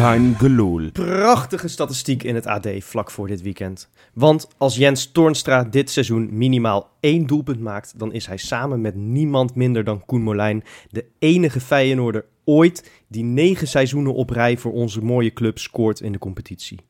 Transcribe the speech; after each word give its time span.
Kein 0.00 0.34
gelul. 0.34 0.90
Prachtige 0.90 1.68
statistiek 1.68 2.22
in 2.22 2.34
het 2.34 2.46
AD 2.46 2.68
vlak 2.78 3.10
voor 3.10 3.26
dit 3.26 3.42
weekend. 3.42 3.90
Want 4.14 4.48
als 4.58 4.76
Jens 4.76 5.12
Toornstra 5.12 5.64
dit 5.64 5.90
seizoen 5.90 6.28
minimaal 6.36 6.90
één 7.00 7.26
doelpunt 7.26 7.60
maakt, 7.60 7.98
dan 7.98 8.12
is 8.12 8.26
hij 8.26 8.36
samen 8.36 8.80
met 8.80 8.94
niemand 8.94 9.54
minder 9.54 9.84
dan 9.84 10.04
Koen 10.04 10.22
Molijn 10.22 10.64
de 10.88 11.06
enige 11.18 11.60
Feyenoorder 11.60 12.24
ooit 12.44 12.90
die 13.08 13.24
negen 13.24 13.68
seizoenen 13.68 14.14
op 14.14 14.30
rij 14.30 14.56
voor 14.56 14.72
onze 14.72 15.00
mooie 15.00 15.32
club 15.32 15.58
scoort 15.58 16.00
in 16.00 16.12
de 16.12 16.18
competitie. 16.18 16.80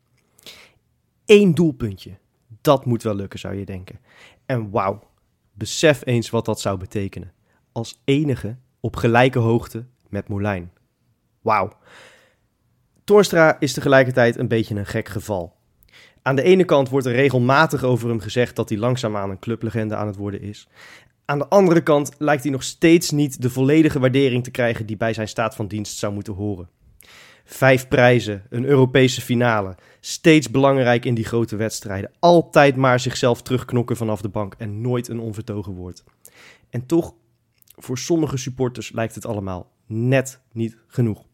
Eén 1.26 1.54
doelpuntje. 1.54 2.18
Dat 2.60 2.84
moet 2.84 3.02
wel 3.02 3.14
lukken, 3.14 3.38
zou 3.38 3.54
je 3.54 3.64
denken. 3.64 4.00
En 4.46 4.70
wauw, 4.70 5.02
besef 5.52 6.06
eens 6.06 6.30
wat 6.30 6.44
dat 6.44 6.60
zou 6.60 6.78
betekenen. 6.78 7.32
Als 7.72 8.00
enige 8.04 8.56
op 8.80 8.96
gelijke 8.96 9.38
hoogte 9.38 9.86
met 10.08 10.28
Molijn. 10.28 10.72
Wauw. 11.40 11.72
Toornstra 13.10 13.56
is 13.60 13.72
tegelijkertijd 13.72 14.38
een 14.38 14.48
beetje 14.48 14.74
een 14.74 14.86
gek 14.86 15.08
geval. 15.08 15.56
Aan 16.22 16.36
de 16.36 16.42
ene 16.42 16.64
kant 16.64 16.88
wordt 16.88 17.06
er 17.06 17.12
regelmatig 17.12 17.82
over 17.82 18.08
hem 18.08 18.20
gezegd 18.20 18.56
dat 18.56 18.68
hij 18.68 18.78
langzaamaan 18.78 19.30
een 19.30 19.38
clublegende 19.38 19.94
aan 19.94 20.06
het 20.06 20.16
worden 20.16 20.40
is. 20.40 20.68
Aan 21.24 21.38
de 21.38 21.48
andere 21.48 21.82
kant 21.82 22.10
lijkt 22.18 22.42
hij 22.42 22.52
nog 22.52 22.62
steeds 22.62 23.10
niet 23.10 23.42
de 23.42 23.50
volledige 23.50 23.98
waardering 23.98 24.44
te 24.44 24.50
krijgen 24.50 24.86
die 24.86 24.96
bij 24.96 25.12
zijn 25.12 25.28
staat 25.28 25.54
van 25.54 25.66
dienst 25.66 25.96
zou 25.96 26.12
moeten 26.12 26.32
horen. 26.32 26.68
Vijf 27.44 27.88
prijzen, 27.88 28.42
een 28.50 28.64
Europese 28.64 29.20
finale, 29.20 29.74
steeds 30.00 30.50
belangrijk 30.50 31.04
in 31.04 31.14
die 31.14 31.24
grote 31.24 31.56
wedstrijden, 31.56 32.10
altijd 32.18 32.76
maar 32.76 33.00
zichzelf 33.00 33.42
terugknokken 33.42 33.96
vanaf 33.96 34.20
de 34.20 34.28
bank 34.28 34.54
en 34.58 34.80
nooit 34.80 35.08
een 35.08 35.20
onvertogen 35.20 35.72
woord. 35.72 36.04
En 36.68 36.86
toch, 36.86 37.14
voor 37.76 37.98
sommige 37.98 38.36
supporters 38.36 38.92
lijkt 38.92 39.14
het 39.14 39.26
allemaal 39.26 39.70
net 39.86 40.40
niet 40.52 40.76
genoeg. 40.86 41.28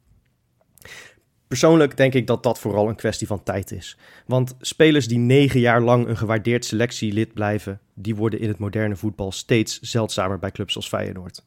Persoonlijk 1.49 1.97
denk 1.97 2.15
ik 2.15 2.27
dat 2.27 2.43
dat 2.43 2.59
vooral 2.59 2.89
een 2.89 2.97
kwestie 2.97 3.27
van 3.27 3.43
tijd 3.43 3.73
is. 3.73 3.99
Want 4.27 4.57
spelers 4.61 5.09
die 5.09 5.19
negen 5.19 5.61
jaar 5.61 5.83
lang 5.83 6.07
een 6.07 6.17
gewaardeerd 6.17 6.65
selectielid 6.65 7.33
blijven, 7.35 7.81
die 7.95 8.17
worden 8.17 8.41
in 8.41 8.49
het 8.49 8.59
moderne 8.59 8.97
voetbal 8.97 9.33
steeds 9.33 9.81
zeldzamer 9.81 10.39
bij 10.39 10.51
clubs 10.51 10.77
als 10.77 10.89
Feyenoord. 10.89 11.45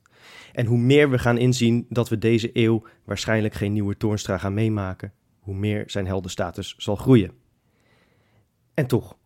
En 0.53 0.65
hoe 0.65 0.77
meer 0.77 1.09
we 1.09 1.19
gaan 1.19 1.37
inzien 1.37 1.85
dat 1.89 2.09
we 2.09 2.17
deze 2.17 2.49
eeuw 2.53 2.83
waarschijnlijk 3.03 3.53
geen 3.53 3.73
nieuwe 3.73 3.97
Toornstra 3.97 4.37
gaan 4.37 4.53
meemaken, 4.53 5.13
hoe 5.39 5.55
meer 5.55 5.83
zijn 5.87 6.05
heldenstatus 6.05 6.75
zal 6.77 6.95
groeien. 6.95 7.31
En 8.73 8.87
toch, 8.87 9.17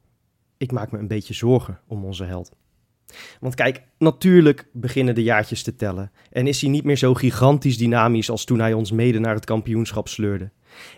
ik 0.58 0.72
maak 0.72 0.92
me 0.92 0.98
een 0.98 1.08
beetje 1.08 1.34
zorgen 1.34 1.80
om 1.88 2.06
onze 2.06 2.24
held. 2.24 2.52
Want 3.40 3.56
kijk, 3.56 3.82
natuurlijk 3.98 4.68
beginnen 4.72 5.16
de 5.16 5.24
jaartjes 5.24 5.64
te 5.64 5.76
tellen. 5.76 6.12
En 6.32 6.48
is 6.48 6.62
hij 6.62 6.70
niet 6.70 6.84
meer 6.84 6.98
zo 6.98 7.14
gigantisch 7.14 7.78
dynamisch 7.78 8.30
als 8.30 8.46
toen 8.46 8.60
hij 8.60 8.74
ons 8.74 8.92
mede 8.92 9.20
naar 9.20 9.36
het 9.36 9.46
kampioenschap 9.46 10.08
sleurde. 10.08 10.52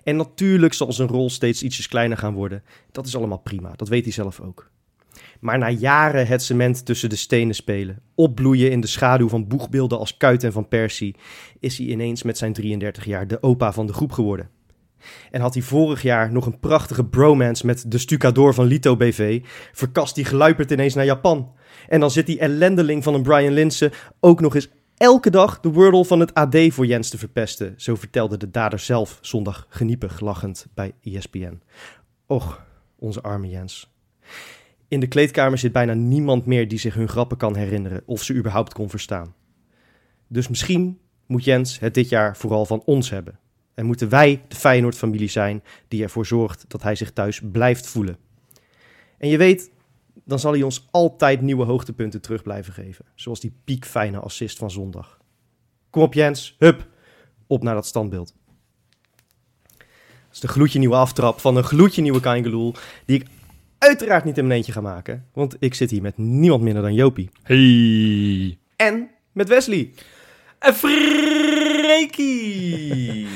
En 0.04 0.16
natuurlijk 0.16 0.73
zal 0.73 0.94
zijn 0.94 1.08
rol 1.08 1.30
steeds 1.30 1.64
ietsjes 1.64 1.88
kleiner 1.88 2.18
gaan 2.18 2.34
worden. 2.34 2.64
Dat 2.92 3.08
is 3.08 3.16
allemaal 3.16 3.38
prima, 3.38 3.72
dat 3.76 3.88
weet 3.88 4.04
hij 4.04 4.14
zelf 4.14 4.40
ook. 4.40 4.70
Maar 5.40 5.58
na 5.58 5.70
jaren 5.70 6.27
het 6.27 6.44
cement 6.44 6.86
tussen 6.86 7.10
de 7.10 7.16
stenen 7.16 7.55
spelen, 7.55 8.02
opbloeien 8.16 8.72
in 8.72 8.82
de 8.82 8.88
schaduw 8.88 9.30
van 9.30 9.48
boegbeelden 9.48 9.99
als 9.99 10.17
Kuit 10.17 10.44
en 10.44 10.52
Van 10.52 10.67
Persie, 10.67 11.16
is 11.60 11.77
hij 11.77 11.88
ineens 11.88 12.23
met 12.23 12.38
zijn 12.38 12.54
33 12.54 13.05
jaar 13.05 13.27
de 13.27 13.44
opa 13.44 13.73
van 13.73 13.86
de 13.86 13.94
groep 13.94 14.11
geworden. 14.11 14.49
En 15.32 15.42
had 15.42 15.54
hij 15.54 15.64
vorig 15.64 16.02
jaar 16.02 16.32
nog 16.32 16.45
een 16.45 16.60
prachtige 16.60 17.05
bromance 17.05 17.66
met 17.66 17.92
de 17.92 17.98
stucador 17.98 18.54
van 18.54 18.66
Lito 18.66 18.95
BV, 18.95 19.44
verkast 19.72 20.16
hij 20.16 20.26
geluiperd 20.26 20.72
ineens 20.72 20.94
naar 20.94 21.05
Japan. 21.05 21.52
En 21.88 21.99
dan 21.99 22.11
zit 22.11 22.26
die 22.26 22.39
ellendeling 22.39 23.04
van 23.04 23.14
een 23.14 23.23
Brian 23.23 23.54
Linsen 23.54 23.92
ook 24.20 24.42
nog 24.42 24.55
eens 24.55 24.70
elke 24.98 25.30
dag 25.30 25.60
de 25.60 25.72
wordle 25.72 26.06
van 26.06 26.20
het 26.20 26.33
AD 26.33 26.58
voor 26.70 26.86
Jens 26.86 27.10
te 27.10 27.17
verpesten. 27.17 27.73
Zo 27.78 27.95
vertelde 27.95 28.38
de 28.38 28.52
dader 28.52 28.80
zelf 28.80 29.17
zondag 29.22 29.66
geniepig 29.70 30.20
lachend 30.20 30.67
bij 30.73 30.94
ESPN. 31.02 31.61
Och, 32.26 32.66
onze 32.95 33.22
arme 33.22 33.50
Jens. 33.50 33.94
In 34.88 35.00
de 35.00 35.08
kleedkamer 35.08 35.58
zit 35.58 35.72
bijna 35.72 35.94
niemand 35.94 36.45
meer 36.45 36.67
die 36.67 36.80
zich 36.80 36.94
hun 36.94 37.08
grappen 37.08 37.38
kan 37.38 37.55
herinneren 37.55 38.04
of 38.05 38.23
ze 38.23 38.34
überhaupt 38.34 38.73
kon 38.73 38.89
verstaan. 38.89 39.34
Dus 40.28 40.48
misschien 40.48 41.00
moet 41.26 41.44
Jens 41.44 41.80
het 41.80 41.94
dit 41.94 42.10
jaar 42.10 42.38
vooral 42.38 42.66
van 42.66 42.82
ons 42.86 43.10
hebben. 43.10 43.39
En 43.73 43.86
moeten 43.86 44.10
wij 44.10 44.42
de 44.48 44.55
Feyenoord-familie 44.55 45.30
zijn 45.30 45.64
die 45.88 46.04
ervoor 46.04 46.26
zorgt 46.26 46.66
dat 46.67 46.82
hij 46.82 46.95
zich 46.95 47.11
thuis 47.11 47.42
blijft 47.52 47.88
voelen. 47.88 48.17
En 49.17 49.30
je 49.30 49.38
weet, 49.38 49.72
dan 50.25 50.39
zal 50.39 50.52
hij 50.52 50.61
ons 50.61 50.87
altijd 50.91 51.41
nieuwe 51.41 51.65
hoogtepunten 51.65 52.21
terug 52.21 52.43
blijven 52.43 52.73
geven. 52.73 53.05
Zoals 53.15 53.39
die 53.39 53.53
piekfijne 53.63 54.19
assist 54.19 54.58
van 54.58 54.71
zondag. 54.71 55.17
Kom 55.89 56.02
op 56.02 56.13
Jens, 56.13 56.55
hup, 56.59 56.87
op 57.47 57.63
naar 57.63 57.73
dat 57.73 57.86
standbeeld. 57.86 58.33
Dat 59.77 59.87
is 60.31 60.39
de 60.39 60.47
gloedje 60.47 60.80
nieuwe 60.80 60.95
aftrap 60.95 61.39
van 61.39 61.55
een 61.55 61.63
gloedje 61.63 62.02
nieuwe 62.02 62.19
Kaingeloel, 62.19 62.73
die 63.05 63.19
ik 63.19 63.27
uiteraard 63.77 64.23
niet 64.23 64.37
in 64.37 64.43
mijn 64.43 64.58
eentje 64.58 64.71
ga 64.71 64.81
maken. 64.81 65.25
Want 65.33 65.55
ik 65.59 65.73
zit 65.73 65.91
hier 65.91 66.02
met 66.02 66.17
niemand 66.17 66.61
minder 66.61 66.81
dan 66.81 66.93
Jopie. 66.93 67.30
Hey. 67.43 68.57
En 68.75 69.09
met 69.31 69.47
Wesley. 69.47 69.92
En 70.59 70.73
Freekie. 70.73 72.23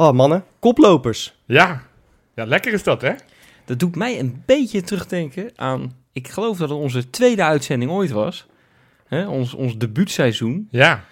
Oh 0.00 0.12
mannen, 0.12 0.44
koplopers. 0.58 1.34
ja. 1.46 1.82
ja, 2.34 2.44
lekker 2.44 2.72
is 2.72 2.82
dat, 2.82 3.00
hè? 3.02 3.12
Dat 3.64 3.78
doet 3.78 3.96
mij 3.96 4.18
een 4.18 4.42
beetje 4.46 4.82
terugdenken 4.82 5.50
aan... 5.56 5.96
Ik 6.18 6.28
geloof 6.28 6.58
dat 6.58 6.68
het 6.68 6.78
onze 6.78 7.10
tweede 7.10 7.42
uitzending 7.44 7.90
ooit 7.90 8.10
was. 8.10 8.46
Hè, 9.06 9.26
ons, 9.26 9.54
ons 9.54 9.78
debuutseizoen. 9.78 10.68
Ja. 10.70 11.04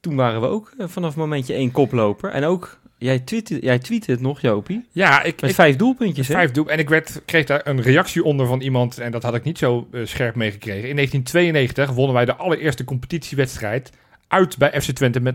Toen 0.00 0.16
waren 0.16 0.40
we 0.40 0.46
ook 0.46 0.72
eh, 0.78 0.86
vanaf 0.88 1.16
momentje 1.16 1.54
één 1.54 1.70
koploper. 1.70 2.30
En 2.30 2.44
ook, 2.44 2.78
jij 2.98 3.18
tweette, 3.18 3.58
jij 3.60 3.78
tweette 3.78 4.10
het 4.10 4.20
nog, 4.20 4.40
Jopie. 4.40 4.86
Ja, 4.92 5.22
ik, 5.22 5.40
Met 5.40 5.50
ik- 5.50 5.56
vijf 5.56 5.76
doelpuntjes, 5.76 6.28
hè? 6.28 6.34
vijf 6.34 6.50
doel. 6.50 6.70
En 6.70 6.78
ik 6.78 6.88
werd, 6.88 7.22
kreeg 7.24 7.44
daar 7.46 7.60
een 7.64 7.82
reactie 7.82 8.24
onder 8.24 8.46
van 8.46 8.60
iemand, 8.60 8.98
en 8.98 9.12
dat 9.12 9.22
had 9.22 9.34
ik 9.34 9.44
niet 9.44 9.58
zo 9.58 9.88
eh, 9.92 10.00
scherp 10.04 10.34
meegekregen. 10.34 10.88
In 10.88 10.94
1992 10.94 11.90
wonnen 11.90 12.14
wij 12.14 12.24
de 12.24 12.36
allereerste 12.36 12.84
competitiewedstrijd 12.84 13.90
uit 14.28 14.58
bij 14.58 14.80
FC 14.80 14.90
Twente 14.90 15.20
met 15.20 15.34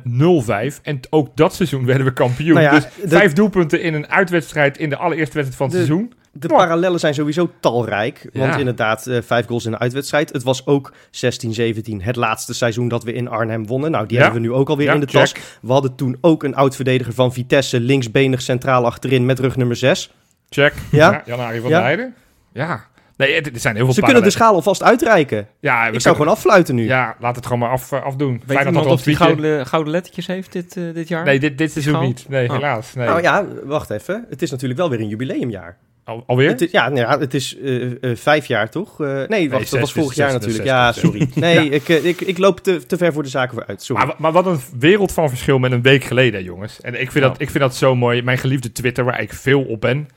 0-5. 0.76 0.82
En 0.82 1.00
t- 1.00 1.08
ook 1.10 1.36
dat 1.36 1.54
seizoen 1.56 1.86
werden 1.86 2.06
we 2.06 2.14
kampioen. 2.14 2.54
Nou 2.54 2.66
ja, 2.66 2.72
dus 2.72 2.84
de- 3.02 3.08
vijf 3.10 3.34
doelpunten 3.34 3.82
in 3.82 3.94
een 3.94 4.08
uitwedstrijd 4.08 4.78
in 4.78 4.90
de 4.90 4.98
allereerste 4.98 5.36
wedstrijd 5.38 5.56
van 5.56 5.68
het 5.68 5.78
De- 5.78 5.94
seizoen. 5.94 6.14
De 6.36 6.48
Mooi. 6.48 6.62
parallellen 6.62 7.00
zijn 7.00 7.14
sowieso 7.14 7.50
talrijk. 7.60 8.30
Want 8.34 8.54
Ja. 8.54 8.58
inderdaad, 8.60 9.08
eh, 9.08 9.22
vijf 9.22 9.46
goals 9.46 9.66
in 9.66 9.72
de 9.72 9.80
uitwedstrijd. 9.80 10.34
Het 10.34 10.44
was 10.44 10.66
ook 10.66 10.94
16-17 11.12 12.02
het 12.02 12.16
laatste 12.16 12.54
seizoen 12.54 12.88
dat 12.88 13.04
we 13.04 13.14
in 13.14 13.28
Arnhem 13.28 13.68
wonnen. 13.68 13.92
Nou, 13.92 14.06
die 14.08 14.18
Ja. 14.18 14.24
hebben 14.24 14.42
we 14.42 14.48
nu 14.48 14.54
ook 14.54 14.70
alweer 14.70 14.86
Ja, 14.88 14.94
in 14.94 15.00
de 15.00 15.06
check. 15.08 15.26
tas. 15.28 15.34
We 15.62 15.72
hadden 15.72 15.96
toen 15.96 16.18
ook 16.22 16.44
een 16.44 16.56
oud-verdediger 16.56 17.14
van 17.14 17.34
Vitesse, 17.34 17.80
linksbenig 17.80 18.42
centraal 18.42 18.86
achterin 18.86 19.26
met 19.26 19.40
rug 19.40 19.56
nummer 19.56 19.76
6. 19.76 20.14
Check. 20.50 20.74
Ja? 20.92 21.22
Jan-Arie 21.26 21.62
van 21.62 21.70
Ja? 21.70 21.76
der 21.76 21.86
Heijden. 21.86 22.16
Ja. 22.54 22.86
Nee, 23.18 23.36
het- 23.36 23.48
er 23.54 23.60
zijn 23.60 23.76
heel 23.76 23.86
veel 23.86 23.94
Ze 23.94 24.02
kunnen 24.02 24.24
de 24.24 24.30
schaal 24.30 24.54
alvast 24.54 24.84
uitreiken. 24.84 25.38
Ja, 25.38 25.46
we 25.46 25.48
Ik 25.48 25.84
zou 25.84 25.92
kunnen- 25.92 26.16
gewoon 26.16 26.32
affluiten 26.34 26.76
nu. 26.76 26.86
Ja, 26.86 27.16
laat 27.20 27.36
het 27.36 27.44
gewoon 27.46 27.60
maar 27.60 27.70
af, 27.70 27.92
eh, 27.92 28.04
afdoen. 28.04 28.32
Weet 28.32 28.42
Feyenoord 28.46 28.68
iemand 28.68 28.78
of 28.78 28.84
die 28.84 28.92
ons 28.92 29.02
tweetje- 29.02 29.24
gouden, 29.24 29.68
gouden 29.68 29.92
lettertjes 29.94 30.28
heeft 30.28 30.52
dit, 30.52 30.78
eh, 30.78 30.84
dit 30.94 31.08
jaar? 31.08 31.24
Nee, 31.26 31.40
dit, 31.40 31.58
dit 31.58 31.72
seizoen 31.72 31.94
schaal? 31.94 32.06
niet. 32.08 32.26
Nee, 32.30 32.48
Oh. 32.50 32.54
helaas. 32.56 32.94
Nee. 32.94 33.08
Nou 33.08 33.22
ja, 33.22 33.46
wacht 33.64 33.90
even. 33.90 34.26
Het 34.30 34.42
is 34.42 34.52
natuurlijk 34.52 34.80
wel 34.80 34.90
weer 34.90 35.00
een 35.00 35.08
jubileumjaar. 35.08 35.78
Al, 36.06 36.24
alweer? 36.28 36.50
Het 36.50 36.62
is, 36.62 36.72
ja, 36.72 36.90
nou 36.90 37.00
ja, 37.00 37.20
het 37.20 37.34
is 37.34 37.58
eh, 37.58 37.92
eh, 38.04 38.18
vijf 38.18 38.46
jaar 38.46 38.70
toch? 38.70 39.02
Eh, 39.02 39.22
nee, 39.28 39.50
wacht, 39.50 39.62
zes, 39.62 39.72
dat 39.72 39.80
was 39.80 39.94
dus 39.94 40.04
vorig 40.04 40.18
jaar 40.18 40.32
zes, 40.32 40.40
natuurlijk. 40.40 40.64
dus 40.64 40.72
Ja, 40.74 40.92
sorry. 40.92 41.30
Nee, 41.36 41.70
ik, 41.70 41.88
ik, 41.88 42.22
ik 42.22 42.38
loop 42.38 42.60
te, 42.60 42.86
te 42.86 42.98
ver 42.98 43.14
voor 43.14 43.24
de 43.24 43.30
zaken 43.30 43.54
vooruit. 43.58 43.84
Sorry. 43.84 44.06
Maar, 44.06 44.16
maar 44.18 44.32
wat 44.32 44.46
een 44.46 44.60
wereld 44.80 45.12
van 45.12 45.30
verschil 45.30 45.60
met 45.60 45.72
een 45.72 45.82
week 45.82 46.04
geleden, 46.04 46.44
jongens. 46.44 46.82
En 46.82 46.94
ik 47.02 47.12
vind, 47.12 47.24
Ja. 47.24 47.30
dat, 47.30 47.42
ik 47.42 47.50
vind 47.50 47.64
dat 47.64 47.76
zo 47.76 47.96
mooi. 47.96 48.22
Mijn 48.22 48.38
geliefde 48.38 48.72
Twitter, 48.72 49.04
waar 49.04 49.22
ik 49.22 49.34
veel 49.34 49.62
op 49.62 49.82
ben. 49.82 50.08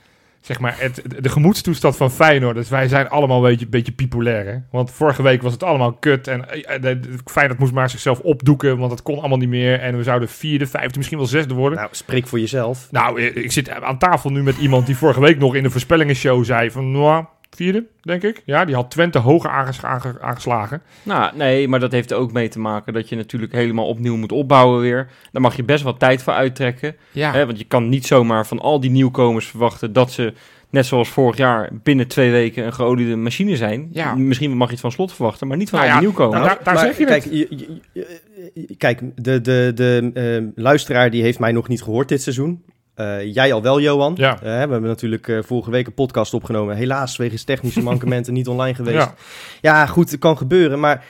Zeg 0.47 0.59
maar, 0.59 0.75
het, 0.79 1.01
de 1.19 1.29
gemoedstoestand 1.29 1.97
van 1.97 2.11
Feyenoord. 2.11 2.55
Dus 2.55 2.69
wij 2.69 2.87
zijn 2.87 3.09
allemaal 3.09 3.37
een 3.37 3.49
beetje, 3.49 3.67
beetje 3.67 3.91
populair, 3.91 4.45
hè. 4.45 4.57
Want 4.71 4.91
vorige 4.91 5.23
week 5.23 5.41
was 5.41 5.53
het 5.53 5.63
allemaal 5.63 5.93
kut. 5.93 6.27
En 6.27 6.65
eh, 6.83 6.95
Feyenoord 7.25 7.59
moest 7.59 7.73
maar 7.73 7.89
zichzelf 7.89 8.19
opdoeken, 8.19 8.77
want 8.77 8.91
het 8.91 9.01
kon 9.01 9.19
allemaal 9.19 9.37
niet 9.37 9.49
meer. 9.49 9.79
En 9.79 9.97
we 9.97 10.03
zouden 10.03 10.29
vierde, 10.29 10.67
vijfde, 10.67 10.97
misschien 10.97 11.17
wel 11.17 11.27
zesde 11.27 11.53
worden. 11.53 11.79
Nou, 11.79 11.89
spreek 11.91 12.27
voor 12.27 12.39
jezelf. 12.39 12.87
Nou, 12.91 13.21
eh, 13.21 13.43
ik 13.43 13.51
zit 13.51 13.69
aan 13.69 13.97
tafel 13.97 14.29
nu 14.29 14.43
met 14.43 14.57
iemand 14.57 14.85
die 14.85 14.97
vorige 14.97 15.19
week 15.19 15.39
nog 15.39 15.55
in 15.55 15.63
de 15.63 15.69
voorspellingenshow 15.69 16.45
zei 16.45 16.71
van... 16.71 16.91
Nou, 16.91 17.25
Vierde, 17.57 17.85
denk 18.01 18.23
ik. 18.23 18.41
Ja, 18.45 18.65
die 18.65 18.75
had 18.75 18.91
Twente 18.91 19.17
hoger 19.17 19.49
aanges- 19.49 19.83
aange- 19.83 20.21
aangeslagen. 20.21 20.81
Nou, 21.03 21.31
nee, 21.37 21.67
maar 21.67 21.79
dat 21.79 21.91
heeft 21.91 22.11
er 22.11 22.17
ook 22.17 22.31
mee 22.31 22.47
te 22.47 22.59
maken 22.59 22.93
dat 22.93 23.09
je 23.09 23.15
natuurlijk 23.15 23.51
helemaal 23.51 23.87
opnieuw 23.87 24.15
moet 24.17 24.31
opbouwen 24.31 24.81
weer. 24.81 25.09
Daar 25.31 25.41
mag 25.41 25.55
je 25.55 25.63
best 25.63 25.83
wel 25.83 25.97
tijd 25.97 26.23
voor 26.23 26.33
uittrekken. 26.33 26.95
Ja. 27.11 27.31
Hè, 27.31 27.45
want 27.45 27.57
je 27.59 27.65
kan 27.65 27.89
niet 27.89 28.05
zomaar 28.05 28.47
van 28.47 28.59
al 28.59 28.79
die 28.79 28.89
nieuwkomers 28.91 29.47
verwachten 29.47 29.93
dat 29.93 30.11
ze, 30.11 30.33
net 30.69 30.85
zoals 30.85 31.09
vorig 31.09 31.37
jaar, 31.37 31.69
binnen 31.83 32.07
twee 32.07 32.31
weken 32.31 32.65
een 32.65 32.73
geoliede 32.73 33.15
machine 33.15 33.55
zijn. 33.55 33.89
Ja. 33.91 34.15
Misschien 34.15 34.57
mag 34.57 34.67
je 34.67 34.71
het 34.73 34.81
van 34.81 34.91
slot 34.91 35.13
verwachten, 35.13 35.47
maar 35.47 35.57
niet 35.57 35.69
van 35.69 35.79
Nou 35.79 35.91
al 35.91 35.97
die 35.99 36.07
nieuwkomers. 36.07 36.37
nou, 36.43 36.47
daar- 36.55 36.63
daar 36.63 36.73
maar 36.73 36.83
zeg 36.83 36.97
je 36.97 37.05
kijk, 37.05 37.23
het. 37.23 37.33
je- 37.33 37.47
je- 37.49 37.79
je- 37.93 38.19
je- 38.53 38.75
kijk, 38.77 39.01
de, 39.15 39.41
de, 39.41 39.71
de 39.75 40.11
eh, 40.13 40.63
luisteraar 40.63 41.09
die 41.09 41.21
heeft 41.21 41.39
mij 41.39 41.51
nog 41.51 41.67
niet 41.67 41.83
gehoord 41.83 42.09
dit 42.09 42.21
seizoen. 42.21 42.63
Eh, 42.97 43.33
jij 43.33 43.53
al 43.53 43.61
wel, 43.61 43.81
Johan. 43.81 44.13
Ja. 44.17 44.33
Eh, 44.35 44.39
we 44.41 44.47
hebben 44.49 44.81
natuurlijk 44.81 45.27
eh, 45.27 45.37
vorige 45.41 45.71
week 45.71 45.87
een 45.87 45.93
podcast 45.93 46.33
opgenomen. 46.33 46.75
Helaas, 46.75 47.17
wegens 47.17 47.43
technische 47.43 47.81
mankementen 47.81 48.33
niet 48.39 48.47
online 48.47 48.75
geweest. 48.75 48.95
Ja. 48.97 49.13
Ja. 49.61 49.85
goed, 49.85 50.11
het 50.11 50.19
kan 50.19 50.37
gebeuren. 50.37 50.79
Maar 50.79 51.03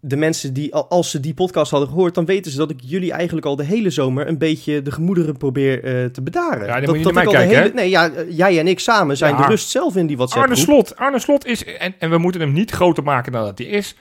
de 0.00 0.16
mensen 0.16 0.52
die, 0.52 0.74
al- 0.74 0.88
als 0.88 1.10
ze 1.10 1.20
die 1.20 1.34
podcast 1.34 1.70
hadden 1.70 1.88
gehoord, 1.88 2.14
dan 2.14 2.24
weten 2.24 2.52
ze 2.52 2.58
dat 2.58 2.70
ik 2.70 2.80
jullie 2.84 3.12
eigenlijk 3.12 3.46
al 3.46 3.56
de 3.56 3.64
hele 3.64 3.90
zomer 3.90 4.28
een 4.28 4.38
beetje 4.38 4.82
de 4.82 4.92
gemoederen 4.92 5.36
probeer 5.36 5.80
te 6.12 6.22
bedaren. 6.22 6.66
Ja, 6.66 6.72
dan 6.74 6.84
dat, 6.84 6.88
moet 6.96 7.06
je 7.06 7.12
dat 7.12 7.22
ik 7.22 7.28
kijken, 7.28 7.56
hele, 7.58 7.74
Nee, 7.74 7.88
ja, 7.90 8.10
jij 8.28 8.58
en 8.58 8.66
ik 8.68 8.80
samen 8.80 9.16
zijn 9.16 9.34
Ja. 9.34 9.40
de 9.42 9.46
rust 9.48 9.68
zelf 9.68 9.96
in 9.96 10.06
die 10.06 10.16
WhatsApp 10.16 10.42
Arne 10.42 10.56
Slot. 10.56 10.96
Arne 10.96 11.18
Slot 11.18 11.46
is, 11.46 11.64
en, 11.64 11.94
en 11.98 12.10
we 12.10 12.18
moeten 12.18 12.40
hem 12.40 12.52
niet 12.52 12.70
groter 12.70 13.02
maken 13.02 13.32
dan 13.32 13.44
dat 13.44 13.58
hij 13.58 13.66
is. 13.66 13.94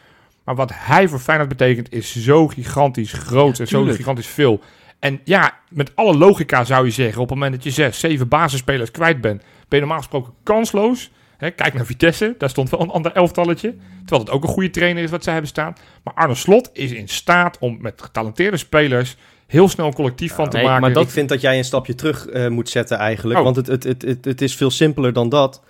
Maar 0.43 0.55
wat 0.55 0.71
hij 0.73 1.07
voor 1.07 1.19
Feyenoord 1.19 1.49
betekent 1.49 1.93
is 1.93 2.15
zo 2.15 2.47
gigantisch 2.47 3.13
groot 3.13 3.59
en 3.59 3.67
zo 3.67 3.83
gigantisch 3.83 4.27
veel. 4.27 4.59
En 4.99 5.21
ja, 5.23 5.59
met 5.69 5.91
alle 5.95 6.17
logica 6.17 6.63
zou 6.63 6.85
je 6.85 6.91
zeggen, 6.91 7.21
op 7.21 7.29
het 7.29 7.37
moment 7.37 7.55
dat 7.55 7.63
je 7.63 7.71
zes, 7.71 7.99
zeven 7.99 8.27
basisspelers 8.27 8.91
kwijt 8.91 9.21
bent, 9.21 9.41
ben 9.41 9.47
je 9.69 9.79
normaal 9.79 9.97
gesproken 9.97 10.33
kansloos. 10.43 11.11
Hè, 11.37 11.51
kijk 11.51 11.73
naar 11.73 11.85
Vitesse, 11.85 12.35
daar 12.37 12.49
stond 12.49 12.69
wel 12.69 12.81
een 12.81 12.89
ander 12.89 13.11
elftalletje. 13.11 13.75
Terwijl 13.99 14.21
het 14.21 14.29
ook 14.29 14.43
een 14.43 14.49
goede 14.49 14.69
trainer 14.69 15.03
is 15.03 15.11
wat 15.11 15.23
zij 15.23 15.31
hebben 15.33 15.51
staan. 15.51 15.75
Maar 16.03 16.13
Arne 16.13 16.35
Slot 16.35 16.69
is 16.73 16.91
in 16.91 17.07
staat 17.07 17.57
om 17.59 17.77
met 17.81 18.01
getalenteerde 18.01 18.57
spelers 18.57 19.15
heel 19.47 19.69
snel 19.69 19.87
een 19.87 19.93
collectief 19.93 20.33
van 20.33 20.49
te 20.49 20.57
nee, 20.57 20.65
maken. 20.65 20.81
maar 20.81 20.93
dat- 20.93 21.03
Ik 21.03 21.09
vind 21.09 21.29
dat 21.29 21.41
jij 21.41 21.57
een 21.57 21.63
stapje 21.63 21.95
terug 21.95 22.27
eh, 22.27 22.47
moet 22.47 22.69
zetten 22.69 22.97
eigenlijk. 22.97 23.39
Oh. 23.39 23.45
Want 23.45 23.55
het, 23.55 23.67
het, 23.67 23.83
het, 23.83 24.01
het, 24.01 24.25
het 24.25 24.41
is 24.41 24.55
veel 24.55 24.71
simpeler 24.71 25.13
dan 25.13 25.29
dat. 25.29 25.63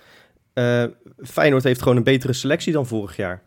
Eh, 0.52 0.84
Feyenoord 1.24 1.64
heeft 1.64 1.82
gewoon 1.82 1.96
een 1.96 2.02
betere 2.04 2.32
selectie 2.32 2.72
dan 2.72 2.86
vorig 2.86 3.16
jaar. 3.16 3.42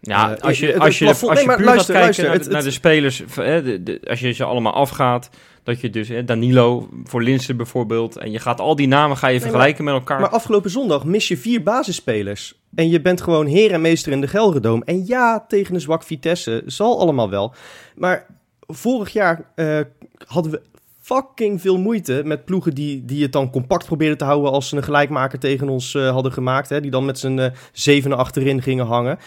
Ja, 0.00 0.36
Eh, 0.36 0.42
als 0.42 0.58
je, 0.58 0.78
als 0.78 0.98
je, 0.98 1.04
plafond- 1.04 1.30
als 1.30 1.40
je 1.40 1.46
nee, 1.46 1.56
puur 1.56 1.64
luister, 1.66 1.94
gaat 1.94 2.04
kijken 2.04 2.24
luister, 2.24 2.24
naar, 2.24 2.32
het- 2.34 2.44
de- 2.44 2.48
naar 2.50 2.58
het- 2.58 2.68
de 2.68 2.74
spelers, 2.76 3.22
v- 3.26 3.36
hè, 3.36 3.62
de, 3.62 3.82
de- 3.82 4.00
als 4.10 4.20
je 4.20 4.32
ze 4.32 4.44
allemaal 4.44 4.72
afgaat, 4.74 5.30
dat 5.62 5.80
je 5.80 5.90
dus 5.90 6.08
hè, 6.08 6.24
Danilo 6.24 6.88
voor 7.04 7.22
Linsen 7.22 7.56
bijvoorbeeld, 7.56 8.16
en 8.16 8.30
je 8.30 8.38
gaat 8.38 8.60
al 8.60 8.76
die 8.76 8.88
namen 8.88 9.16
ga 9.16 9.26
je 9.26 9.32
Nee, 9.32 9.42
vergelijken 9.42 9.84
met 9.84 9.94
elkaar. 9.94 10.20
Maar 10.20 10.28
afgelopen 10.28 10.70
zondag 10.70 11.04
mis 11.04 11.28
je 11.28 11.36
vier 11.36 11.62
basisspelers. 11.62 12.54
En 12.74 12.90
je 12.90 13.00
bent 13.00 13.20
gewoon 13.20 13.46
heer 13.46 13.72
en 13.72 13.80
meester 13.80 14.12
in 14.12 14.20
de 14.20 14.26
Gelredome. 14.28 14.82
En 14.84 15.06
ja, 15.06 15.44
tegen 15.48 15.74
een 15.74 15.80
zwak 15.80 16.02
Vitesse 16.02 16.62
zal 16.66 17.00
allemaal 17.00 17.30
wel. 17.30 17.54
Maar 17.96 18.26
vorig 18.66 19.12
jaar 19.12 19.44
eh, 19.54 19.80
hadden 20.26 20.52
we 20.52 20.60
fucking 21.00 21.60
veel 21.60 21.78
moeite 21.78 22.22
met 22.24 22.44
ploegen 22.44 22.74
die, 22.74 23.04
die 23.04 23.22
het 23.22 23.32
dan 23.32 23.50
compact 23.50 23.86
probeerden 23.86 24.18
te 24.18 24.24
houden 24.24 24.50
als 24.52 24.68
ze 24.68 24.76
een 24.76 24.82
gelijkmaker 24.84 25.38
tegen 25.38 25.68
ons 25.68 25.94
eh, 25.94 26.10
hadden 26.10 26.32
gemaakt. 26.32 26.68
Hè, 26.68 26.80
die 26.80 26.90
dan 26.90 27.04
met 27.04 27.18
z'n 27.18 27.38
eh 27.38 27.50
zevenen 27.72 28.18
achterin 28.18 28.62
gingen 28.62 28.86
hangen. 28.86 29.18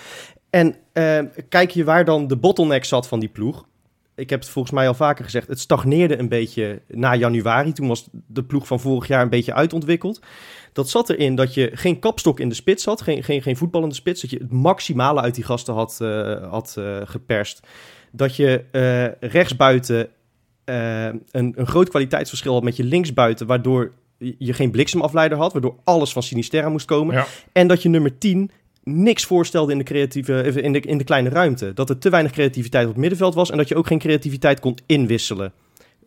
En 0.51 0.75
eh, 0.94 1.19
kijk 1.50 1.71
je 1.71 1.83
waar 1.83 2.06
dan 2.06 2.27
de 2.27 2.38
bottleneck 2.38 2.86
zat 2.86 3.07
van 3.07 3.19
die 3.19 3.30
ploeg. 3.30 3.65
Ik 4.15 4.30
heb 4.30 4.39
het 4.39 4.50
volgens 4.50 4.74
mij 4.74 4.88
al 4.88 4.94
vaker 4.94 5.24
gezegd. 5.24 5.48
Het 5.48 5.59
stagneerde 5.59 6.19
een 6.19 6.30
beetje 6.30 6.81
na 6.88 7.15
januari. 7.15 7.74
Toen 7.74 7.88
was 7.88 8.09
de 8.27 8.44
ploeg 8.44 8.68
van 8.68 8.80
vorig 8.80 9.07
jaar 9.07 9.21
een 9.21 9.30
beetje 9.30 9.53
uitontwikkeld. 9.53 10.21
Dat 10.74 10.89
zat 10.89 11.09
erin 11.09 11.36
dat 11.36 11.53
je 11.53 11.71
geen 11.74 12.00
kapstok 12.00 12.39
in 12.39 12.50
de 12.50 12.56
spits 12.56 12.86
had. 12.86 13.01
Geen, 13.01 13.24
geen, 13.24 13.42
geen 13.42 13.57
voetballende 13.57 13.95
spits. 13.95 14.21
Dat 14.21 14.30
je 14.30 14.38
het 14.38 14.51
maximale 14.51 15.21
uit 15.21 15.36
die 15.36 15.44
gasten 15.44 15.74
had, 15.74 15.98
eh, 16.01 16.50
had 16.50 16.75
eh, 16.77 16.98
geperst. 17.03 17.68
Dat 18.12 18.36
je 18.36 18.63
rechtsbuiten 19.19 20.09
een, 20.65 21.24
een 21.31 21.68
groot 21.68 21.89
kwaliteitsverschil 21.89 22.53
had 22.53 22.63
met 22.63 22.75
je 22.75 22.83
linksbuiten. 22.83 23.48
Waardoor 23.48 23.92
je 24.18 24.53
geen 24.53 24.71
bliksemafleider 24.71 25.38
had. 25.38 25.53
Waardoor 25.53 25.75
alles 25.83 26.12
van 26.13 26.24
Sinisterra 26.24 26.69
moest 26.69 26.86
komen. 26.86 27.15
Ja. 27.15 27.25
En 27.51 27.68
dat 27.68 27.81
je 27.81 27.89
nummer 27.89 28.18
10 28.18 28.51
niks 28.83 29.25
voorstelde 29.25 29.72
in 29.72 29.78
de, 29.78 29.83
creatieve, 29.83 30.42
eh, 30.42 30.63
in, 30.63 30.74
de, 30.74 30.80
in 30.80 30.98
de 30.98 31.04
kleine 31.04 31.30
ruimte. 31.30 31.74
Dat 31.74 31.89
er 31.89 31.98
te 31.98 32.10
weinig 32.10 32.31
creativiteit 32.31 32.83
op 32.86 32.92
het 32.92 33.00
middenveld 33.00 33.33
was. 33.36 33.51
En 33.51 33.57
dat 33.57 33.68
je 33.68 33.75
ook 33.75 33.88
geen 33.88 34.00
creativiteit 34.00 34.60
kon 34.60 34.78
inwisselen. 34.86 35.54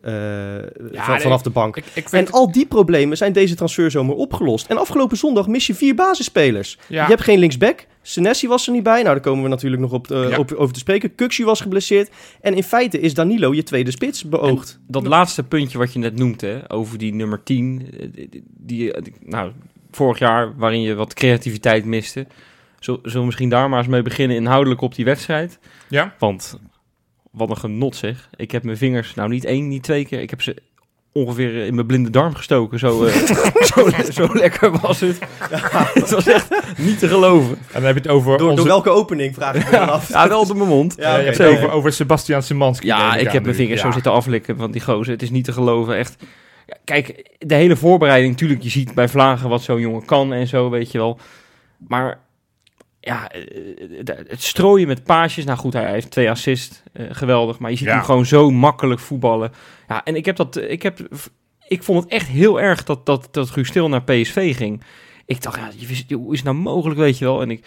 eh, 0.01 0.13
van- 0.13 1.11
nee, 1.11 1.19
vanaf 1.19 1.41
de 1.41 1.49
bank. 1.49 1.77
ik, 1.77 1.83
ik 1.93 2.09
vind, 2.09 2.27
En 2.27 2.33
al 2.33 2.51
die 2.51 2.65
problemen 2.65 3.17
zijn 3.17 3.33
deze 3.33 3.55
transferzomer 3.55 4.15
opgelost. 4.15 4.67
En 4.67 4.77
afgelopen 4.77 5.17
zondag 5.17 5.47
mis 5.47 5.67
je 5.67 5.75
vier 5.75 5.95
basisspelers. 5.95 6.77
ja, 6.87 7.03
Je 7.03 7.09
hebt 7.09 7.21
geen 7.23 7.39
linksback. 7.39 7.85
Senesi 8.01 8.47
was 8.47 8.67
er 8.67 8.73
niet 8.73 8.83
bij. 8.83 9.01
Nou, 9.01 9.05
daar 9.13 9.19
komen 9.23 9.43
we 9.43 9.49
natuurlijk 9.49 9.81
nog 9.81 9.91
op, 9.91 10.11
eh, 10.11 10.29
Ja. 10.29 10.37
op 10.37 10.51
over 10.51 10.73
te 10.73 10.79
spreken. 10.79 11.15
Kuxi 11.15 11.43
was 11.43 11.61
geblesseerd. 11.61 12.09
En 12.41 12.53
in 12.55 12.63
feite 12.63 12.99
is 12.99 13.13
Danilo 13.13 13.53
je 13.53 13.63
tweede 13.63 13.91
spits 13.91 14.23
beoogd. 14.23 14.79
dat 14.87 15.07
laatste 15.07 15.43
puntje 15.43 15.77
wat 15.77 15.93
je 15.93 15.99
net 15.99 16.15
noemt, 16.17 16.41
hè, 16.41 16.71
over 16.71 16.97
die 16.97 17.13
nummer 17.13 17.43
10, 17.43 17.87
eh, 17.99 18.07
die, 18.11 18.43
die, 18.57 18.93
eh, 18.93 19.03
die- 19.03 19.13
nou, 19.19 19.51
vorig 19.91 20.19
jaar 20.19 20.53
waarin 20.57 20.81
je 20.81 20.93
wat 20.93 21.13
creativiteit 21.13 21.85
miste. 21.85 22.25
Zul- 22.85 22.99
Zullen 23.03 23.19
we 23.19 23.25
misschien 23.25 23.49
daar 23.49 23.69
maar 23.69 23.79
eens 23.79 23.87
mee 23.87 24.01
beginnen 24.01 24.37
inhoudelijk 24.37 24.81
op 24.81 24.95
die 24.95 25.05
wedstrijd? 25.05 25.59
ja, 25.87 26.13
Want 26.19 26.59
wat 27.31 27.49
een 27.49 27.57
genot 27.57 27.95
zeg. 27.95 28.29
Ik 28.35 28.51
heb 28.51 28.63
mijn 28.63 28.77
vingers, 28.77 29.13
nou 29.15 29.29
niet 29.29 29.45
één, 29.45 29.67
niet 29.67 29.83
twee 29.83 30.05
keer, 30.05 30.21
ik 30.21 30.29
heb 30.29 30.41
ze 30.41 30.55
ongeveer 31.11 31.65
in 31.65 31.75
mijn 31.75 31.87
blinde 31.87 32.09
darm 32.09 32.35
gestoken. 32.35 32.79
Zo, 32.79 33.05
eh, 33.05 33.13
zo, 33.75 33.89
zo 34.11 34.27
lekker 34.33 34.79
was 34.79 34.99
het. 34.99 35.19
het 35.93 36.09
was 36.09 36.27
echt 36.27 36.77
niet 36.77 36.99
te 36.99 37.07
geloven. 37.07 37.49
en 37.57 37.57
dan 37.73 37.83
heb 37.83 37.93
je 37.95 38.01
het 38.01 38.11
over 38.11 38.37
Door, 38.37 38.49
onze... 38.49 38.55
door 38.63 38.71
welke 38.71 38.89
opening 38.89 39.33
vraag 39.35 39.55
ik 39.55 39.65
me 39.65 39.71
dan 39.77 39.89
af. 39.89 40.09
Ja, 40.09 40.27
wel 40.27 40.45
door 40.45 40.57
mijn 40.57 40.69
mond. 40.69 40.95
Ja, 40.97 41.09
Ja, 41.11 41.17
je 41.19 41.25
hebt 41.25 41.37
het 41.37 41.47
over, 41.47 41.71
over 41.71 41.91
Sebastian 41.93 42.43
Simanski. 42.43 42.85
Ja, 42.87 43.15
ik 43.15 43.31
heb 43.31 43.43
mijn 43.43 43.55
vingers 43.55 43.81
Ja. 43.81 43.85
zo 43.87 43.93
zitten 43.93 44.11
aflikken 44.11 44.57
van 44.57 44.71
die 44.71 44.81
gozer. 44.81 45.13
Het 45.13 45.21
is 45.21 45.29
niet 45.29 45.45
te 45.45 45.51
geloven, 45.53 45.97
echt. 45.97 46.15
Ja, 46.67 46.75
Kijk, 46.83 47.35
de 47.39 47.55
hele 47.55 47.75
voorbereiding, 47.75 48.31
natuurlijk, 48.31 48.61
je 48.63 48.69
ziet 48.69 48.93
bij 48.93 49.09
Vlagen 49.09 49.49
wat 49.49 49.61
zo'n 49.61 49.79
jongen 49.81 50.05
kan 50.05 50.33
en 50.33 50.47
zo, 50.47 50.69
weet 50.69 50.91
je 50.91 50.97
wel. 50.97 51.19
Maar 51.87 52.19
ja, 53.05 53.29
eh, 53.29 53.41
eh, 54.05 54.17
het 54.27 54.43
strooien 54.43 54.87
met 54.87 55.03
paasjes. 55.03 55.45
Nou 55.45 55.57
goed, 55.57 55.73
hij 55.73 55.91
heeft 55.91 56.11
twee 56.11 56.29
assists, 56.29 56.81
eh, 56.93 57.05
geweldig. 57.09 57.59
Maar 57.59 57.71
je 57.71 57.77
ziet 57.77 57.87
Ja. 57.87 57.93
hem 57.93 58.03
gewoon 58.03 58.25
zo 58.25 58.51
makkelijk 58.51 58.99
voetballen. 58.99 59.51
Ja, 59.87 60.03
en 60.03 60.15
ik 60.15 60.25
heb 60.25 60.35
dat, 60.35 60.57
ik 60.57 60.81
heb, 60.83 60.99
ik 61.67 61.83
vond 61.83 62.03
het 62.03 62.11
echt 62.11 62.27
heel 62.27 62.61
erg 62.61 62.83
dat, 62.83 63.05
dat, 63.05 63.27
dat 63.31 63.49
Guus 63.49 63.67
Stil 63.67 63.89
naar 63.89 64.03
PSV 64.03 64.55
ging. 64.55 64.83
Ik 65.25 65.41
dacht, 65.41 65.55
ja, 65.55 65.69
je 65.75 65.87
wist- 65.87 66.11
hoe 66.11 66.31
is 66.33 66.39
het 66.39 66.47
nou 66.47 66.57
mogelijk, 66.57 66.99
weet 66.99 67.17
je 67.17 67.25
wel? 67.25 67.41
En 67.41 67.51
ik, 67.51 67.65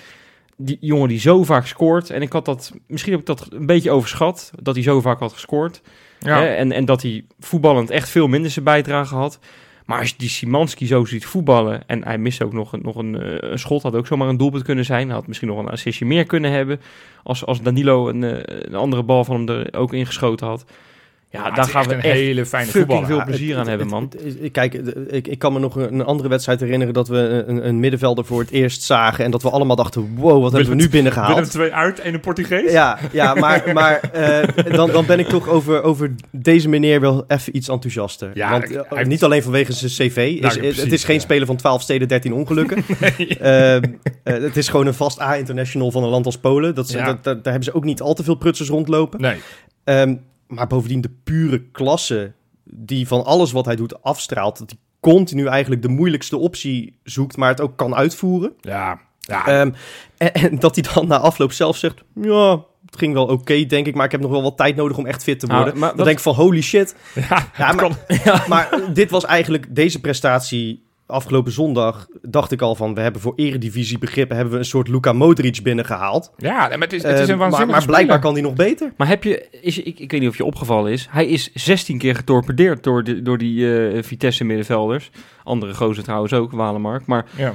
die 0.56 0.76
jongen 0.80 1.08
die 1.08 1.18
zo 1.20 1.44
vaak 1.44 1.66
scoort. 1.66 2.10
En 2.10 2.22
ik 2.22 2.32
had 2.32 2.44
dat, 2.44 2.72
misschien 2.86 3.12
heb 3.12 3.20
ik 3.20 3.26
dat 3.26 3.46
een 3.52 3.66
beetje 3.66 3.90
overschat, 3.90 4.50
dat 4.62 4.74
hij 4.74 4.84
zo 4.84 5.00
vaak 5.00 5.18
had 5.18 5.32
gescoord. 5.32 5.80
Ja. 6.20 6.38
Hè, 6.38 6.46
en, 6.46 6.72
en 6.72 6.84
dat 6.84 7.02
hij 7.02 7.24
voetballend 7.40 7.90
echt 7.90 8.08
veel 8.08 8.26
minder 8.26 8.50
zijn 8.50 8.64
bijdrage 8.64 9.14
had. 9.14 9.38
Maar 9.88 10.00
als 10.00 10.16
die 10.16 10.28
Simanski 10.28 10.86
zo 10.86 11.04
ziet 11.04 11.26
voetballen... 11.26 11.82
en 11.86 12.04
hij 12.04 12.18
miste 12.18 12.44
ook 12.44 12.52
nog, 12.52 12.82
nog 12.82 12.96
een, 12.96 13.20
eh, 13.20 13.50
een 13.50 13.58
schot, 13.58 13.82
had 13.82 13.94
ook 13.94 14.06
zomaar 14.06 14.28
een 14.28 14.36
doelpunt 14.36 14.62
kunnen 14.62 14.84
zijn. 14.84 15.10
Had 15.10 15.26
misschien 15.26 15.48
nog 15.48 15.58
een 15.58 15.68
assistje 15.68 16.06
meer 16.06 16.24
kunnen 16.24 16.50
hebben... 16.50 16.80
als, 17.22 17.44
als 17.44 17.62
Danilo 17.62 18.08
een, 18.08 18.24
eh, 18.24 18.58
een 18.68 18.74
andere 18.74 19.02
bal 19.02 19.24
van 19.24 19.36
hem 19.36 19.48
er 19.48 19.78
ook 19.78 19.92
ingeschoten 19.92 20.46
had. 20.46 20.64
Ja, 21.30 21.50
daar 21.50 21.64
gaan 21.64 21.84
we 21.86 21.94
een 21.94 22.00
echt 22.02 22.14
hele 22.14 22.46
fijne 22.46 22.70
voetballer. 22.70 23.06
veel 23.06 23.24
plezier 23.24 23.56
aan 23.56 23.68
hebben, 23.68 23.86
man. 23.86 24.12
Kijk, 24.52 24.74
ik, 25.08 25.28
ik 25.28 25.38
kan 25.38 25.52
me 25.52 25.58
nog 25.58 25.76
een, 25.76 26.04
andere 26.04 26.28
wedstrijd 26.28 26.60
herinneren 26.60 26.94
dat 26.94 27.08
we 27.08 27.44
een, 27.46 27.66
een 27.68 27.80
middenvelder 27.80 28.24
voor 28.24 28.40
het 28.40 28.50
eerst 28.50 28.82
zagen. 28.82 29.24
En 29.24 29.30
dat 29.30 29.42
we 29.42 29.50
allemaal 29.50 29.76
dachten, 29.76 30.14
wow, 30.16 30.42
wat 30.42 30.52
hebben 30.52 30.70
we 30.70 30.76
nu 30.76 30.88
binnengehaald. 30.88 31.34
Willem 31.34 31.50
2 31.50 31.72
uit 31.72 32.00
en 32.00 32.14
een 32.14 32.20
Portugees. 32.20 32.72
Ja, 32.72 32.98
ja 33.12 33.34
maar, 33.34 33.64
maar 33.74 34.00
eh, 34.00 34.72
dan, 34.74 34.90
dan 34.90 35.06
ben 35.06 35.18
ik 35.18 35.26
toch 35.28 35.48
over, 35.48 35.82
over 35.82 36.14
deze 36.30 36.68
meneer 36.68 37.00
wel 37.00 37.24
even 37.26 37.56
iets 37.56 37.68
enthousiaster. 37.68 38.30
Ja, 38.34 38.50
Want 38.50 38.72
eh, 38.76 38.80
heeft- 38.88 39.08
niet 39.08 39.24
alleen 39.24 39.42
vanwege 39.42 39.72
zijn 39.72 40.10
cv. 40.10 40.38
Nou, 40.40 40.66
het- 40.66 40.92
is 40.92 41.04
geen 41.04 41.20
speler 41.20 41.46
van 41.46 41.56
12 41.56 41.82
steden, 41.82 42.08
13 42.08 42.32
ongelukken. 42.32 42.84
Ehm, 43.40 43.82
eh, 44.24 44.34
het 44.34 44.56
is 44.56 44.68
gewoon 44.68 44.86
een 44.86 44.94
vast 44.94 45.20
A-international 45.20 45.90
van 45.90 46.02
een 46.02 46.08
land 46.10 46.26
als 46.26 46.38
Polen. 46.38 46.74
Dat- 46.74 46.88
daar 47.24 47.36
hebben 47.42 47.62
ze 47.64 47.74
ook 47.74 47.84
niet 47.84 48.00
al 48.00 48.14
te 48.14 48.24
veel 48.24 48.34
prutsers 48.34 48.68
rondlopen. 48.68 49.20
Nee. 49.20 49.36
Ehm, 49.84 50.14
maar 50.48 50.66
bovendien 50.66 51.00
de 51.00 51.10
pure 51.24 51.62
klasse 51.70 52.32
die 52.64 53.06
van 53.06 53.24
alles 53.24 53.52
wat 53.52 53.64
hij 53.64 53.76
doet 53.76 54.02
afstraalt. 54.02 54.58
Dat 54.58 54.70
hij 54.70 54.78
continu 55.00 55.46
eigenlijk 55.46 55.82
de 55.82 55.88
moeilijkste 55.88 56.36
optie 56.36 56.98
zoekt, 57.02 57.36
maar 57.36 57.48
het 57.48 57.60
ook 57.60 57.76
kan 57.76 57.94
uitvoeren. 57.94 58.52
Ja. 58.60 59.00
Ja. 59.20 59.46
Ehm, 59.46 59.70
en, 60.16 60.32
en 60.32 60.58
dat 60.58 60.74
hij 60.74 60.84
dan 60.94 61.06
na 61.06 61.18
afloop 61.18 61.52
zelf 61.52 61.76
zegt, 61.76 62.02
ja, 62.14 62.50
het 62.86 62.98
ging 62.98 63.14
wel 63.14 63.26
oké, 63.26 63.64
denk 63.66 63.86
ik, 63.86 63.94
maar 63.94 64.04
ik 64.04 64.10
heb 64.12 64.20
nog 64.20 64.30
wel 64.30 64.42
wat 64.42 64.56
tijd 64.56 64.76
nodig 64.76 64.96
om 64.96 65.06
echt 65.06 65.22
fit 65.22 65.40
te 65.40 65.46
Nou, 65.46 65.58
worden. 65.62 65.78
maar 65.78 65.88
dan 65.88 65.96
wat- 65.96 66.06
denk 66.06 66.16
ik 66.18 66.22
van, 66.24 66.34
holy 66.34 66.60
shit. 66.60 66.94
ja, 67.56 68.44
maar 68.48 68.80
dit 68.92 69.10
was 69.10 69.24
eigenlijk, 69.24 69.74
deze 69.74 70.00
prestatie 70.00 70.86
afgelopen 71.08 71.52
zondag, 71.52 72.06
dacht 72.22 72.52
ik 72.52 72.62
al 72.62 72.74
van, 72.74 72.94
we 72.94 73.00
hebben 73.00 73.20
voor 73.20 73.32
eredivisie 73.36 73.98
begrippen, 73.98 74.36
hebben 74.36 74.54
we 74.54 74.60
een 74.60 74.64
soort 74.64 74.88
Luka 74.88 75.12
Modric 75.12 75.62
binnengehaald. 75.62 76.32
Ja, 76.36 76.68
maar 76.68 76.78
het 76.78 76.92
is, 76.92 77.02
het 77.02 77.12
is 77.12 77.20
Ehm, 77.20 77.30
een 77.30 77.38
maar, 77.38 77.50
waanzinnige 77.50 77.78
maar 77.78 77.86
blijkbaar 77.88 78.18
kan 78.20 78.32
hij 78.32 78.42
nog 78.42 78.54
beter. 78.54 78.92
Maar 78.96 79.08
heb 79.08 79.24
je, 79.24 79.48
is, 79.62 79.78
ik, 79.78 79.98
ik 79.98 80.10
weet 80.10 80.20
niet 80.20 80.28
of 80.28 80.36
je 80.36 80.44
opgevallen 80.44 80.92
is, 80.92 81.06
hij 81.10 81.26
is 81.26 81.50
16 81.54 81.98
keer 81.98 82.14
getorpedeerd 82.14 82.82
door, 82.82 83.04
de, 83.04 83.22
door 83.22 83.38
die 83.38 83.88
eh, 83.88 84.02
Vitesse 84.02 84.44
middenvelders. 84.44 85.10
Andere 85.44 85.74
gozer 85.74 86.02
trouwens 86.04 86.32
ook, 86.32 86.52
Walemark. 86.52 87.06
Maar 87.06 87.26
Ja. 87.36 87.54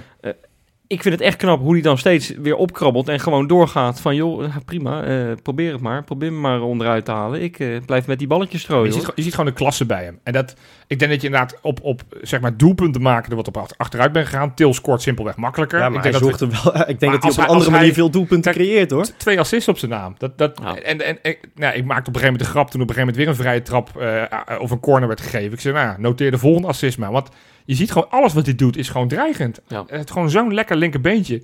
Ik 0.94 1.02
vind 1.02 1.14
het 1.14 1.24
echt 1.24 1.36
knap 1.38 1.60
hoe 1.60 1.74
hij 1.74 1.82
dan 1.82 1.98
steeds 1.98 2.30
weer 2.42 2.56
opkrabbelt 2.56 3.08
en 3.08 3.20
gewoon 3.20 3.48
doorgaat 3.48 4.00
van 4.02 4.16
joh, 4.16 4.42
ja, 4.44 4.60
prima, 4.66 5.04
eh, 5.04 5.32
probeer 5.44 5.72
het 5.72 5.82
maar. 5.82 6.04
Probeer 6.04 6.34
me 6.34 6.40
maar 6.40 6.62
onderuit 6.62 7.06
te 7.06 7.12
halen. 7.12 7.42
Ik 7.42 7.60
eh, 7.60 7.68
blijf 7.86 8.08
met 8.08 8.20
die 8.20 8.28
balletjes 8.28 8.60
je, 8.62 8.66
strooien. 8.68 8.94
ziet, 8.94 9.04
hoor. 9.04 9.12
je 9.16 9.22
ziet 9.22 9.32
gewoon 9.32 9.46
de 9.46 9.54
klasse 9.56 9.86
bij 9.86 10.04
hem. 10.04 10.20
En 10.24 10.34
dat, 10.34 10.56
ik 10.88 11.00
denk 11.00 11.12
dat 11.12 11.22
je 11.22 11.28
inderdaad 11.28 11.60
op, 11.62 11.80
op 11.82 12.02
zeg 12.22 12.42
maar, 12.42 12.58
doelpunten 12.58 13.02
maken 13.02 13.30
er 13.30 13.36
wat 13.36 13.48
op 13.48 13.58
achter- 13.58 13.78
achteruit 13.78 14.12
bent 14.12 14.28
gegaan. 14.28 14.54
Til 14.54 14.74
scoort 14.74 15.02
simpelweg 15.02 15.36
makkelijker. 15.36 15.80
Ja, 15.80 15.90
maar 15.90 15.98
ik 15.98 16.04
hij 16.04 16.12
denk 16.12 16.24
dat 16.24 16.40
we- 16.40 16.48
zorgt 16.48 16.66
er 16.66 16.72
wel... 16.74 16.88
Ik 16.94 17.00
denk 17.00 17.12
dat 17.12 17.22
hij 17.22 17.30
als 17.32 17.32
op 17.32 17.38
een 17.38 17.44
hij- 17.44 17.54
andere 17.54 17.70
manier 17.72 17.86
hij- 17.86 17.96
veel 17.96 18.10
doelpunten 18.10 18.54
Kijk, 18.54 18.66
creëert, 18.66 18.92
hoor. 18.92 19.06
Twee 19.18 19.40
assists 19.40 19.68
op 19.70 19.78
zijn 19.78 19.92
naam. 19.92 20.16
Dat, 20.18 20.38
dat, 20.38 20.60
Ja. 20.64 20.76
En, 20.76 21.02
en, 21.06 21.22
en 21.22 21.36
nou, 21.56 21.74
ik 21.76 21.86
maakte 21.86 22.10
op 22.10 22.16
een 22.16 22.22
gegeven 22.22 22.22
moment 22.32 22.40
de 22.40 22.46
grap 22.46 22.70
toen 22.70 22.82
op 22.82 22.90
een 22.90 22.96
gegeven 22.96 23.16
moment 23.16 23.18
weer 23.18 23.28
een 23.28 23.36
vrije 23.36 23.62
trap 23.62 23.98
eh, 23.98 24.60
of 24.62 24.72
een 24.72 24.80
corner 24.80 25.08
werd 25.08 25.22
gegeven. 25.22 25.54
Ik 25.54 25.60
zei, 25.60 25.74
nou, 25.74 26.02
noteer 26.02 26.32
de 26.32 26.38
volgende 26.38 26.68
assist 26.68 26.98
maar. 26.98 27.12
Want 27.12 27.30
je 27.65 27.75
ziet 27.75 27.91
gewoon, 27.91 28.10
alles 28.10 28.34
wat 28.34 28.46
hij 28.46 28.55
doet 28.55 28.77
is 28.77 28.89
gewoon 28.89 29.08
dreigend. 29.08 29.62
Ja. 29.67 29.82
Het 29.82 29.89
heeft 29.89 30.12
gewoon 30.12 30.29
zo'n 30.29 30.53
lekker 30.53 30.75
linkerbeentje. 30.75 31.41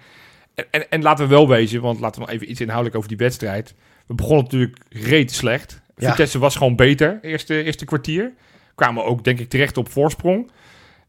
En, 0.56 0.66
en, 0.72 0.90
en 0.90 1.02
laten 1.02 1.24
we 1.24 1.30
wel 1.30 1.48
wezen, 1.48 1.82
want 1.82 2.00
laten 2.00 2.22
we 2.22 2.28
nog 2.28 2.36
even 2.36 2.52
iets 2.52 2.62
inhoudelijk 2.62 2.96
over 2.96 3.10
die 3.10 3.18
wedstrijd. 3.18 3.76
We 4.06 4.14
begonnen 4.14 4.44
natuurlijk 4.44 4.78
reet 4.90 5.32
slecht. 5.32 5.82
Ja. 5.98 6.10
Vitesse 6.10 6.40
was 6.40 6.56
gewoon 6.56 6.76
beter, 6.76 7.20
eerste, 7.22 7.64
eerste 7.64 7.86
kwartier. 7.86 8.34
Kwamen 8.76 9.06
ook, 9.06 9.24
denk 9.24 9.40
ik, 9.40 9.50
terecht 9.50 9.78
op 9.78 9.90
voorsprong. 9.90 10.52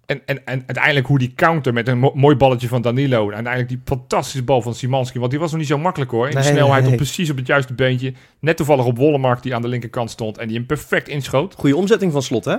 En, 0.07 0.23
en, 0.27 0.47
en 0.47 0.63
uiteindelijk 0.67 1.07
hoe 1.07 1.19
die 1.19 1.33
counter 1.35 1.73
met 1.73 1.89
een 1.89 1.99
mo- 1.99 2.13
mooi 2.15 2.37
balletje 2.37 2.69
van 2.69 2.83
Danilo. 2.83 3.29
En 3.29 3.35
uiteindelijk 3.35 3.69
die 3.69 3.81
fantastische 3.85 4.43
bal 4.43 4.63
van 4.63 4.75
Simanski. 4.75 5.19
Want 5.19 5.31
die 5.31 5.41
was 5.41 5.51
nog 5.51 5.61
niet 5.61 5.69
zo 5.69 5.79
makkelijk 5.79 6.11
hoor. 6.11 6.29
In 6.29 6.37
de 6.37 6.43
snelheid 6.43 6.83
nee. 6.83 6.91
op 6.91 6.97
precies 6.97 7.31
op 7.31 7.37
het 7.37 7.47
juiste 7.47 7.75
beentje. 7.75 8.13
Net 8.39 8.57
toevallig 8.57 8.85
op 8.85 8.97
Wollemark 8.97 9.43
die 9.43 9.55
aan 9.55 9.63
de 9.63 9.69
linkerkant 9.69 10.11
stond. 10.11 10.39
En 10.39 10.49
die 10.49 10.57
hem 10.57 10.67
perfect 10.67 11.09
inschoot. 11.09 11.55
Goede 11.55 11.77
omzetting 11.77 12.13
van 12.13 12.23
slot, 12.23 12.45
hè? 12.45 12.57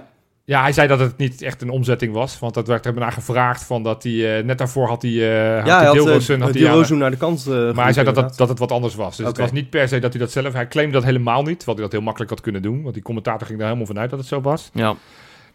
Ja, 0.51 0.62
hij 0.62 0.72
zei 0.72 0.88
dat 0.88 1.00
het 1.00 1.17
niet 1.17 1.41
echt 1.41 1.62
een 1.62 1.70
omzetting 1.70 2.13
was. 2.13 2.39
Want 2.39 2.53
dat 2.53 2.67
werd 2.67 2.86
er 2.86 2.93
naar 2.93 3.12
gevraagd. 3.12 3.63
Van 3.63 3.84
dat 3.84 4.03
hij, 4.03 4.38
eh, 4.38 4.43
net 4.43 4.58
daarvoor 4.58 4.88
had 4.88 5.01
hij, 5.01 5.12
eh 5.12 5.58
had 5.58 5.67
ja, 5.67 5.74
hij 5.74 5.75
hij 5.75 5.86
had 5.86 5.93
Dilrosun, 5.93 6.38
uh, 6.38 6.43
had 6.43 6.53
hij 6.53 6.63
Dilrosun 6.63 6.98
naar 6.98 7.12
de 7.12 7.17
kant 7.17 7.48
eh, 7.48 7.53
maar 7.53 7.84
hij 7.84 7.93
zei 7.93 8.05
dat, 8.05 8.05
dat, 8.05 8.08
inderdaad. 8.08 8.38
dat 8.38 8.50
het 8.50 8.60
wat 8.60 8.72
anders 8.72 8.96
was. 8.96 9.17
Dus 9.17 9.27
het 9.27 9.38
was 9.38 9.51
niet 9.51 9.70
per 9.70 9.88
se 9.88 10.00
dat 10.00 10.12
hij 10.13 10.22
dat 10.22 10.31
zelf... 10.31 10.53
Hij 10.53 10.67
claimde 10.67 10.93
dat 10.93 11.03
helemaal 11.03 11.43
niet. 11.43 11.58
Terwijl 11.58 11.77
hij 11.77 11.86
dat 11.86 11.91
heel 11.91 12.01
makkelijk 12.01 12.31
had 12.31 12.41
kunnen 12.41 12.62
doen. 12.62 12.81
Want 12.81 12.93
die 12.93 13.03
commentator 13.03 13.48
ging 13.48 13.60
er 13.60 13.65
helemaal 13.65 13.86
vanuit 13.86 14.10
dat 14.10 14.20
het 14.20 14.27
zo 14.27 14.41
was. 14.41 14.70
Ja. 14.74 14.96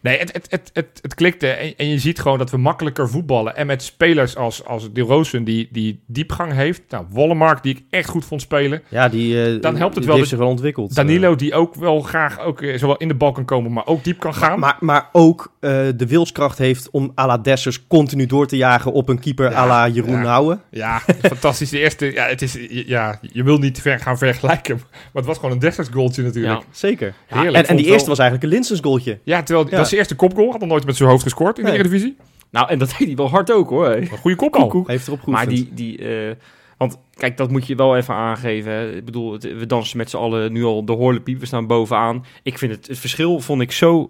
Nee, 0.07 0.19
het, 0.19 0.33
het, 0.33 0.47
het, 0.51 0.71
het, 0.73 0.99
het 1.03 1.15
klikte. 1.15 1.47
En, 1.49 1.75
en 1.77 1.89
je 1.89 1.99
ziet 1.99 2.21
gewoon 2.21 2.39
dat 2.39 2.51
we 2.51 2.57
makkelijker 2.57 3.09
voetballen. 3.09 3.57
En 3.57 3.67
met 3.67 3.83
spelers 3.83 4.37
als, 4.37 4.65
als 4.65 4.93
De 4.93 5.01
Rozen 5.01 5.45
die, 5.45 5.69
die 5.73 6.03
diepgang 6.07 6.53
heeft. 6.53 6.83
Nou, 6.89 7.05
Wollemark 7.11 7.63
die 7.63 7.75
ik 7.75 7.83
echt 7.91 8.09
goed 8.09 8.25
vond 8.25 8.41
spelen. 8.41 8.83
Ja, 8.89 9.09
die, 9.09 9.45
eh, 9.45 9.61
Dan 9.61 9.77
helpt 9.77 9.95
het 9.95 9.95
die 9.95 10.07
wel 10.07 10.17
heeft 10.17 10.29
zich 10.29 10.39
wel 10.39 10.49
ontwikkeld. 10.49 10.95
Danilo 10.95 11.35
die 11.35 11.55
ook 11.55 11.75
wel 11.75 12.01
graag 12.01 12.41
ook, 12.41 12.63
eh, 12.63 12.79
zowel 12.79 12.97
in 12.97 13.09
de 13.09 13.15
bal 13.15 13.33
kan 13.33 13.45
komen, 13.45 13.73
maar 13.73 13.87
ook 13.87 14.05
diep 14.05 14.19
kan 14.19 14.31
Eh, 14.33 14.37
gaan. 14.39 14.59
maar, 14.59 14.77
maar 14.81 15.09
ook 15.13 15.55
eh, 15.61 15.71
de 15.97 16.07
wilskracht 16.07 16.59
heeft 16.59 16.91
om 16.91 17.13
à 17.19 17.27
la 17.27 17.39
Dessers 17.39 17.87
continu 17.87 18.27
door 18.27 18.47
te 18.47 18.57
jagen 18.57 18.93
op 18.93 19.09
een 19.09 19.19
keeper 19.21 19.51
Ja, 19.51 19.57
à 19.57 19.67
la 19.67 19.89
Jeroen 19.89 20.11
ja. 20.13 20.23
Nouwen. 20.23 20.61
Ja, 20.71 21.01
fantastisch. 21.23 21.71
De 21.71 21.79
eerste, 21.79 22.13
ja, 22.13 22.27
het 22.27 22.43
is, 22.43 22.57
ja, 22.71 23.19
je 23.33 23.43
wil 23.43 23.59
niet 23.59 23.81
ver 23.81 23.99
gaan 24.01 24.19
vergelijken. 24.19 24.75
Maar 24.77 25.11
het 25.13 25.25
was 25.27 25.37
gewoon 25.37 25.51
een 25.53 25.59
Dessers 25.59 25.89
goaltje 25.89 26.23
natuurlijk. 26.23 26.61
Ja. 26.61 26.67
Zeker. 26.71 27.15
Heerlijk. 27.27 27.55
en, 27.57 27.67
en 27.67 27.77
die 27.77 27.85
wel- 27.85 27.95
eerste 27.95 28.09
was 28.09 28.19
eigenlijk 28.19 28.49
een 28.51 28.55
Linsens 28.59 28.81
goaltje. 28.81 29.19
Ja, 29.25 29.43
terwijl 29.43 29.69
dat 29.69 29.89
zijn 29.97 30.09
eerste 30.09 30.15
kopgoal. 30.15 30.51
Had 30.51 30.61
nog 30.61 30.69
nooit 30.69 30.87
met 30.87 30.97
zijn 30.97 31.09
hoofd 31.09 31.23
gescoord 31.23 31.59
in 31.59 31.65
de 31.65 31.71
Nee. 31.71 31.79
Eredivisie. 31.79 32.17
Nou, 32.51 32.69
en 32.69 32.79
dat 32.79 32.89
deed 32.99 33.07
hij 33.07 33.17
wel 33.17 33.29
hard 33.31 33.53
ook 33.53 33.69
hoor. 33.69 33.87
Een 33.89 34.07
goede 34.09 34.37
kopbal. 34.37 34.71
Hij 34.71 34.83
heeft 34.87 35.07
erop 35.07 35.21
geoefend. 35.23 35.47
Maar 35.47 35.55
die, 35.55 35.71
die 35.75 35.99
eh, 36.29 36.35
want 36.77 36.99
kijk, 37.15 37.37
dat 37.37 37.51
moet 37.51 37.67
je 37.67 37.75
wel 37.75 37.97
even 37.97 38.15
aangeven. 38.15 38.73
Hè. 38.73 38.93
Ik 38.97 39.05
bedoel, 39.05 39.33
het- 39.33 39.43
we 39.59 39.67
dansen 39.67 39.97
met 39.97 40.11
z'n 40.11 40.17
allen 40.17 40.53
nu 40.53 40.65
al 40.65 40.85
de 40.85 40.93
horlepiep. 40.93 41.41
We 41.41 41.47
staan 41.47 41.67
bovenaan. 41.67 42.25
Ik 42.43 42.59
vind 42.59 42.73
het, 42.73 42.87
het 42.87 42.99
verschil 42.99 43.41
vond 43.41 43.61
ik 43.63 43.73
zo 43.73 44.07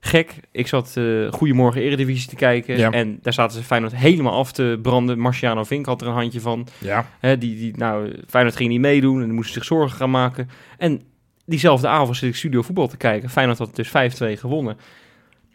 gek. 0.00 0.34
Ik 0.52 0.66
zat 0.66 0.92
eh 0.96 1.04
Goedemorgen 1.32 1.80
Eredivisie 1.82 2.28
te 2.28 2.34
kijken. 2.36 2.78
Ja. 2.78 2.90
En 2.90 3.18
daar 3.22 3.32
zaten 3.32 3.56
ze 3.58 3.64
Feyenoord 3.64 3.96
helemaal 3.96 4.32
af 4.32 4.52
te 4.52 4.78
branden. 4.82 5.18
Marciano 5.18 5.64
Vink 5.64 5.86
had 5.86 6.00
er 6.00 6.06
een 6.06 6.12
handje 6.14 6.40
van. 6.40 6.66
Ja. 6.78 7.08
Hè, 7.20 7.38
die, 7.38 7.56
die, 7.56 7.76
nou, 7.76 8.14
Feyenoord 8.28 8.56
ging 8.56 8.68
niet 8.70 8.80
meedoen 8.80 9.18
en 9.20 9.24
die 9.24 9.32
moesten 9.34 9.54
zich 9.54 9.64
zorgen 9.64 9.96
gaan 9.96 10.10
maken. 10.10 10.48
En 10.78 11.02
diezelfde 11.46 11.88
avond 11.88 12.16
zit 12.16 12.28
ik 12.28 12.36
studio 12.36 12.62
voetbal 12.62 12.88
te 12.88 12.96
kijken. 12.96 13.30
Feyenoord 13.30 13.58
had 13.58 13.76
dus 13.76 13.88
5-2 13.88 13.92
gewonnen. 14.38 14.76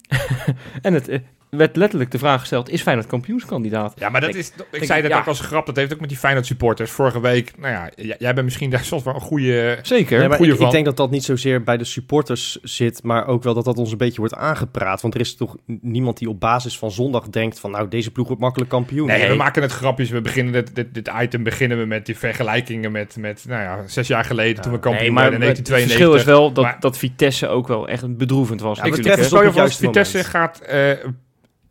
en 0.82 0.94
het 0.94 1.08
eh, 1.08 1.20
werd 1.58 1.76
letterlijk 1.76 2.12
de 2.12 2.18
vraag 2.18 2.40
gesteld, 2.40 2.70
is 2.70 2.82
Feyenoord 2.82 3.08
kampioenskandidaat? 3.08 3.94
Ja, 3.96 4.10
maar 4.10 4.22
dat 4.22 4.30
Ik- 4.30 4.36
is, 4.36 4.48
ik 4.72 4.82
ik- 4.82 4.84
zei 4.84 5.02
dat 5.02 5.12
ja. 5.12 5.18
ook 5.18 5.28
als 5.28 5.40
grap. 5.40 5.66
Dat 5.66 5.76
heeft 5.76 5.94
ook 5.94 6.00
met 6.00 6.10
die 6.10 6.18
Feyenoord 6.18 6.46
supporters. 6.46 6.92
Vorige 6.92 7.20
week, 7.22 7.52
nou 7.58 7.74
ja, 7.74 7.90
jij 8.18 8.34
bent 8.34 8.44
misschien 8.44 8.70
daar 8.70 8.84
soms 8.94 9.04
wel 9.04 9.14
een 9.16 9.22
goede... 9.22 9.80
Zeker. 9.82 10.20
Nee, 10.20 10.28
goeie 10.30 10.52
ik, 10.52 10.58
ik 10.58 10.62
van. 10.62 10.72
denk 10.72 10.86
dat 10.86 10.98
dat 10.98 11.12
niet 11.12 11.24
zozeer 11.24 11.64
bij 11.64 11.78
de 11.78 11.84
supporters 11.84 12.60
zit, 12.62 13.04
maar 13.04 13.28
ook 13.28 13.44
wel 13.44 13.54
dat 13.54 13.66
dat 13.66 13.78
ons 13.78 13.92
een 13.92 13.98
beetje 13.98 14.20
wordt 14.20 14.36
aangepraat. 14.36 15.02
Want 15.02 15.14
er 15.14 15.20
is 15.20 15.36
toch 15.36 15.56
niemand 15.66 16.18
die 16.18 16.30
op 16.30 16.40
basis 16.40 16.78
van 16.78 16.92
zondag 16.92 17.30
denkt 17.30 17.60
van 17.60 17.72
nou, 17.72 17.88
deze 17.88 18.12
ploeg 18.12 18.28
wordt 18.28 18.42
makkelijk 18.42 18.70
kampioen. 18.70 19.08
Nee, 19.08 19.20
Nee. 19.20 19.30
we 19.30 19.36
maken 19.36 19.62
het 19.62 19.72
grapjes. 19.72 20.10
We 20.10 20.22
beginnen 20.22 20.54
dit, 20.54 20.76
dit, 20.76 20.94
dit 20.94 21.10
item 21.22 21.44
beginnen 21.44 21.78
we 21.80 21.86
met 21.86 22.06
die 22.06 22.18
vergelijkingen 22.18 22.92
met, 22.92 23.16
met 23.20 23.46
nou 23.48 23.62
ja, 23.62 23.84
zes 23.88 24.08
jaar 24.08 24.24
geleden 24.26 24.62
toen 24.64 24.72
we 24.72 24.80
kampioen 24.80 25.04
Nee, 25.04 25.12
maar 25.14 25.30
werden 25.30 25.42
in 25.42 25.48
het 25.56 25.66
1992. 25.68 25.98
verschil 25.98 26.14
is 26.14 26.24
wel 26.24 26.54
dat, 26.54 26.64
Maar- 26.64 26.80
dat 26.80 26.98
Vitesse 26.98 27.48
ook 27.48 27.68
wel 27.68 27.88
echt 27.88 28.18
bedroevend 28.18 28.62
was. 28.62 28.78
Ja, 28.78 28.84
ik 28.84 28.92
op 28.92 28.98
het 29.04 29.28
vast, 29.28 29.56
juiste 29.56 29.86
Vitesse 29.86 30.16
moment. 30.18 30.32
gaat 30.32 30.60
eh 30.60 30.92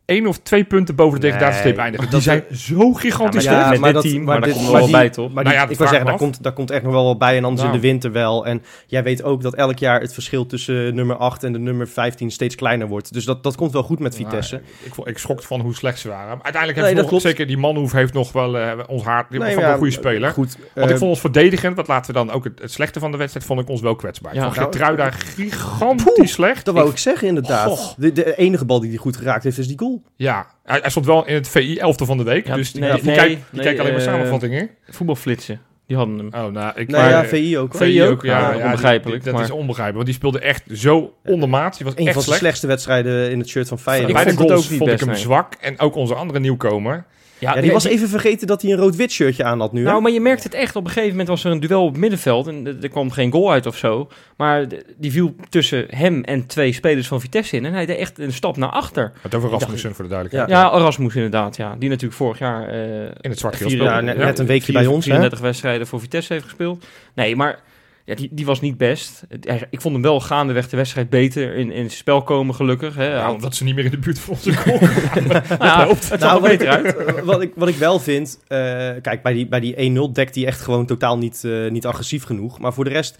één 0.05 0.27
of 0.27 0.39
twee 0.39 0.63
punten 0.63 0.95
boven 0.95 1.19
de 1.19 1.21
Nee, 1.27 1.31
degradatiestreep 1.31 1.77
eindigen. 1.77 2.09
Die 2.09 2.21
zijn 2.21 2.43
zo 2.51 2.93
gigantisch 2.93 3.43
Ja, 3.43 3.51
sterk. 3.51 3.65
maar 3.65 3.79
met 3.79 3.83
dit 3.83 3.93
dat- 3.93 4.03
team, 4.11 4.23
maar 4.23 4.35
daar 4.39 4.43
dit- 4.43 4.53
komt 4.53 4.65
nog 4.65 4.75
wel 4.75 4.83
die- 4.85 4.95
bij, 4.95 5.09
toch? 5.09 5.33
Maar 5.33 5.43
Nou 5.43 5.55
ja, 5.55 5.61
ik 5.67 5.77
wil 5.77 5.87
zeggen, 5.87 6.05
daar 6.05 6.17
komt, 6.17 6.43
daar 6.43 6.53
komt 6.53 6.71
echt 6.71 6.83
nog 6.83 6.91
wel 6.91 7.05
wat 7.05 7.17
bij 7.17 7.37
en 7.37 7.43
anders 7.43 7.61
Nou. 7.61 7.73
in 7.75 7.81
de 7.81 7.87
winter 7.87 8.11
wel. 8.11 8.45
En 8.45 8.61
jij 8.87 9.03
weet 9.03 9.23
ook 9.23 9.41
dat 9.41 9.53
elk 9.53 9.77
jaar 9.79 10.01
het 10.01 10.13
verschil 10.13 10.45
tussen 10.45 10.95
nummer 10.95 11.15
8 11.15 11.43
en 11.43 11.51
de 11.53 11.59
nummer 11.59 11.87
15 11.87 12.31
steeds 12.31 12.55
kleiner 12.55 12.87
wordt. 12.87 13.13
Dus 13.13 13.25
dat, 13.25 13.43
dat 13.43 13.55
komt 13.55 13.71
wel 13.71 13.83
goed 13.83 13.99
met 13.99 14.15
Vitesse. 14.15 14.55
Nou, 14.55 14.67
ik, 14.83 14.93
vond- 14.93 15.07
ik 15.07 15.17
schrok 15.17 15.43
van 15.43 15.59
hoe 15.61 15.75
slecht 15.75 15.99
ze 15.99 16.07
waren. 16.07 16.27
Maar 16.27 16.43
uiteindelijk 16.43 16.75
Nee, 16.81 16.85
heeft 16.89 17.01
dat 17.01 17.11
nog, 17.11 17.21
zeker 17.21 17.47
die 17.47 17.57
Manhoef 17.57 17.91
heeft 17.91 18.13
nog 18.13 18.31
wel 18.31 18.57
eh, 18.57 18.71
ons 18.87 19.03
hart. 19.03 19.29
Die 19.29 19.39
Nee, 19.39 19.57
ja, 19.57 19.71
een 19.71 19.77
goede 19.77 19.91
speler. 19.91 20.29
Goed, 20.31 20.57
Want 20.73 20.87
eh, 20.87 20.93
ik 20.93 20.97
vond 20.97 21.09
ons 21.11 21.19
verdedigend, 21.19 21.75
wat 21.75 21.87
laten 21.87 22.13
we 22.13 22.17
dan 22.25 22.31
ook 22.31 22.43
het, 22.43 22.59
het 22.61 22.71
slechte 22.71 22.99
van 22.99 23.11
de 23.11 23.17
wedstrijd, 23.17 23.45
vond 23.45 23.59
ik 23.59 23.69
ons 23.69 23.81
wel 23.81 23.95
kwetsbaar. 23.95 24.35
Ja. 24.35 24.39
Ja, 24.43 24.51
van 24.53 24.63
Geertruida 24.63 25.11
gigantisch 25.11 26.31
slecht. 26.31 26.65
dat 26.65 26.73
wou 26.73 26.87
Ik- 26.87 26.93
ik 26.93 26.99
zeggen 26.99 27.27
inderdaad. 27.27 27.95
De 27.97 28.35
enige 28.37 28.65
bal 28.65 28.79
die 28.79 28.89
hij 28.89 28.97
goed 28.99 29.17
geraakt 29.17 29.43
heeft 29.43 29.57
is 29.57 29.67
die 29.67 29.79
goal. 29.79 29.92
Ja, 30.15 30.47
hij, 30.63 30.79
hij 30.81 30.89
stond 30.89 31.05
wel 31.05 31.25
in 31.27 31.33
het 31.33 31.47
VI 31.47 31.77
11 31.77 31.95
van 32.03 32.17
de 32.17 32.23
week. 32.23 32.47
Ja, 32.47 32.55
dus 32.55 32.71
die, 32.71 32.81
nee, 32.81 32.93
die, 32.93 33.03
nee, 33.03 33.15
kijkt, 33.15 33.29
die 33.29 33.39
nee, 33.51 33.63
kijkt 33.63 33.79
alleen 33.79 33.91
maar 33.91 34.01
eh, 34.01 34.07
samenvattingen. 34.07 34.69
Voetbalflitsen, 34.89 35.61
die 35.87 35.97
hadden 35.97 36.17
hem. 36.17 36.27
Oh, 36.27 36.51
nou, 36.53 36.79
ik 36.79 36.87
Nee, 36.87 37.01
maar, 37.01 37.09
ja, 37.09 37.25
VI 37.25 37.57
ook. 37.57 37.71
hoor. 37.71 37.81
VI 37.81 37.91
VI 37.91 38.03
ook, 38.03 38.23
ja. 38.23 38.51
Die- 38.51 38.63
onbegrijpelijk, 38.63 39.23
dat 39.23 39.33
maar- 39.33 39.43
is 39.43 39.51
onbegrijpelijk, 39.51 39.93
want 39.95 40.05
die 40.05 40.15
speelde 40.15 40.39
echt 40.39 40.63
zo 40.73 41.13
ondermaats. 41.25 41.77
Die 41.77 41.85
was 41.85 41.95
Een 41.95 42.05
echt 42.05 42.13
van 42.13 42.23
slecht. 42.23 42.39
slechtste 42.39 42.67
wedstrijden 42.67 43.31
in 43.31 43.39
het 43.39 43.47
shirt 43.49 43.67
van 43.67 43.79
Feyenoord. 43.79 44.09
Ik 44.09 44.15
Bij 44.15 44.23
de 44.23 44.29
vond 44.29 44.39
het 44.41 44.49
goals 44.49 44.65
ook 44.65 44.71
niet 44.71 44.79
vond 44.79 44.91
ik 44.91 44.99
hem 44.99 45.09
nee. 45.09 45.17
zwak. 45.17 45.53
En 45.61 45.79
ook 45.79 45.95
onze 45.95 46.13
andere 46.15 46.39
nieuwkomer. 46.39 47.05
Ja, 47.43 47.61
die 47.61 47.71
was 47.71 47.83
even 47.83 48.09
vergeten 48.09 48.47
dat 48.47 48.61
hij 48.61 48.71
een 48.71 48.77
rood-wit 48.77 49.11
shirtje 49.11 49.43
aan 49.43 49.59
had 49.59 49.73
nu. 49.73 49.79
hè? 49.83 49.89
Nou, 49.89 50.01
maar 50.01 50.11
je 50.11 50.19
merkt 50.21 50.43
het 50.43 50.53
echt. 50.53 50.75
Op 50.75 50.83
een 50.83 50.87
gegeven 50.89 51.09
moment 51.11 51.27
was 51.27 51.43
er 51.43 51.51
een 51.51 51.59
duel 51.59 51.83
op 51.83 51.91
het 51.91 51.99
middenveld. 51.99 52.47
En 52.47 52.77
er 52.81 52.89
kwam 52.89 53.11
geen 53.11 53.31
goal 53.31 53.51
uit 53.51 53.65
of 53.65 53.77
zo. 53.77 54.07
Maar 54.37 54.65
die 54.97 55.11
viel 55.11 55.35
tussen 55.49 55.85
hem 55.89 56.23
en 56.23 56.45
twee 56.45 56.73
spelers 56.73 57.07
van 57.07 57.21
Vitesse 57.21 57.55
in. 57.55 57.65
En 57.65 57.73
hij 57.73 57.85
deed 57.85 57.97
echt 57.97 58.19
een 58.19 58.33
stap 58.33 58.57
naar 58.57 58.69
achter. 58.69 59.11
Het 59.21 59.35
over 59.35 59.49
Rasmussen 59.49 59.95
voor 59.95 60.03
de 60.03 60.09
duidelijkheid. 60.09 60.49
Ja, 60.59 60.73
Erasmus 60.73 61.15
inderdaad. 61.15 61.55
Ja. 61.55 61.75
Die 61.79 61.89
natuurlijk 61.89 62.15
vorig 62.17 62.39
jaar... 62.39 62.67
eh, 62.67 63.01
In 63.21 63.29
het 63.29 63.39
zwart-geel 63.39 63.67
vier- 63.67 63.77
speelde. 63.77 63.95
ja, 63.95 64.01
net, 64.01 64.17
Ja. 64.17 64.23
net 64.25 64.39
een 64.39 64.45
weekje 64.45 64.71
vier- 64.71 64.73
bij 64.81 64.85
ons. 64.85 64.95
Hè? 65.05 65.11
34 65.11 65.39
wedstrijden 65.39 65.87
voor 65.87 65.99
Vitesse 65.99 66.33
heeft 66.33 66.45
gespeeld. 66.45 66.85
Nee, 67.15 67.35
maar 67.35 67.59
ja, 68.05 68.15
die, 68.15 68.29
die 68.31 68.45
was 68.45 68.61
niet 68.61 68.77
best. 68.77 69.23
Ik 69.69 69.81
vond 69.81 69.93
hem 69.93 70.03
wel 70.03 70.19
gaandeweg 70.19 70.69
de 70.69 70.77
wedstrijd 70.77 71.09
beter 71.09 71.55
in, 71.55 71.71
in 71.71 71.83
het 71.83 71.91
spel 71.91 72.21
komen, 72.23 72.55
gelukkig. 72.55 72.95
Hè. 72.95 73.15
Ja, 73.15 73.31
omdat 73.31 73.55
ze 73.55 73.63
niet 73.63 73.75
meer 73.75 73.85
in 73.85 73.91
de 73.91 73.97
buurt 73.97 74.19
van 74.19 74.33
onze 74.33 74.53
goal 74.53 74.77
kwamen. 75.11 75.43
nou 75.49 75.63
ja, 75.63 75.87
het 75.87 76.03
zag 76.03 76.19
Nou, 76.19 76.35
er 76.35 76.41
wat 76.41 76.51
ik, 76.51 76.57
beter 76.57 76.73
uit. 76.73 77.23
wat, 77.25 77.41
ik, 77.41 77.51
wat 77.55 77.67
ik 77.67 77.75
wel 77.75 77.99
vind, 77.99 78.39
eh, 78.47 78.57
kijk, 79.01 79.19
bij 79.23 79.33
die, 79.33 79.47
bij 79.47 79.59
die 79.59 79.75
1-0 80.09 80.11
dekt 80.13 80.35
hij 80.35 80.45
echt 80.45 80.61
gewoon 80.61 80.85
totaal 80.85 81.17
niet, 81.17 81.43
eh, 81.43 81.69
niet 81.71 81.85
agressief 81.85 82.23
genoeg. 82.23 82.59
Maar 82.59 82.73
voor 82.73 82.83
de 82.83 82.89
rest, 82.89 83.15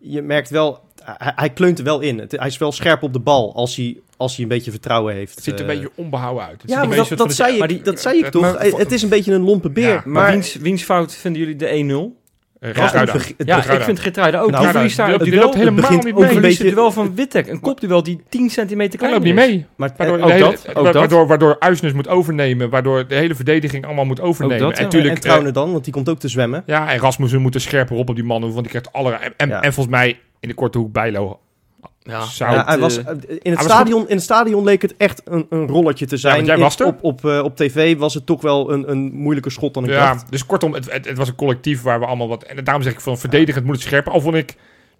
je 0.00 0.22
merkt 0.22 0.50
wel, 0.50 0.80
hij, 1.04 1.32
hij 1.36 1.50
kleunt 1.50 1.78
er 1.78 1.84
wel 1.84 2.00
in. 2.00 2.18
Het- 2.18 2.32
hij 2.32 2.46
is 2.46 2.58
wel 2.58 2.72
scherp 2.72 3.02
op 3.02 3.12
de 3.12 3.18
bal 3.20 3.54
als 3.54 3.76
hij, 3.76 3.96
als 4.16 4.34
hij 4.34 4.42
een 4.42 4.48
beetje 4.50 4.70
vertrouwen 4.70 5.14
heeft. 5.14 5.34
Het 5.34 5.44
ziet 5.44 5.54
er 5.54 5.60
een 5.64 5.70
Eh, 5.70 5.74
beetje 5.80 5.92
onbehouden 5.94 6.44
uit. 6.44 6.62
Het 6.62 6.70
Ja, 6.70 6.76
maar 6.76 6.86
dat, 6.86 6.96
beetje 6.96 7.14
dat, 7.16 7.34
zei 7.34 7.52
ik, 7.52 7.58
maar 7.58 7.68
die- 7.68 7.82
dat 7.82 8.00
zei 8.00 8.18
ik 8.18 8.26
toch. 8.30 8.42
maar- 8.42 8.60
het 8.60 8.92
is 8.92 9.02
een 9.02 9.08
beetje 9.08 9.32
een 9.32 9.42
lompe 9.42 9.70
beer. 9.70 9.84
Ja, 9.88 9.94
Maar 9.94 10.08
maar 10.22 10.30
wiens, 10.32 10.54
wiens 10.54 10.82
fout 10.82 11.14
vinden 11.14 11.40
jullie 11.40 11.56
de 11.56 11.68
1-0? 11.74 12.17
Eh, 12.60 12.74
Ja, 12.74 13.62
Ja, 13.66 13.72
ik 13.72 13.82
vind 13.82 14.00
Geertruida 14.00 14.40
ook. 14.40 14.50
Nou, 14.50 14.62
die 14.62 14.72
verliest 14.72 14.96
daar 14.96 15.06
die 15.06 15.16
loopt- 15.18 15.24
duel. 15.30 15.34
die 15.34 15.44
loopt 15.44 15.54
helemaal 15.54 15.90
niet 15.90 16.14
ook 16.14 16.20
mee. 16.20 16.34
een 16.36 16.40
beetje- 16.40 16.64
het 16.64 16.74
duel 16.74 16.90
van 16.90 17.14
Wittek. 17.14 17.46
Een 17.48 17.60
kopduel 17.60 18.02
die 18.02 18.20
10 18.28 18.50
centimeter 18.50 18.98
Hij 19.00 19.08
kleiner 19.08 19.28
loopt 19.34 19.40
niet 19.40 19.48
is. 19.48 19.54
mee. 19.56 19.66
maar, 19.76 19.90
Waardoor, 19.96 20.16
en, 20.18 20.20
de 20.20 20.26
ook 20.26 20.32
hele- 20.38 20.50
dat, 20.50 20.68
ook 20.68 20.74
wa- 20.74 20.82
dat. 20.82 20.94
waardoor, 20.94 21.26
waardoor 21.26 21.56
Uisnes 21.58 21.92
moet 21.92 22.08
overnemen. 22.08 22.70
Waardoor 22.70 23.06
de 23.08 23.14
hele 23.14 23.34
verdediging 23.34 23.84
allemaal 23.86 24.04
moet 24.04 24.20
overnemen. 24.20 24.58
dat, 24.58 24.68
ja. 24.70 24.76
en 24.76 24.78
en, 24.80 24.84
natuurlijk, 24.84 25.20
Trouwner 25.20 25.52
dan, 25.52 25.72
want 25.72 25.84
die 25.84 25.92
komt 25.92 26.08
ook 26.08 26.18
te 26.18 26.28
zwemmen. 26.28 26.58
eh, 26.60 26.66
ja, 26.66 26.92
en 26.92 26.98
Rasmussen 26.98 27.40
moet 27.40 27.54
er 27.54 27.60
scherper 27.60 27.96
op 27.96 28.08
op 28.08 28.14
die 28.14 28.24
mannen. 28.24 28.48
Want 28.52 28.60
die 28.62 28.70
krijgt 28.70 28.92
alle... 28.92 29.12
En, 29.12 29.32
en, 29.36 29.48
Ja. 29.48 29.62
en 29.62 29.72
volgens 29.72 29.94
mij 29.96 30.18
in 30.40 30.48
de 30.48 30.54
korte 30.54 30.78
hoek 30.78 30.92
Bijlo 30.92 31.38
Ja. 32.08 32.24
hij 32.64 32.74
eh, 32.74 32.80
was, 32.80 33.04
eh, 33.04 33.14
in, 33.42 33.52
het 33.52 33.60
stadion, 33.60 34.08
in 34.08 34.14
het 34.14 34.24
stadion 34.24 34.64
leek 34.64 34.82
het 34.82 34.96
echt 34.96 35.22
een, 35.24 35.46
een 35.50 35.66
rolletje 35.66 36.06
te 36.06 36.16
zijn. 36.16 36.44
jij 36.44 36.58
was 36.58 36.80
er. 36.80 36.86
Op, 36.86 36.98
op, 37.02 37.24
eh, 37.24 37.40
op 37.44 37.56
tv 37.56 37.96
was 37.96 38.14
het 38.14 38.26
toch 38.26 38.42
wel 38.42 38.72
een, 38.72 38.90
een 38.90 39.12
moeilijker 39.12 39.52
schot 39.52 39.74
dan 39.74 39.84
ik 39.84 39.90
Ja, 39.90 40.12
dacht. 40.12 40.30
dus 40.30 40.46
kortom, 40.46 40.74
het, 40.74 40.92
het, 40.92 41.08
het 41.08 41.18
was 41.18 41.28
een 41.28 41.34
collectief 41.34 41.82
waar 41.82 42.00
we 42.00 42.06
allemaal 42.06 42.28
wat... 42.28 42.42
En 42.42 42.64
daarom 42.64 42.82
zeg 42.82 42.92
ik 42.92 43.00
van 43.00 43.18
verdedigend 43.18 43.64
moet 43.64 43.74
het 43.74 43.84
scherper. 43.84 44.12
Al 44.12 44.20
vond 44.20 44.34
ik 44.34 44.56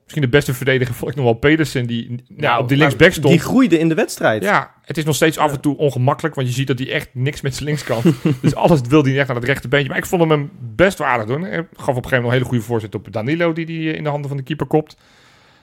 Misschien 0.09 0.31
de 0.31 0.37
beste 0.37 0.55
verdediger 0.55 0.95
vond 0.95 1.11
ik 1.11 1.17
nog 1.17 1.25
wel 1.25 1.35
Pedersen, 1.35 1.87
die 1.87 2.09
nou, 2.09 2.23
Nou, 2.29 2.62
op 2.62 2.69
die 2.69 2.77
linksback 2.77 3.12
stond. 3.12 3.29
Die 3.29 3.38
groeide 3.38 3.79
in 3.79 3.88
de 3.88 3.95
wedstrijd. 3.95 4.43
Ja, 4.43 4.75
het 4.83 4.99
is 4.99 5.05
nog 5.05 5.15
steeds 5.15 5.38
af 5.38 5.53
en 5.53 5.61
toe 5.61 5.77
ongemakkelijk, 5.77 6.35
want 6.35 6.49
je 6.49 6.55
ziet 6.55 6.67
dat 6.67 6.79
hij 6.79 6.93
echt 6.93 7.09
niks 7.12 7.41
met 7.41 7.55
zijn 7.55 7.65
links 7.65 7.85
kan. 7.85 8.03
dus 8.43 8.55
alles 8.55 8.81
wil 8.88 9.03
hij 9.03 9.19
echt 9.19 9.27
naar 9.27 9.37
het 9.37 9.45
rechterbeentje. 9.45 9.88
Maar 9.88 9.99
ik 9.99 10.07
vond 10.07 10.21
hem 10.21 10.31
hem 10.31 10.50
best 10.61 10.99
waardig 10.99 11.27
doen. 11.27 11.43
Hij 11.43 11.57
gaf 11.57 11.67
op 11.71 11.79
een 11.79 11.87
gegeven 11.95 12.11
moment 12.11 12.25
een 12.25 12.33
hele 12.33 12.45
goede 12.45 12.62
voorzet 12.62 12.95
op 12.95 13.12
Danilo, 13.12 13.53
die 13.53 13.65
hij 13.65 13.95
in 13.95 14.03
de 14.03 14.09
handen 14.09 14.29
van 14.29 14.37
de 14.37 14.43
keeper 14.43 14.67
kopt. 14.67 14.97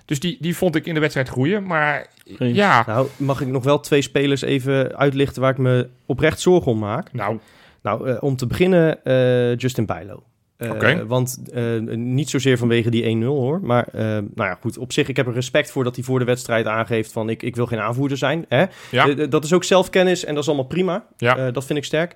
Dus 0.06 0.20
die, 0.20 0.38
die 0.40 0.56
vond 0.58 0.76
ik 0.76 0.86
in 0.86 0.94
de 0.94 1.00
wedstrijd 1.00 1.30
groeien. 1.30 1.64
Maar 1.64 2.08
Eens. 2.38 2.56
ja, 2.56 2.84
Nou, 2.88 3.08
mag 3.18 3.42
ik 3.42 3.48
nog 3.48 3.64
wel 3.64 3.80
twee 3.80 4.02
spelers 4.02 4.42
even 4.42 4.98
uitlichten 4.98 5.42
waar 5.42 5.52
ik 5.52 5.58
me 5.58 5.90
oprecht 6.06 6.40
zorgen 6.40 6.72
om 6.72 6.80
maak? 6.80 7.14
nou, 7.14 7.40
Nou, 7.82 8.10
eh, 8.10 8.18
om 8.20 8.36
te 8.36 8.48
beginnen 8.48 9.04
eh, 9.04 9.56
Justin 9.56 9.86
Bijlo. 9.86 10.24
Eh, 10.58 10.72
Oké. 10.72 11.06
Want 11.06 11.42
eh, 11.54 11.80
niet 11.96 12.30
zozeer 12.30 12.58
vanwege 12.58 12.90
die 12.90 13.18
1-0 13.18 13.26
hoor. 13.26 13.60
Maar 13.64 13.88
nou 13.94 14.24
ja, 14.36 14.58
goed. 14.62 14.78
Op 14.78 14.94
zich, 14.94 15.08
ik 15.08 15.16
heb 15.16 15.28
er 15.28 15.34
respect 15.34 15.72
voor 15.72 15.84
dat 15.84 15.96
hij 15.96 16.04
voor 16.04 16.20
de 16.20 16.26
wedstrijd 16.26 16.66
aangeeft 16.66 17.12
van 17.12 17.30
ik, 17.30 17.44
ik 17.44 17.56
wil 17.56 17.66
geen 17.66 17.80
aanvoerder 17.80 18.18
zijn. 18.18 18.46
Hè? 18.50 18.66
ja, 18.92 19.14
dat 19.28 19.44
is 19.44 19.54
ook 19.54 19.64
zelfkennis 19.64 20.26
en 20.26 20.34
dat 20.34 20.44
is 20.44 20.50
allemaal 20.50 20.68
prima. 20.68 21.06
Ja. 21.18 21.38
Eh, 21.38 21.54
dat 21.54 21.66
vind 21.66 21.80
ik 21.80 21.86
sterk. 21.86 22.16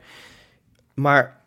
Maar 0.93 1.38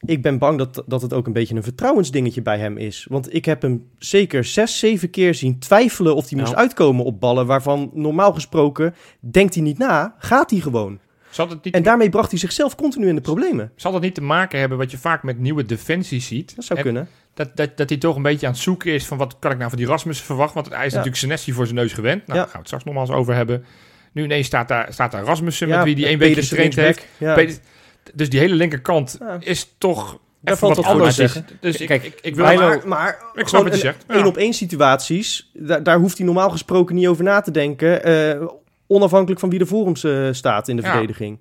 ik 0.00 0.22
ben 0.22 0.38
bang 0.38 0.58
dat, 0.58 0.82
dat 0.86 1.02
het 1.02 1.12
ook 1.12 1.26
een 1.26 1.32
beetje 1.32 1.54
een 1.54 1.62
vertrouwensdingetje 1.62 2.42
bij 2.42 2.58
hem 2.58 2.76
is. 2.76 3.06
Want 3.08 3.34
ik 3.34 3.44
heb 3.44 3.62
hem 3.62 3.86
zeker 3.98 4.44
zes, 4.44 4.78
zeven 4.78 5.10
keer 5.10 5.34
zien 5.34 5.58
twijfelen 5.58 6.14
of 6.16 6.28
hij 6.28 6.38
moest 6.38 6.52
Nou. 6.52 6.62
uitkomen 6.64 7.04
op 7.04 7.20
ballen... 7.20 7.46
waarvan 7.46 7.90
normaal 7.94 8.32
gesproken 8.32 8.94
denkt 9.20 9.54
hij 9.54 9.62
niet 9.62 9.78
na, 9.78 10.14
gaat 10.18 10.50
hij 10.50 10.60
gewoon. 10.60 10.98
zal 11.30 11.48
het, 11.48 11.64
niet, 11.64 11.74
En 11.74 11.82
daarmee 11.82 12.08
bracht 12.08 12.30
hij 12.30 12.38
zichzelf 12.40 12.74
continu 12.74 13.08
in 13.08 13.14
de 13.14 13.20
problemen. 13.20 13.72
zal 13.76 13.92
dat 13.92 14.00
niet 14.00 14.14
te 14.14 14.22
maken 14.22 14.58
hebben 14.60 14.78
wat 14.78 14.90
je 14.90 14.98
vaak 14.98 15.22
met 15.22 15.38
nieuwe 15.38 15.64
defensie 15.66 16.20
ziet? 16.20 16.56
Dat 16.56 16.64
zou 16.64 16.78
En 16.78 16.84
kunnen. 16.84 17.08
Dat, 17.34 17.56
dat, 17.56 17.76
dat 17.76 17.88
hij 17.88 17.98
toch 17.98 18.16
een 18.16 18.22
beetje 18.22 18.46
aan 18.46 18.52
het 18.52 18.62
zoeken 18.62 18.92
is 18.92 19.06
van 19.06 19.18
wat 19.18 19.36
kan 19.38 19.50
ik 19.50 19.56
nou 19.58 19.68
van 19.70 19.78
die 19.78 19.88
Rasmussen 19.88 20.26
verwachten. 20.26 20.54
Want 20.62 20.74
hij 20.74 20.86
is 20.86 20.92
Ja. 20.92 20.96
natuurlijk 20.98 21.22
Senesi 21.24 21.52
voor 21.52 21.64
zijn 21.64 21.76
neus 21.78 21.92
gewend. 21.92 22.26
Nou, 22.26 22.28
Ja. 22.28 22.34
daar 22.34 22.42
gaan 22.44 22.52
we 22.52 22.58
het 22.58 22.66
straks 22.66 22.84
nog 22.84 22.94
maar 22.94 23.02
eens 23.02 23.12
over 23.12 23.34
hebben. 23.34 23.64
Nu 24.12 24.22
ineens 24.24 24.46
staat 24.46 24.68
daar, 24.68 24.92
staat 24.92 25.12
daar 25.12 25.24
Rasmussen, 25.24 25.68
Ja, 25.68 25.76
met 25.76 25.84
wie 25.84 25.94
die 25.94 26.06
één 26.06 26.18
week 26.18 26.28
Pedersen 26.28 26.56
getraind 26.56 26.74
heeft. 26.76 26.98
linksback. 27.18 27.28
Ja. 27.28 27.34
Peter- 27.34 27.60
Dus 28.14 28.28
die 28.30 28.40
hele 28.40 28.54
linkerkant 28.54 29.16
Ja. 29.20 29.36
is 29.40 29.74
toch 29.78 30.04
Daar 30.40 30.54
even 30.54 30.56
valt 30.66 30.76
wat 30.76 30.84
anders. 30.94 31.14
te 31.16 31.22
Dus, 31.22 31.32
zeggen. 31.32 31.56
dus 31.60 31.76
ik, 31.76 31.86
Kijk, 31.86 32.04
ik, 32.04 32.18
ik 32.22 32.34
wil 32.34 32.44
Bijlo- 32.44 32.68
Maar, 32.68 32.86
maar 32.86 33.18
snap 33.34 33.46
gewoon 33.46 33.64
wat 33.64 33.80
je 33.80 33.86
een 33.86 33.92
zegt, 33.92 34.04
ja. 34.08 34.14
één 34.14 34.26
op 34.26 34.36
één 34.36 34.52
situaties, 34.52 35.50
daar, 35.54 35.82
daar 35.82 35.98
hoeft 35.98 36.16
hij 36.16 36.26
normaal 36.26 36.50
gesproken 36.50 36.94
niet 36.94 37.06
over 37.06 37.24
na 37.24 37.40
te 37.40 37.50
denken. 37.50 38.04
eh, 38.04 38.46
onafhankelijk 38.86 39.40
van 39.40 39.50
wie 39.50 39.60
er 39.60 39.66
voor 39.66 39.84
hem 39.84 39.94
eh, 40.26 40.32
staat 40.32 40.68
in 40.68 40.76
de 40.76 40.82
Ja. 40.82 40.90
verdediging. 40.90 41.40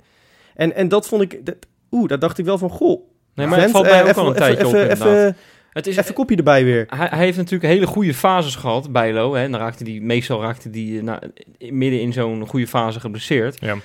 En, 0.55 0.75
en 0.75 0.87
dat 0.87 1.07
vond 1.07 1.21
ik, 1.21 1.45
dat, 1.45 1.55
oeh, 1.91 2.07
daar 2.07 2.19
dacht 2.19 2.37
ik 2.37 2.45
wel 2.45 2.57
van, 2.57 2.69
goh. 2.69 3.01
Nee, 3.35 3.47
maar 3.47 3.61
het 3.61 3.71
valt 3.71 3.85
mij 3.85 3.93
eh, 3.93 4.01
ook 4.01 4.07
even- 4.07 4.21
al 4.21 4.27
een 4.27 4.35
tijdje 4.35 4.67
op 4.67 4.73
even, 4.73 4.81
inderdaad. 4.89 5.07
even, 5.17 5.37
Het 5.69 5.87
is, 5.87 5.97
even 5.97 6.13
kopje 6.13 6.35
erbij 6.35 6.63
weer. 6.63 6.85
hij, 6.95 7.07
hij 7.09 7.19
heeft 7.25 7.37
natuurlijk 7.37 7.71
hele 7.73 7.85
goede 7.87 8.13
fases 8.13 8.55
gehad, 8.55 8.91
Bijlo. 8.91 9.33
Hè. 9.33 9.49
Dan 9.49 9.59
raakte 9.59 9.83
die, 9.83 10.01
meestal 10.01 10.41
raakte 10.41 10.69
die 10.69 11.03
na, 11.03 11.19
midden 11.59 12.01
in 12.01 12.13
zo'n 12.13 12.47
goede 12.47 12.67
fase 12.67 12.99
geblesseerd. 12.99 13.57
Ja. 13.59 13.75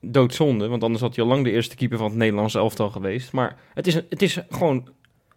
Doodzonde, 0.00 0.68
want 0.68 0.82
anders 0.82 1.02
had 1.02 1.14
hij 1.16 1.24
al 1.24 1.30
lang 1.30 1.44
de 1.44 1.50
eerste 1.50 1.76
keeper 1.76 1.98
van 1.98 2.06
het 2.08 2.16
Nederlandse 2.16 2.58
elftal 2.58 2.90
geweest. 2.90 3.32
Maar 3.32 3.56
het 3.74 3.86
is, 3.86 3.94
een- 3.94 4.06
het 4.08 4.22
is 4.22 4.38
gewoon 4.50 4.88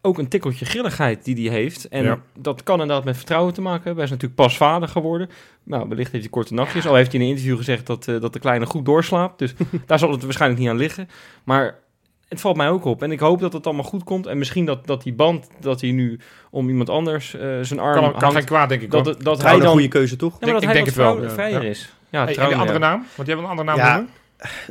ook 0.01 0.17
een 0.17 0.27
tikkeltje 0.27 0.65
grilligheid 0.65 1.25
die 1.25 1.49
hij 1.49 1.57
heeft. 1.59 1.87
En 1.87 2.03
Ja. 2.03 2.19
dat 2.37 2.63
kan 2.63 2.81
inderdaad 2.81 3.05
met 3.05 3.17
vertrouwen 3.17 3.53
te 3.53 3.61
maken 3.61 3.83
hebben. 3.83 3.95
Hij 3.95 4.03
is 4.03 4.09
natuurlijk 4.09 4.39
pas 4.41 4.57
vader 4.57 4.87
geworden. 4.89 5.29
Nou, 5.63 5.87
wellicht 5.89 6.11
heeft 6.11 6.23
hij 6.23 6.31
korte 6.33 6.53
nachtjes. 6.53 6.87
Al 6.87 6.95
heeft 6.95 7.11
hij 7.11 7.19
in 7.19 7.25
een 7.25 7.31
interview 7.31 7.57
gezegd 7.57 7.87
dat, 7.87 8.07
eh, 8.07 8.21
dat 8.21 8.33
de 8.33 8.39
kleine 8.39 8.65
goed 8.65 8.85
doorslaapt. 8.85 9.39
Dus 9.39 9.53
daar 9.85 9.99
zal 9.99 10.11
het 10.11 10.23
waarschijnlijk 10.23 10.61
niet 10.61 10.69
aan 10.69 10.77
liggen. 10.77 11.09
Maar 11.43 11.79
het 12.27 12.41
valt 12.41 12.55
mij 12.57 12.69
ook 12.69 12.85
op. 12.85 13.03
En 13.03 13.11
ik 13.11 13.19
hoop 13.19 13.39
dat 13.39 13.53
het 13.53 13.65
allemaal 13.65 13.83
goed 13.83 14.03
komt. 14.03 14.25
En 14.27 14.37
misschien 14.37 14.65
dat, 14.65 14.87
dat 14.87 15.03
die 15.03 15.13
band, 15.13 15.47
dat 15.59 15.81
hij 15.81 15.91
nu 15.91 16.19
om 16.51 16.69
iemand 16.69 16.89
anders 16.89 17.33
eh, 17.35 17.41
zijn 17.61 17.79
arm 17.79 17.93
kan, 18.01 18.11
kan 18.11 18.21
hangt, 18.21 18.35
geen 18.35 18.45
kwaad, 18.45 18.69
denk 18.69 18.81
ik. 18.81 18.91
dat, 18.91 19.05
dat 19.23 19.41
Hij 19.41 19.53
een 19.55 19.65
goede 19.65 19.87
keuze, 19.87 20.15
toch? 20.15 20.31
Ja, 20.31 20.37
maar 20.39 20.49
dat 20.53 20.57
Ik 20.61 20.67
hij 20.67 20.73
denk 20.75 20.85
het 20.87 20.95
wel, 20.95 21.29
vrijer 21.29 21.61
Ja. 21.63 21.69
is. 21.69 21.93
Ja, 22.09 22.23
Hey, 22.25 22.35
en 22.35 22.53
andere 22.53 22.71
ja. 22.71 22.77
naam? 22.77 23.05
Want 23.15 23.27
jij 23.27 23.35
hebt 23.37 23.39
een 23.47 23.57
andere 23.57 23.67
naam 23.67 23.77
Ja. 23.77 23.93
noemen? 23.95 24.13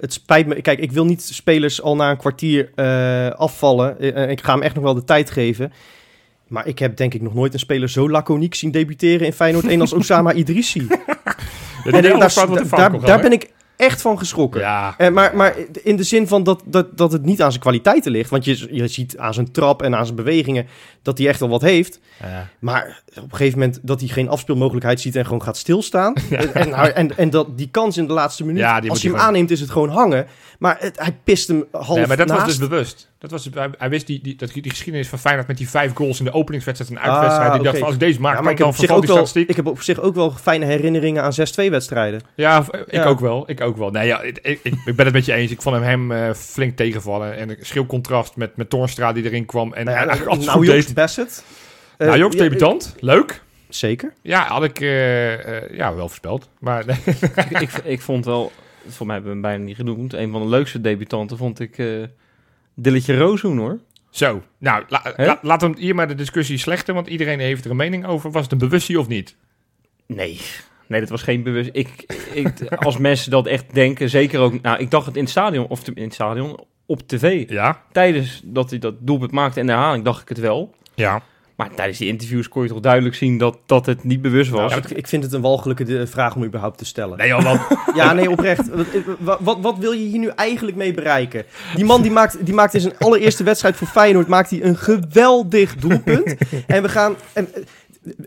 Het 0.01 0.13
spijt 0.13 0.47
me. 0.47 0.61
Kijk, 0.61 0.79
ik 0.79 0.93
wil 0.93 1.05
niet 1.05 1.23
spelers 1.23 1.83
al 1.83 1.97
na 1.97 2.11
een 2.11 2.17
kwartier 2.17 2.71
eh, 2.75 3.31
afvallen. 3.31 4.01
Eh, 4.01 4.31
ik 4.31 4.43
ga 4.43 4.53
hem 4.53 4.63
echt 4.63 4.75
nog 4.75 4.85
wel 4.85 4.95
de 4.95 5.05
tijd 5.05 5.31
geven. 5.31 5.73
Maar 6.47 6.67
ik 6.67 6.79
heb 6.79 6.97
denk 6.97 7.15
ik 7.15 7.23
nog 7.23 7.35
nooit 7.35 7.53
een 7.53 7.59
speler 7.59 7.89
zo 7.89 8.11
laconiek 8.11 8.55
zien 8.55 8.71
debuteren 8.71 9.27
in 9.27 9.33
Feyenoord 9.33 9.67
1 9.67 9.81
als 9.81 9.93
Osama 10.01 10.33
Idrissi. 10.33 10.87
Ja, 10.89 10.99
En 11.85 12.03
daar, 12.03 13.01
daar, 13.01 13.21
ben 13.21 13.33
ik 13.33 13.51
echt 13.81 14.01
van 14.01 14.19
geschrokken. 14.19 14.61
Ja, 14.61 14.95
Eh, 14.99 15.09
maar, 15.11 15.37
maar 15.37 15.55
in 15.83 15.97
de 15.97 16.03
zin 16.03 16.29
van 16.29 16.43
dat, 16.43 16.63
dat, 16.67 16.97
dat 16.99 17.13
het 17.13 17.25
niet 17.25 17.43
aan 17.43 17.51
zijn 17.51 17.63
kwaliteiten 17.63 18.11
ligt. 18.13 18.31
Want 18.31 18.45
je, 18.45 18.69
je 18.71 18.89
ziet 18.89 19.19
aan 19.19 19.35
zijn 19.35 19.53
trap 19.53 19.83
en 19.83 19.95
aan 19.97 20.05
zijn 20.05 20.17
bewegingen 20.17 20.67
dat 21.03 21.19
hij 21.19 21.29
echt 21.29 21.41
wel 21.41 21.49
wat 21.49 21.63
heeft. 21.63 22.01
Maar 22.59 23.03
op 23.17 23.23
een 23.23 23.31
gegeven 23.31 23.59
moment 23.59 23.79
dat 23.83 24.01
hij 24.01 24.09
geen 24.09 24.29
afspeelmogelijkheid 24.29 25.01
ziet 25.01 25.17
en 25.17 25.25
gewoon 25.25 25.43
gaat 25.43 25.57
stilstaan. 25.57 26.15
En, 26.31 26.55
en, 26.55 26.95
en, 26.95 27.17
en 27.17 27.31
dat 27.31 27.59
die 27.59 27.69
kans 27.71 27.97
in 27.97 28.07
de 28.07 28.13
laatste 28.13 28.45
minuut, 28.45 28.61
Ja, 28.61 28.75
als 28.75 28.83
je 28.83 28.89
hij 28.91 28.99
hem 29.01 29.01
gewoon- 29.11 29.21
aanneemt, 29.27 29.51
is 29.51 29.61
het 29.61 29.71
gewoon 29.71 29.89
hangen. 29.91 30.27
Maar 30.59 30.77
het, 30.81 30.99
hij 30.99 31.19
pist 31.25 31.49
hem 31.49 31.65
half 31.71 31.97
Nee, 31.99 32.07
maar 32.07 32.17
dat 32.17 32.27
naast. 32.27 32.41
was 32.41 32.57
dus 32.59 32.69
bewust. 32.69 33.10
Dat 33.21 33.31
was, 33.31 33.49
hij, 33.55 33.71
hij 33.79 33.89
wist 33.89 34.07
die, 34.07 34.21
die, 34.23 34.37
dat, 34.37 34.53
die 34.53 34.71
geschiedenis 34.71 35.09
van 35.09 35.19
Feyenoord 35.19 35.47
met 35.47 35.57
die 35.57 35.69
vijf 35.69 35.93
goals 35.95 36.19
in 36.19 36.25
de 36.25 36.33
openingswedstrijd 36.33 36.91
en 36.93 37.01
uitwedstrijd. 37.01 37.49
Ah, 37.51 37.55
die 37.55 37.63
dacht 37.63 37.69
oké. 37.69 37.79
van, 37.79 37.87
als 37.87 37.95
ik 37.95 38.01
deze 38.01 38.21
maak, 38.21 38.35
ja, 38.37 38.41
maar 38.41 38.53
ik 38.53 38.59
ik 38.59 38.65
dan 38.65 38.73
heb, 38.73 38.79
op 38.81 38.87
zich 38.87 38.97
ook 38.97 39.35
wel, 39.35 39.43
ik 39.47 39.57
heb 39.57 39.67
op 39.67 39.83
zich 39.83 40.01
ook 40.01 40.15
wel 40.15 40.31
fijne 40.31 40.65
herinneringen 40.65 41.23
aan 41.23 41.33
6-2 41.33 41.71
wedstrijden. 41.71 42.21
Ja, 42.35 42.65
ik 42.73 42.93
Ja. 42.93 43.05
ook 43.05 43.21
wel. 43.21 43.51
Ik 43.51 43.61
ook 43.61 43.77
wel. 43.77 43.91
Nee, 43.91 44.07
ja, 44.07 44.21
ik, 44.21 44.39
ik, 44.43 44.61
ik 44.85 44.97
ben 44.97 45.05
het 45.05 45.15
met 45.15 45.25
je 45.25 45.33
eens. 45.33 45.51
Ik 45.51 45.63
vond 45.63 45.77
hem, 45.77 45.85
hem 45.85 46.13
eh, 46.13 46.35
flink 46.35 46.77
tegenvallen. 46.77 47.37
En 47.37 47.49
een 47.51 47.57
schil 47.61 47.87
contrast 47.87 48.37
met, 48.37 48.57
met 48.57 48.71
Toornstra 48.71 49.13
die 49.13 49.25
erin 49.25 49.47
kwam. 49.47 49.73
En 49.73 49.85
Nou 49.85 49.97
ja, 49.97 50.03
eigenlijk 50.03 50.31
alles 50.31 50.47
nou, 50.47 50.59
goed 50.59 50.67
Joost. 50.67 50.95
Bassett. 50.95 51.45
Eh, 51.97 52.07
Nou, 52.07 52.19
Joost 52.19 52.35
ja, 52.39 52.43
debutant. 52.43 52.95
Leuk. 53.01 53.43
Zeker. 53.69 54.13
Ja, 54.23 54.47
had 54.47 54.65
ik 54.65 54.81
eh, 54.81 55.77
ja, 55.77 55.95
wel 55.95 56.07
voorspeld. 56.07 56.49
Maar 56.59 56.85
nee. 56.87 56.97
ik, 57.51 57.61
ik, 57.61 57.73
ik 57.85 58.01
vond 58.01 58.25
wel, 58.25 58.53
voor 58.89 59.07
mij 59.07 59.15
hebben 59.15 59.33
we 59.35 59.39
hem 59.41 59.49
bijna 59.49 59.65
niet 59.65 59.77
genoemd, 59.77 60.13
een 60.13 60.31
van 60.31 60.41
de 60.43 60.49
leukste 60.49 60.81
debutanten 60.81 61.37
vond 61.37 61.61
ik 61.61 61.79
Dilletje 62.83 63.17
Rozoen 63.17 63.59
hoor. 63.59 63.79
Zo. 64.11 64.43
Nou, 64.59 64.85
la, 64.89 65.01
Hè? 65.17 65.27
la- 65.27 65.39
laten 65.43 65.73
we 65.75 65.81
hier 65.81 65.95
maar 65.95 66.09
de 66.09 66.15
discussie 66.15 66.59
slechten. 66.59 66.95
Want 66.95 67.07
iedereen 67.07 67.41
heeft 67.41 67.65
er 67.65 67.71
een 67.71 67.77
mening 67.77 68.07
over. 68.07 68.31
Was 68.31 68.43
het 68.43 68.53
een 68.53 68.59
bewustie 68.59 68.99
of 69.01 69.09
niet? 69.09 69.37
Nee. 70.07 70.41
Nee, 70.87 71.01
dat 71.01 71.09
was 71.09 71.23
geen 71.23 71.43
bewust. 71.43 71.71
Ik, 71.73 72.05
ik, 72.35 72.63
als 72.87 72.97
mensen 72.99 73.31
dat 73.31 73.47
echt 73.47 73.75
denken, 73.75 74.11
zeker 74.11 74.41
ook. 74.41 74.63
Nou, 74.63 74.79
ik 74.79 74.91
dacht 74.91 75.07
het 75.07 75.17
in 75.17 75.23
het 75.23 75.31
stadion, 75.31 75.67
of 75.67 75.83
te- 75.83 75.93
in 75.95 76.03
het 76.03 76.15
stadion, 76.15 76.59
op 76.87 77.03
tv. 77.09 77.51
Ja. 77.51 77.83
Tijdens 77.93 78.41
dat 78.45 78.71
hij 78.71 78.79
dat 78.79 78.95
doelpunt 79.01 79.31
maakte 79.33 79.61
en 79.61 79.67
de 79.67 79.73
herhaling, 79.73 80.05
dacht 80.05 80.23
ik 80.23 80.29
het 80.29 80.39
wel. 80.39 80.75
Ja. 80.95 81.23
Maar 81.61 81.75
tijdens 81.75 81.99
die 81.99 82.09
interviews 82.09 82.49
kon 82.49 82.63
je 82.63 82.69
toch 82.69 82.81
duidelijk 82.81 83.15
zien 83.15 83.39
dat, 83.39 83.59
dat 83.67 83.87
het 83.87 84.05
niet 84.05 84.23
bewust 84.23 84.51
was. 84.51 84.77
Ik, 84.77 85.07
vind 85.07 85.23
het 85.23 85.33
een 85.33 85.41
walgelijke 85.41 85.85
de- 85.85 86.07
vraag 86.07 86.35
om 86.37 86.45
überhaupt 86.45 86.79
te 86.79 86.85
stellen. 86.85 87.19
Nee, 87.19 87.29
joh, 87.29 87.71
Ja, 87.95 88.13
nee, 88.13 88.31
oprecht. 88.31 88.69
Wat, 88.69 88.87
wat, 89.19 89.39
wat, 89.41 89.59
wat 89.61 89.79
wil 89.79 89.93
je 89.93 90.07
hier 90.07 90.19
nu 90.19 90.29
eigenlijk 90.29 90.77
mee 90.77 90.95
bereiken? 90.95 91.45
Die 91.75 91.85
man 91.85 92.03
die 92.03 92.11
maakt, 92.11 92.47
die 92.47 92.55
maakt 92.55 92.75
in 92.75 92.81
zijn 92.81 92.99
allereerste 92.99 93.45
wedstrijd 93.45 93.77
voor 93.77 93.87
Feyenoord 93.87 94.27
maakt 94.27 94.51
hij 94.51 94.63
een 94.63 94.77
geweldig 94.77 95.77
doelpunt. 95.77 96.35
En 96.67 96.83
we 96.83 96.89
gaan... 96.89 97.15
En, 97.33 97.55
eh, 97.55 97.63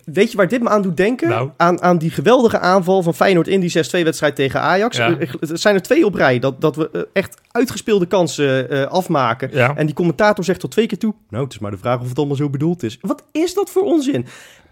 weet 0.06 0.32
je 0.32 0.38
waar 0.38 0.48
dit 0.48 0.62
me 0.62 0.70
aan 0.70 0.82
doet 0.82 0.98
denken? 0.98 1.30
Nou. 1.30 1.50
Aan, 1.58 1.82
aan 1.82 1.98
die 1.98 2.10
geweldige 2.10 2.60
aanval 2.60 3.04
van 3.04 3.14
Feyenoord 3.14 3.48
in 3.48 3.60
die 3.60 3.86
6-2-wedstrijd 3.86 4.36
tegen 4.36 4.62
Ajax. 4.62 4.98
Ja. 4.98 5.18
Er 5.20 5.38
zijn 5.40 5.76
er 5.76 5.82
twee 5.82 6.06
op 6.06 6.16
rij 6.16 6.40
dat, 6.40 6.62
dat 6.62 6.76
we 6.76 6.90
eh, 6.92 7.02
echt 7.14 7.42
uitgespeelde 7.52 8.06
kansen 8.06 8.70
eh, 8.70 8.86
afmaken. 8.86 9.50
Ja. 9.52 9.76
En 9.76 9.86
die 9.86 9.96
commentator 9.96 10.44
zegt 10.44 10.60
tot 10.60 10.72
twee 10.72 10.88
keer 10.88 10.98
toe... 10.98 11.14
Nou, 11.30 11.44
het 11.44 11.54
is 11.54 11.60
maar 11.60 11.72
de 11.72 11.78
vraag 11.78 12.00
of 12.00 12.10
het 12.10 12.18
allemaal 12.18 12.36
zo 12.36 12.50
bedoeld 12.50 12.84
is. 12.84 12.98
Wat 13.02 13.24
is 13.32 13.54
dat 13.54 13.70
voor 13.70 13.84
onzin? 13.84 14.26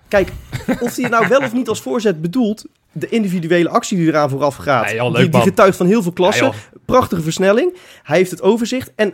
Kijk, 0.08 0.32
of 0.86 0.96
hij 0.96 1.04
het 1.04 1.10
nou 1.10 1.28
wel 1.28 1.40
of 1.40 1.54
niet 1.54 1.70
als 1.70 1.82
voorzet 1.82 2.22
bedoelt... 2.22 2.66
de 2.92 3.10
individuele 3.10 3.70
actie 3.70 3.98
die 3.98 4.08
eraan 4.08 4.30
vooraf 4.30 4.56
gaat... 4.56 4.86
Nee, 4.86 4.96
joh, 4.96 5.12
leuk, 5.12 5.32
die, 5.32 5.42
getuigt 5.42 5.78
van 5.78 5.86
heel 5.86 6.02
veel 6.02 6.12
klassen. 6.12 6.52
Prachtige 6.86 7.22
versnelling. 7.22 7.78
Hij 8.04 8.18
heeft 8.18 8.32
het 8.32 8.42
overzicht. 8.42 8.92
En 8.96 9.14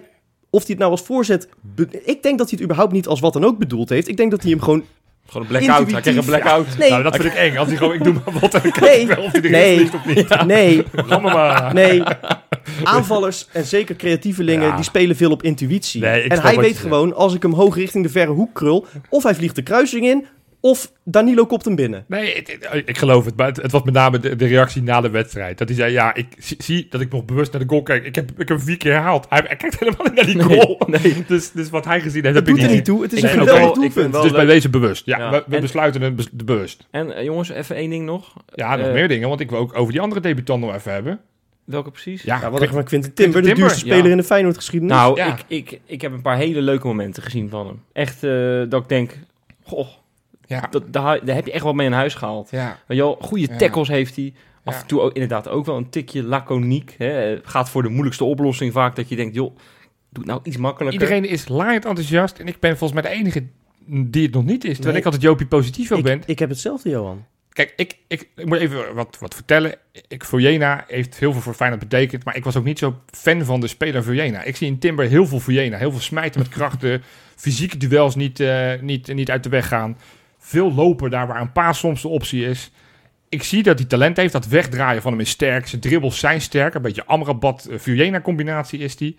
of 0.50 0.62
hij 0.62 0.70
het 0.70 0.80
nou 0.80 0.92
als 0.92 1.02
voorzet... 1.02 1.48
Ik 2.04 2.24
denk 2.24 2.38
dat 2.38 2.50
hij 2.50 2.58
het 2.58 2.62
überhaupt 2.62 2.92
niet 2.92 3.08
als 3.08 3.20
wat 3.20 3.34
dan 3.34 3.46
ook 3.46 3.58
bedoeld 3.58 3.90
heeft. 3.90 4.08
Ik 4.08 4.18
denk 4.18 4.32
dat 4.32 4.42
hij 4.42 4.52
hem 4.52 4.62
gewoon... 4.62 4.84
Gewoon 5.28 5.48
een 5.48 5.58
blackout. 5.58 5.92
Hij 5.92 6.02
kreeg 6.02 6.16
een 6.16 6.26
blackout. 6.26 6.78
Nee, 6.78 6.90
Nou, 6.90 7.04
dat 7.04 7.16
vind 7.16 7.26
ik 7.28 7.34
eng. 7.34 7.58
Als 7.58 7.68
hij 7.68 7.78
gewoon, 7.78 7.94
ik 7.94 8.04
doe 8.04 8.13
maar 8.13 8.40
wat 8.40 8.54
en 8.54 8.62
dan 8.62 8.72
kijk 8.72 8.80
Nee. 8.96 9.08
wel 9.08 9.18
of 9.24 9.32
hij 9.32 9.40
erin 9.42 9.52
Nee. 9.52 9.76
vliegt 9.78 9.94
of 9.96 10.06
niet. 10.06 10.46
nee, 10.46 10.84
maar. 11.22 11.74
nee. 11.74 12.04
Aanvallers 12.84 13.48
en 13.52 13.66
zeker 13.66 13.96
creatievelingen, 13.96 14.68
Ja. 14.68 14.76
die 14.76 14.84
spelen 14.84 15.16
veel 15.16 15.32
op 15.32 15.44
intuïtie. 15.44 16.02
Nee, 16.02 16.24
ik 16.24 16.32
en 16.32 16.42
hij 16.42 16.56
weet 16.56 16.78
gewoon, 16.78 17.16
als 17.16 17.34
ik 17.34 17.42
hem 17.42 17.54
hoog 17.54 17.76
richting 17.76 18.04
de 18.04 18.10
verre 18.10 18.32
hoek 18.32 18.54
krul... 18.54 18.86
of 19.10 19.24
hij 19.24 19.36
vliegt 19.36 19.56
de 19.56 19.62
kruising 19.62 20.06
in, 20.06 20.26
of 20.70 20.92
Danilo 21.04 21.46
kopt 21.46 21.66
hem 21.66 21.76
binnen. 21.76 22.06
Nee, 22.08 22.36
het- 22.36 22.82
ik 22.90 22.98
geloof 22.98 23.26
het. 23.26 23.36
Maar 23.38 23.48
het, 23.48 23.58
het 23.62 23.72
was 23.72 23.84
met 23.84 23.94
name 23.94 24.20
de, 24.20 24.36
de 24.36 24.46
reactie 24.48 24.82
na 24.84 25.02
de 25.02 25.10
wedstrijd. 25.10 25.58
Dat 25.58 25.68
hij 25.68 25.78
zei, 25.78 25.92
ja, 25.92 26.14
ik 26.16 26.28
zie, 26.38 26.58
zie 26.60 26.88
dat 26.90 27.02
ik 27.02 27.12
nog 27.12 27.26
bewust 27.26 27.52
naar 27.52 27.62
de 27.62 27.68
goal 27.70 27.84
kijk. 27.84 28.06
Ik 28.06 28.16
heb, 28.16 28.32
ik 28.32 28.38
heb 28.38 28.48
hem 28.48 28.60
vier 28.60 28.78
keer 28.78 28.92
herhaald. 28.92 29.26
Hij, 29.30 29.44
hij 29.48 29.56
kijkt 29.56 29.80
helemaal 29.80 30.06
niet 30.06 30.16
naar 30.16 30.26
die 30.26 30.42
goal. 30.44 30.82
nee. 30.88 31.16
Dus, 31.28 31.52
dus 31.52 31.70
wat 31.70 31.86
hij 31.86 32.02
gezien 32.02 32.24
heeft, 32.24 32.36
Het 32.36 32.46
heb 32.48 32.48
ik 32.48 32.54
doet 32.54 32.64
er 32.64 32.68
niet. 32.68 32.76
niet 32.76 32.86
toe, 32.86 33.02
het 33.02 33.14
is 33.14 33.22
een 33.22 33.30
geweldig 33.30 33.72
doelpunt. 33.74 34.14
Dus 34.22 34.32
bij 34.32 34.46
deze 34.46 34.70
bewust. 34.70 35.06
Ja, 35.06 35.18
Ja, 35.18 35.30
we, 35.32 35.44
we 35.48 35.56
en- 35.56 35.62
besluiten 35.62 36.02
het 36.02 36.32
bewust. 36.46 36.88
En 36.92 37.16
eh, 37.16 37.24
jongens, 37.24 37.50
even 37.50 37.76
één 37.76 37.90
ding 37.90 38.06
nog. 38.06 38.34
Ja, 38.54 38.76
nog 38.76 38.86
Eh, 38.88 38.94
meer 38.94 39.08
dingen. 39.08 39.28
Want 39.30 39.40
ik 39.40 39.50
wil 39.50 39.60
ook 39.60 39.78
over 39.78 39.92
die 39.92 40.02
andere 40.02 40.22
debutant 40.22 40.62
nog 40.62 40.76
even 40.76 40.92
hebben. 40.94 41.20
Welke 41.66 41.92
precies? 41.92 42.22
Ja, 42.24 42.40
Ja, 42.42 42.50
wat 42.52 42.62
ik 42.62 42.70
van 42.70 42.84
Quinten 42.84 43.14
Timber, 43.14 43.42
de 43.42 43.54
duurste 43.54 43.86
ja. 43.86 43.94
speler 43.94 44.12
in 44.12 44.18
de 44.18 44.24
Feyenoord-geschiedenis. 44.24 44.96
Nou, 44.96 45.16
Ja. 45.18 45.28
ik, 45.38 45.44
ik, 45.72 45.80
ik 45.86 46.02
heb 46.02 46.12
een 46.12 46.22
paar 46.22 46.38
hele 46.38 46.62
leuke 46.62 46.88
momenten 46.88 47.24
gezien 47.24 47.50
van 47.50 47.68
hem. 47.68 47.82
Echt 47.94 48.24
eh, 48.24 48.62
dat 48.70 48.82
ik 48.84 48.90
denk, 48.90 49.18
goh, 49.64 49.88
Ja. 50.48 50.68
Dat, 50.70 50.94
daar, 50.94 51.26
daar 51.26 51.36
heb 51.36 51.46
je 51.46 51.52
echt 51.52 51.64
wel 51.64 51.74
mee 51.74 51.86
in 51.88 51.94
huis 51.94 52.14
gehaald. 52.14 52.52
Ja. 52.52 52.80
Wel, 52.88 53.18
goede 53.22 53.48
Ja. 53.52 53.58
tackles 53.58 53.88
heeft 53.88 54.16
hij. 54.16 54.34
Af 54.64 54.74
Ja. 54.74 54.82
en 54.82 54.88
toe 54.88 55.02
ook, 55.02 55.14
inderdaad 55.14 55.48
ook 55.48 55.66
wel 55.66 55.78
een 55.78 55.90
tikje 55.90 56.24
laconiek. 56.24 56.96
Hè. 56.98 57.38
Gaat 57.44 57.70
voor 57.70 57.84
de 57.84 57.90
moeilijkste 57.90 58.24
oplossing 58.24 58.74
vaak. 58.74 58.96
Dat 58.96 59.10
je 59.10 59.16
denkt, 59.16 59.36
joh, 59.36 59.56
doe 60.10 60.24
het 60.24 60.26
nou 60.26 60.40
iets 60.44 60.58
makkelijker. 60.58 61.02
Iedereen 61.02 61.26
is 61.30 61.48
laaiend 61.48 61.86
enthousiast 61.86 62.38
en 62.40 62.48
ik 62.48 62.60
ben 62.60 62.78
volgens 62.78 63.02
mij 63.02 63.12
de 63.12 63.18
enige 63.18 63.44
die 63.86 64.24
het 64.24 64.34
nog 64.34 64.44
niet 64.46 64.64
is. 64.64 64.70
Terwijl 64.74 64.90
Nee. 64.92 65.00
ik 65.00 65.06
altijd 65.06 65.24
Jopie 65.24 65.48
positief 65.48 65.92
ook 65.92 66.04
ben. 66.04 66.22
ik 66.26 66.40
heb 66.40 66.50
hetzelfde, 66.50 66.90
Johan. 66.90 67.26
Kijk, 67.50 67.74
ik, 67.76 67.98
ik, 68.08 68.30
ik 68.36 68.46
moet 68.46 68.58
even 68.58 68.94
wat, 68.96 69.18
wat 69.20 69.34
vertellen. 69.36 69.76
Ik, 70.08 70.24
Vujena 70.24 70.84
heeft 70.88 71.18
heel 71.20 71.32
veel 71.34 71.42
voor 71.42 71.54
Feyenoord 71.54 71.82
betekend. 71.82 72.24
Maar 72.26 72.36
ik 72.36 72.44
was 72.44 72.56
ook 72.56 72.64
niet 72.64 72.80
zo 72.80 72.96
fan 73.12 73.46
van 73.46 73.60
de 73.60 73.68
speler 73.68 74.04
Vujena. 74.04 74.44
Ik 74.44 74.56
zie 74.56 74.68
in 74.68 74.80
Timber 74.80 75.06
heel 75.08 75.26
veel 75.28 75.40
Vujena. 75.40 75.78
Heel 75.78 75.92
veel 75.92 76.00
smijten 76.00 76.40
met 76.42 76.50
krachten. 76.50 77.02
Fysieke 77.36 77.78
duels 77.78 78.16
niet, 78.16 78.40
eh, 78.40 78.72
niet, 78.82 79.14
niet 79.14 79.32
uit 79.32 79.44
de 79.44 79.50
weg 79.50 79.68
gaan. 79.68 79.98
Veel 80.48 80.74
lopen 80.74 81.10
daar 81.10 81.28
waar 81.28 81.42
een 81.42 81.52
paas 81.52 81.80
soms 81.80 82.02
de 82.02 82.08
optie 82.08 82.46
is. 82.46 82.72
Ik 83.30 83.44
zie 83.44 83.64
dat 83.64 83.80
hij 83.80 83.88
talent 83.88 84.18
heeft. 84.18 84.34
Dat 84.34 84.48
wegdraaien 84.48 85.02
van 85.02 85.12
hem 85.12 85.22
is 85.22 85.30
sterk. 85.30 85.68
Zijn 85.68 85.82
dribbles 85.82 86.20
zijn 86.20 86.42
sterk. 86.42 86.74
Een 86.74 86.82
beetje 86.82 87.06
Amrabat 87.06 87.66
eh, 87.66 88.72
is 88.72 88.96
die. 88.96 89.18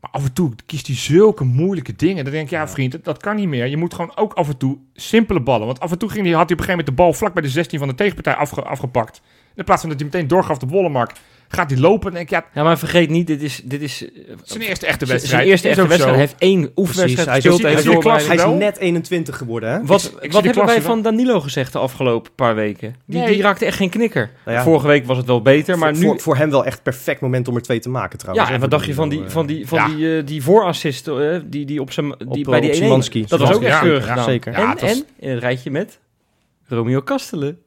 Maar 0.00 0.10
af 0.10 0.24
en 0.24 0.32
toe 0.32 0.52
kiest 0.66 0.86
hij 0.86 0.96
zulke 0.96 1.44
moeilijke 1.44 1.96
dingen. 1.96 2.24
Dan 2.24 2.32
denk 2.32 2.44
ik, 2.44 2.50
ja 2.50 2.68
vriend, 2.68 2.92
dat, 2.92 3.04
dat 3.04 3.22
kan 3.22 3.36
niet 3.36 3.48
meer. 3.48 3.66
Je 3.66 3.76
moet 3.76 3.94
gewoon 3.94 4.16
ook 4.16 4.32
af 4.32 4.48
en 4.48 4.56
toe 4.56 4.78
simpele 4.94 5.40
ballen. 5.40 5.66
Want 5.66 5.80
af 5.80 5.90
en 5.90 5.98
toe 5.98 6.08
ging 6.08 6.26
hij, 6.26 6.34
had 6.34 6.48
hij 6.48 6.52
op 6.52 6.60
een 6.60 6.66
gegeven 6.66 6.84
moment 6.86 6.98
de 6.98 7.02
bal 7.02 7.12
vlak 7.12 7.32
bij 7.32 7.42
de 7.42 7.48
16 7.48 7.78
van 7.78 7.88
de 7.88 7.94
tegenpartij 7.94 8.34
afge- 8.34 8.62
afgepakt. 8.62 9.20
In 9.54 9.64
plaats 9.64 9.80
van 9.80 9.90
dat 9.90 10.00
hij 10.00 10.08
meteen 10.08 10.28
doorgaf 10.28 10.58
de 10.58 10.66
Wollemark, 10.66 11.12
gaat 11.56 11.70
hij 11.70 11.80
lopen. 11.80 12.08
En 12.08 12.14
denk 12.14 12.24
ik, 12.24 12.30
ja, 12.30 12.44
Ja, 12.54 12.62
maar 12.62 12.78
vergeet 12.78 13.10
niet, 13.10 13.26
dit 13.26 13.42
is, 13.42 13.60
dit 13.64 13.82
is 13.82 14.04
eh, 14.04 14.34
zijn 14.42 14.62
eerste 14.62 14.86
echte 14.86 15.06
wedstrijd. 15.06 15.30
Zijn 15.40 15.46
eerste 15.46 15.68
echte 15.68 15.86
wedstrijd. 15.86 16.14
Hij 16.14 16.24
heeft 16.24 16.34
één 16.38 16.70
oefenwedstrijd 16.76 17.28
gespeeld. 17.28 17.62
hij 17.62 17.70
hij 17.72 18.34
is-. 18.34 18.42
Hij 18.42 18.52
net 18.52 18.78
21 18.78 19.36
geworden, 19.36 19.70
hè? 19.70 19.84
Wat, 19.84 20.14
Ik 20.20 20.32
wat 20.32 20.44
hebben 20.44 20.66
wij 20.66 20.82
van 20.82 21.02
Danilo 21.02 21.40
gezegd 21.40 21.72
de 21.72 21.78
afgelopen 21.78 22.32
paar 22.34 22.54
weken? 22.54 22.94
Die, 23.04 23.18
Nee. 23.20 23.32
die 23.32 23.42
raakte 23.42 23.64
echt 23.64 23.76
geen 23.76 23.90
knikker. 23.90 24.30
Nou 24.44 24.56
ja, 24.56 24.62
Vorige 24.62 24.86
week 24.86 25.06
was 25.06 25.16
het 25.16 25.26
wel 25.26 25.42
beter, 25.42 25.78
maar 25.78 25.94
voor, 25.94 26.02
nu... 26.02 26.08
voor, 26.08 26.20
voor 26.20 26.36
hem 26.36 26.50
wel 26.50 26.64
echt 26.64 26.82
perfect 26.82 27.20
moment 27.20 27.48
om 27.48 27.54
er 27.56 27.62
twee 27.62 27.78
te 27.78 27.88
maken, 27.90 28.18
trouwens. 28.18 28.48
ja, 28.48 28.54
en 28.54 28.60
wat 28.60 28.70
dacht 28.70 28.86
je 28.86 28.94
van 28.94 29.08
die, 29.08 29.22
van 29.26 29.46
die, 29.46 29.68
van 29.68 29.78
Ja. 29.78 29.88
die, 29.88 30.16
eh, 30.16 30.26
die 30.26 30.42
voorassist 30.42 31.08
eh, 31.08 31.36
die, 31.44 31.64
die 31.66 31.80
op 31.80 31.92
zijn, 31.92 32.14
die, 32.18 32.26
Op, 32.28 32.44
bij 32.44 32.54
eh, 32.54 32.60
die 32.60 32.70
op 32.70 32.76
1-1? 32.76 32.76
Szymanski. 32.76 33.24
Dat 33.26 33.40
was 33.40 33.52
ook 33.52 33.62
echt 33.62 33.80
keurig 33.80 34.24
zeker. 34.24 34.52
En 34.54 35.04
in 35.18 35.30
het 35.30 35.38
rijtje 35.38 35.70
met 35.70 35.98
Romeo 36.68 37.00
Kastelen. 37.00 37.58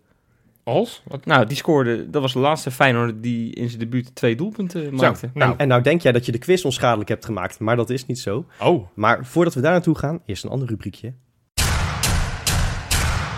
Als? 0.64 1.02
Wat? 1.08 1.26
Nou, 1.26 1.46
die 1.46 1.58
scoorde, 1.58 2.10
dat 2.10 2.22
was 2.22 2.34
de 2.34 2.40
laatste 2.40 2.72
Feyenoord 2.72 3.24
die 3.24 3.54
in 3.56 3.68
zijn 3.68 3.80
debuut 3.80 4.16
twee 4.16 4.36
doelpunten 4.36 4.84
Zo, 4.84 4.92
maakte. 4.92 5.30
nou. 5.34 5.54
En 5.58 5.68
nou 5.68 5.82
denk 5.82 6.02
jij 6.02 6.12
dat 6.12 6.26
je 6.26 6.32
de 6.32 6.38
quiz 6.38 6.64
onschadelijk 6.64 7.10
hebt 7.10 7.26
gemaakt, 7.26 7.60
maar 7.60 7.76
dat 7.76 7.90
is 7.90 8.06
niet 8.06 8.20
zo. 8.20 8.46
Oh, 8.60 8.88
Maar 8.94 9.26
voordat 9.26 9.54
we 9.54 9.62
daar 9.62 9.72
naartoe 9.72 9.98
gaan, 9.98 10.20
eerst 10.26 10.44
een 10.44 10.50
ander 10.50 10.68
rubriekje. 10.68 11.14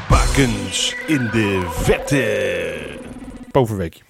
Bakens 0.09 0.95
in 1.07 1.29
de 1.31 1.61
vette. 1.71 2.97
poverweekje. 3.51 4.03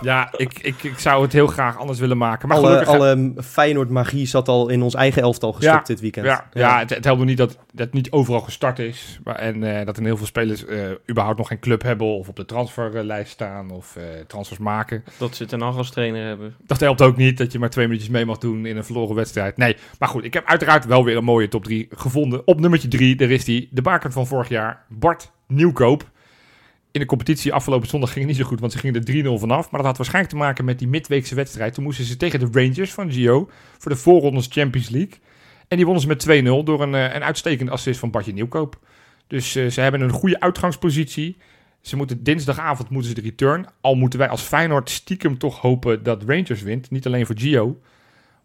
Ja, 0.00 0.32
ik, 0.36 0.58
ik, 0.58 0.82
ik 0.82 0.98
zou 0.98 1.22
het 1.22 1.32
heel 1.32 1.46
graag 1.46 1.78
anders 1.78 1.98
willen 1.98 2.18
maken. 2.18 2.48
Maar 2.48 2.56
alle 2.56 2.68
gelukkig... 2.68 2.94
alle 2.94 3.34
Feyenoord-magie 3.42 4.26
zat 4.26 4.48
al 4.48 4.68
in 4.68 4.82
ons 4.82 4.94
eigen 4.94 5.22
elftal 5.22 5.52
gestopt 5.52 5.88
Ja, 5.88 5.94
dit 5.94 6.00
weekend. 6.00 6.26
Ja, 6.26 6.48
ja. 6.52 6.78
het, 6.78 6.90
het 6.90 7.04
helpt 7.04 7.20
me 7.20 7.26
niet 7.26 7.36
dat 7.36 7.58
dat 7.72 7.92
niet 7.92 8.10
overal 8.10 8.40
gestart 8.40 8.78
is. 8.78 9.18
Maar, 9.24 9.34
en 9.34 9.78
eh, 9.78 9.86
dat 9.86 9.96
er 9.96 10.04
heel 10.04 10.16
veel 10.16 10.26
spelers 10.26 10.64
eh, 10.64 10.78
überhaupt 11.10 11.38
nog 11.38 11.48
geen 11.48 11.58
club 11.58 11.82
hebben 11.82 12.06
of 12.06 12.28
op 12.28 12.36
de 12.36 12.44
transferlijst 12.44 13.32
staan 13.32 13.70
of 13.70 13.96
eh, 13.96 14.04
transfers 14.26 14.58
maken. 14.58 15.04
Dat 15.18 15.36
ze 15.36 15.44
ten 15.44 15.62
als 15.62 15.90
trainer 15.90 16.26
hebben. 16.26 16.54
Dat 16.66 16.80
helpt 16.80 17.02
ook 17.02 17.16
niet 17.16 17.38
dat 17.38 17.52
je 17.52 17.58
maar 17.58 17.70
twee 17.70 17.86
minuutjes 17.86 18.10
mee 18.10 18.24
mag 18.24 18.38
doen 18.38 18.66
in 18.66 18.76
een 18.76 18.84
verloren 18.84 19.14
wedstrijd. 19.14 19.56
Nee, 19.56 19.76
maar 19.98 20.08
goed, 20.08 20.24
ik 20.24 20.34
heb 20.34 20.46
uiteraard 20.46 20.86
wel 20.86 21.04
weer 21.04 21.16
een 21.16 21.24
mooie 21.24 21.48
top 21.48 21.64
3 21.64 21.88
gevonden. 21.90 22.46
Op 22.46 22.60
nummertje 22.60 22.88
3, 22.88 23.16
daar 23.16 23.30
is 23.30 23.44
die, 23.44 23.68
de 23.70 23.82
baker 23.82 24.12
van 24.12 24.26
vorig 24.26 24.48
jaar, 24.48 24.84
Bart 24.88 25.30
Nieuwkoop. 25.46 26.10
In 26.90 27.00
de 27.00 27.06
competitie 27.06 27.52
afgelopen 27.52 27.88
zondag 27.88 28.12
ging 28.12 28.20
het 28.20 28.34
niet 28.34 28.42
zo 28.42 28.48
goed, 28.48 28.60
want 28.60 28.72
ze 28.72 28.78
gingen 28.78 29.04
er 29.04 29.36
3-0 29.36 29.40
vanaf. 29.40 29.70
Maar 29.70 29.80
dat 29.80 29.88
had 29.88 29.96
waarschijnlijk 29.96 30.34
te 30.34 30.40
maken 30.40 30.64
met 30.64 30.78
die 30.78 30.88
midweekse 30.88 31.34
wedstrijd. 31.34 31.74
Toen 31.74 31.84
moesten 31.84 32.04
ze 32.04 32.16
tegen 32.16 32.40
de 32.40 32.48
Rangers 32.52 32.92
van 32.92 33.12
Gio 33.12 33.50
voor 33.78 33.90
de 33.90 33.96
voorrondes 33.96 34.46
Champions 34.50 34.88
League. 34.88 35.18
En 35.68 35.76
die 35.76 35.84
wonnen 35.84 36.02
ze 36.02 36.08
met 36.08 36.20
2-0 36.20 36.64
door 36.64 36.82
een, 36.82 36.94
eh, 36.94 37.14
een 37.14 37.24
uitstekende 37.24 37.72
assist 37.72 38.00
van 38.00 38.10
Bartje 38.10 38.32
Nieuwkoop. 38.32 38.78
Dus 39.26 39.54
eh, 39.54 39.66
ze 39.66 39.80
hebben 39.80 40.00
een 40.00 40.10
goede 40.10 40.40
uitgangspositie. 40.40 41.36
Ze 41.80 41.96
moeten 41.96 42.22
dinsdagavond 42.22 42.90
moeten 42.90 43.08
ze 43.08 43.14
de 43.14 43.28
return. 43.28 43.66
Al 43.80 43.94
moeten 43.94 44.18
wij 44.18 44.28
als 44.28 44.42
Feyenoord 44.42 44.90
stiekem 44.90 45.38
toch 45.38 45.60
hopen 45.60 46.02
dat 46.02 46.22
Rangers 46.22 46.62
wint. 46.62 46.90
Niet 46.90 47.06
alleen 47.06 47.26
voor 47.26 47.38
Gio. 47.38 47.80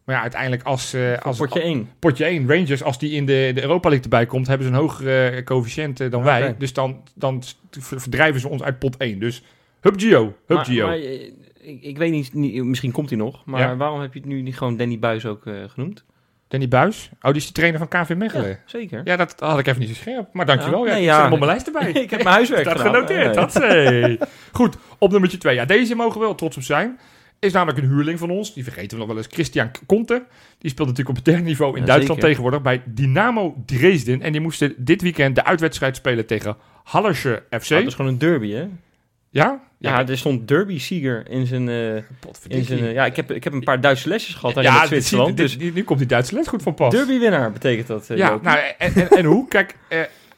Maar 0.05 0.15
ja, 0.15 0.21
uiteindelijk 0.21 0.63
als, 0.63 0.93
eh, 0.93 1.17
als 1.17 1.37
Potje 1.37 1.61
1. 1.61 1.89
potje 1.99 2.25
1, 2.25 2.47
Rangers, 2.47 2.83
als 2.83 2.99
die 2.99 3.11
in 3.11 3.25
de, 3.25 3.51
de 3.55 3.61
Europa 3.61 3.87
League 3.89 4.03
erbij 4.03 4.25
komt, 4.25 4.47
hebben 4.47 4.67
ze 4.67 4.73
een 4.73 4.79
hogere 4.79 5.27
eh, 5.27 5.43
coëfficiënt 5.43 5.99
eh, 5.99 6.11
dan 6.11 6.23
wij. 6.23 6.55
Dus 6.57 6.73
dan, 6.73 7.01
dan 7.15 7.43
verdrijven 7.79 8.41
ze 8.41 8.47
ons 8.49 8.63
uit 8.63 8.79
pot 8.79 8.97
1. 8.97 9.19
Dus 9.19 9.43
hup 9.81 9.99
Gio, 9.99 10.23
hup 10.23 10.57
Maar, 10.57 10.65
Gio. 10.65 10.85
maar, 10.87 10.97
ik, 10.97 11.33
ik 11.81 11.97
weet 11.97 12.11
niet, 12.11 12.33
niet- 12.33 12.63
misschien 12.63 12.91
komt 12.91 13.09
hij 13.09 13.17
nog. 13.17 13.45
Maar 13.45 13.59
Ja. 13.61 13.75
waarom 13.75 14.01
heb 14.01 14.13
je 14.13 14.19
het 14.19 14.27
nu 14.27 14.41
niet 14.41 14.57
gewoon 14.57 14.77
Danny 14.77 14.99
Buis 14.99 15.25
ook 15.25 15.43
genoemd? 15.67 16.03
Danny 16.47 16.67
Buis. 16.67 17.09
Oh, 17.21 17.31
die 17.31 17.41
is 17.41 17.47
de 17.47 17.53
trainer 17.53 17.79
van 17.79 17.87
KV 17.87 18.13
Mechelen. 18.17 18.47
Ja, 18.49 18.57
zeker. 18.65 19.03
dat 19.17 19.35
had 19.39 19.59
ik 19.59 19.67
even 19.67 19.79
niet 19.79 19.89
zo 19.89 19.95
scherp. 19.95 20.33
Maar 20.33 20.45
dankjewel. 20.45 20.85
Ja, 20.85 20.85
Ja, 20.87 20.93
nee, 20.93 21.01
ik 21.01 21.07
ja. 21.07 21.13
zet 21.13 21.23
hem 21.23 21.33
op 21.33 21.39
mijn 21.39 21.51
lijst 21.51 21.67
erbij. 21.67 21.89
ik 22.03 22.09
heb 22.09 22.23
mijn 22.23 22.35
huiswerk 22.35 22.63
dat 22.63 22.79
genoteerd. 22.79 23.25
Nee. 23.25 23.33
Dat 23.35 23.53
hey. 23.53 24.19
Goed, 24.51 24.75
op 24.97 25.11
nummertje 25.11 25.37
2. 25.37 25.55
Ja, 25.55 25.65
deze 25.65 25.95
mogen 25.95 26.19
we 26.19 26.25
wel 26.25 26.35
trots 26.35 26.57
op 26.57 26.63
zijn. 26.63 26.99
Is 27.43 27.51
namelijk 27.53 27.77
een 27.83 27.89
huurling 27.89 28.19
van 28.19 28.29
ons. 28.29 28.53
Die 28.53 28.63
vergeten 28.63 28.89
we 28.89 28.97
nog 28.97 29.07
wel 29.07 29.17
eens. 29.17 29.27
Christian 29.31 29.71
Conte. 29.85 30.23
Die 30.57 30.69
speelt 30.69 30.87
natuurlijk 30.87 31.17
op 31.17 31.23
het 31.23 31.33
derde 31.33 31.47
niveau 31.49 31.73
in 31.73 31.79
Ja, 31.79 31.85
Duitsland 31.85 32.21
zeker. 32.21 32.29
tegenwoordig 32.35 32.61
bij 32.61 32.81
Dynamo 32.85 33.63
Dresden. 33.65 34.21
En 34.21 34.31
die 34.31 34.41
moesten 34.41 34.73
dit 34.77 35.01
weekend 35.01 35.35
de 35.35 35.43
uitwedstrijd 35.45 35.95
spelen 35.95 36.25
tegen 36.25 36.55
Hallersche 36.83 37.43
FC. 37.49 37.71
Ah, 37.71 37.77
dat 37.77 37.87
is 37.87 37.93
gewoon 37.93 38.11
een 38.11 38.17
derby, 38.17 38.51
hè? 38.51 38.65
Ja? 39.29 39.61
Ja, 39.77 40.07
er 40.07 40.17
stond 40.17 40.47
derby-sieger 40.47 41.29
in 41.29 41.45
zijn... 41.45 41.69
eh, 41.69 41.95
in 42.47 42.63
zijn 42.63 42.79
eh, 42.79 42.93
ja, 42.93 43.05
ik 43.05 43.15
heb, 43.15 43.31
ik 43.31 43.43
heb 43.43 43.53
een 43.53 43.63
paar 43.63 43.81
Duitse 43.81 44.07
lesjes 44.07 44.35
gehad 44.35 44.63
ja, 44.63 44.81
in 44.81 44.87
Zwitserland. 44.87 45.37
dit- 45.37 45.59
Dus 45.59 45.71
nu 45.73 45.83
komt 45.83 45.99
die 45.99 46.07
Duitse 46.07 46.35
les 46.35 46.47
goed 46.47 46.61
van 46.63 46.73
pas. 46.73 46.93
derby-winnaar 46.93 47.51
betekent 47.51 47.87
dat, 47.87 48.09
eh, 48.09 48.17
Ja, 48.17 48.39
nou, 48.41 48.59
en, 48.77 48.93
en, 48.95 49.09
en 49.09 49.25
hoe? 49.25 49.47
Kijk, 49.47 49.75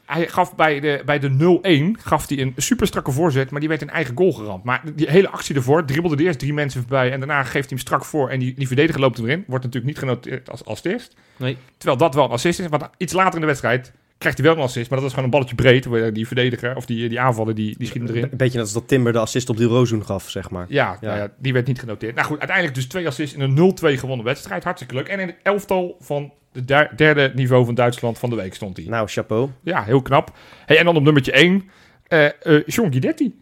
hij 0.06 0.28
gaf 0.28 0.54
bij 0.54 0.80
de, 0.80 1.02
bij 1.04 1.18
de 1.18 1.58
0-1 1.98 2.02
gaf 2.02 2.28
hij 2.28 2.38
een 2.38 2.52
super 2.56 2.86
strakke 2.86 3.12
voorzet, 3.12 3.50
maar 3.50 3.60
die 3.60 3.68
werd 3.68 3.82
een 3.82 3.90
eigen 3.90 4.16
goal 4.16 4.32
geramd. 4.32 4.64
Maar 4.64 4.82
die 4.94 5.10
hele 5.10 5.28
actie 5.28 5.54
ervoor, 5.54 5.84
dribbelde 5.84 6.16
de 6.16 6.22
eerst 6.22 6.38
drie 6.38 6.52
mensen 6.52 6.80
voorbij 6.80 7.12
en 7.12 7.18
daarna 7.18 7.42
geeft 7.42 7.52
hij 7.52 7.64
hem 7.68 7.78
strak 7.78 8.04
voor 8.04 8.28
en 8.28 8.38
die, 8.38 8.54
die 8.54 8.66
verdediger 8.66 9.00
loopt 9.00 9.18
erin. 9.18 9.44
Wordt 9.46 9.64
natuurlijk 9.64 9.92
niet 9.92 9.98
genoteerd 9.98 10.50
als, 10.50 10.64
als 10.64 10.84
eerst. 10.84 11.14
Nee. 11.36 11.56
Terwijl 11.76 11.98
dat 11.98 12.14
wel 12.14 12.24
een 12.24 12.30
assist 12.30 12.60
is, 12.60 12.66
want 12.68 12.88
iets 12.96 13.12
later 13.12 13.34
in 13.34 13.40
de 13.40 13.46
wedstrijd 13.46 13.92
krijgt 14.18 14.38
hij 14.38 14.46
wel 14.46 14.56
een 14.56 14.62
assist, 14.62 14.90
maar 14.90 14.98
dat 14.98 15.06
is 15.08 15.14
gewoon 15.14 15.24
een 15.24 15.34
balletje 15.34 15.54
breed, 15.54 15.84
waar 15.84 16.12
die 16.12 16.26
verdediger 16.26 16.76
of 16.76 16.86
die, 16.86 17.08
die 17.08 17.20
aanvaller, 17.20 17.54
die, 17.54 17.74
die 17.78 17.86
schiet 17.86 18.02
hem 18.02 18.10
erin. 18.10 18.22
Een 18.22 18.36
beetje 18.36 18.56
net 18.56 18.62
als 18.62 18.72
dat 18.72 18.88
Timber 18.88 19.12
de 19.12 19.18
assist 19.18 19.48
op 19.48 19.56
die 19.56 19.66
Rozoen 19.66 20.04
gaf, 20.04 20.30
zeg 20.30 20.50
maar. 20.50 20.66
Ja, 20.68 20.96
Ja. 21.00 21.06
Nou 21.08 21.18
ja, 21.20 21.32
die 21.38 21.52
werd 21.52 21.66
niet 21.66 21.80
genoteerd. 21.80 22.14
Nou 22.14 22.26
goed, 22.26 22.38
uiteindelijk 22.38 22.76
dus 22.76 22.86
twee 22.88 23.06
assists 23.06 23.36
in 23.36 23.40
een 23.40 23.74
0-2 23.94 23.98
gewonnen 23.98 24.24
wedstrijd. 24.26 24.64
Hartstikke 24.64 24.94
leuk. 24.94 25.08
En 25.08 25.20
in 25.20 25.26
het 25.26 25.36
elftal 25.42 25.96
van 26.00 26.32
de 26.52 26.64
der- 26.64 26.92
derde 26.96 27.32
niveau 27.34 27.64
van 27.64 27.74
Duitsland 27.74 28.18
van 28.18 28.30
de 28.30 28.36
week 28.36 28.54
stond 28.54 28.76
hij. 28.76 28.86
Nou, 28.86 29.08
chapeau. 29.08 29.50
Ja, 29.62 29.82
heel 29.84 30.02
knap. 30.02 30.36
Hey, 30.66 30.78
en 30.78 30.84
dan 30.84 30.96
op 30.96 31.02
nummertje 31.02 31.32
1, 31.32 31.70
eh 32.08 32.24
eh 32.26 32.62
John 32.66 32.90
Guidetti. 32.90 33.34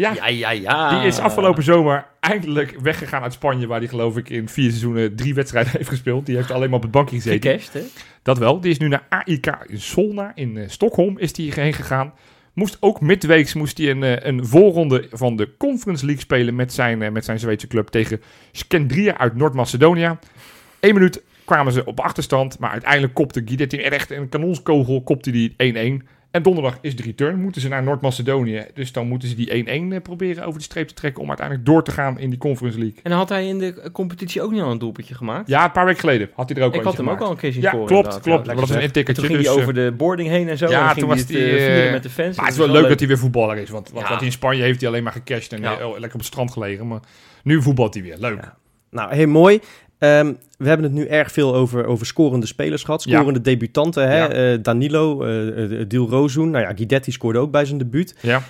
Ja, 0.00 0.14
Ja, 0.14 0.26
ja, 0.26 0.50
ja. 0.50 0.98
die 0.98 1.06
is 1.08 1.18
afgelopen 1.18 1.62
zomer 1.62 2.06
eindelijk 2.20 2.76
weggegaan 2.82 3.22
uit 3.22 3.32
Spanje, 3.32 3.66
waar 3.66 3.78
hij 3.78 3.88
geloof 3.88 4.16
ik 4.16 4.28
in 4.28 4.48
vier 4.48 4.68
seizoenen 4.68 5.16
drie 5.16 5.34
wedstrijden 5.34 5.72
heeft 5.76 5.88
gespeeld. 5.88 6.26
Die 6.26 6.36
heeft 6.36 6.50
alleen 6.50 6.68
maar 6.68 6.76
op 6.76 6.82
het 6.82 6.90
bankje 6.90 7.16
gezeten. 7.16 7.50
Gecashed, 7.50 7.72
hè? 7.72 7.80
Dat 8.22 8.38
wel. 8.38 8.60
Die 8.60 8.70
is 8.70 8.78
nu 8.78 8.88
naar 8.88 9.06
AIK 9.08 9.46
in 9.66 9.80
Solna 9.80 10.32
in 10.34 10.56
eh, 10.56 10.68
Stockholm 10.68 11.18
is 11.18 11.32
die 11.32 11.52
heen 11.52 11.72
gegaan. 11.72 12.12
Moest 12.52 12.76
ook 12.80 13.00
midweeks 13.00 13.54
moest 13.54 13.78
hij 13.78 13.90
een, 13.90 14.02
eh, 14.02 14.26
een 14.26 14.46
voorronde 14.46 15.06
van 15.12 15.36
de 15.36 15.56
Conference 15.56 16.04
League 16.04 16.22
spelen 16.22 16.54
met 16.54 16.72
zijn, 16.72 17.02
eh, 17.02 17.10
met 17.10 17.24
zijn 17.24 17.38
Zweedse 17.38 17.66
club 17.66 17.88
tegen 17.88 18.20
Skendria 18.52 19.18
uit 19.18 19.36
Noord-Macedonië. 19.36 20.18
Eén 20.80 20.94
minuut 20.94 21.22
kwamen 21.44 21.72
ze 21.72 21.84
op 21.84 22.00
achterstand, 22.00 22.58
maar 22.58 22.70
uiteindelijk 22.70 23.14
kopte 23.14 23.42
Guidetti 23.44 23.76
echt 23.76 24.10
een 24.10 24.28
kanonskogel, 24.28 25.02
kopte 25.02 25.30
die 25.30 25.54
1-1. 25.56 26.06
En 26.30 26.42
donderdag 26.42 26.78
is 26.80 26.96
de 26.96 27.02
return, 27.02 27.40
moeten 27.40 27.60
ze 27.60 27.68
naar 27.68 27.82
Noord-Macedonië. 27.82 28.66
Dus 28.74 28.92
dan 28.92 29.08
moeten 29.08 29.28
ze 29.28 29.34
die 29.34 29.64
1-1 29.64 29.92
eh, 29.92 30.00
proberen 30.02 30.44
over 30.44 30.58
de 30.58 30.64
streep 30.64 30.88
te 30.88 30.94
trekken 30.94 31.22
om 31.22 31.28
uiteindelijk 31.28 31.66
door 31.66 31.84
te 31.84 31.90
gaan 31.90 32.18
in 32.18 32.30
die 32.30 32.38
Conference 32.38 32.78
League. 32.78 32.98
En 33.02 33.12
had 33.12 33.28
hij 33.28 33.46
in 33.46 33.58
de 33.58 33.90
competitie 33.92 34.42
ook 34.42 34.50
niet 34.50 34.60
al 34.62 34.70
een 34.70 34.78
doelpuntje 34.78 35.14
gemaakt? 35.14 35.48
Ja, 35.48 35.64
een 35.64 35.72
paar 35.72 35.84
weken 35.84 36.00
geleden 36.00 36.30
had 36.34 36.48
hij 36.48 36.58
er 36.58 36.64
ook 36.64 36.74
ik 36.74 36.82
had 36.82 36.96
hem 36.96 37.10
ook 37.10 37.20
al 37.20 37.30
een 37.30 37.36
keer 37.36 37.52
zien 37.52 37.62
Ja, 37.62 37.68
scoren. 37.68 37.86
klopt, 37.86 38.20
klopt. 38.20 38.46
Ja, 38.46 38.54
dat 38.54 38.62
is 38.62 38.70
een 38.70 38.76
En 38.76 38.82
intikkertje. 38.82 39.22
toen 39.22 39.32
ging 39.32 39.44
dus, 39.44 39.54
hij 39.54 39.56
eh, 39.56 39.68
over 39.68 39.74
de 39.84 39.92
boarding 39.96 40.28
heen 40.28 40.48
en 40.48 40.58
zo. 40.58 40.68
Ja, 40.68 40.90
en 40.90 40.96
toen 40.98 41.08
was 41.08 41.24
hij, 41.28 41.36
eh, 41.36 41.66
eh, 41.66 41.72
vieren 41.72 41.92
met 41.92 42.02
de 42.02 42.10
fans. 42.10 42.36
Maar 42.36 42.44
het 42.44 42.54
is 42.54 42.60
wel 42.60 42.68
leuk 42.70 42.88
dat 42.88 42.98
hij 42.98 43.08
weer 43.08 43.18
voetballer 43.18 43.56
is. 43.56 43.70
Want, 43.70 43.90
want 43.90 44.08
Ja. 44.08 44.20
in 44.20 44.32
Spanje 44.32 44.62
heeft 44.62 44.80
hij 44.80 44.88
alleen 44.88 45.02
maar 45.02 45.12
gecashed 45.12 45.52
en 45.52 45.64
eh, 45.64 45.78
lekker 45.78 46.04
op 46.12 46.12
het 46.12 46.24
strand 46.24 46.50
gelegen. 46.50 46.86
Maar 46.88 47.00
nu 47.42 47.62
voetbalt 47.62 47.94
hij 47.94 48.02
weer. 48.02 48.16
Leuk. 48.18 48.52
Nou, 48.90 49.14
heel 49.14 49.26
mooi. 49.28 49.60
Ehm, 50.00 50.32
we 50.58 50.68
hebben 50.68 50.86
het 50.86 50.94
nu 50.94 51.06
erg 51.06 51.32
veel 51.32 51.54
over, 51.54 51.86
over 51.86 52.06
scorende 52.06 52.46
spelers 52.46 52.84
gehad. 52.84 53.04
Ja. 53.04 53.16
Scorende 53.16 53.40
debutanten. 53.40 54.08
Hè? 54.08 54.16
Ja. 54.16 54.28
Eh, 54.28 54.58
Danilo, 54.62 55.24
eh, 55.24 55.84
Dil 55.88 56.08
Rozoen. 56.08 56.50
Nou 56.50 56.64
ja, 56.64 56.72
Guidetti 56.74 57.12
scoorde 57.12 57.38
ook 57.38 57.50
bij 57.50 57.64
zijn 57.64 57.78
debuut. 57.78 58.14
Ja, 58.20 58.42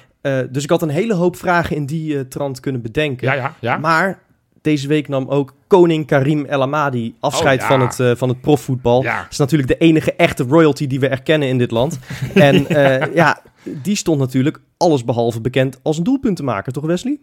dus 0.51 0.63
ik 0.63 0.71
had 0.71 0.83
een 0.83 0.89
hele 0.89 1.15
hoop 1.15 1.37
vragen 1.37 1.77
in 1.77 1.87
die 1.87 2.29
trant 2.29 2.61
kunnen 2.61 2.83
bedenken. 2.83 3.29
ja, 3.29 3.35
ja. 3.35 3.55
ja. 3.61 3.77
Maar 3.77 4.23
deze 4.63 4.89
week 4.89 5.09
nam 5.09 5.29
ook 5.29 5.55
koning 5.67 6.07
Karim 6.07 6.45
El 6.45 6.63
Amadi 6.63 7.15
afscheid 7.21 7.61
Oh, 7.61 7.67
van, 7.67 7.81
het, 7.81 8.19
van 8.19 8.29
het 8.29 8.41
profvoetbal. 8.41 9.03
Ja. 9.03 9.23
Dat 9.23 9.31
is 9.31 9.39
natuurlijk 9.39 9.69
de 9.69 9.79
enige 9.79 10.15
echte 10.15 10.45
royalty 10.49 10.87
die 10.87 11.01
we 11.01 11.09
erkennen 11.09 11.49
in 11.49 11.59
dit 11.59 11.71
land. 11.71 11.99
en 12.35 12.67
ja, 13.15 13.43
die 13.65 13.97
stond 13.97 14.19
natuurlijk 14.19 14.61
allesbehalve 14.77 15.41
bekend 15.41 15.79
als 15.83 15.99
een 15.99 16.05
doelpuntenmaker, 16.05 16.73
toch 16.73 16.85
Wesley? 16.85 17.19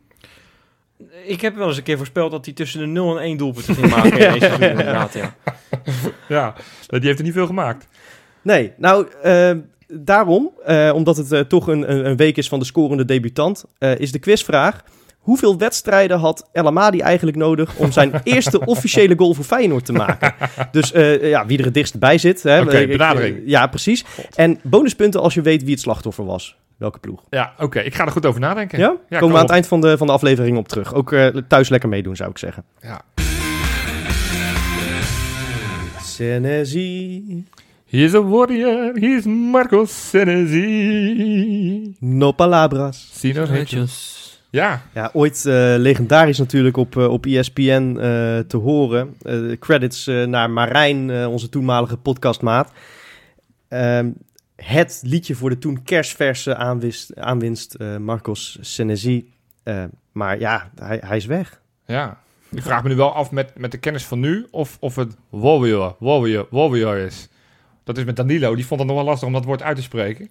Ik 1.26 1.42
heb 1.42 1.56
wel 1.56 1.68
eens 1.68 1.78
een 1.78 1.84
keer 1.84 1.98
voorspeld 1.98 2.32
dat 2.32 2.46
hij 2.46 2.54
tussen 2.54 2.80
de 2.80 2.86
0 2.86 3.18
en 3.18 3.24
1 3.24 3.38
doelpunt 3.38 3.66
ging 3.66 3.90
maken 3.90 4.12
in 4.12 4.18
deze 4.34 4.40
seizoen, 4.40 4.70
inderdaad, 4.70 5.14
ja. 5.14 5.36
Ja, 6.28 6.54
die 6.88 7.00
heeft 7.00 7.20
er 7.20 7.26
niet 7.26 7.34
veel 7.34 7.46
gemaakt. 7.46 7.88
Nee, 8.42 8.74
nou, 8.78 9.08
eh, 9.22 9.52
daarom, 9.88 10.52
eh, 10.66 10.92
omdat 10.96 11.18
het 11.18 11.32
eh, 11.32 11.40
toch 11.40 11.68
een, 11.68 11.92
een, 11.92 12.06
een 12.06 12.16
week 12.16 12.38
is 12.38 12.48
van 12.48 12.60
de 12.60 12.66
scorende 12.66 13.06
debutant, 13.06 13.66
eh, 13.78 14.00
is 14.00 14.12
de 14.12 14.20
quizvraag... 14.20 14.84
Hoeveel 15.28 15.58
wedstrijden 15.58 16.20
had 16.20 16.50
El 16.54 16.66
Amadi 16.68 17.00
eigenlijk 17.00 17.38
nodig 17.38 17.76
om 17.76 17.92
zijn 17.92 18.12
eerste 18.24 18.66
officiële 18.66 19.14
goal 19.18 19.34
voor 19.34 19.44
Feyenoord 19.46 19.86
te 19.86 19.94
maken? 19.94 20.34
Dus 20.72 20.92
eh, 20.92 21.30
ja, 21.30 21.46
wie 21.46 21.58
er 21.58 21.66
het 21.66 21.74
dichtst 21.74 22.00
bij 22.00 22.18
zit. 22.18 22.46
Oké, 22.46 22.78
ik- 22.78 22.88
benadering. 22.88 23.38
eh, 23.38 23.48
ja, 23.48 23.68
precies. 23.68 24.06
En 24.36 24.60
bonuspunten 24.64 25.22
als 25.22 25.34
je 25.34 25.42
weet 25.42 25.62
wie 25.64 25.72
het 25.72 25.80
slachtoffer 25.80 26.26
was. 26.26 26.56
Welke 26.78 27.00
ploeg? 27.00 27.24
Ja, 27.30 27.54
oké. 27.60 27.80
Ik 27.80 27.96
ga 27.96 28.06
er 28.06 28.12
goed 28.12 28.26
over 28.26 28.40
nadenken. 28.40 28.80
Ja? 28.80 28.88
kom 28.88 28.98
Komen 29.10 29.30
we 29.30 29.36
aan 29.36 29.42
het 29.42 29.52
eind 29.52 29.68
van 29.68 29.82
de, 29.82 29.98
van 29.98 30.08
de 30.08 30.14
aflevering 30.14 30.58
op 30.58 30.68
terug. 30.68 30.94
Ook 30.94 31.12
eh, 31.12 31.28
thuis 31.48 31.70
lekker 31.70 31.90
meedoen, 31.90 32.16
zou 32.16 32.30
ik 32.30 32.38
zeggen. 32.38 32.64
Ja. 32.82 33.02
Senesi, 36.02 37.44
He's 37.90 38.14
a 38.14 38.22
warrior. 38.22 38.94
He's 38.96 39.26
Marco 39.26 39.86
Senesi. 39.86 40.66
no 42.00 42.32
palabras. 42.32 43.10
Sino 43.14 43.46
Ja, 44.58 44.82
Ja, 44.94 45.10
ooit 45.14 45.46
eh, 45.46 45.54
legendarisch 45.78 46.38
natuurlijk 46.38 46.78
op, 46.78 46.98
eh, 46.98 47.08
op 47.12 47.26
ESPN 47.26 47.62
eh, 48.00 48.40
te 48.40 48.58
horen. 48.58 49.16
Eh, 49.22 49.38
credits 49.60 50.08
eh, 50.08 50.24
naar 50.24 50.50
Marijn, 50.50 51.10
eh, 51.10 51.32
onze 51.32 51.50
toenmalige 51.50 51.98
podcastmaat. 51.98 52.72
Ehm, 53.68 54.10
het 54.56 55.02
liedje 55.06 55.36
voor 55.36 55.50
de 55.50 55.58
toen 55.58 55.84
kerstverse 55.84 56.56
aanwinst, 56.56 57.16
aanwinst 57.20 57.74
eh, 57.74 57.98
Marcos 57.98 58.58
Senesi. 58.62 59.32
Eh, 59.64 59.84
maar 60.12 60.40
ja, 60.40 60.70
hij, 60.76 61.02
hij 61.06 61.18
is 61.18 61.26
weg. 61.26 61.62
ja. 61.86 62.18
Ik 62.52 62.62
vraag 62.64 62.84
me 62.84 62.90
nu 62.90 62.96
wel 62.96 63.14
af 63.14 63.32
met, 63.32 63.58
met 63.58 63.72
de 63.72 63.78
kennis 63.78 64.06
van 64.06 64.20
nu 64.20 64.48
of, 64.52 64.78
of 64.80 64.96
het 64.96 65.16
warrior, 65.30 65.96
warrior, 66.00 66.48
warrior 66.50 66.98
is. 66.98 67.28
Dat 67.84 67.98
is 67.98 68.04
met 68.04 68.16
Danilo. 68.16 68.56
Die 68.56 68.66
vond 68.66 68.80
het 68.80 68.90
nog 68.90 68.98
wel 68.98 69.06
lastig 69.06 69.28
om 69.28 69.34
dat 69.34 69.46
woord 69.46 69.62
uit 69.62 69.76
te 69.76 69.82
spreken. 69.82 70.30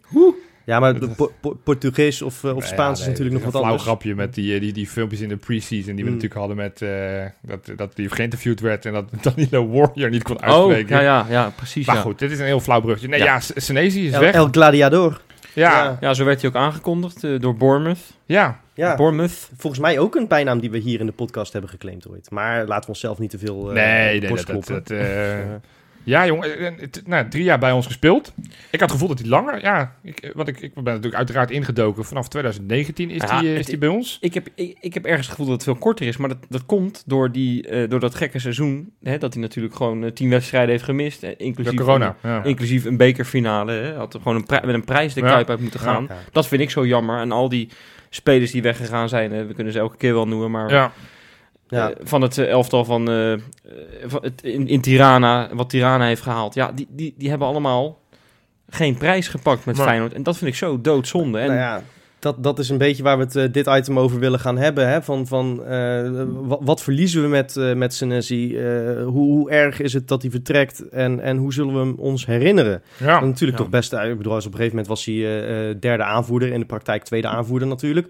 Ja, 0.67 0.81
maar 0.81 1.01
de 1.01 1.09
Po- 1.09 1.33
Po- 1.41 1.59
Portugees 1.65 2.23
of, 2.23 2.45
eh, 2.45 2.57
of 2.57 2.63
Ja, 2.63 2.69
Spaans 2.73 2.99
is 2.99 3.05
nee, 3.07 3.09
natuurlijk 3.15 3.37
nog 3.37 3.47
een 3.47 3.53
wat 3.53 3.61
flauw 3.61 3.73
anders. 3.73 3.83
grapje 3.89 4.15
met 4.15 4.35
die, 4.35 4.55
eh, 4.55 4.61
die, 4.61 4.73
die 4.73 4.87
filmpjes 4.89 5.21
in 5.21 5.29
de 5.29 5.37
pre-season 5.37 5.95
die 5.95 6.05
we 6.05 6.11
Mm. 6.11 6.17
natuurlijk 6.17 6.35
hadden 6.41 6.57
met 6.57 6.83
eh, 6.83 7.25
dat, 7.43 7.79
dat 7.79 7.97
die 7.97 8.11
geïnterviewd 8.11 8.61
werd 8.61 8.87
en 8.87 8.93
dat 8.93 9.05
Danilo 9.23 9.69
Warrior 9.69 10.11
niet 10.11 10.23
kon 10.23 10.37
Oh, 10.37 10.43
uitspreken. 10.43 10.97
ja, 10.97 11.03
ja, 11.03 11.27
ja, 11.29 11.53
precies, 11.57 11.87
Maar 11.87 11.97
ja. 11.97 12.03
goed, 12.03 12.19
dit 12.19 12.31
is 12.31 12.39
een 12.39 12.45
heel 12.45 12.61
flauw 12.61 12.81
bruggetje. 12.81 13.09
Nee, 13.09 13.23
Ja. 13.23 13.41
Senesi 13.41 14.07
is 14.07 14.13
El, 14.13 14.21
weg. 14.21 14.35
El 14.35 14.49
Gladiador. 14.51 15.21
ja, 15.55 15.97
ja. 16.01 16.15
Zo 16.15 16.25
werd 16.25 16.41
hij 16.41 16.51
ook 16.51 16.57
aangekondigd 16.57 17.41
door 17.41 17.57
Bournemouth. 17.57 17.99
ja. 18.27 18.61
Ja, 18.75 18.97
Bournemouth. 18.97 19.49
volgens 19.57 19.83
mij 19.83 19.99
ook 19.99 20.15
een 20.15 20.29
bijnaam 20.29 20.61
die 20.61 20.71
we 20.71 20.79
hier 20.79 21.01
in 21.01 21.07
de 21.07 21.13
podcast 21.13 21.53
hebben 21.53 21.71
geclaimd 21.71 22.09
ooit. 22.09 22.31
Maar 22.31 22.59
laten 22.67 22.81
we 22.83 22.89
onszelf 22.89 23.19
niet 23.19 23.31
te 23.31 23.39
veel 23.39 23.69
eh 23.69 23.75
nee, 23.75 24.21
nee, 24.21 24.29
dat, 24.31 24.47
dat, 24.47 24.67
dat, 24.67 24.91
Ja, 26.07 26.27
jongen. 26.27 26.59
eh, 26.59 26.73
het- 26.81 27.03
nou, 27.07 27.29
drie 27.29 27.45
jaar 27.45 27.59
bij 27.59 27.73
ons 27.73 27.87
gespeeld. 27.87 28.33
Ik 28.71 28.81
had 28.81 28.81
het 28.81 28.91
gevoel 28.91 29.09
dat 29.09 29.19
hij 29.19 29.29
langer... 29.29 29.61
Ja, 29.63 29.95
ik, 30.03 30.19
eh, 30.21 30.31
want 30.35 30.49
ik, 30.49 30.61
ik 30.61 30.75
ben 30.75 30.85
natuurlijk 30.85 31.15
uiteraard 31.15 31.51
ingedoken. 31.51 32.05
Vanaf 32.05 32.29
2019 32.29 33.11
is 33.11 33.23
Ja, 33.23 33.41
hij 33.41 33.57
eh, 33.57 33.79
bij 33.79 33.89
ons. 33.89 34.19
Ik 34.21 34.35
heb, 34.35 34.49
ik, 34.55 34.77
ik 34.81 34.95
heb 34.95 35.05
ergens 35.05 35.27
het 35.27 35.31
gevoel 35.37 35.47
dat 35.47 35.55
het 35.55 35.65
veel 35.65 35.75
korter 35.83 36.07
is, 36.07 36.17
maar 36.17 36.29
dat, 36.29 36.39
dat 36.49 36.67
komt 36.67 37.03
door, 37.07 37.33
die, 37.33 37.69
eh, 37.69 37.89
door 37.91 38.01
dat 38.01 38.15
gekke 38.15 38.39
seizoen. 38.39 38.93
Hè, 39.03 39.19
dat 39.19 39.33
hij 39.33 39.43
natuurlijk 39.43 39.75
gewoon 39.75 40.05
eh, 40.05 40.11
tien 40.11 40.31
wedstrijden 40.31 40.71
heeft 40.71 40.85
gemist, 40.85 41.23
eh, 41.23 41.31
inclusief, 41.37 41.75
corona. 41.75 42.17
Ja. 42.23 42.37
Een, 42.37 42.45
inclusief 42.45 42.85
een 42.85 42.97
bekerfinale. 42.97 43.73
Hè. 43.73 43.95
Had 43.95 44.15
gewoon 44.23 44.37
een 44.37 44.45
met 44.67 44.75
een 44.75 44.85
prijs 44.85 45.15
de 45.15 45.21
Ja. 45.21 45.27
kuip 45.29 45.51
uit 45.51 45.61
moeten 45.61 45.81
gaan. 45.81 46.09
Dat 46.33 46.47
vind 46.47 46.61
ik 46.63 46.71
zo 46.71 46.87
jammer. 46.87 47.21
En 47.21 47.33
al 47.33 47.49
die 47.49 47.69
spelers 48.11 48.51
die 48.51 48.63
weggegaan 48.63 49.09
zijn, 49.09 49.33
hè, 49.33 49.47
we 49.47 49.55
kunnen 49.55 49.73
ze 49.73 49.79
elke 49.79 49.97
keer 49.97 50.15
wel 50.15 50.29
noemen, 50.29 50.51
maar 50.51 50.71
ja. 51.69 51.91
Eh, 51.91 51.97
van 52.03 52.23
het 52.23 52.39
eh, 52.39 52.49
elftal 52.49 52.85
van, 52.85 53.11
eh, 53.11 53.33
van 54.07 54.23
het, 54.23 54.43
in, 54.43 54.69
in 54.69 54.81
Tirana, 54.81 55.49
wat 55.53 55.71
Tirana 55.71 56.05
heeft 56.07 56.23
gehaald. 56.23 56.55
Ja, 56.55 56.73
die, 56.73 56.87
die, 56.91 57.15
die 57.19 57.29
hebben 57.29 57.49
allemaal 57.49 57.99
geen 58.69 58.97
prijs 58.97 59.29
gepakt 59.29 59.65
met 59.65 59.77
Maar- 59.77 59.87
Feyenoord. 59.87 60.13
En 60.13 60.23
dat 60.23 60.37
vind 60.37 60.51
ik 60.51 60.57
zo 60.57 60.81
doodzonde. 60.81 61.39
En 61.39 61.47
Nou 61.47 61.59
ja, 61.59 61.83
dat, 62.19 62.43
dat 62.43 62.59
is 62.59 62.69
een 62.69 62.79
beetje 62.79 63.03
waar 63.03 63.19
we 63.19 63.39
het 63.39 63.55
dit 63.55 63.67
item 63.67 63.99
over 63.99 64.19
willen 64.19 64.41
gaan 64.41 64.59
hebben. 64.59 64.89
Hè? 64.89 65.03
Van, 65.03 65.27
van, 65.27 65.65
eh, 65.65 66.11
wat, 66.27 66.59
wat 66.63 66.83
verliezen 66.83 67.23
we 67.23 67.29
met, 67.29 67.57
eh 67.57 67.73
met 67.75 67.95
Senesi? 67.95 68.59
Eh, 68.59 68.65
hoe, 69.03 69.31
hoe 69.33 69.51
erg 69.51 69.81
is 69.81 69.93
het 69.93 70.09
dat 70.09 70.23
hij 70.23 70.31
vertrekt? 70.31 70.89
En, 70.89 71.21
en 71.21 71.37
hoe 71.37 71.53
zullen 71.53 71.73
we 71.75 71.79
hem 71.81 71.95
ons 71.99 72.27
herinneren? 72.27 72.83
ja. 72.97 73.21
En 73.21 73.27
natuurlijk 73.27 73.59
Ja. 73.59 73.65
toch 73.65 73.73
best... 73.73 73.93
eh, 73.93 74.11
Ik 74.11 74.17
bedoel, 74.17 74.33
als 74.35 74.47
op 74.47 74.53
een 74.53 74.59
gegeven 74.59 74.77
moment 74.79 74.97
was 74.97 75.05
hij 75.05 75.15
eh, 75.15 75.71
eh, 75.71 75.77
derde 75.81 76.03
aanvoerder. 76.03 76.53
In 76.53 76.61
de 76.61 76.67
praktijk 76.67 77.05
tweede 77.05 77.29
aanvoerder 77.29 77.69
natuurlijk. 77.69 78.09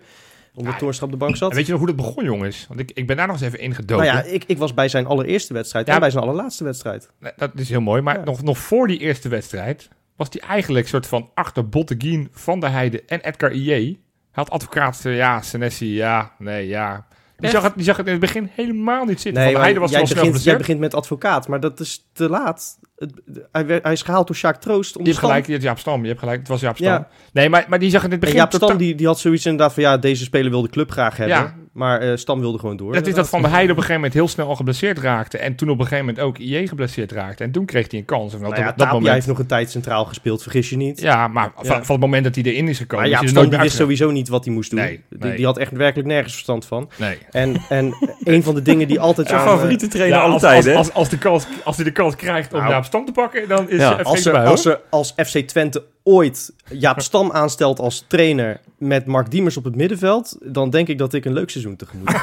Omdat 0.57 0.73
Ja, 0.73 0.79
Toornstra 0.79 1.07
op 1.07 1.13
de 1.13 1.19
bank 1.19 1.37
zat. 1.37 1.55
Weet 1.55 1.65
je 1.67 1.71
nog 1.71 1.81
hoe 1.81 1.89
dat 1.95 1.97
begon, 1.97 2.25
jongens? 2.25 2.65
Want 2.69 2.81
ik, 2.81 2.91
ik 2.95 3.07
ben 3.07 3.17
daar 3.17 3.27
nog 3.27 3.37
eens 3.37 3.45
even 3.45 3.59
ingedoken. 3.61 4.07
nou 4.07 4.17
ja, 4.19 4.25
ik, 4.33 4.45
ik 4.47 4.59
was 4.59 4.75
bij 4.75 4.89
zijn 4.89 5.07
allereerste 5.07 5.53
wedstrijd 5.55 5.87
Ja. 5.87 5.95
en 5.95 6.01
bij 6.01 6.11
zijn 6.11 6.23
allerlaatste 6.23 6.65
wedstrijd. 6.65 7.11
Dat 7.37 7.51
is 7.55 7.69
heel 7.69 7.81
mooi. 7.81 8.03
Maar 8.03 8.19
Ja. 8.19 8.25
nog, 8.25 8.43
nog 8.43 8.59
voor 8.59 8.87
die 8.87 8.99
eerste 8.99 9.29
wedstrijd 9.29 9.89
was 10.17 10.29
hij 10.31 10.49
eigenlijk 10.49 10.89
soort 10.89 11.07
van 11.07 11.31
achter 11.35 11.69
Botteguin, 11.69 12.29
Van 12.33 12.61
der 12.61 12.71
Heijden 12.71 13.01
en 13.07 13.21
Edgar 13.21 13.51
IJ. 13.51 13.69
Hij 13.71 13.99
had 14.31 14.51
advocaat, 14.51 15.01
ja, 15.03 15.43
Senesi, 15.43 15.95
ja, 15.95 16.33
nee, 16.39 16.67
ja. 16.67 17.07
Die 17.37 17.51
zag, 17.51 17.63
het, 17.63 17.73
die 17.75 17.85
zag 17.85 17.97
het 17.97 18.07
in 18.07 18.13
het 18.13 18.21
begin 18.21 18.51
helemaal 18.55 19.05
niet 19.05 19.21
zitten. 19.21 19.33
van 19.33 19.35
Nee, 19.35 19.45
der 19.45 19.53
maar 19.53 19.63
Heijden 19.63 19.81
was 19.83 19.91
jij, 19.91 20.01
begint, 20.23 20.45
jij 20.45 20.57
begint 20.57 20.81
met 20.81 20.95
advocaat, 20.95 21.49
maar 21.49 21.61
dat 21.61 21.81
is 21.81 22.09
te 22.13 22.29
laat. 22.29 22.79
Het- 22.97 23.13
hij, 23.53 23.67
werd- 23.67 23.83
hij 23.83 23.93
is 23.93 24.03
gehaald 24.03 24.27
door 24.27 24.37
Sjaak 24.37 24.61
Troost. 24.61 24.93
Je 24.93 24.99
onder 24.99 25.13
hebt 25.13 25.25
gelijk, 25.27 25.47
je 25.47 25.59
Jaap 25.59 25.79
Stam, 25.79 26.03
je 26.03 26.09
hebt 26.09 26.21
gelijk, 26.21 26.39
het 26.39 26.49
was 26.49 26.61
Jaap 26.61 26.77
Stam. 26.77 26.89
Ja. 26.89 27.09
Nee, 27.33 27.49
maar, 27.49 27.67
maar 27.69 27.79
die 27.79 27.91
zag 27.91 28.01
in 28.05 28.11
het 28.11 28.15
En 28.15 28.21
begin 28.21 28.37
Jaap 28.37 28.53
Stam 28.53 28.77
die, 28.77 28.95
die 28.95 29.07
had 29.07 29.19
zoiets 29.19 29.47
inderdaad 29.47 29.73
van... 29.75 29.83
ja, 29.83 29.99
deze 29.99 30.25
speler 30.25 30.51
wil 30.51 30.63
de 30.63 30.69
club 30.69 30.91
graag 30.91 31.17
hebben. 31.17 31.37
Ja. 31.37 31.55
Maar 31.77 32.01
eh, 32.01 32.17
Stam 32.17 32.41
wilde 32.41 32.59
gewoon 32.59 32.77
door. 32.77 32.93
Dat 32.93 33.07
is 33.07 33.15
dat. 33.15 33.29
Van 33.29 33.43
der 33.43 33.51
Heijden 33.51 33.71
op 33.71 33.77
een 33.77 33.83
gegeven 33.83 34.01
moment 34.01 34.15
heel 34.15 34.29
snel 34.29 34.49
al 34.49 34.57
geblesseerd 34.57 34.99
raakte. 34.99 35.39
En 35.39 35.55
toen 35.55 35.69
op 35.69 35.79
een 35.79 35.87
gegeven 35.87 36.05
moment 36.07 36.25
ook 36.25 36.39
IJ 36.39 36.67
geblesseerd 36.67 37.13
raakte. 37.13 37.45
En 37.45 37.51
toen 37.51 37.65
kreeg 37.65 37.91
hij 37.91 37.99
een 37.99 38.05
kans. 38.05 38.35
En 38.35 38.41
Nou 38.41 38.53
op 38.53 38.59
ja, 38.59 38.73
dat 38.77 38.93
moment... 38.93 39.13
heeft 39.15 39.27
nog 39.27 39.39
een 39.39 39.47
tijd 39.47 39.71
centraal 39.71 40.05
gespeeld, 40.05 40.43
vergis 40.43 40.71
je 40.71 40.77
niet. 40.77 41.01
Ja, 41.01 41.29
maar 41.29 41.53
Ja. 41.57 41.65
Van, 41.65 41.85
van 41.85 41.95
het 41.95 42.05
moment 42.05 42.25
dat 42.25 42.35
hij 42.35 42.45
erin 42.45 42.69
is 42.69 42.79
gekomen... 42.79 43.05
maar 43.05 43.15
Jaap 43.15 43.25
is 43.25 43.33
hij 43.33 43.41
er 43.43 43.47
Stam 43.49 43.61
wist 43.61 43.77
sowieso 43.77 44.11
niet 44.11 44.29
wat 44.29 44.45
hij 44.45 44.55
moest 44.55 44.71
doen. 44.71 44.81
Nee, 44.81 45.01
Die, 45.09 45.19
nee. 45.19 45.37
die 45.37 45.45
had 45.45 45.59
echt 45.59 45.73
werkelijk 45.73 46.09
nergens 46.09 46.33
verstand 46.33 46.67
van. 46.67 46.91
Nee. 46.97 47.19
En, 47.31 47.57
en 47.69 47.95
een 48.25 48.43
van 48.43 48.55
de 48.55 48.63
dingen 48.63 48.89
die 48.89 49.01
altijd... 49.01 49.29
Zijn 49.29 49.41
aan, 49.41 49.47
eh, 49.47 49.53
favoriete 49.53 49.89
trainer 49.89 50.19
Ja, 50.19 50.25
alle 50.25 50.33
als, 50.33 50.43
als, 50.45 50.65
hè? 50.65 50.75
als, 50.75 50.93
als, 50.93 51.09
de 51.09 51.19
kans, 51.19 51.47
als 51.65 51.77
hij 51.77 51.85
de 51.85 51.93
kans 51.93 52.17
krijgt 52.17 52.53
om 52.53 52.59
Nou. 52.59 52.71
Jaap 52.71 52.85
Stam 52.85 53.05
te 53.05 53.13
pakken, 53.13 53.49
dan 53.49 53.71
is 53.71 53.81
Ja, 53.81 53.91
ja, 53.91 54.03
Als 54.03 54.25
er, 54.27 54.37
hoor. 54.37 54.47
als 54.47 54.65
er 54.65 54.81
als 54.91 55.13
FC 55.17 55.39
Twente 55.39 55.85
ooit 56.09 56.53
Jaap 56.73 57.01
Stam 57.01 57.33
aanstelt 57.33 57.79
als 57.79 58.05
trainer 58.07 58.61
met 58.79 59.07
Mark 59.07 59.31
Diemers 59.31 59.57
op 59.57 59.65
het 59.65 59.75
middenveld, 59.77 60.39
dan 60.43 60.71
denk 60.71 60.89
ik 60.89 60.99
dat 60.99 61.13
ik 61.15 61.25
een 61.25 61.33
leuk 61.33 61.51
seizoen 61.51 61.77
tegemoet 61.77 62.09
heb. 62.13 62.23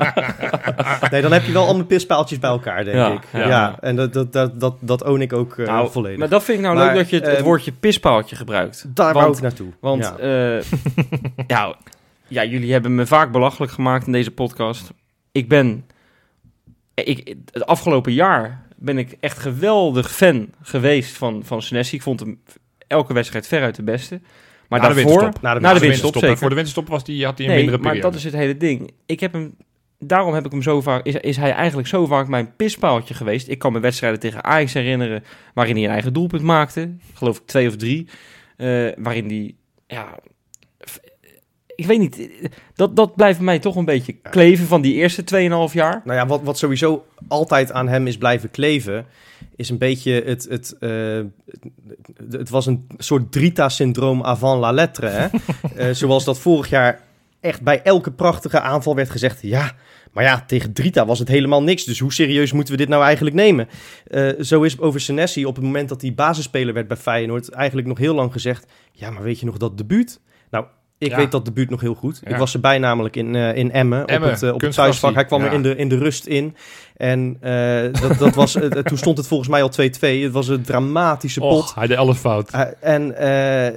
nee, 1.10 1.22
dan 1.22 1.32
heb 1.32 1.44
je 1.44 1.52
wel 1.52 1.64
allemaal 1.64 1.84
pispaaltjes 1.84 2.38
bij 2.38 2.50
elkaar, 2.50 2.84
denk 2.84 2.96
Ja, 2.96 3.12
ik. 3.12 3.22
ja. 3.32 3.48
Ja, 3.48 3.76
en 3.80 3.96
dat, 3.96 4.12
dat, 4.12 4.32
dat, 4.32 4.60
dat, 4.60 4.74
dat 4.80 5.04
own 5.04 5.20
ik 5.20 5.32
ook 5.32 5.58
eh, 5.58 5.66
Nou, 5.66 5.90
volledig. 5.90 6.18
Maar 6.18 6.28
dat 6.28 6.44
vind 6.44 6.58
ik 6.58 6.64
nou 6.64 6.76
Maar, 6.76 6.86
leuk 6.86 6.96
dat 6.96 7.10
je 7.10 7.16
het, 7.16 7.26
het 7.26 7.34
ehm, 7.34 7.44
woordje 7.44 7.72
pispaaltje 7.72 8.36
gebruikt. 8.36 8.84
Daar 8.88 9.12
wou 9.12 9.24
want- 9.24 9.36
ik 9.36 9.42
naartoe. 9.42 9.72
Want 9.80 10.02
ja. 10.02 10.16
eh, 10.18 10.62
ja, 11.46 11.76
ja, 12.28 12.44
jullie 12.44 12.72
hebben 12.72 12.94
me 12.94 13.06
vaak 13.06 13.32
belachelijk 13.32 13.72
gemaakt 13.72 14.06
in 14.06 14.12
deze 14.12 14.30
podcast. 14.30 14.90
Ik 15.32 15.48
ben... 15.48 15.84
Ik, 16.94 17.34
het 17.50 17.66
afgelopen 17.66 18.12
jaar 18.12 18.62
ben 18.76 18.98
ik 18.98 19.16
echt 19.20 19.38
geweldig 19.38 20.12
fan 20.14 20.48
geweest 20.62 21.16
van, 21.16 21.42
van 21.44 21.62
Senesi. 21.62 21.96
Ik 21.96 22.02
vond 22.02 22.20
hem 22.20 22.40
elke 22.86 23.12
wedstrijd 23.12 23.46
veruit 23.46 23.74
de 23.76 23.82
beste. 23.82 24.20
Maar 24.68 24.80
Na 24.80 24.88
de 24.88 24.94
daarvoor... 24.94 25.12
winterstop. 25.12 25.42
Na 25.42 25.54
de 25.54 25.60
na 25.60 25.72
de 25.74 25.78
zeker. 25.78 26.36
Voor 26.38 26.48
de 26.48 26.54
winterstop 26.54 26.88
was 26.88 27.04
die, 27.04 27.24
had 27.24 27.38
hij 27.38 27.46
een 27.46 27.52
Nee, 27.52 27.60
mindere 27.62 27.82
maar 27.82 27.92
periode. 27.92 28.10
dat 28.14 28.18
is 28.24 28.24
het 28.32 28.40
hele 28.42 28.56
ding. 28.56 28.90
Ik 29.06 29.20
heb 29.20 29.32
hem, 29.32 29.54
daarom 29.98 30.34
heb 30.34 30.44
ik 30.44 30.50
hem 30.52 30.62
zo 30.62 30.80
vaak, 30.80 31.04
is, 31.04 31.14
is 31.14 31.36
hij 31.36 31.52
eigenlijk 31.52 31.88
zo 31.88 32.06
vaak 32.06 32.28
mijn 32.28 32.56
pispaaltje 32.56 33.14
geweest. 33.14 33.48
Ik 33.48 33.58
kan 33.58 33.72
me 33.72 33.80
wedstrijden 33.80 34.20
tegen 34.20 34.44
Ajax 34.44 34.72
herinneren 34.72 35.24
waarin 35.54 35.74
hij 35.74 35.84
een 35.84 35.90
eigen 35.90 36.12
doelpunt 36.12 36.42
maakte. 36.42 36.90
Geloof 37.14 37.36
ik 37.38 37.46
twee 37.46 37.68
of 37.68 37.76
drie. 37.76 38.08
eh, 38.56 38.88
waarin 38.96 39.26
hij, 39.26 39.54
ja, 39.86 40.18
ik 41.76 41.86
weet 41.86 41.98
niet, 41.98 42.28
dat, 42.74 42.96
dat 42.96 43.16
blijft 43.16 43.40
mij 43.40 43.58
toch 43.58 43.76
een 43.76 43.84
beetje 43.84 44.12
kleven 44.12 44.66
van 44.66 44.80
die 44.80 44.94
eerste 44.94 45.22
2,5 45.68 45.72
jaar. 45.72 46.00
Nou 46.04 46.18
ja, 46.18 46.26
wat, 46.26 46.42
wat 46.42 46.58
sowieso 46.58 47.04
altijd 47.28 47.72
aan 47.72 47.88
hem 47.88 48.06
is 48.06 48.18
blijven 48.18 48.50
kleven, 48.50 49.06
is 49.56 49.70
een 49.70 49.78
beetje 49.78 50.22
het... 50.24 50.46
Het, 50.50 50.76
eh, 50.78 51.20
het, 52.16 52.32
het 52.32 52.48
was 52.48 52.66
een 52.66 52.86
soort 52.98 53.32
Drita-syndroom 53.32 54.22
avant 54.22 54.60
la 54.60 54.72
lettre, 54.72 55.06
hè? 55.06 55.26
Eh, 55.76 55.90
zoals 55.90 56.24
dat 56.24 56.38
vorig 56.38 56.68
jaar 56.68 57.00
echt 57.40 57.62
bij 57.62 57.82
elke 57.82 58.12
prachtige 58.12 58.60
aanval 58.60 58.94
werd 58.94 59.10
gezegd... 59.10 59.42
ja, 59.42 59.72
maar 60.12 60.24
ja, 60.24 60.44
tegen 60.46 60.72
Drita 60.72 61.06
was 61.06 61.18
het 61.18 61.28
helemaal 61.28 61.62
niks, 61.62 61.84
dus 61.84 61.98
hoe 61.98 62.12
serieus 62.12 62.52
moeten 62.52 62.72
we 62.72 62.80
dit 62.80 62.88
nou 62.88 63.04
eigenlijk 63.04 63.36
nemen? 63.36 63.68
Eh, 64.06 64.28
zo 64.40 64.62
is 64.62 64.78
over 64.78 65.00
Senesi 65.00 65.46
op 65.46 65.54
het 65.54 65.64
moment 65.64 65.88
dat 65.88 66.00
hij 66.00 66.14
basisspeler 66.14 66.74
werd 66.74 66.88
bij 66.88 66.96
Feyenoord... 66.96 67.48
eigenlijk 67.48 67.88
nog 67.88 67.98
heel 67.98 68.14
lang 68.14 68.32
gezegd... 68.32 68.66
ja, 68.92 69.10
maar 69.10 69.22
weet 69.22 69.40
je 69.40 69.46
nog 69.46 69.56
dat 69.56 69.78
debuut? 69.78 70.20
Nou, 70.50 70.66
Ik 70.98 71.10
Ja. 71.10 71.16
weet 71.16 71.30
dat 71.30 71.44
debuut 71.44 71.70
nog 71.70 71.80
heel 71.80 71.94
goed. 71.94 72.20
Ja. 72.24 72.30
Ik 72.30 72.36
was 72.36 72.54
erbij 72.54 72.78
namelijk 72.78 73.16
in, 73.16 73.34
eh, 73.34 73.56
in 73.56 73.72
Emmen, 73.72 74.04
Emmen, 74.06 74.28
op 74.28 74.34
het, 74.34 74.42
eh, 74.42 74.52
op 74.54 74.60
het 74.60 74.72
thuisvak. 74.74 75.14
Hij 75.14 75.24
kwam 75.24 75.40
Ja. 75.40 75.46
er 75.46 75.52
in 75.52 75.62
de, 75.62 75.76
in 75.76 75.88
de 75.88 75.98
rust 75.98 76.26
in. 76.26 76.56
En 76.96 77.36
eh, 77.40 78.00
dat, 78.00 78.18
dat 78.18 78.34
was, 78.34 78.52
toen 78.82 78.98
stond 78.98 79.18
het 79.18 79.26
volgens 79.26 79.48
mij 79.48 79.62
al 79.62 79.68
2-2. 79.68 80.22
Het 80.22 80.32
was 80.32 80.48
een 80.48 80.62
dramatische 80.62 81.40
pot. 81.40 81.62
Och, 81.62 81.74
hij 81.74 81.86
deed 81.86 81.96
alles 81.96 82.16
fout. 82.18 82.50
En 82.80 83.14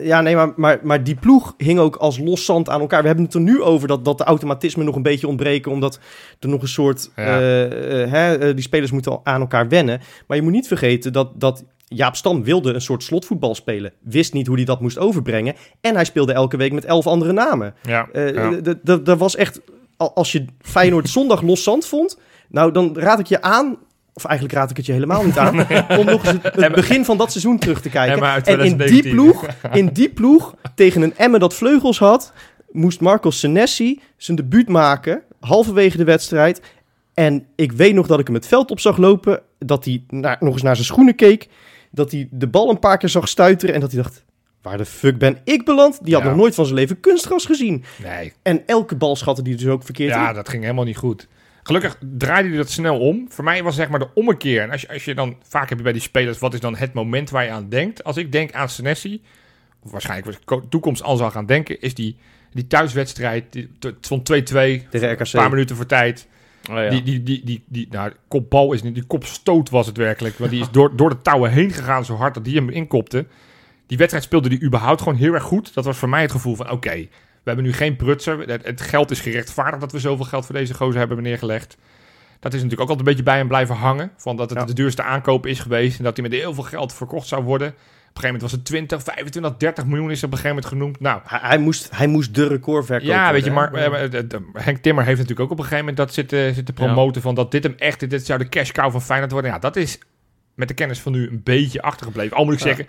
ja, 0.01 0.21
nee, 0.21 0.35
maar, 0.35 0.53
maar, 0.55 0.79
maar 0.83 1.03
die 1.03 1.15
ploeg 1.15 1.53
hing 1.57 1.79
ook 1.79 1.95
als 1.95 2.19
los 2.19 2.45
zand 2.45 2.69
aan 2.69 2.81
elkaar. 2.81 3.01
We 3.01 3.07
hebben 3.07 3.25
het 3.25 3.33
er 3.33 3.41
nu 3.41 3.61
over 3.61 3.87
dat, 3.87 4.05
dat 4.05 4.17
de 4.17 4.23
automatismen 4.23 4.85
nog 4.85 4.95
een 4.95 5.01
beetje 5.01 5.27
ontbreken. 5.27 5.71
Omdat 5.71 5.99
er 6.39 6.49
nog 6.49 6.61
een 6.61 6.67
soort. 6.67 7.11
Hè, 7.15 8.53
die 8.53 8.63
spelers 8.63 8.91
moeten 8.91 9.19
aan 9.23 9.41
elkaar 9.41 9.67
wennen. 9.67 10.01
Maar 10.27 10.37
je 10.37 10.43
moet 10.43 10.51
niet 10.51 10.67
vergeten 10.67 11.13
dat. 11.13 11.31
dat 11.35 11.63
Jaap 11.89 12.15
Stam 12.15 12.43
wilde 12.43 12.73
een 12.73 12.81
soort 12.81 13.03
slotvoetbal 13.03 13.55
spelen. 13.55 13.91
Wist 13.99 14.33
niet 14.33 14.47
hoe 14.47 14.55
hij 14.55 14.65
dat 14.65 14.81
moest 14.81 14.97
overbrengen. 14.97 15.55
En 15.81 15.95
hij 15.95 16.05
speelde 16.05 16.33
elke 16.33 16.57
week 16.57 16.71
met 16.71 16.85
elf 16.85 17.07
andere 17.07 17.31
namen. 17.31 17.73
Ja, 17.83 18.07
Eh, 18.13 18.33
ja. 18.33 18.51
d- 18.83 19.05
Dat 19.05 19.17
was 19.17 19.35
echt. 19.35 19.59
al- 19.97 20.15
Als 20.15 20.31
je 20.31 20.45
Feyenoord 20.61 21.09
zondag 21.09 21.41
los 21.41 21.63
zand 21.63 21.85
vond. 21.85 22.19
Nou, 22.49 22.71
dan 22.71 22.97
raad 22.99 23.19
ik 23.19 23.25
je 23.27 23.41
aan. 23.41 23.77
Of 24.13 24.25
eigenlijk 24.25 24.57
raad 24.57 24.69
ik 24.69 24.77
het 24.77 24.85
je 24.85 24.91
helemaal 24.91 25.23
niet 25.25 25.37
aan. 25.37 25.59
Om 25.99 26.05
nog 26.05 26.23
eens 26.25 26.43
het, 26.43 26.55
het 26.55 26.73
begin 26.73 27.05
van 27.05 27.17
dat 27.17 27.31
seizoen 27.31 27.57
terug 27.59 27.81
te 27.81 27.89
kijken. 27.89 28.23
En 28.23 28.59
in 28.59 28.77
die 28.77 29.01
2019. 29.01 29.11
ploeg, 29.11 29.45
in 29.81 29.87
die 29.93 30.09
ploeg, 30.09 30.55
tegen 30.75 31.01
een 31.01 31.15
Emmen 31.17 31.39
dat 31.39 31.53
vleugels 31.53 31.99
had, 31.99 32.33
moest 32.71 32.99
Marcos 33.01 33.39
Senesi 33.39 34.01
zijn 34.17 34.37
debuut 34.37 34.67
maken, 34.69 35.21
halverwege 35.39 35.97
de 35.97 36.03
wedstrijd. 36.03 36.61
En 37.13 37.45
ik 37.55 37.71
weet 37.71 37.93
nog 37.93 38.07
dat 38.07 38.19
ik 38.19 38.25
hem 38.27 38.35
het 38.35 38.47
veld 38.47 38.71
op 38.71 38.79
zag 38.79 38.97
lopen, 38.97 39.41
dat 39.59 39.85
hij 39.85 40.03
naar, 40.09 40.37
nog 40.39 40.53
eens 40.53 40.61
naar 40.61 40.75
zijn 40.75 40.87
schoenen 40.87 41.15
keek, 41.15 41.47
dat 41.97 42.11
hij 42.11 42.27
de 42.31 42.47
bal 42.47 42.69
een 42.69 42.79
paar 42.79 42.97
keer 42.97 43.09
zag 43.09 43.27
stuiteren 43.27 43.75
en 43.75 43.81
dat 43.81 43.91
hij 43.91 44.01
dacht, 44.01 44.23
waar 44.61 44.77
de 44.77 44.85
fuck 44.85 45.17
ben 45.17 45.37
ik 45.43 45.65
beland? 45.65 45.99
Die 46.03 46.13
had 46.13 46.23
Ja. 46.23 46.29
nog 46.29 46.37
nooit 46.37 46.55
van 46.55 46.65
zijn 46.65 46.77
leven 46.77 46.99
kunstgras 46.99 47.45
gezien. 47.45 47.83
Nee, 48.03 48.33
En 48.41 48.63
elke 48.65 48.95
bal 48.95 49.15
schatte 49.15 49.41
die 49.41 49.55
dus 49.55 49.67
ook 49.67 49.83
verkeerd 49.83 50.09
ja, 50.13 50.29
in. 50.29 50.35
dat 50.35 50.49
ging 50.49 50.61
helemaal 50.63 50.83
niet 50.85 50.97
goed. 50.97 51.27
Gelukkig 51.63 51.97
draaide 52.17 52.47
hij 52.49 52.57
dat 52.57 52.69
snel 52.69 52.99
om. 52.99 53.25
Voor 53.29 53.43
mij 53.43 53.63
was 53.63 53.75
zeg 53.75 53.89
maar 53.89 53.99
de 53.99 54.09
ommekeer. 54.13 54.61
En 54.61 54.71
als 54.71 54.81
je, 54.81 54.89
als 54.89 55.05
je 55.05 55.15
dan, 55.15 55.35
vaak 55.43 55.69
heb 55.69 55.77
je 55.77 55.83
bij 55.83 55.93
die 55.93 56.01
spelers, 56.01 56.39
wat 56.39 56.53
is 56.53 56.59
dan 56.59 56.75
het 56.75 56.93
moment 56.93 57.29
waar 57.29 57.43
je 57.43 57.49
aan 57.51 57.69
denkt? 57.69 58.03
Als 58.03 58.17
ik 58.17 58.31
denk 58.31 58.51
aan 58.51 58.69
Senesi, 58.69 59.21
of 59.83 59.91
waarschijnlijk 59.91 60.27
was 60.27 60.35
ik 60.35 60.45
ko- 60.45 60.67
toekomst 60.69 61.03
al 61.03 61.17
zou 61.17 61.31
gaan 61.31 61.45
denken, 61.45 61.81
is 61.81 61.93
die, 61.93 62.17
die 62.51 62.67
thuiswedstrijd, 62.67 63.43
die, 63.49 63.69
het 63.79 63.95
stond 64.01 64.19
2-2, 64.21 64.23
Tegen 64.89 65.09
een 65.19 65.27
paar 65.31 65.49
minuten 65.49 65.75
voor 65.75 65.85
tijd. 65.85 66.27
Oh, 66.69 66.75
ja. 66.75 66.89
Die, 66.89 67.03
die, 67.03 67.23
die, 67.23 67.41
die, 67.45 67.63
die, 67.67 67.87
nou, 67.89 68.11
kopbal 68.27 68.73
is 68.73 68.81
niet, 68.81 68.93
die 68.93 69.03
kopstoot 69.03 69.69
was 69.69 69.87
het 69.87 69.97
werkelijk. 69.97 70.37
Want 70.37 70.51
die 70.51 70.61
is 70.61 70.71
door, 70.71 70.95
door 70.95 71.09
de 71.09 71.21
touwen 71.21 71.51
heen 71.51 71.71
gegaan 71.71 72.05
zo 72.05 72.15
hard 72.15 72.33
dat 72.33 72.45
die 72.45 72.55
hem 72.55 72.69
inkopte. 72.69 73.25
Die 73.87 73.97
wedstrijd 73.97 74.25
speelde 74.25 74.49
die 74.49 74.61
überhaupt 74.61 75.01
gewoon 75.01 75.17
heel 75.17 75.33
erg 75.33 75.43
goed. 75.43 75.73
Dat 75.73 75.85
was 75.85 75.97
voor 75.97 76.09
mij 76.09 76.21
het 76.21 76.31
gevoel 76.31 76.55
van, 76.55 76.71
oké, 76.71 76.93
we 76.95 77.53
hebben 77.53 77.65
nu 77.65 77.73
geen 77.73 77.95
prutser. 77.95 78.39
Het, 78.39 78.65
het 78.65 78.81
geld 78.81 79.11
is 79.11 79.19
gerechtvaardigd 79.19 79.81
dat 79.81 79.91
we 79.91 79.99
zoveel 79.99 80.25
geld 80.25 80.45
voor 80.45 80.55
deze 80.55 80.73
gozer 80.73 80.99
hebben 80.99 81.21
neergelegd. 81.23 81.77
Dat 82.39 82.53
is 82.53 82.61
natuurlijk 82.61 82.81
ook 82.81 82.89
altijd 82.89 83.07
een 83.07 83.13
beetje 83.13 83.31
bij 83.31 83.37
hem 83.37 83.47
blijven 83.47 83.75
hangen. 83.75 84.11
Van 84.17 84.35
dat 84.35 84.49
het 84.49 84.59
Ja. 84.59 84.65
de 84.65 84.73
duurste 84.73 85.03
aankoop 85.03 85.45
is 85.45 85.59
geweest. 85.59 85.97
En 85.97 86.03
dat 86.03 86.17
hij 86.17 86.29
met 86.29 86.39
heel 86.39 86.53
veel 86.53 86.63
geld 86.63 86.93
verkocht 86.93 87.27
zou 87.27 87.43
worden. 87.43 87.73
Op 88.17 88.23
een 88.23 88.29
gegeven 88.29 88.51
moment 88.51 88.51
was 88.51 88.51
het 88.51 88.65
20, 88.65 89.03
25, 89.03 89.57
30 89.57 89.85
miljoen 89.85 90.11
is 90.11 90.23
op 90.23 90.31
een 90.31 90.37
gegeven 90.37 90.55
moment 90.55 90.65
genoemd. 90.73 90.99
Nou, 90.99 91.21
Hij, 91.23 91.39
hij 91.41 91.57
moest, 91.57 91.89
hij 91.91 92.07
moest 92.07 92.35
de 92.35 92.47
recordverkoop 92.47 93.07
ja, 93.07 93.31
weet 93.31 93.43
je, 93.45 93.51
maar 93.51 93.73
eh, 93.73 94.03
eh, 94.03 94.23
Henk 94.53 94.77
Timmer 94.77 95.03
heeft 95.05 95.17
natuurlijk 95.19 95.45
ook 95.45 95.51
op 95.51 95.57
een 95.57 95.63
gegeven 95.63 95.85
moment 95.85 95.97
dat 95.97 96.13
zitten, 96.13 96.53
zitten 96.53 96.73
promoten 96.73 97.21
van 97.21 97.35
dat 97.35 97.51
dit 97.51 97.63
hem 97.63 97.73
echt, 97.77 98.09
dit 98.09 98.25
zou 98.25 98.39
de 98.39 98.49
cash 98.49 98.71
cow 98.71 98.91
van 98.91 99.01
Feyenoord 99.01 99.31
worden. 99.31 99.51
Ja, 99.51 99.59
dat 99.59 99.75
is 99.75 99.99
met 100.55 100.67
de 100.67 100.73
kennis 100.73 100.99
van 100.99 101.11
nu 101.11 101.27
een 101.29 101.41
beetje 101.43 101.81
achtergebleven. 101.81 102.37
Al 102.37 102.43
moet 102.45 102.53
ik 102.53 102.59
Ja. 102.59 102.65
zeggen, 102.65 102.85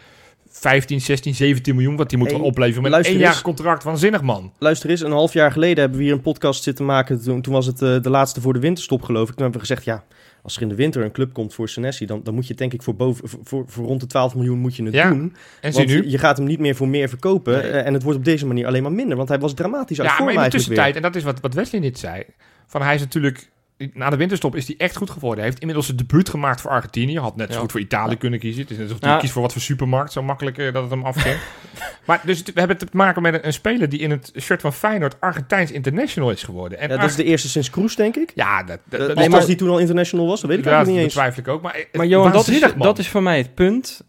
15, 0.50 1.00
16, 1.00 1.34
17 1.34 1.74
miljoen 1.74 1.96
wat 1.96 2.08
die 2.08 2.18
moet 2.18 2.30
Hey, 2.30 2.40
opleveren 2.40 2.90
met 2.90 3.06
een 3.06 3.20
eens. 3.20 3.42
contract. 3.42 3.82
Waanzinnig 3.84 4.22
man. 4.22 4.52
Luister 4.58 4.90
eens, 4.90 5.00
een 5.00 5.10
half 5.12 5.32
jaar 5.32 5.52
geleden 5.52 5.78
hebben 5.78 5.98
we 5.98 6.04
hier 6.04 6.12
een 6.14 6.20
podcast 6.20 6.62
zitten 6.62 6.84
maken. 6.84 7.22
Toen, 7.22 7.40
toen 7.42 7.52
was 7.52 7.66
het 7.66 7.82
eh, 7.82 8.00
de 8.02 8.10
laatste 8.10 8.40
voor 8.40 8.52
de 8.52 8.58
winterstop, 8.60 9.02
geloof 9.02 9.28
ik. 9.28 9.34
Toen 9.34 9.42
hebben 9.42 9.60
we 9.60 9.66
gezegd, 9.66 9.84
ja, 9.84 10.04
als 10.48 10.56
er 10.56 10.62
in 10.62 10.68
de 10.68 10.74
winter 10.74 11.04
een 11.04 11.12
club 11.12 11.32
komt 11.32 11.54
voor 11.54 11.68
Senesi, 11.68 12.06
dan, 12.06 12.20
dan 12.22 12.34
moet 12.34 12.46
je 12.46 12.54
denk 12.54 12.72
ik 12.72 12.82
voor, 12.82 12.94
boven, 12.96 13.28
voor- 13.28 13.64
voor, 13.66 13.84
rond 13.86 14.00
de 14.00 14.06
12 14.06 14.34
miljoen 14.34 14.58
moet 14.58 14.76
je 14.76 14.82
het 14.84 14.94
Ja, 14.94 15.08
doen. 15.08 15.34
En 15.60 15.72
Want 15.72 15.86
nu. 15.86 16.08
je 16.08 16.18
gaat 16.18 16.36
hem 16.36 16.46
niet 16.46 16.58
meer 16.58 16.74
voor 16.74 16.88
meer 16.88 17.08
verkopen. 17.08 17.52
Nee. 17.52 17.62
eh, 17.70 17.86
en 17.86 17.92
het 17.92 18.02
wordt 18.02 18.18
op 18.18 18.24
deze 18.24 18.46
manier 18.46 18.66
alleen 18.66 18.82
maar 18.82 18.92
minder. 18.92 19.16
Want 19.16 19.28
hij 19.28 19.38
was 19.38 19.54
dramatisch 19.54 20.00
uit 20.00 20.08
Ja, 20.10 20.24
maar 20.24 20.34
in 20.34 20.42
de 20.42 20.48
tussentijd, 20.48 20.96
en 20.96 21.02
dat 21.02 21.16
is 21.16 21.22
wat, 21.22 21.40
wat 21.40 21.54
Wesley 21.54 21.80
net 21.80 21.98
zei, 21.98 22.22
van 22.66 22.82
hij 22.82 22.94
is 22.94 23.00
natuurlijk, 23.00 23.48
na 23.92 24.10
de 24.10 24.16
winterstop 24.16 24.56
is 24.56 24.66
hij 24.66 24.74
echt 24.78 24.96
goed 24.96 25.10
geworden. 25.10 25.38
Hij 25.38 25.44
heeft 25.46 25.58
inmiddels 25.58 25.86
zijn 25.86 25.98
debuut 25.98 26.28
gemaakt 26.28 26.60
voor 26.60 26.70
Argentinië. 26.70 27.18
Had 27.18 27.36
net 27.36 27.46
zo 27.48 27.54
Ja. 27.54 27.60
goed 27.60 27.70
voor 27.72 27.80
Italië 27.80 28.16
kunnen 28.16 28.38
kiezen. 28.38 28.60
Het 28.62 28.70
is 28.70 28.76
net 28.76 28.86
alsof 28.88 29.04
Ja. 29.04 29.16
kiest 29.18 29.32
voor 29.32 29.42
wat 29.42 29.52
voor 29.52 29.62
supermarkt, 29.62 30.12
zo 30.12 30.22
makkelijk 30.22 30.58
eh, 30.58 30.72
dat 30.72 30.82
het 30.82 30.90
hem 30.90 31.04
afging. 31.04 31.36
maar 32.06 32.20
dus 32.24 32.38
het- 32.38 32.52
we 32.52 32.58
hebben 32.58 32.78
te 32.78 32.86
maken 32.92 33.22
met 33.22 33.34
een, 33.34 33.46
een 33.46 33.52
speler 33.52 33.88
die 33.88 33.98
in 33.98 34.10
het 34.10 34.32
shirt 34.40 34.60
van 34.60 34.72
Feyenoord 34.72 35.20
Argentijns 35.20 35.70
international 35.70 36.30
is 36.30 36.42
geworden. 36.42 36.78
En 36.78 36.88
Ja, 36.88 36.96
dat 36.96 37.10
is 37.10 37.16
de 37.16 37.24
eerste 37.24 37.48
sinds 37.48 37.70
Kroes, 37.70 37.96
denk 37.96 38.16
ik. 38.16 38.32
Ja, 38.34 38.62
dat, 38.62 38.78
dat, 38.84 39.00
Eh, 39.00 39.06
dat 39.16 39.32
als 39.32 39.46
die 39.46 39.56
toen 39.56 39.68
al 39.68 39.78
international 39.78 40.26
was, 40.26 40.40
dat 40.40 40.50
weet 40.50 40.58
ik 40.58 40.64
ja, 40.64 40.70
eigenlijk 40.70 41.06
dat 41.06 41.16
niet 41.16 41.24
eens. 41.26 41.34
betwijfel 41.34 41.42
ik 41.42 41.48
ook. 41.48 41.62
Maar, 41.62 41.84
Maar 41.92 42.06
Johan, 42.06 42.32
dat 42.32 42.48
is, 42.48 42.64
dat 42.78 42.98
is 42.98 43.08
voor 43.08 43.22
mij 43.22 43.38
het 43.38 43.54
punt. 43.54 44.02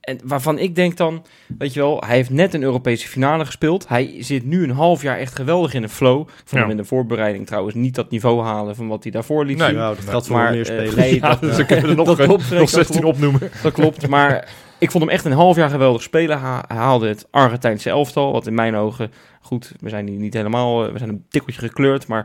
En 0.00 0.18
waarvan 0.24 0.58
ik 0.58 0.74
denk 0.74 0.96
dan, 0.96 1.24
weet 1.58 1.72
je 1.74 1.80
wel, 1.80 2.02
hij 2.06 2.14
heeft 2.16 2.30
net 2.30 2.54
een 2.54 2.62
Europese 2.62 3.08
finale 3.08 3.44
gespeeld. 3.44 3.88
Hij 3.88 4.14
zit 4.22 4.44
nu 4.44 4.62
een 4.62 4.70
half 4.70 5.02
jaar 5.02 5.18
echt 5.18 5.34
geweldig 5.36 5.74
in 5.74 5.82
de 5.82 5.88
flow. 5.88 6.20
Ik 6.20 6.26
vond 6.36 6.50
Ja. 6.50 6.58
hem 6.60 6.70
in 6.70 6.76
de 6.76 6.84
voorbereiding 6.84 7.46
trouwens 7.46 7.74
niet 7.74 7.94
dat 7.94 8.10
niveau 8.10 8.42
halen 8.42 8.76
van 8.76 8.88
wat 8.88 9.02
hij 9.02 9.12
daarvoor 9.12 9.44
liet 9.44 9.58
Nee, 9.58 9.66
zien. 9.68 9.76
Nou, 9.76 9.94
dat 9.96 10.04
geldt 10.08 10.26
voor 10.26 10.36
Maar 10.36 10.50
meer 10.50 10.60
eh, 10.60 10.64
spelers. 10.66 10.94
nee, 10.94 11.14
Ja, 11.14 11.28
dat, 11.28 11.40
dus 11.40 11.56
dan 11.56 11.66
kunnen 11.66 11.84
we 11.84 11.90
er 11.90 11.96
nog, 12.04 12.06
dat 12.06 12.18
eh, 12.18 12.24
klopt, 12.26 12.50
nog 12.50 12.58
dat 12.58 12.68
16 12.70 13.00
klopt. 13.00 13.16
opnoemen. 13.16 13.50
Dat 13.62 13.72
klopt, 13.72 14.08
maar 14.08 14.52
ik 14.78 14.90
vond 14.90 15.04
hem 15.04 15.12
echt 15.12 15.24
een 15.24 15.32
half 15.32 15.56
jaar 15.56 15.70
geweldig 15.70 16.02
spelen. 16.02 16.38
Ha- 16.38 16.64
Hij 16.68 16.76
haalde 16.76 17.08
het 17.08 17.26
Argentijnse 17.30 17.90
elftal, 17.90 18.32
wat 18.32 18.46
in 18.46 18.54
mijn 18.54 18.74
ogen, 18.74 19.12
goed, 19.40 19.72
we 19.80 19.88
zijn 19.88 20.08
hier 20.08 20.18
niet 20.18 20.34
helemaal, 20.34 20.86
eh, 20.86 20.92
we 20.92 20.98
zijn 20.98 21.10
een 21.10 21.24
tikkeltje 21.28 21.60
gekleurd, 21.60 22.06
maar 22.06 22.20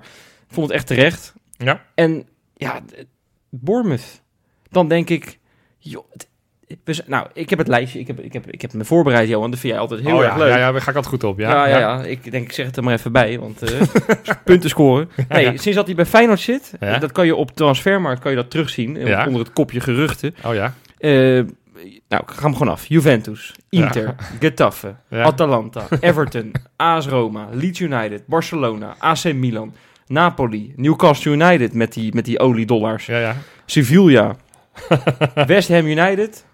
ik 0.47 0.53
vond 0.53 0.67
het 0.67 0.75
echt 0.75 0.87
terecht. 0.87 1.33
Ja. 1.57 1.83
En 1.95 2.27
ja, 2.53 2.81
Bournemouth, 3.49 4.21
dan 4.69 4.87
denk 4.87 5.09
ik, 5.09 5.39
joh, 5.77 6.03
het- 6.11 6.27
we 6.83 7.03
nou, 7.05 7.27
ik 7.33 7.49
heb 7.49 7.59
het 7.59 7.67
lijstje, 7.67 7.99
ik 7.99 8.07
heb, 8.07 8.19
ik, 8.19 8.33
heb, 8.33 8.51
ik 8.51 8.61
heb 8.61 8.73
me 8.73 8.85
voorbereid, 8.85 9.29
Johan, 9.29 9.51
dat 9.51 9.59
vind 9.59 9.73
jij 9.73 9.81
altijd 9.81 10.01
heel 10.01 10.15
oh, 10.15 10.23
erg 10.23 10.31
ja, 10.31 10.37
leuk. 10.37 10.49
Ja, 10.49 10.57
ja, 10.57 10.71
daar 10.71 10.81
ga 10.81 10.89
ik 10.89 10.95
altijd 10.95 11.13
goed 11.13 11.23
op. 11.23 11.39
Ja, 11.39 11.49
Ja, 11.49 11.67
ja, 11.67 11.77
ja, 11.79 12.03
Ik 12.03 12.31
denk, 12.31 12.45
ik 12.45 12.51
zeg 12.51 12.65
het 12.65 12.77
er 12.77 12.83
maar 12.83 12.93
even 12.93 13.11
bij, 13.11 13.39
want 13.39 13.61
eh, 13.61 13.81
punten 14.45 14.69
scoren. 14.69 15.09
Nee, 15.29 15.45
sinds 15.45 15.77
dat 15.77 15.85
hij 15.85 15.95
bij 15.95 16.05
Feyenoord 16.05 16.39
zit, 16.39 16.71
dat 16.79 17.11
kan 17.11 17.25
je 17.25 17.35
op 17.35 17.51
transfermarkt 17.51 18.21
kan 18.21 18.31
je 18.31 18.37
dat 18.37 18.51
terugzien, 18.51 18.97
eh, 18.97 19.25
onder 19.27 19.41
het 19.41 19.53
kopje 19.53 19.79
geruchten. 19.79 20.35
Oh 20.45 20.53
ja. 20.53 20.73
Eh, 20.97 21.11
nou, 22.07 22.23
ik 22.23 22.31
ga 22.31 22.41
hem 22.41 22.55
gewoon 22.55 22.73
af. 22.73 22.85
Juventus, 22.85 23.53
Inter, 23.69 24.15
Getafe. 24.39 24.95
Atalanta, 25.09 25.87
Everton, 25.99 26.51
AS 26.75 27.07
Roma, 27.07 27.47
Leeds 27.51 27.79
United, 27.79 28.25
Barcelona, 28.25 28.95
AC 28.99 29.33
Milan, 29.33 29.73
Napoli, 30.07 30.73
Newcastle 30.75 31.31
United 31.31 31.73
met 31.73 31.93
die, 31.93 32.13
met 32.13 32.25
die 32.25 32.39
oliedollars, 32.39 33.05
Ja, 33.05 33.19
ja. 33.19 33.35
Sevilla, 33.65 34.35
West 35.47 35.69
Ham 35.69 35.85
United, 35.85 36.45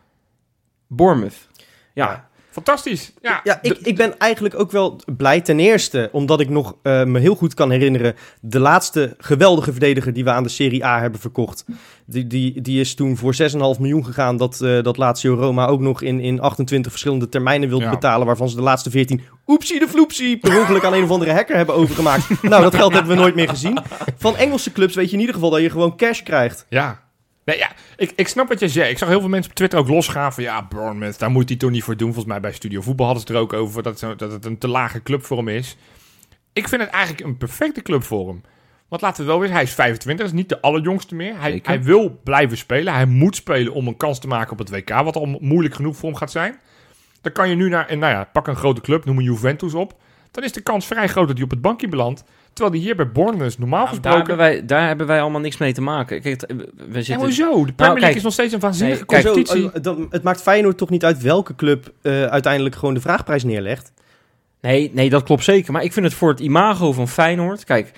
Bournemouth. 0.95 1.47
Ja, 1.93 2.05
Ja. 2.09 2.29
Fantastisch. 2.51 3.13
Ja, 3.21 3.41
Ja, 3.43 3.59
ik, 3.61 3.77
ik 3.81 3.95
ben 3.95 4.19
eigenlijk 4.19 4.59
ook 4.59 4.71
wel 4.71 4.99
blij 5.17 5.41
ten 5.41 5.59
eerste, 5.59 6.09
omdat 6.11 6.39
ik 6.39 6.49
nog 6.49 6.75
eh, 6.83 7.03
me 7.03 7.19
heel 7.19 7.35
goed 7.35 7.53
kan 7.53 7.71
herinneren, 7.71 8.15
de 8.41 8.59
laatste 8.59 9.15
geweldige 9.17 9.71
verdediger 9.71 10.13
die 10.13 10.23
we 10.23 10.29
aan 10.31 10.43
de 10.43 10.49
Serie 10.49 10.85
A 10.85 10.99
hebben 11.01 11.19
verkocht. 11.19 11.65
Die, 12.05 12.27
die, 12.27 12.61
die 12.61 12.79
is 12.79 12.95
toen 12.95 13.17
voor 13.17 13.35
6,5 13.51 13.57
miljoen 13.57 14.05
gegaan, 14.05 14.37
dat, 14.37 14.61
eh 14.61 14.83
dat 14.83 14.97
Lazio 14.97 15.33
Roma 15.33 15.65
ook 15.65 15.79
nog 15.79 16.01
in, 16.01 16.19
in 16.19 16.39
28 16.41 16.91
verschillende 16.91 17.29
termijnen 17.29 17.69
wilde 17.69 17.83
Ja. 17.83 17.89
betalen, 17.89 18.25
waarvan 18.27 18.49
ze 18.49 18.55
de 18.55 18.61
laatste 18.61 18.89
14 18.89 19.21
oepsie 19.47 19.79
de 19.79 19.87
floepsie 19.87 20.37
per 20.37 20.59
ongeluk 20.59 20.83
aan 20.83 20.93
een 20.93 21.03
of 21.03 21.11
andere 21.11 21.31
hacker 21.33 21.55
hebben 21.55 21.75
overgemaakt. 21.75 22.41
nou, 22.41 22.61
dat 22.63 22.75
geld 22.75 22.93
hebben 22.93 23.11
we 23.15 23.21
nooit 23.21 23.35
meer 23.35 23.49
gezien. 23.49 23.79
Van 24.17 24.35
Engelse 24.37 24.71
clubs 24.71 24.95
weet 24.95 25.07
je 25.07 25.13
in 25.13 25.19
ieder 25.19 25.35
geval 25.35 25.49
dat 25.49 25.61
je 25.61 25.69
gewoon 25.69 25.97
cash 25.97 26.21
krijgt. 26.21 26.65
Ja. 26.69 27.01
Nee, 27.45 27.57
ja, 27.57 27.71
ik, 27.97 28.13
ik 28.15 28.27
snap 28.27 28.47
wat 28.47 28.59
jij 28.59 28.69
zegt. 28.69 28.89
Ik 28.89 28.97
zag 28.97 29.09
heel 29.09 29.19
veel 29.19 29.29
mensen 29.29 29.49
op 29.49 29.57
Twitter 29.57 29.79
ook 29.79 29.87
losgaan 29.87 30.33
van... 30.33 30.43
ja, 30.43 30.67
Bournemouth, 30.67 31.19
daar 31.19 31.31
moet 31.31 31.49
hij 31.49 31.57
toch 31.57 31.69
niet 31.69 31.83
voor 31.83 31.97
doen. 31.97 32.07
Volgens 32.13 32.33
mij 32.33 32.39
bij 32.39 32.51
Studio 32.53 32.81
Voetbal 32.81 33.05
hadden 33.05 33.25
ze 33.27 33.33
het 33.33 33.37
er 33.37 33.43
ook 33.43 33.61
over... 33.61 33.83
dat, 33.83 33.99
dat 33.99 34.31
het 34.31 34.45
een 34.45 34.57
te 34.57 34.67
lage 34.67 35.03
club 35.03 35.25
voor 35.25 35.37
hem 35.37 35.47
is. 35.47 35.77
Ik 36.53 36.67
vind 36.67 36.81
het 36.81 36.91
eigenlijk 36.91 37.25
een 37.25 37.37
perfecte 37.37 37.81
club 37.81 38.03
voor 38.03 38.27
hem. 38.27 38.41
Want 38.87 39.01
laten 39.01 39.23
we 39.23 39.29
wel 39.29 39.39
weer, 39.39 39.51
hij 39.51 39.63
is 39.63 39.73
25, 39.73 40.25
is 40.25 40.31
niet 40.31 40.49
de 40.49 40.61
allerjongste 40.61 41.15
meer. 41.15 41.39
Hij, 41.39 41.51
Zeker. 41.51 41.67
hij 41.67 41.83
wil 41.83 42.19
blijven 42.23 42.57
spelen. 42.57 42.93
Hij 42.93 43.05
moet 43.05 43.35
spelen 43.35 43.73
om 43.73 43.87
een 43.87 43.97
kans 43.97 44.19
te 44.19 44.27
maken 44.27 44.51
op 44.51 44.57
het 44.57 44.69
WK... 44.69 44.89
wat 44.89 45.15
al 45.15 45.25
moeilijk 45.25 45.75
genoeg 45.75 45.95
voor 45.95 46.09
hem 46.09 46.17
gaat 46.17 46.31
zijn. 46.31 46.59
Dan 47.21 47.31
kan 47.31 47.49
je 47.49 47.55
nu 47.55 47.69
naar, 47.69 47.87
en 47.87 47.99
nou 47.99 48.13
ja, 48.13 48.23
pak 48.23 48.47
een 48.47 48.55
grote 48.55 48.81
club, 48.81 49.05
noem 49.05 49.17
een 49.17 49.23
Juventus 49.23 49.73
op... 49.73 49.95
dan 50.31 50.43
is 50.43 50.51
de 50.51 50.61
kans 50.61 50.85
vrij 50.85 51.07
groot 51.07 51.27
dat 51.27 51.35
hij 51.35 51.45
op 51.45 51.51
het 51.51 51.61
bankje 51.61 51.87
belandt... 51.87 52.23
terwijl 52.53 52.75
hij 52.75 52.85
hier 52.85 52.95
bij 52.95 53.11
Bournemouth 53.11 53.57
normaal 53.59 53.85
Nou, 53.85 53.99
daar, 53.99 54.11
gesproken... 54.13 54.27
hebben 54.27 54.37
wij, 54.57 54.65
daar 54.65 54.87
hebben 54.87 55.07
wij 55.07 55.21
allemaal 55.21 55.41
niks 55.41 55.57
mee 55.57 55.73
te 55.73 55.81
maken. 55.81 56.21
Kijk, 56.21 56.41
we- 56.47 57.01
zitten... 57.03 57.15
hoezo? 57.15 57.65
De 57.65 57.73
Premier 57.73 57.75
League 57.75 57.99
kijk. 57.99 58.15
is 58.15 58.23
nog 58.23 58.33
steeds 58.33 58.53
een 58.53 58.59
waanzinnige 58.59 59.03
Nee, 59.07 59.21
kijk, 59.21 59.25
competitie. 59.25 59.61
Zo, 59.61 59.69
eh, 59.73 59.81
dan- 59.81 60.07
het 60.09 60.23
maakt 60.23 60.41
Feyenoord 60.41 60.77
toch 60.77 60.89
niet 60.89 61.05
uit 61.05 61.21
welke 61.21 61.55
club 61.55 61.91
eh, 62.01 62.23
uiteindelijk 62.25 62.75
gewoon 62.75 62.93
de 62.93 63.01
vraagprijs 63.01 63.43
neerlegt. 63.43 63.91
Nee, 64.61 64.91
nee, 64.93 65.09
dat 65.09 65.23
klopt 65.23 65.43
zeker. 65.43 65.71
Maar 65.71 65.83
ik 65.83 65.93
vind 65.93 66.05
het 66.05 66.15
voor 66.15 66.29
het 66.29 66.39
imago 66.39 66.91
van 66.93 67.07
Feyenoord... 67.07 67.63
Kijk, 67.63 67.91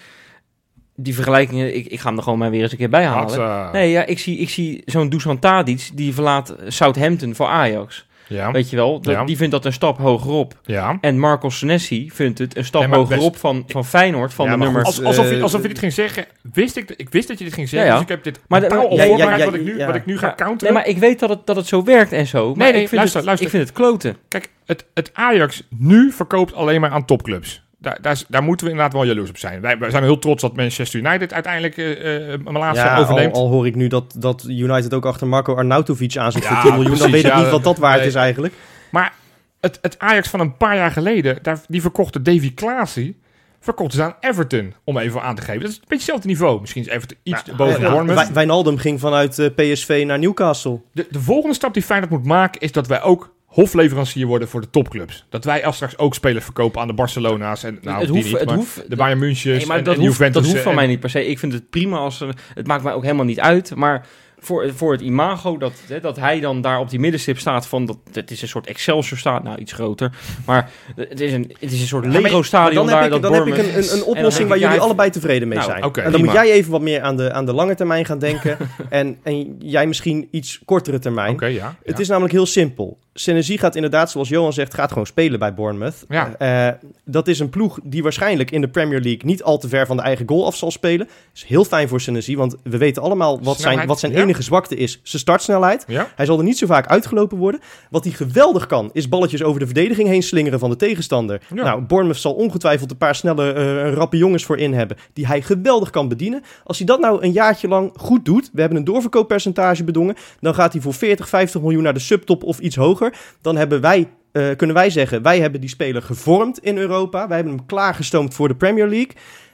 die 0.96 1.14
vergelijkingen... 1.16 1.76
Ik, 1.76 1.86
ik 1.86 2.00
ga 2.00 2.08
hem 2.08 2.18
er 2.18 2.24
gewoon 2.24 2.40
maar 2.40 2.50
weer 2.52 2.62
eens 2.62 2.72
een 2.72 2.78
keer 2.78 2.90
bij 2.90 3.06
halen. 3.06 3.40
Eh, 3.40 3.72
Nee, 3.72 3.92
ja, 3.92 4.06
ik 4.06 4.20
zie, 4.20 4.38
ik 4.38 4.50
zie 4.50 4.82
zo'n 4.86 5.10
Dusan 5.10 5.40
Tadic, 5.40 5.90
die 5.94 6.14
verlaat 6.14 6.56
Southampton 6.68 7.36
voor 7.36 7.48
Ajax. 7.48 8.08
Ja, 8.34 8.52
weet 8.52 8.70
je 8.70 8.76
wel. 8.76 9.00
Dat- 9.02 9.14
Ja. 9.14 9.24
Die 9.26 9.38
vindt 9.38 9.52
dat 9.52 9.66
een 9.66 9.74
stap 9.74 9.98
hogerop. 9.98 10.54
ja. 10.66 10.98
En 11.02 11.20
Marco 11.20 11.50
Senesi 11.50 12.10
vindt 12.14 12.40
het 12.40 12.58
een 12.58 12.66
stap 12.66 12.82
Nee, 12.88 12.96
hogerop 13.00 13.30
best- 13.32 13.42
van, 13.42 13.64
van 13.68 13.86
Feyenoord, 13.86 14.34
van 14.34 14.50
de 14.50 14.58
nummer... 14.58 14.84
Als, 14.84 15.04
alsof, 15.04 15.30
je, 15.30 15.36
eh, 15.36 15.44
alsof 15.44 15.62
je 15.62 15.68
dit 15.68 15.80
ging 15.80 15.94
zeggen, 15.94 16.26
wist 16.54 16.76
ik, 16.78 16.92
ik 16.98 17.10
wist 17.10 17.28
dat 17.28 17.38
je 17.38 17.44
dit 17.44 17.54
ging 17.54 17.70
zeggen, 17.70 17.92
dus 17.94 18.02
ik 18.02 18.08
heb 18.08 18.24
dit 18.24 18.40
Maar 18.48 18.62
wat, 18.62 19.54
ik 19.54 19.64
nu, 19.64 19.86
wat 19.86 19.96
ik 19.96 20.06
nu 20.06 20.18
ga 20.18 20.34
counteren. 20.36 20.74
Nee, 20.74 20.84
maar 20.84 20.92
ik 20.92 20.98
weet 20.98 21.20
dat 21.20 21.30
het, 21.30 21.46
dat 21.46 21.56
het 21.56 21.68
zo 21.68 21.84
werkt 21.84 22.12
en 22.12 22.28
zo. 22.28 22.48
Maar 22.56 22.58
nee, 22.72 22.82
ik 22.82 22.88
vind 22.88 22.92
luister, 22.92 23.18
het, 23.18 23.26
luister. 23.26 23.48
Ik 23.48 23.54
vind 23.56 23.68
het 23.68 23.78
kloten. 23.78 24.18
Kijk, 24.28 24.50
het, 24.66 24.86
het 24.94 25.10
Ajax 25.14 25.64
nu 25.70 26.12
verkoopt 26.12 26.54
alleen 26.54 26.82
maar 26.82 26.90
aan 26.92 27.06
topclubs. 27.06 27.64
Daar, 27.84 28.22
daar, 28.28 28.44
moeten 28.44 28.66
we 28.66 28.72
inderdaad 28.72 28.94
wel 28.98 29.06
jaloers 29.06 29.30
op 29.30 29.38
zijn. 29.38 29.62
Wij, 29.62 29.78
wij 29.78 29.90
zijn 29.90 30.04
heel 30.04 30.20
trots 30.20 30.42
dat 30.42 30.56
Manchester 30.56 31.00
United 31.00 31.34
uiteindelijk 31.34 31.78
eh 31.78 32.34
eh 32.34 32.40
Malasia 32.44 32.84
Ja, 32.86 32.96
al, 32.96 33.02
overneemt. 33.02 33.36
al 33.36 33.50
hoor 33.50 33.68
ik 33.68 33.76
nu 33.76 33.88
dat, 33.88 34.16
dat 34.18 34.46
United 34.48 34.94
ook 34.94 35.06
achter 35.06 35.28
Marco 35.28 35.56
Arnautovic 35.56 36.18
aanzoekt 36.18 36.46
Ja, 36.46 36.52
voor 36.62 36.62
10 36.72 36.80
miljoen. 36.80 36.98
Dan 36.98 37.12
weet 37.12 37.24
ik 37.24 37.32
ja, 37.32 37.40
niet 37.40 37.50
wat 37.50 37.64
dat 37.64 37.78
waard 37.78 38.00
nee. 38.00 38.08
is 38.08 38.16
eigenlijk. 38.16 38.54
Maar 38.92 39.14
het, 39.60 39.80
het 39.82 40.00
Ajax 40.00 40.30
van 40.30 40.40
een 40.40 40.58
paar 40.58 40.76
jaar 40.76 40.92
geleden, 40.92 41.40
daar, 41.42 41.60
die 41.68 41.82
verkochte 41.82 42.22
Davy 42.22 42.54
Klaasie, 42.54 43.20
verkochten 43.60 43.98
ze 43.98 44.04
aan 44.04 44.16
Everton, 44.20 44.74
om 44.84 44.98
even 44.98 45.22
aan 45.22 45.36
te 45.36 45.42
geven. 45.42 45.62
Dat 45.62 45.70
is 45.70 45.76
een 45.76 45.82
beetje 45.82 45.96
hetzelfde 45.96 46.28
niveau. 46.28 46.60
Misschien 46.62 46.82
is 46.82 46.88
Everton 46.88 47.18
iets 47.24 47.44
boven 47.58 47.82
Ja. 47.82 48.06
Wij- 48.06 48.34
Wijnaldum 48.34 48.78
ging 48.78 49.00
vanuit 49.00 49.40
eh, 49.40 49.48
PSV 49.56 50.04
naar 50.08 50.20
Newcastle. 50.20 50.82
De, 50.92 51.08
de 51.10 51.22
volgende 51.22 51.56
stap 51.56 51.74
die 51.74 51.84
Feyenoord 51.84 52.12
moet 52.12 52.26
maken, 52.26 52.62
is 52.62 52.72
dat 52.72 52.88
wij 52.88 53.02
ook 53.02 53.34
hofleverancier 53.54 54.26
worden 54.28 54.48
voor 54.48 54.62
de 54.62 54.70
topclubs. 54.70 55.26
Dat 55.30 55.44
wij 55.46 55.66
als 55.66 55.76
straks 55.76 55.98
ook 55.98 56.14
spelers 56.14 56.44
verkopen 56.46 56.82
aan 56.82 56.88
de 56.88 56.94
Barcelona's 56.94 57.64
en 57.64 57.80
nou, 57.82 58.00
het 58.00 58.10
hoeft, 58.10 58.24
niet, 58.26 58.40
het 58.40 58.52
hoeft, 58.52 58.90
de 58.90 58.96
Bayern 58.96 59.20
München 59.20 59.56
Nee, 59.58 59.66
maar 59.66 59.78
en, 59.78 59.84
dat, 59.84 59.94
en 59.96 60.00
hoeft, 60.00 60.12
Juventus. 60.12 60.42
dat 60.42 60.52
hoeft 60.52 60.64
van 60.64 60.72
en- 60.72 60.78
mij 60.78 60.88
niet 60.88 61.00
per 61.00 61.10
se. 61.10 61.28
Ik 61.28 61.40
vind 61.40 61.54
het 61.54 61.70
prima 61.70 61.98
als... 61.98 62.22
er- 62.22 62.36
Het 62.54 62.68
maakt 62.68 62.84
mij 62.84 62.94
ook 62.94 63.04
helemaal 63.04 63.26
niet 63.26 63.40
uit. 63.40 63.76
Maar 63.76 64.06
voor, 64.40 64.72
voor 64.76 64.92
het 64.92 65.02
imago 65.02 65.58
dat, 65.58 65.74
hè, 65.88 66.00
dat 66.00 66.16
hij 66.18 66.40
dan 66.40 66.62
daar 66.62 66.80
op 66.80 66.90
die 66.90 67.00
middenstip 67.00 67.40
staat 67.40 67.68
van... 67.68 67.86
Dat, 67.86 67.98
het 68.12 68.32
is 68.32 68.42
een 68.42 68.48
soort 68.48 68.68
Excelsior 68.68 69.18
staat, 69.20 69.44
nou 69.44 69.58
iets 69.58 69.72
groter. 69.74 70.12
Maar 70.46 70.70
het 70.96 71.20
is 71.20 71.34
een, 71.34 71.56
het 71.60 71.72
is 71.72 71.82
een 71.82 71.88
soort 71.88 72.04
daar. 72.04 72.14
heb 72.14 73.04
ik, 73.04 73.10
dat 73.10 73.22
dan 73.22 73.34
heb 73.34 73.46
ik 73.48 73.58
een, 73.58 73.78
een, 73.78 73.92
een 73.98 74.04
oplossing 74.04 74.50
waar 74.50 74.60
jullie 74.60 74.80
allebei 74.80 75.10
tevreden 75.10 75.48
mee 75.48 75.58
Nou, 75.58 75.72
zijn. 75.72 75.84
oké, 75.84 76.02
en 76.02 76.12
dan 76.12 76.24
moet 76.24 76.34
jij 76.34 76.52
even 76.52 76.72
wat 76.72 76.82
meer 76.82 77.02
aan 77.02 77.18
de, 77.18 77.32
aan 77.32 77.46
de 77.46 77.54
lange 77.54 77.76
termijn 77.76 78.06
gaan 78.06 78.20
denken. 78.20 78.58
en, 78.90 79.18
en 79.24 79.56
jij 79.60 79.88
misschien 79.88 80.28
iets 80.32 80.60
kortere 80.66 81.00
termijn. 81.00 81.34
Oké, 81.34 81.46
ja. 81.46 81.76
Het 81.84 82.00
is 82.00 82.08
namelijk 82.08 82.34
heel 82.34 82.46
simpel. 82.46 83.00
Senesi 83.14 83.58
gaat 83.58 83.76
inderdaad, 83.76 84.12
zoals 84.12 84.30
Johan 84.30 84.54
zegt, 84.54 84.74
gaat 84.74 84.90
gewoon 84.90 85.06
spelen 85.06 85.40
bij 85.40 85.54
Bournemouth. 85.54 86.06
Ja. 86.08 86.36
Eh, 86.38 86.74
dat 87.06 87.28
is 87.28 87.40
een 87.40 87.50
ploeg 87.50 87.80
die 87.84 88.04
waarschijnlijk 88.04 88.52
in 88.52 88.62
de 88.62 88.68
Premier 88.68 89.02
League 89.02 89.26
niet 89.26 89.44
al 89.44 89.58
te 89.58 89.68
ver 89.68 89.86
van 89.86 89.98
de 89.98 90.04
eigen 90.04 90.28
goal 90.28 90.46
af 90.46 90.56
zal 90.56 90.72
spelen. 90.72 91.10
is 91.34 91.44
heel 91.44 91.66
fijn 91.66 91.88
voor 91.88 92.02
Senesi, 92.02 92.38
want 92.38 92.56
we 92.64 92.78
weten 92.78 93.02
allemaal 93.02 93.42
wat 93.42 93.60
zijn, 93.60 93.88
wat 93.88 94.00
zijn 94.00 94.12
ja. 94.12 94.22
enige 94.22 94.42
zwakte 94.42 94.76
is. 94.76 95.00
Zijn 95.04 95.22
startsnelheid. 95.22 95.84
Ja? 95.88 96.08
Hij 96.16 96.26
zal 96.26 96.38
er 96.38 96.44
niet 96.44 96.58
zo 96.58 96.66
vaak 96.66 96.88
uitgelopen 96.88 97.38
worden. 97.38 97.62
Wat 97.90 98.04
hij 98.04 98.14
geweldig 98.14 98.66
kan, 98.66 98.90
is 98.94 99.10
balletjes 99.10 99.44
over 99.44 99.60
de 99.60 99.66
verdediging 99.66 100.08
heen 100.08 100.24
slingeren 100.24 100.60
van 100.60 100.70
de 100.70 100.76
tegenstander. 100.76 101.42
Nou, 101.50 101.82
Bournemouth 101.82 102.22
zal 102.22 102.34
ongetwijfeld 102.34 102.92
een 102.92 102.98
paar 102.98 103.16
snelle, 103.16 103.54
eh, 103.54 103.94
rappe 103.94 104.18
jongens 104.18 104.46
voor 104.46 104.58
in 104.58 104.74
hebben. 104.74 104.98
Die 105.14 105.28
hij 105.28 105.42
geweldig 105.42 105.90
kan 105.90 106.08
bedienen. 106.08 106.44
Als 106.64 106.78
hij 106.78 106.86
dat 106.86 107.00
nou 107.00 107.24
een 107.24 107.32
jaartje 107.32 107.68
lang 107.68 107.92
goed 107.96 108.26
doet. 108.26 108.50
We 108.54 108.60
hebben 108.60 108.78
een 108.80 108.84
doorverkooppercentage 108.84 109.84
bedongen. 109.84 110.16
Dan 110.40 110.54
gaat 110.54 110.74
hij 110.74 110.82
voor 110.82 110.94
40, 110.94 111.30
50 111.30 111.62
miljoen 111.62 111.84
naar 111.84 111.94
de 111.94 112.00
subtop 112.00 112.44
of 112.44 112.60
iets 112.60 112.76
hoger. 112.76 113.03
Dan 113.42 113.56
hebben 113.56 113.82
wij, 113.82 114.10
eh, 114.32 114.56
kunnen 114.56 114.76
wij 114.76 114.90
zeggen, 114.90 115.22
wij 115.22 115.40
hebben 115.40 115.62
die 115.62 115.70
speler 115.70 116.02
gevormd 116.02 116.60
in 116.60 116.78
Europa. 116.78 117.28
Wij 117.28 117.36
hebben 117.36 117.56
hem 117.56 117.66
klaargestoomd 117.66 118.34
voor 118.34 118.48
de 118.48 118.56
Premier 118.56 118.88
League. 118.88 119.12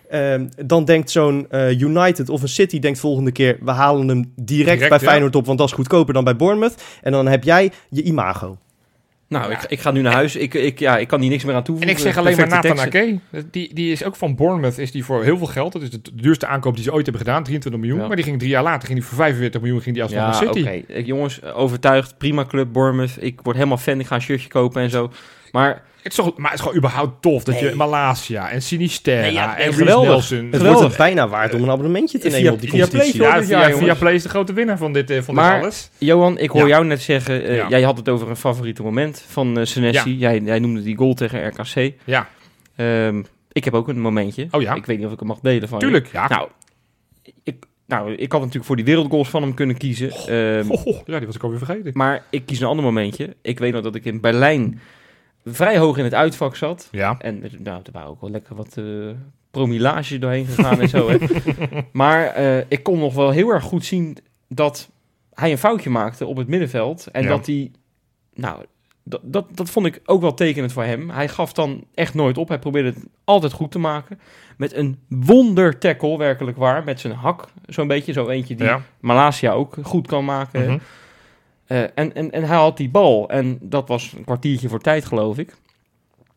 Ehm, 0.10 0.48
dan 0.66 0.86
denkt 0.86 1.12
zo'n 1.12 1.46
eh, 1.50 1.80
United 1.80 2.30
of 2.30 2.42
een 2.42 2.50
City 2.50 2.80
denkt 2.80 3.00
volgende 3.00 3.32
keer... 3.32 3.58
we 3.62 3.72
halen 3.72 4.08
hem 4.08 4.34
direct, 4.36 4.66
Direct, 4.66 4.90
bij 4.90 5.00
ja. 5.00 5.08
Feyenoord 5.08 5.36
op, 5.36 5.46
want 5.46 5.58
dat 5.58 5.68
is 5.68 5.74
goedkoper 5.74 6.14
dan 6.14 6.24
bij 6.24 6.36
Bournemouth. 6.36 6.84
En 7.02 7.12
dan 7.12 7.28
heb 7.28 7.44
jij 7.44 7.72
je 7.90 8.04
imago. 8.04 8.58
Nou, 9.30 9.52
ik, 9.52 9.64
ik 9.68 9.80
ga 9.80 9.92
nu 9.92 10.02
naar 10.02 10.14
huis. 10.14 10.36
Ik, 10.36 10.54
ik, 10.54 10.80
ja, 10.80 10.98
ik 10.98 11.08
kan 11.08 11.22
hier 11.22 11.30
niks 11.30 11.44
meer 11.44 11.52
aan 11.54 11.60
En 11.60 11.66
toevoegen. 11.66 11.96
ik 11.96 12.02
zeg 12.02 12.18
alleen 12.18 12.36
maar 12.38 12.48
Perfecte 12.48 12.68
Nathan 12.68 12.90
teksten. 12.92 13.22
Ake. 13.40 13.48
Die, 13.52 13.74
die 13.74 13.92
is 13.92 14.04
ook 14.04 14.16
van 14.16 14.36
Bournemouth. 14.36 14.78
Is 14.78 14.92
die 14.92 15.06
voor 15.06 15.24
heel 15.24 15.38
veel 15.38 15.48
geld. 15.48 15.74
Dat 15.74 15.82
is 15.82 15.90
de 15.90 16.00
duurste 16.14 16.48
aankoop 16.48 16.76
die 16.76 16.84
ze 16.84 16.94
ooit 16.94 17.06
hebben 17.06 17.22
gedaan. 17.26 17.44
23 17.44 17.82
miljoen. 17.82 18.00
Ja. 18.02 18.08
Maar 18.08 18.16
die 18.16 18.26
ging 18.26 18.38
drie 18.40 18.50
jaar 18.52 18.64
later. 18.64 18.88
Ging 18.88 19.00
die 19.00 19.08
voor 19.08 19.18
45 19.18 19.62
miljoen. 19.62 19.82
Ging 19.82 19.94
die 19.96 20.04
alsnog 20.04 20.22
Ja, 20.22 20.28
naar. 20.44 20.54
City. 20.54 20.84
Ik- 20.94 21.06
Jongens, 21.06 21.44
overtuigd. 21.44 22.18
Prima 22.18 22.46
club, 22.46 22.74
Bournemouth. 22.74 23.18
Ik 23.20 23.40
word 23.44 23.56
helemaal 23.56 23.78
fan. 23.78 24.00
Ik 24.00 24.06
ga 24.08 24.16
een 24.16 24.22
shirtje 24.22 24.50
kopen 24.50 24.82
en 24.82 24.90
zo. 24.90 25.12
Maar 25.52 25.82
Het 26.02 26.12
is 26.12 26.16
toch, 26.16 26.38
maar 26.38 26.50
het 26.52 26.60
is 26.60 26.66
gewoon 26.66 26.78
überhaupt 26.78 27.22
tof. 27.22 27.44
Dat 27.44 27.60
je. 27.60 27.74
Malasia 27.76 28.50
en 28.50 28.62
Sinisterra 28.62 29.22
Nee, 29.22 29.32
ja, 29.34 29.58
en 29.58 29.64
Reece 29.66 29.78
geweldig. 29.78 30.10
Nelson. 30.10 30.38
Het 30.38 30.46
Geweldig. 30.56 30.72
wordt 30.82 30.88
het 30.88 30.98
bijna 30.98 31.28
waard 31.28 31.54
om 31.54 31.64
een 31.64 31.70
abonnementje 31.70 32.18
te 32.18 32.30
Via- 32.30 32.38
nemen 32.38 32.54
op 32.54 32.62
die 32.62 32.70
via 32.70 32.80
competitie. 32.82 33.18
Play 33.20 33.30
Ja, 33.40 33.44
via, 33.44 33.78
via 33.78 33.94
Play 33.96 34.14
is 34.14 34.24
de 34.24 34.30
grote 34.30 34.54
winnaar 34.54 34.78
van 34.78 34.94
dit, 34.94 35.10
eh, 35.10 35.22
van 35.22 35.36
Maar- 35.36 35.54
dit 35.54 35.62
alles. 35.62 35.90
Johan, 35.98 36.38
ik 36.38 36.50
hoor 36.50 36.62
Ja. 36.62 36.68
jou 36.68 36.86
net 36.86 37.02
zeggen... 37.02 37.44
eh, 37.44 37.56
Ja. 37.56 37.70
Jij 37.70 37.82
had 37.82 37.98
het 37.98 38.10
over 38.10 38.30
een 38.30 38.36
favoriete 38.36 38.84
moment 38.84 39.26
van 39.28 39.58
eh 39.60 39.66
Senesi. 39.66 40.18
Jij, 40.18 40.40
jij 40.40 40.60
noemde 40.60 40.82
die 40.84 40.98
goal 40.98 41.14
tegen 41.14 41.48
RKC. 41.48 41.94
Ja, 42.04 42.28
Ehm, 42.76 43.24
ik 43.52 43.64
heb 43.64 43.74
ook 43.74 43.88
een 43.88 44.00
momentje. 44.02 44.48
Oh 44.52 44.62
ja? 44.62 44.74
Ik 44.74 44.86
weet 44.86 44.98
niet 44.98 45.06
of 45.08 45.12
ik 45.14 45.20
hem 45.20 45.28
mag 45.28 45.40
delen 45.42 45.70
van 45.70 45.80
je. 45.80 45.86
tuurlijk. 45.86 46.08
Ja. 46.12 46.28
Nou 46.28 46.48
ik, 47.44 47.66
nou, 47.88 48.14
ik 48.14 48.32
had 48.32 48.40
natuurlijk 48.40 48.66
voor 48.68 48.76
die 48.76 48.86
wereldgoals 48.86 49.30
van 49.30 49.42
hem 49.42 49.54
kunnen 49.54 49.78
kiezen. 49.78 50.12
Ehm, 50.12 50.68
Ho, 50.68 50.76
ho, 50.84 51.02
ja, 51.06 51.18
die 51.18 51.26
was 51.26 51.36
ik 51.36 51.44
alweer 51.44 51.58
vergeten. 51.66 51.92
Maar 51.94 52.24
ik 52.30 52.46
kies 52.46 52.60
een 52.60 52.68
ander 52.68 52.86
momentje. 52.86 53.36
Ik 53.42 53.60
weet 53.60 53.74
nog 53.74 53.84
dat 53.84 53.96
ik 53.96 54.06
in 54.06 54.22
Berlijn 54.22 54.82
vrij 55.46 55.78
hoog 55.78 55.98
in 55.98 56.04
het 56.04 56.14
uitvak 56.14 56.56
zat. 56.56 56.88
Ja. 56.92 57.16
En 57.20 57.44
nou, 57.58 57.82
er 57.84 57.92
waren 57.92 58.10
ook 58.10 58.22
wel 58.22 58.30
lekker 58.30 58.56
wat 58.56 58.78
eh 58.78 58.86
promillage 59.52 60.20
doorheen 60.20 60.46
gegaan 60.46 60.82
en 60.82 60.90
zo. 60.90 61.10
Hè. 61.10 61.18
Maar 61.92 62.26
eh, 62.26 62.58
ik 62.68 62.84
kon 62.84 63.00
nog 63.00 63.14
wel 63.14 63.30
heel 63.30 63.50
erg 63.50 63.64
goed 63.64 63.86
zien 63.86 64.18
dat 64.48 64.90
hij 65.34 65.52
een 65.52 65.58
foutje 65.58 65.90
maakte 65.90 66.26
op 66.26 66.38
het 66.38 66.48
middenveld. 66.48 67.08
En 67.12 67.24
Ja. 67.24 67.30
dat 67.30 67.46
hij, 67.46 67.72
nou, 68.34 68.64
dat, 69.04 69.22
dat, 69.24 69.46
dat 69.56 69.70
vond 69.70 69.86
ik 69.86 70.02
ook 70.06 70.22
wel 70.22 70.34
tekenend 70.34 70.72
voor 70.72 70.84
hem. 70.84 71.10
Hij 71.10 71.28
gaf 71.28 71.54
dan 71.54 71.84
echt 71.94 72.14
nooit 72.14 72.38
op. 72.38 72.48
Hij 72.48 72.60
probeerde 72.60 72.90
het 72.90 73.06
altijd 73.24 73.52
goed 73.52 73.72
te 73.72 73.80
maken. 73.80 74.20
Met 74.58 74.74
een 74.74 75.00
wonder 75.08 75.78
tackle, 75.78 76.18
werkelijk 76.18 76.58
waar. 76.58 76.84
Met 76.84 77.00
zijn 77.00 77.14
hak, 77.14 77.48
zo'n 77.66 77.88
beetje. 77.88 78.14
Zo 78.14 78.28
eentje 78.28 78.56
die 78.56 78.66
Ja. 78.66 78.82
Malasia 79.00 79.52
ook 79.52 79.76
goed 79.84 80.08
kan 80.08 80.26
maken. 80.26 80.82
Eh, 81.70 81.82
en, 81.82 82.16
en, 82.16 82.32
en 82.32 82.44
hij 82.44 82.58
had 82.58 82.78
die 82.78 82.90
bal. 82.90 83.30
En 83.30 83.58
dat 83.62 83.88
was 83.88 84.14
een 84.18 84.24
kwartiertje 84.24 84.70
voor 84.70 84.80
tijd, 84.80 85.06
geloof 85.06 85.38
ik. 85.38 85.56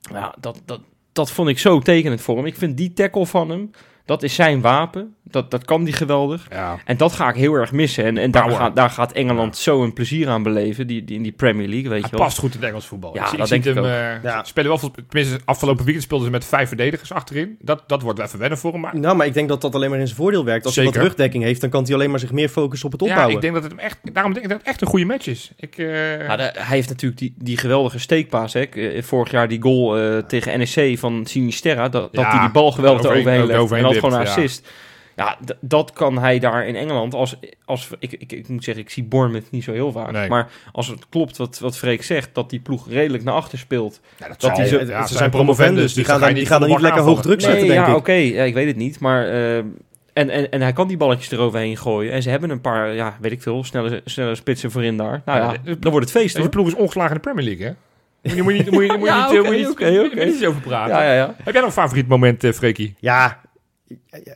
Ja, 0.01 0.35
dat, 0.41 0.62
dat, 0.64 0.80
dat 1.12 1.30
vond 1.30 1.49
ik 1.49 1.59
zo 1.59 1.80
tekenend 1.80 2.20
voor 2.20 2.37
hem. 2.37 2.47
Ik 2.47 2.57
vind 2.57 2.76
die 2.76 2.93
tackle 2.93 3.26
van 3.26 3.51
hem, 3.51 3.70
dat 4.05 4.22
is 4.22 4.34
zijn 4.34 4.61
wapen. 4.61 5.14
Dat, 5.24 5.50
dat 5.50 5.64
kan 5.64 5.84
die 5.84 5.92
geweldig. 5.94 6.46
Ja. 6.50 6.78
En 6.84 6.96
dat 6.96 7.12
ga 7.12 7.28
ik 7.28 7.34
heel 7.34 7.55
erg 7.55 7.72
missen. 7.72 8.05
En, 8.05 8.18
en 8.18 8.30
daar, 8.30 8.50
gaat, 8.50 8.76
daar 8.76 8.90
gaat 8.90 9.12
Engeland 9.12 9.57
zo 9.57 9.82
een 9.82 9.92
plezier 9.92 10.28
aan 10.28 10.42
beleven. 10.42 10.86
Die, 10.86 11.05
die, 11.05 11.16
in 11.16 11.22
die 11.22 11.32
Premier 11.32 11.68
League, 11.68 11.88
weet 11.90 12.00
Hij 12.00 12.11
je 12.11 12.16
wel. 12.16 12.26
past 12.26 12.38
goed 12.38 12.55
in 12.55 12.61
het 12.61 12.68
Engels 12.68 12.86
voetbal. 12.86 13.14
Ja, 13.14 13.20
ik, 13.32 13.38
dat 13.38 13.50
ik 13.50 13.62
denk 13.62 13.76
ik 13.76 13.84
hem, 13.84 13.92
ook. 14.16 14.22
Ja. 14.22 14.44
spelen 14.44 14.68
wel 14.68 14.78
veel, 14.78 14.90
tenminste, 15.09 15.40
afgelopen 15.44 15.82
weekend 15.84 16.05
speelden 16.05 16.26
ze 16.26 16.32
met 16.32 16.44
vijf 16.44 16.68
verdedigers 16.68 17.12
achterin. 17.12 17.57
Dat, 17.61 17.82
dat 17.86 18.03
wordt 18.03 18.18
wel 18.18 18.26
even 18.26 18.38
wennen 18.38 18.59
voor 18.59 18.72
hem. 18.72 18.80
Maar 18.80 18.98
Nou, 18.98 19.16
maar 19.16 19.26
ik 19.26 19.34
denk 19.34 19.48
dat 19.48 19.61
dat 19.61 19.74
alleen 19.74 19.90
maar 19.90 19.98
in 19.98 20.07
zijn 20.07 20.18
voordeel 20.18 20.44
werkt. 20.44 20.64
Als 20.66 20.76
hij 20.76 20.84
wat 20.84 20.96
rugdekking 20.96 21.44
heeft, 21.44 21.61
dan 21.61 21.70
kan 21.70 21.84
hij 21.84 21.94
alleen 21.94 22.11
maar 22.11 22.18
zich 22.20 22.32
meer 22.32 22.48
focussen 22.48 22.86
op 22.86 22.92
het 22.92 23.00
ja, 23.00 23.07
opbouwen. 23.09 23.34
ik 23.36 23.42
denk 23.42 23.55
dat 23.55 23.62
het 23.62 23.72
hem 23.72 23.80
echt, 23.80 23.98
daarom 24.12 24.32
denk 24.32 24.44
ik 24.44 24.50
dat 24.50 24.61
het 24.61 24.68
echt 24.68 24.80
een 24.80 24.86
goede 24.86 25.05
match 25.05 25.26
is. 25.26 25.50
Ik, 25.57 25.78
eh, 25.78 26.20
Ja, 26.26 26.36
de- 26.36 26.42
hij 26.42 26.76
heeft 26.76 26.88
natuurlijk 26.88 27.20
die, 27.20 27.34
die 27.38 27.57
geweldige 27.57 27.98
steekpaas. 27.98 28.53
Hè. 28.53 28.61
Eh, 28.61 29.03
Vorig 29.03 29.30
jaar 29.30 29.48
die 29.48 29.62
goal 29.62 29.98
eh, 29.98 30.18
tegen 30.18 30.59
NEC 30.59 30.98
van 30.98 31.26
Sinisterra. 31.26 31.88
Dat, 31.88 32.12
dat 32.14 32.24
Ja, 32.24 32.30
hij 32.30 32.40
die 32.40 32.50
bal 32.50 32.72
geweldig 32.72 33.00
overheen- 33.00 33.16
eroverheen 33.26 33.46
legt. 33.46 33.61
overheen 33.61 33.84
gewoon 34.01 34.14
een 34.18 34.24
ja. 34.24 34.30
assist. 34.30 34.68
Ja, 35.16 35.38
dat 35.61 35.93
kan 35.93 36.18
hij 36.18 36.38
daar 36.38 36.66
in 36.66 36.76
Engeland. 36.76 37.14
Als, 37.14 37.36
als, 37.64 37.88
ik, 37.99 38.12
ik, 38.12 38.32
ik 38.32 38.49
moet 38.49 38.64
zeggen, 38.64 38.82
ik 38.84 38.90
zie 38.90 39.03
Bournemouth 39.05 39.51
niet 39.51 39.64
zo 39.64 39.72
heel 39.72 39.93
vaak. 39.93 40.11
Nee. 40.12 40.28
Maar 40.28 40.49
als 40.72 40.86
het 40.88 41.09
klopt 41.09 41.36
wat, 41.36 41.59
wat 41.59 41.78
Freek 41.78 42.03
zegt, 42.03 42.30
dat 42.32 42.51
die 42.51 42.61
ploeg 42.61 42.88
redelijk 42.88 43.24
naar 43.24 43.34
achter 43.34 43.59
speelt. 43.59 44.01
ja, 44.18 44.28
dat, 44.28 44.40
dat 44.40 44.51
zal- 44.57 44.64
die 44.64 44.66
zo- 44.78 44.84
ja, 44.93 45.03
ze 45.03 45.09
ze 45.12 45.16
zijn 45.18 45.30
promovendus, 45.30 45.95
die 45.95 46.03
dus 46.03 46.12
gaan 46.12 46.20
dan 46.20 46.34
die 46.34 46.47
gaan 46.47 46.61
dan 46.61 46.68
niet 46.68 46.80
lekker 46.80 47.03
hoog 47.03 47.22
druk 47.22 47.40
zetten, 47.40 47.59
Nee, 47.61 47.68
denk 47.70 47.86
ja, 47.86 47.90
ik. 47.93 47.97
oké. 47.99 48.12
Ja, 48.12 48.43
ik 48.43 48.55
weet 48.55 48.66
het 48.66 48.76
niet. 48.76 49.01
Maar, 49.01 49.28
eh, 49.28 49.57
en, 49.57 49.74
en, 50.12 50.51
en 50.51 50.61
hij 50.61 50.72
kan 50.72 50.88
die 50.88 50.97
balletjes 50.97 51.30
eroverheen 51.30 51.76
gooien. 51.76 52.12
En 52.12 52.22
ze 52.22 52.30
hebben 52.30 52.51
een 52.51 52.61
paar, 52.61 52.95
ja, 52.95 53.16
weet 53.20 53.32
ik 53.32 53.43
veel, 53.43 53.64
snelle, 53.64 54.01
snelle 54.05 54.34
spitsen 54.34 54.70
voorin 54.70 54.97
daar. 54.97 55.22
Nou 55.24 55.38
ja, 55.40 55.55
de- 55.64 55.78
dan 55.78 55.90
wordt 55.93 56.09
het 56.11 56.18
feest 56.18 56.36
hoor. 56.36 56.49
ploeg 56.49 56.66
is 56.66 56.74
ongeslagen 56.74 57.11
in 57.16 57.20
de 57.22 57.30
Premier 57.30 57.45
League, 57.45 57.66
hè? 57.66 57.72
Moet 58.22 58.36
je, 58.36 58.43
moet 58.43 58.57
je, 58.64 58.70
moet 58.70 58.82
je, 58.86 58.93
moet 58.99 59.09
je 59.09 59.14
Ja, 59.14 59.30
niet, 59.30 59.38
oké, 59.38 59.49
moet 59.49 59.57
je 59.57 59.62
niet, 59.64 59.70
oké, 59.70 59.90
moet 59.90 60.07
oké. 60.07 60.24
niet 60.24 60.34
eens 60.34 60.45
over 60.45 60.61
praten. 60.61 60.95
Ja, 60.97 61.03
ja, 61.03 61.14
ja. 61.14 61.34
Heb 61.36 61.53
jij 61.53 61.62
nog 61.62 61.64
een 61.64 61.82
favoriet 61.82 62.09
moment, 62.09 62.45
eh 62.45 62.53
Freekie? 62.53 62.95
Ja, 62.99 63.40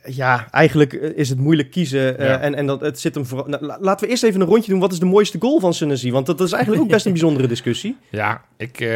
ja, 0.05 0.47
eigenlijk 0.51 0.93
is 0.93 1.29
het 1.29 1.37
moeilijk 1.39 1.71
kiezen. 1.71 2.17
eh, 2.17 2.27
Ja. 2.27 2.39
en, 2.39 2.55
en 2.55 2.65
dat, 2.65 2.81
het 2.81 2.99
zit 2.99 3.15
hem 3.15 3.25
voor, 3.25 3.49
nou, 3.49 3.65
la- 3.65 3.77
laten 3.81 4.05
we 4.05 4.11
eerst 4.11 4.23
even 4.23 4.41
een 4.41 4.47
rondje 4.47 4.71
doen. 4.71 4.79
Wat 4.79 4.91
is 4.91 4.99
de 4.99 5.05
mooiste 5.05 5.37
goal 5.39 5.59
van 5.59 5.73
Senesi? 5.73 6.11
Want 6.11 6.25
dat 6.25 6.41
is 6.41 6.51
eigenlijk 6.51 6.83
ook 6.83 6.89
best 6.89 7.05
een 7.05 7.11
bijzondere 7.19 7.47
discussie. 7.47 7.95
Ja, 8.09 8.41
ik... 8.57 8.79
eh 8.79 8.79
Die 8.79 8.87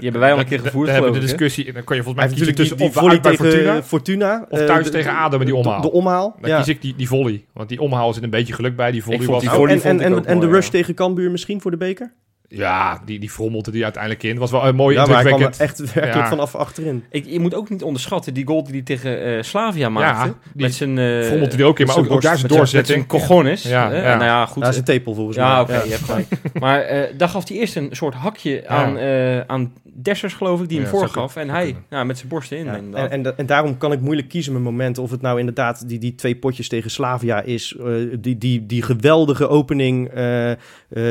hebben 0.00 0.20
wij 0.20 0.32
al 0.32 0.38
een 0.38 0.46
keer 0.46 0.60
gevoerd, 0.60 0.86
daar 0.86 0.94
hebben 0.94 1.12
we 1.12 1.18
de 1.20 1.26
geloof 1.26 1.32
ik, 1.34 1.40
hè? 1.40 1.46
discussie... 1.46 1.72
Dan 1.72 1.84
kan 1.84 1.96
je 1.96 2.02
volgens 2.02 2.24
mij 2.24 2.34
kiezen 2.34 2.46
die, 2.54 2.56
tussen 2.56 2.76
die 2.76 2.90
volley 2.90 3.18
tegen 3.18 3.44
Fortuna. 3.44 3.82
Fortuna. 3.82 4.46
of 4.48 4.58
eh, 4.58 4.66
thuis 4.66 4.84
de- 4.84 4.90
tegen 4.90 5.16
ADO 5.16 5.38
met 5.38 5.46
die 5.46 5.56
omhaal. 5.56 5.80
De, 5.80 5.92
omhaal, 5.92 6.36
Dan 6.40 6.50
ja. 6.50 6.58
kies 6.58 6.68
ik 6.68 6.82
die, 6.82 6.94
die 6.96 7.08
volley. 7.08 7.44
Want 7.52 7.68
die 7.68 7.80
omhaal 7.80 8.12
zit 8.12 8.22
een 8.22 8.30
beetje 8.30 8.52
geluk 8.52 8.76
bij. 8.76 8.90
Die 8.90 9.02
volley 9.02 9.18
Ik 9.18 9.24
vond 9.24 9.36
was... 9.42 9.50
die 9.50 9.58
volley 9.58 9.74
en, 9.74 9.80
vond 9.80 10.00
en, 10.00 10.14
en, 10.14 10.24
en 10.26 10.40
de 10.40 10.48
rush 10.48 10.64
ja. 10.64 10.70
tegen 10.70 10.94
Cambuur 10.94 11.30
misschien 11.30 11.60
voor 11.60 11.70
de 11.70 11.76
beker? 11.76 12.12
Ja, 12.54 13.00
die, 13.04 13.18
die 13.18 13.30
frommelde 13.30 13.70
die 13.70 13.82
uiteindelijk 13.84 14.22
in. 14.22 14.38
was 14.38 14.50
wel 14.50 14.66
een 14.66 14.74
mooi 14.74 14.96
Ja, 14.96 15.06
maar 15.06 15.22
hij 15.22 15.32
kwam 15.32 15.50
echt 15.58 15.78
werkelijk 15.94 16.14
Ja. 16.14 16.28
vanaf 16.28 16.54
achterin. 16.54 17.04
Ik, 17.10 17.26
je 17.26 17.40
moet 17.40 17.54
ook 17.54 17.70
niet 17.70 17.82
onderschatten 17.82 18.34
die 18.34 18.46
goal 18.46 18.62
die 18.64 18.72
hij 18.72 18.82
tegen 18.82 19.24
eh, 19.24 19.42
Slavia 19.42 19.88
maakte. 19.88 20.26
Ja, 20.28 20.34
die 20.52 20.62
met 20.62 20.74
zijn... 20.74 20.98
eh, 20.98 21.22
frommelde 21.26 21.56
die 21.56 21.64
ook 21.64 21.78
in, 21.78 21.86
maar 21.86 21.96
ook, 21.98 22.10
ook 22.10 22.22
daar 22.22 22.38
zijn 22.38 22.52
borst, 22.52 22.74
met 22.74 22.86
zijn 22.86 22.98
doorzetting. 22.98 23.28
cojones. 23.28 23.62
Ja. 23.62 23.88
Nou 23.88 24.24
ja, 24.24 24.46
goed. 24.46 24.62
Dat 24.62 24.72
is 24.72 24.78
een 24.78 24.84
tepel 24.84 25.14
volgens 25.14 25.36
mij. 25.36 25.46
Ja, 25.46 25.60
oké, 25.60 25.82
je 25.82 25.90
hebt 25.90 26.02
gelijk. 26.04 26.26
Maar 26.60 26.80
eh, 26.80 27.02
daar 27.16 27.28
gaf 27.28 27.48
hij 27.48 27.56
eerst 27.56 27.76
een 27.76 27.88
soort 27.90 28.14
hakje 28.14 28.68
aan, 28.68 28.98
eh 28.98 29.40
aan 29.40 29.72
Dessers, 29.94 30.34
geloof 30.34 30.60
ik, 30.60 30.68
die 30.68 30.76
hem 30.80 30.86
Ja, 30.86 30.92
voorgaf. 30.92 31.36
En 31.36 31.48
hij 31.50 31.76
ja, 31.90 32.04
met 32.04 32.16
zijn 32.16 32.28
borsten 32.28 32.58
in. 32.58 32.64
Ja, 32.64 32.74
en, 32.76 32.94
en, 32.94 33.10
en, 33.10 33.22
da- 33.22 33.32
en 33.36 33.46
daarom 33.46 33.78
kan 33.78 33.92
ik 33.92 34.00
moeilijk 34.00 34.28
kiezen 34.28 34.52
mijn 34.52 34.64
momenten. 34.64 35.02
Of 35.02 35.10
het 35.10 35.20
nou 35.20 35.38
inderdaad 35.38 35.88
die, 35.88 35.98
die 35.98 36.14
twee 36.14 36.36
potjes 36.36 36.68
tegen 36.68 36.90
Slavia 36.90 37.40
is. 37.40 37.76
eh, 37.80 37.86
die, 38.18 38.38
die, 38.38 38.66
die 38.66 38.82
geweldige 38.82 39.48
opening 39.48 40.08
eh, 40.08 40.50
eh, 40.50 40.56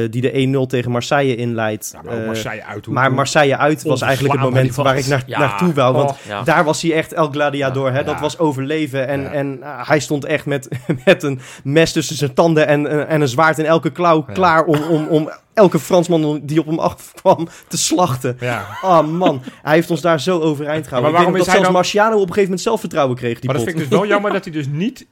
die 0.09 0.21
de 0.21 0.65
1-0 0.65 0.67
tegen 0.69 0.91
Marseille 0.91 1.35
inleidt. 1.35 1.89
Ja, 1.93 2.01
maar 2.01 2.25
Marseille 2.25 2.63
uit. 2.65 2.85
hoe- 2.85 2.93
maar 2.93 3.13
Marseille 3.13 3.57
uit 3.57 3.83
was 3.83 4.01
eigenlijk 4.01 4.33
het 4.33 4.43
moment 4.43 4.75
waar 4.75 4.97
ik 4.97 5.07
naar, 5.07 5.23
naartoe 5.27 5.73
wou. 5.73 5.93
Want 5.95 6.09
Oh, 6.09 6.15
ja. 6.27 6.43
daar 6.43 6.63
was 6.63 6.81
hij 6.81 6.93
echt 6.93 7.13
El 7.13 7.29
Gladiador. 7.29 7.91
Hè? 7.91 7.97
Ja. 7.97 8.03
Dat 8.03 8.19
was 8.19 8.37
overleven. 8.39 9.07
En, 9.07 9.21
Ja. 9.21 9.31
en 9.31 9.57
uh, 9.59 9.87
hij 9.87 9.99
stond 9.99 10.25
echt 10.25 10.45
met, 10.45 10.69
met 11.05 11.23
een 11.23 11.39
mes 11.63 11.91
tussen 11.91 12.15
zijn 12.15 12.33
tanden 12.33 12.67
en, 12.67 12.87
en- 12.87 13.07
en 13.07 13.21
een 13.21 13.27
zwaard 13.27 13.57
in 13.59 13.65
elke 13.65 13.91
klauw. 13.91 14.23
Ja. 14.27 14.33
Klaar 14.33 14.63
om, 14.65 14.81
om, 14.81 15.07
om 15.07 15.29
elke 15.53 15.79
Fransman 15.79 16.39
die 16.43 16.59
op 16.59 16.65
hem 16.65 16.79
afkwam 16.79 17.47
te 17.67 17.77
slachten. 17.77 18.37
Ja. 18.39 18.67
Oh 18.81 19.07
man, 19.07 19.41
hij 19.61 19.73
heeft 19.73 19.89
ons 19.89 20.01
daar 20.01 20.19
zo 20.21 20.39
overeind 20.39 20.87
gehouden. 20.87 21.11
Maar 21.11 21.21
ik 21.21 21.27
waarom 21.27 21.33
denk 21.33 21.37
is 21.37 21.45
dat 21.45 21.45
hij 21.45 21.55
zelfs 21.55 21.63
dan- 21.63 21.73
Marciano 21.73 22.13
op 22.15 22.19
een 22.21 22.27
gegeven 22.27 22.43
moment 22.43 22.61
zelfvertrouwen 22.61 23.15
kreeg. 23.17 23.39
Die 23.39 23.45
Maar 23.49 23.55
dat 23.55 23.63
vind 23.63 23.75
ik 23.79 23.89
dus 23.89 23.97
wel 23.99 24.07
jammer 24.07 24.31
dat 24.31 24.43
hij 24.43 24.53
dus 24.53 24.65
niet... 24.69 25.05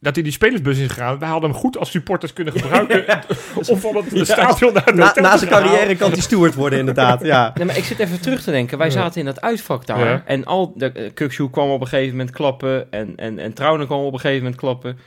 Dat 0.00 0.14
hij 0.14 0.24
die 0.24 0.32
spelersbus 0.32 0.78
is 0.78 0.88
gegaan. 0.88 1.18
Wij 1.18 1.28
hadden 1.28 1.50
hem 1.50 1.58
goed 1.58 1.78
als 1.78 1.90
supporters 1.90 2.32
kunnen 2.32 2.52
gebruiken. 2.60 3.04
Of 3.70 3.80
van 3.80 3.96
het 3.96 4.04
Ja. 4.10 4.24
stadion 4.24 4.72
naar 4.72 4.84
het 4.86 5.20
Na, 5.20 5.36
zijn 5.36 5.50
carrière 5.50 5.96
kan 5.96 6.10
hij 6.10 6.20
steward 6.20 6.54
worden, 6.54 6.78
inderdaad. 6.78 7.22
Ja. 7.24 7.50
Nee, 7.54 7.66
maar 7.66 7.76
ik 7.76 7.84
zit 7.84 7.98
even 7.98 8.20
terug 8.20 8.42
te 8.42 8.50
denken. 8.50 8.78
Wij 8.78 8.86
Ja. 8.86 8.92
zaten 8.92 9.20
in 9.20 9.26
dat 9.26 9.40
uitvak 9.40 9.86
daar. 9.86 10.08
Ja. 10.08 10.22
En 10.26 10.44
al 10.44 10.72
de 10.76 10.92
uh, 10.96 11.10
Kukshoe 11.14 11.50
kwam 11.50 11.70
op 11.70 11.80
een 11.80 11.86
gegeven 11.86 12.10
moment 12.16 12.30
klappen. 12.30 12.92
En, 12.92 13.12
en, 13.16 13.38
en 13.38 13.52
Trouwen 13.52 13.86
kwam 13.86 14.00
op 14.04 14.12
een 14.12 14.18
gegeven 14.20 14.42
moment 14.42 14.60
klappen. 14.60 14.98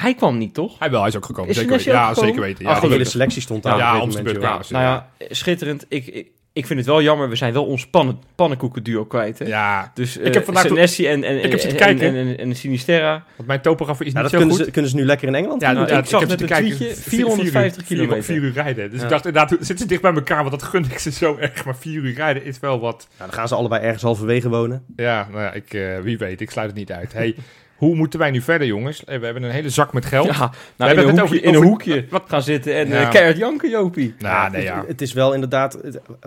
Hij 0.00 0.14
kwam 0.14 0.38
niet, 0.38 0.54
toch? 0.54 0.78
Hij 0.78 0.90
wel, 0.90 1.00
hij 1.00 1.08
is 1.08 1.16
ook 1.16 1.24
gekomen. 1.24 1.50
Is 1.50 1.56
zeker 1.56 1.70
weten. 1.76 1.92
Ja, 1.92 2.06
gekomen? 2.08 2.28
zeker 2.28 2.42
weten. 2.42 2.64
Ja, 2.64 2.70
Ja, 2.74 2.80
de 2.80 2.88
hele 2.88 3.04
selectie 3.04 3.42
stond 3.42 3.62
daar 3.62 3.76
Ja, 3.76 4.00
op 4.00 4.08
moment. 4.14 4.66
ze. 4.66 4.72
Nou 4.72 4.84
ja, 4.84 5.08
schitterend. 5.30 5.86
Ik, 5.88 6.06
ik, 6.06 6.26
ik 6.52 6.66
vind 6.66 6.78
het 6.78 6.88
wel 6.88 7.02
jammer. 7.02 7.28
We 7.28 7.36
zijn 7.36 7.52
wel 7.52 7.64
ons 7.64 7.86
pannen, 7.86 8.18
pannenkoekenduo 8.34 9.04
kwijt. 9.04 9.38
Hè? 9.38 9.44
Ja, 9.46 9.90
Dus 9.94 10.16
Ik 10.16 10.34
heb 10.34 10.44
vandaag 10.44 10.62
to- 10.66 10.68
Senesi 10.74 11.06
en, 11.06 11.24
en, 11.24 11.36
Ik 11.44 11.50
heb 11.50 11.60
zitten 11.60 11.70
en, 11.80 11.86
kijken. 11.86 12.16
en, 12.16 12.26
en, 12.26 12.38
en 12.38 12.56
Sinisterra. 12.56 13.24
want 13.36 13.48
mijn 13.48 13.60
topografie 13.60 14.06
is 14.06 14.12
Ja, 14.12 14.20
niet 14.22 14.30
dat 14.30 14.40
zo 14.40 14.46
kunnen 14.46 14.56
goed. 14.56 14.66
ze, 14.66 14.72
kunnen 14.72 14.90
ze 14.90 14.96
nu 14.96 15.04
lekker 15.04 15.28
in 15.28 15.34
Engeland 15.34 15.60
Ja. 15.60 15.66
Nou, 15.72 15.78
inderdaad. 15.80 16.04
ik 16.04 16.10
zag 16.10 16.20
heb 16.20 16.28
net 16.28 16.40
een 16.40 16.46
kijken. 16.46 16.76
tweetje, 16.76 16.94
Vier- 16.94 17.02
vier 17.02 17.18
uur- 17.20 17.24
450 17.34 17.86
vier- 17.86 17.96
kilometer. 17.96 18.24
Vier 18.24 18.36
uur 18.42 18.52
rijden. 18.52 18.90
Dus 18.90 18.98
Ja. 18.98 19.04
ik 19.04 19.10
dacht 19.10 19.26
inderdaad, 19.26 19.50
zitten 19.50 19.78
ze 19.78 19.86
dicht 19.86 20.02
bij 20.02 20.12
elkaar, 20.14 20.38
want 20.38 20.50
dat 20.50 20.62
gun 20.62 20.84
ik 20.90 20.98
ze 20.98 21.10
zo 21.12 21.36
erg. 21.40 21.64
Maar 21.64 21.76
vier 21.76 22.02
uur 22.02 22.14
rijden 22.14 22.44
is 22.44 22.60
wel 22.60 22.80
wat. 22.80 23.06
Nou, 23.18 23.30
dan 23.30 23.38
gaan 23.38 23.48
ze 23.48 23.54
allebei 23.54 23.82
ergens 23.82 24.02
halverwege 24.02 24.48
wonen. 24.48 24.84
Ja, 24.96 25.28
nou 25.30 25.42
ja, 25.42 25.52
ik, 25.52 25.74
eh, 25.74 25.98
wie 26.00 26.18
weet, 26.18 26.40
ik 26.40 26.50
sluit 26.50 26.68
het 26.68 26.78
niet 26.78 26.92
uit. 26.92 27.12
Hey, 27.12 27.34
hoe 27.76 27.94
moeten 27.96 28.18
wij 28.18 28.30
nu 28.30 28.40
verder, 28.40 28.66
jongens? 28.66 29.04
Eh, 29.04 29.18
We 29.18 29.24
hebben 29.24 29.42
een 29.42 29.50
hele 29.50 29.68
zak 29.68 29.92
met 29.92 30.04
geld. 30.04 30.26
Ja, 30.26 30.32
We 30.32 30.38
nou, 30.76 30.90
in, 30.90 30.96
hebben 30.96 31.04
een 31.04 31.10
het 31.10 31.18
hoekje, 31.20 31.36
over- 31.36 31.48
in 31.48 31.54
een 31.54 31.68
hoekje 31.68 32.06
wat- 32.10 32.24
gaan 32.26 32.42
zitten 32.42 32.74
en 32.74 32.88
Ja. 32.88 33.02
eh, 33.02 33.10
keihard 33.10 33.36
janken, 33.36 33.70
Jopie. 33.70 34.14
Nou, 34.18 34.50
nee, 34.50 34.62
ja. 34.62 34.78
Het, 34.78 34.88
het 34.88 35.00
is 35.02 35.12
wel 35.12 35.34
inderdaad, 35.34 35.78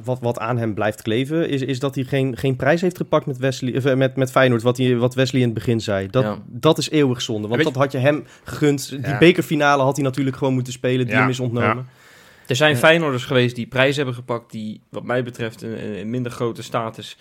wat, 0.04 0.20
wat 0.22 0.40
aan 0.40 0.58
hem 0.58 0.74
blijft 0.74 1.02
kleven, 1.02 1.50
is, 1.50 1.62
is 1.62 1.80
dat 1.80 1.96
hij 1.96 2.04
geen, 2.04 2.38
geen 2.38 2.56
prijs 2.56 2.82
heeft 2.82 2.98
gepakt 2.98 3.26
met, 3.26 3.38
Wesley, 3.38 3.76
of, 3.78 3.86
eh, 3.86 3.96
met, 3.96 4.16
met 4.16 4.32
Feyenoord, 4.32 4.62
wat, 4.62 4.78
hij, 4.78 4.96
wat 4.98 5.16
Wesley 5.16 5.42
in 5.42 5.48
het 5.48 5.56
begin 5.58 5.80
zei. 5.82 6.08
Dat, 6.10 6.24
Ja. 6.24 6.38
dat 6.46 6.78
is 6.78 6.90
eeuwig 6.90 7.22
zonde, 7.22 7.48
want 7.48 7.64
dat 7.64 7.76
had 7.76 7.92
je 7.92 7.98
hem 7.98 8.26
gegund. 8.44 8.90
Die 8.90 9.00
Ja. 9.02 9.18
bekerfinale 9.18 9.84
had 9.84 9.96
hij 9.96 10.06
natuurlijk 10.06 10.38
gewoon 10.38 10.54
moeten 10.54 10.74
spelen, 10.74 11.06
die 11.06 11.16
Ja, 11.16 11.22
hem 11.22 11.30
is 11.30 11.40
ontnomen. 11.40 11.88
Er 12.48 12.56
zijn. 12.56 12.78
Feyenoorders 12.78 13.26
geweest 13.26 13.56
die 13.56 13.68
prijs 13.68 13.96
hebben 13.96 14.14
gepakt... 14.14 14.52
die 14.52 14.82
wat 14.90 15.04
mij 15.04 15.24
betreft 15.24 15.62
een, 15.62 15.98
een 16.00 16.10
minder 16.10 16.32
grote 16.32 16.64
status 16.64 17.18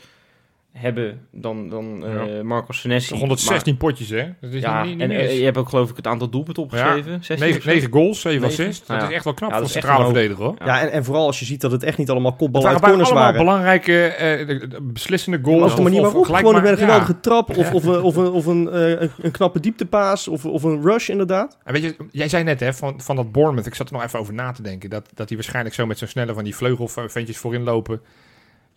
hebben 0.78 1.20
dan, 1.30 1.68
dan 1.68 2.04
eh, 2.06 2.40
Marco 2.42 2.72
Senesi. 2.72 3.08
Toch 3.08 3.18
116 3.18 3.76
potjes, 3.76 4.08
hè? 4.08 4.24
Dat 4.40 4.52
is 4.52 4.60
ja, 4.60 4.82
niet, 4.82 4.92
niet, 4.92 5.00
en 5.02 5.08
niet 5.08 5.18
eh, 5.18 5.38
je 5.38 5.44
hebt 5.44 5.56
ook 5.56 5.68
geloof 5.68 5.90
ik 5.90 5.96
het 5.96 6.06
aantal 6.06 6.28
doelpunten 6.28 6.62
opgeschreven. 6.62 7.24
16 7.24 7.34
of 7.34 7.40
9, 7.40 7.62
zo? 7.62 7.68
9 7.70 7.90
goals, 7.92 8.20
7 8.20 8.40
Negen. 8.40 8.64
assists. 8.64 8.86
Dat 8.86 9.00
ja. 9.00 9.08
is 9.08 9.14
echt 9.14 9.24
wel 9.24 9.34
knap 9.34 9.50
Ja, 9.50 9.58
voor 9.58 9.68
centrale 9.68 10.04
verdediger, 10.04 10.44
hoor. 10.44 10.54
Ja, 10.64 10.80
en, 10.80 10.90
en 10.90 11.04
vooral 11.04 11.26
als 11.26 11.38
je 11.38 11.44
ziet 11.44 11.60
dat 11.60 11.72
het 11.72 11.82
echt 11.82 11.98
niet 11.98 12.10
allemaal 12.10 12.30
Het 12.30 12.40
kopballen 12.40 12.66
waren 12.68 12.82
uit 12.82 12.90
corners 12.90 13.10
allemaal 13.10 13.32
waren. 13.32 13.44
belangrijke, 13.44 14.06
eh, 14.06 14.46
de- 14.46 14.66
de- 14.68 14.82
beslissende 14.82 15.38
goals. 15.42 15.62
Als 15.62 15.76
de 15.76 15.82
manier 15.82 16.02
waarop, 16.02 16.24
gelijk 16.24 16.46
gewoon 16.46 16.62
met 16.62 16.70
een 16.72 16.78
geweldige 16.78 17.20
trap, 17.20 17.48
of, 17.56 17.56
Ja. 17.68 17.72
of, 17.72 17.84
een, 17.84 18.00
of, 18.02 18.16
een, 18.16 18.30
of 18.30 18.46
een, 18.46 18.68
eh, 18.70 19.08
een, 19.18 19.30
knappe 19.30 19.60
dieptepaas, 19.60 20.28
of, 20.28 20.44
of 20.44 20.62
een 20.62 20.82
rush 20.82 21.08
inderdaad. 21.08 21.58
En 21.64 21.72
weet 21.72 21.82
je, 21.82 21.96
jij 22.10 22.28
zei 22.28 22.44
net 22.44 22.60
hè, 22.60 22.74
van, 22.74 23.00
van 23.00 23.16
dat 23.16 23.32
Bournemouth, 23.32 23.66
ik 23.66 23.74
zat 23.74 23.86
er 23.88 23.94
nog 23.94 24.02
even 24.04 24.18
over 24.18 24.34
na 24.34 24.52
te 24.52 24.62
denken, 24.62 24.90
dat, 24.90 25.08
dat 25.14 25.28
hij 25.28 25.36
waarschijnlijk 25.36 25.74
zo 25.74 25.86
met 25.86 25.98
zo'n 25.98 26.08
snelle 26.08 26.34
van 26.34 26.44
die 26.44 26.56
vleugelventjes 26.56 27.38
voorin 27.38 27.62
lopen. 27.62 28.00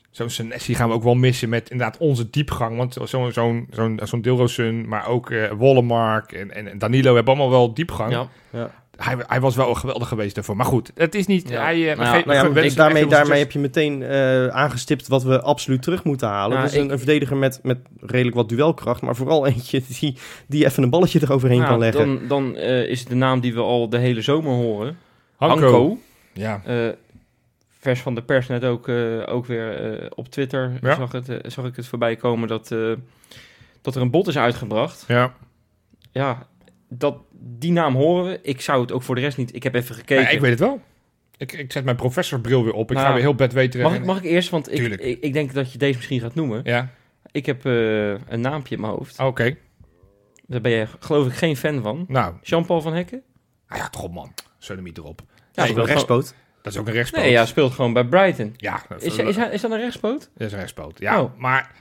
Zo'n 0.10 0.30
Senesi 0.30 0.76
gaan 0.76 0.88
we 0.90 0.94
ook 0.96 1.04
wel 1.04 1.16
missen 1.16 1.50
met 1.50 1.70
inderdaad 1.70 1.98
onze 1.98 2.30
diepgang. 2.30 2.78
Want 2.78 2.98
zo'n 3.04 3.32
zo'n 3.32 3.68
zo'n 3.72 4.00
zo'n 4.04 4.22
Dilrosun, 4.22 4.88
maar 4.88 5.08
ook 5.08 5.30
eh 5.32 5.52
Wollemark 5.52 6.32
en, 6.32 6.52
en 6.68 6.78
Danilo 6.78 7.16
hebben 7.16 7.34
allemaal 7.34 7.52
wel 7.52 7.74
diepgang. 7.74 8.12
Ja. 8.52 8.72
Hij, 8.98 9.16
hij 9.28 9.40
was 9.42 9.56
wel 9.56 9.74
geweldig 9.74 10.08
geweest 10.08 10.36
daarvoor. 10.36 10.56
Maar 10.56 10.66
goed, 10.66 10.92
het 10.96 11.16
is 11.16 11.26
niet... 11.28 11.50
Ja. 11.50 11.62
Hij, 11.62 11.92
eh, 11.92 11.98
Nou 11.98 12.08
ja, 12.08 12.12
Nou 12.26 12.38
ja, 12.38 12.44
hem 12.44 12.54
daarmee, 12.76 13.02
daarmee 13.08 13.40
heb 13.40 13.52
je 13.52 13.60
meteen 13.60 14.04
eh, 14.04 14.48
aangestipt 14.48 15.08
wat 15.08 15.24
we 15.24 15.42
absoluut 15.42 15.82
terug 15.82 16.04
moeten 16.04 16.28
halen. 16.28 16.58
Nou, 16.58 16.70
dus 16.70 16.78
een, 16.78 16.84
ik- 16.86 16.92
een 16.92 16.98
verdediger 16.98 17.38
met, 17.38 17.60
met 17.64 17.78
redelijk 18.00 18.36
wat 18.36 18.50
duelkracht, 18.50 19.02
maar 19.02 19.16
vooral 19.16 19.46
eentje 19.48 19.82
die, 20.00 20.18
die 20.48 20.66
even 20.66 20.84
een 20.84 20.90
balletje 20.90 21.20
eroverheen 21.22 21.58
Nou, 21.58 21.70
kan 21.70 21.80
leggen. 21.80 22.06
Dan, 22.06 22.28
dan 22.28 22.56
eh, 22.56 22.88
is 22.90 23.06
de 23.06 23.16
naam 23.16 23.40
die 23.40 23.54
we 23.54 23.60
al 23.62 23.90
de 23.90 23.98
hele 23.98 24.22
zomer 24.22 24.52
horen. 24.54 24.98
Hanko. 25.36 25.62
Hanko. 25.62 25.98
Ja. 26.34 26.62
Vers 27.80 28.02
van 28.02 28.16
de 28.16 28.24
pers 28.24 28.48
net 28.48 28.64
ook, 28.64 28.88
eh, 28.88 29.24
ook 29.34 29.46
weer 29.46 29.94
eh, 30.02 30.12
op 30.16 30.28
Twitter 30.30 30.72
Ja. 30.82 30.96
zag, 30.96 31.12
het, 31.12 31.30
eh, 31.30 31.38
zag 31.52 31.66
ik 31.66 31.76
het 31.76 31.88
voorbij 31.88 32.16
komen 32.16 32.48
dat, 32.48 32.72
eh, 32.72 32.94
dat 33.82 33.96
er 33.96 34.02
een 34.02 34.12
bot 34.12 34.28
is 34.28 34.38
uitgebracht. 34.38 35.04
ja. 35.08 35.34
Ja, 36.12 36.48
dat, 36.90 37.18
die 37.32 37.72
naam 37.72 37.96
horen 37.96 38.26
we. 38.32 38.40
Ik 38.42 38.62
zou 38.62 38.82
het 38.82 38.92
ook 38.92 39.04
voor 39.04 39.16
de 39.16 39.22
rest 39.22 39.38
niet... 39.38 39.56
Ik 39.56 39.64
heb 39.64 39.76
even 39.76 39.96
gekeken. 39.96 40.24
Ja, 40.24 40.30
ik 40.30 40.40
weet 40.40 40.50
het 40.50 40.60
wel. 40.60 40.82
Ik, 41.38 41.52
ik 41.52 41.72
zet 41.72 41.84
mijn 41.84 41.96
professorbril 41.96 42.64
weer 42.64 42.74
op. 42.74 42.90
Ik 42.90 42.96
Nou, 42.96 43.08
ga 43.08 43.14
weer 43.14 43.22
heel 43.22 43.36
bed 43.36 43.54
weten. 43.54 43.82
mag, 43.82 43.94
ik, 43.96 44.06
mag 44.06 44.18
ik 44.18 44.24
eerst? 44.24 44.50
Want 44.50 44.72
ik, 44.74 45.00
ik, 45.00 45.20
ik 45.22 45.34
denk 45.34 45.54
dat 45.54 45.72
je 45.72 45.78
deze 45.78 45.96
misschien 45.96 46.20
gaat 46.20 46.36
noemen. 46.36 46.62
Ja, 46.64 46.90
Ik 47.32 47.46
heb 47.46 47.66
eh, 47.66 48.10
een 48.10 48.42
naampje 48.42 48.76
in 48.76 48.82
mijn 48.82 48.94
hoofd. 48.94 49.20
oké. 49.20 49.56
Daar 50.48 50.62
ben 50.62 50.72
je 50.72 50.88
geloof 51.00 51.28
ik 51.28 51.34
geen 51.34 51.58
fan 51.58 51.82
van. 51.82 52.06
Nou, 52.08 52.34
Jean-Paul 52.42 52.82
van 52.82 52.94
Hekken? 52.94 53.22
ah 53.68 53.78
ja, 53.78 53.90
toch 53.90 54.04
op 54.04 54.14
man. 54.14 54.34
Sodomiet 54.58 54.98
erop. 54.98 55.22
ja, 55.52 55.68
een 55.68 55.76
dat- 55.76 55.86
rechtspoot. 55.86 56.34
Dat 56.62 56.74
is 56.74 56.80
ook 56.80 56.88
een 56.88 56.94
rechtspoot. 56.94 57.22
Nee, 57.22 57.32
ja, 57.32 57.46
speelt 57.46 57.74
gewoon 57.74 57.94
bij 57.94 58.04
Brighton. 58.06 58.54
Ja, 58.58 58.82
Is, 59.00 59.18
is, 59.18 59.36
hij- 59.36 59.50
is 59.50 59.62
dat 59.62 59.72
een 59.72 59.78
rechtspoot? 59.80 60.30
Dat 60.38 60.48
is 60.48 60.52
een 60.52 60.58
rechtspoot. 60.60 61.00
Ja, 61.00 61.22
Oh. 61.22 61.38
maar 61.38 61.72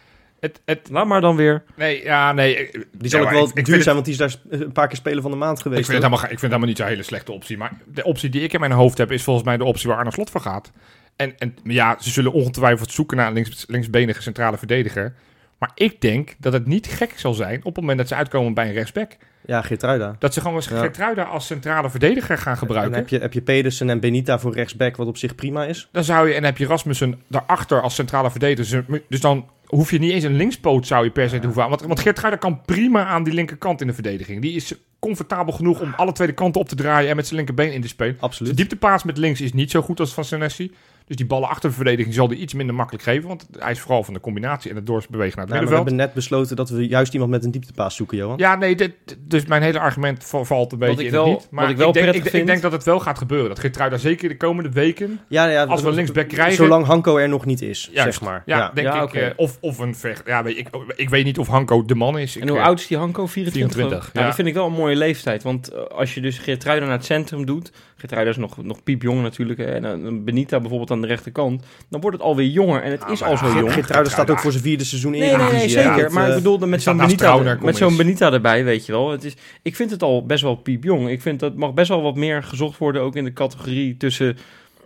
het, 0.40 0.60
het, 0.64 0.88
Laat 0.90 1.06
maar 1.06 1.20
dan 1.20 1.36
weer. 1.36 1.62
nee, 1.76 2.02
ja, 2.02 2.32
nee. 2.32 2.56
ik- 2.56 2.86
Die 2.92 3.10
zal 3.10 3.20
ja, 3.20 3.26
ook 3.26 3.32
wel 3.32 3.48
ik- 3.48 3.54
ik 3.54 3.64
duur 3.64 3.82
zijn, 3.82 3.94
want 3.94 4.06
die 4.06 4.14
is 4.14 4.20
daar 4.48 4.60
een 4.60 4.72
paar 4.72 4.86
keer 4.88 4.96
speler 4.96 5.22
van 5.22 5.30
de 5.30 5.36
maand 5.36 5.56
Ik 5.56 5.62
geweest. 5.62 5.84
vind, 5.90 6.02
het 6.02 6.04
helemaal, 6.04 6.22
ik 6.24 6.28
vind 6.28 6.40
het 6.40 6.50
helemaal 6.50 6.68
niet 6.68 6.76
zo'n 6.78 6.86
hele 6.86 7.02
slechte 7.02 7.32
optie. 7.32 7.56
Maar 7.56 7.72
de 7.86 8.04
optie 8.04 8.28
die 8.30 8.42
ik 8.42 8.52
in 8.52 8.60
mijn 8.60 8.72
hoofd 8.72 8.98
heb, 8.98 9.12
is 9.12 9.22
volgens 9.22 9.44
mij 9.46 9.56
de 9.56 9.64
optie 9.64 9.88
waar 9.88 9.98
Arne 9.98 10.12
Slot 10.12 10.30
voor 10.30 10.40
gaat. 10.40 10.72
En, 11.16 11.38
en 11.38 11.54
ja, 11.64 11.96
ze 12.00 12.10
zullen 12.10 12.32
ongetwijfeld 12.32 12.90
zoeken 12.92 13.16
naar 13.16 13.26
een 13.26 13.32
links, 13.34 13.64
linksbenige 13.68 14.22
centrale 14.22 14.58
verdediger. 14.58 15.14
Maar 15.58 15.70
ik 15.74 16.00
denk 16.00 16.34
dat 16.38 16.52
het 16.52 16.66
niet 16.66 16.86
gek 16.86 17.12
zal 17.16 17.34
zijn 17.34 17.58
op 17.58 17.64
het 17.64 17.76
moment 17.76 17.98
dat 17.98 18.08
ze 18.08 18.14
uitkomen 18.14 18.54
bij 18.54 18.66
een 18.66 18.72
rechtsback. 18.72 19.16
Ja, 19.46 19.62
Geertruida. 19.62 20.16
Dat 20.18 20.34
ze 20.34 20.40
gewoon 20.40 20.62
Ja. 20.70 20.78
Geertruida 20.78 21.22
als 21.22 21.46
centrale 21.46 21.90
verdediger 21.90 22.38
gaan 22.38 22.52
En 22.52 22.58
gebruiken. 22.58 22.94
heb 22.94 23.08
je, 23.08 23.18
heb 23.18 23.32
je 23.32 23.40
Pedersen 23.42 23.90
en 23.90 24.00
Benita 24.00 24.38
voor 24.38 24.52
rechtsback, 24.54 24.96
wat 24.96 25.06
op 25.06 25.16
zich 25.16 25.34
prima 25.34 25.64
is. 25.64 25.88
Dan 25.92 26.04
zou 26.04 26.28
je, 26.28 26.34
en 26.34 26.44
heb 26.44 26.58
je 26.58 26.66
Rasmussen 26.66 27.22
daarachter 27.28 27.82
als 27.82 27.94
centrale 27.94 28.30
verdediger. 28.30 28.84
Dus- 28.88 29.00
Dus 29.08 29.20
dan 29.20 29.48
hoef 29.66 29.90
je 29.90 29.98
niet 29.98 30.12
eens 30.12 30.24
een 30.24 30.36
linkspoot 30.36 30.86
zou 30.86 31.04
je 31.04 31.10
per 31.10 31.28
se 31.28 31.38
te 31.38 31.44
hoeven 31.44 31.62
aan. 31.62 31.68
Want, 31.68 31.82
want 31.82 32.00
Geertruida 32.00 32.36
kan 32.38 32.62
prima 32.62 33.04
aan 33.06 33.22
die 33.24 33.34
linkerkant 33.34 33.80
in 33.80 33.86
de 33.86 33.92
verdediging. 33.92 34.42
Die 34.42 34.52
is 34.52 34.74
comfortabel 34.98 35.52
genoeg 35.52 35.80
om 35.80 35.92
alle 35.96 36.12
twee 36.12 36.26
de 36.28 36.34
kanten 36.34 36.60
op 36.60 36.68
te 36.68 36.74
draaien 36.74 37.10
en 37.10 37.16
met 37.16 37.24
zijn 37.24 37.36
linkerbeen 37.36 37.72
in 37.72 37.80
te 37.80 37.88
spelen. 37.88 38.14
De 38.14 38.20
Absoluut. 38.20 38.56
dieptepaas 38.56 39.02
met 39.04 39.18
links 39.18 39.40
is 39.40 39.52
niet 39.52 39.70
zo 39.70 39.82
goed 39.82 40.00
als 40.00 40.14
van 40.14 40.24
Senesi. 40.24 40.72
Dus 41.08 41.16
die 41.16 41.26
ballen 41.26 41.48
achter 41.48 41.68
de 41.68 41.74
verdediging 41.76 42.14
zal 42.14 42.28
die 42.28 42.38
iets 42.38 42.54
minder 42.54 42.74
makkelijk 42.74 43.04
geven. 43.04 43.28
Want 43.28 43.46
hij 43.58 43.70
is 43.70 43.80
vooral 43.80 44.04
van 44.04 44.14
de 44.14 44.20
combinatie 44.20 44.70
en 44.70 44.76
het 44.76 44.86
doorbewegen 44.86 45.36
naar 45.36 45.46
het 45.46 45.54
maar 45.54 45.68
we 45.68 45.74
hebben 45.74 45.96
net 45.96 46.12
besloten 46.14 46.56
dat 46.56 46.70
we 46.70 46.86
juist 46.88 47.12
iemand 47.12 47.30
met 47.30 47.44
een 47.44 47.50
dieptepaas 47.50 47.96
zoeken, 47.96 48.16
Johan. 48.16 48.38
Ja, 48.38 48.54
nee, 48.54 48.74
dit, 48.76 48.92
dus 49.18 49.46
mijn 49.46 49.62
hele 49.62 49.78
argument 49.80 50.24
va- 50.24 50.44
valt 50.44 50.72
een 50.72 50.78
beetje 50.78 51.04
ik 51.04 51.12
in 51.12 51.18
het 51.18 51.24
niet. 51.26 51.46
Maar 51.50 51.62
wat 51.62 51.72
ik 51.72 51.76
wel 51.78 51.92
denk, 51.92 52.04
prettig 52.04 52.24
ik, 52.24 52.30
vind- 52.30 52.42
ik 52.42 52.48
denk 52.48 52.62
dat 52.62 52.72
het 52.72 52.84
wel 52.84 53.00
gaat 53.00 53.18
gebeuren. 53.18 53.48
Dat 53.48 53.58
Geertruida 53.58 53.96
zeker 53.96 54.28
de 54.28 54.36
komende 54.36 54.70
weken... 54.70 55.20
Ja, 55.28 55.46
ja, 55.48 55.64
Als 55.64 55.82
we 55.82 55.92
linksback 55.92 56.28
krijgen- 56.28 56.54
Zolang 56.56 56.86
Hanko 56.86 57.16
er 57.16 57.28
nog 57.28 57.44
niet 57.44 57.62
is, 57.62 57.88
Juist. 57.92 58.12
zeg 58.18 58.28
maar. 58.28 58.42
Ja, 58.46 58.70
denk 58.74 58.86
Ja, 58.86 59.02
ik. 59.02 59.14
eh, 59.14 59.26
of, 59.36 59.58
of 59.60 59.78
een 59.78 59.94
vecht. 59.94 60.22
Ja, 60.26 60.42
weet 60.42 60.58
ik, 60.58 60.68
ik 60.96 61.08
weet 61.10 61.24
niet 61.24 61.38
of 61.38 61.46
Hanko 61.46 61.84
de 61.84 61.94
man 61.94 62.18
is. 62.18 62.36
Ik, 62.36 62.42
En 62.42 62.48
hoe 62.48 62.58
eh, 62.58 62.64
oud 62.64 62.80
is 62.80 62.86
die 62.86 62.96
Hanko? 62.98 63.26
24? 63.26 63.52
24, 63.76 63.88
geloof 63.88 64.06
ik? 64.08 64.12
Nou, 64.12 64.18
ja. 64.24 64.26
dat 64.26 64.34
vind 64.34 64.48
ik 64.48 64.54
wel 64.54 64.66
een 64.66 64.72
mooie 64.72 64.96
leeftijd. 64.96 65.42
Want 65.42 65.68
eh, 65.68 65.80
als 65.82 66.14
je 66.14 66.20
dus 66.20 66.38
Geertruida 66.38 66.86
naar 66.86 66.96
het 66.96 67.04
centrum 67.04 67.46
doet... 67.46 67.72
Geertruida 67.98 68.30
is 68.30 68.36
nog, 68.36 68.62
nog 68.62 68.82
piepjong 68.82 69.22
natuurlijk. 69.22 69.58
En 69.58 69.84
een 69.84 70.24
Benita 70.24 70.60
bijvoorbeeld 70.60 70.90
aan 70.90 71.00
de 71.00 71.06
rechterkant. 71.06 71.64
Dan 71.88 72.00
wordt 72.00 72.16
het 72.16 72.26
alweer 72.26 72.46
jonger. 72.46 72.82
En 72.82 72.90
het 72.90 73.00
Ja, 73.00 73.08
is 73.08 73.22
al 73.22 73.36
zo 73.36 73.46
jong. 73.58 73.72
Geertruida 73.72 74.10
staat 74.10 74.30
ook 74.30 74.38
voor 74.38 74.50
zijn 74.52 74.62
vierde 74.64 74.84
seizoen 74.84 75.14
in. 75.14 75.20
Nee, 75.20 75.36
nee, 75.52 75.68
zeker. 75.68 76.12
Maar 76.12 76.22
eh, 76.24 76.28
ik 76.30 76.34
bedoelde 76.34 76.66
met 76.66 76.82
zo'n 76.82 76.96
Benita, 76.96 77.56
met 77.60 77.76
zo'n. 77.76 77.96
Benita 77.96 78.32
erbij, 78.32 78.64
weet 78.64 78.86
je 78.86 78.92
wel. 78.92 79.10
Het 79.10 79.24
is, 79.24 79.34
ik 79.62 79.76
vind 79.76 79.90
het 79.90 80.02
al 80.02 80.26
best 80.26 80.42
wel 80.42 80.54
piepjong. 80.54 81.08
Ik 81.08 81.22
vind 81.22 81.40
dat 81.40 81.54
mag 81.54 81.74
best 81.74 81.88
wel 81.88 82.02
wat 82.02 82.14
meer 82.16 82.42
gezocht 82.42 82.78
worden, 82.78 83.02
ook 83.02 83.16
in 83.16 83.24
de 83.24 83.32
categorie 83.32 83.96
tussen 83.96 84.36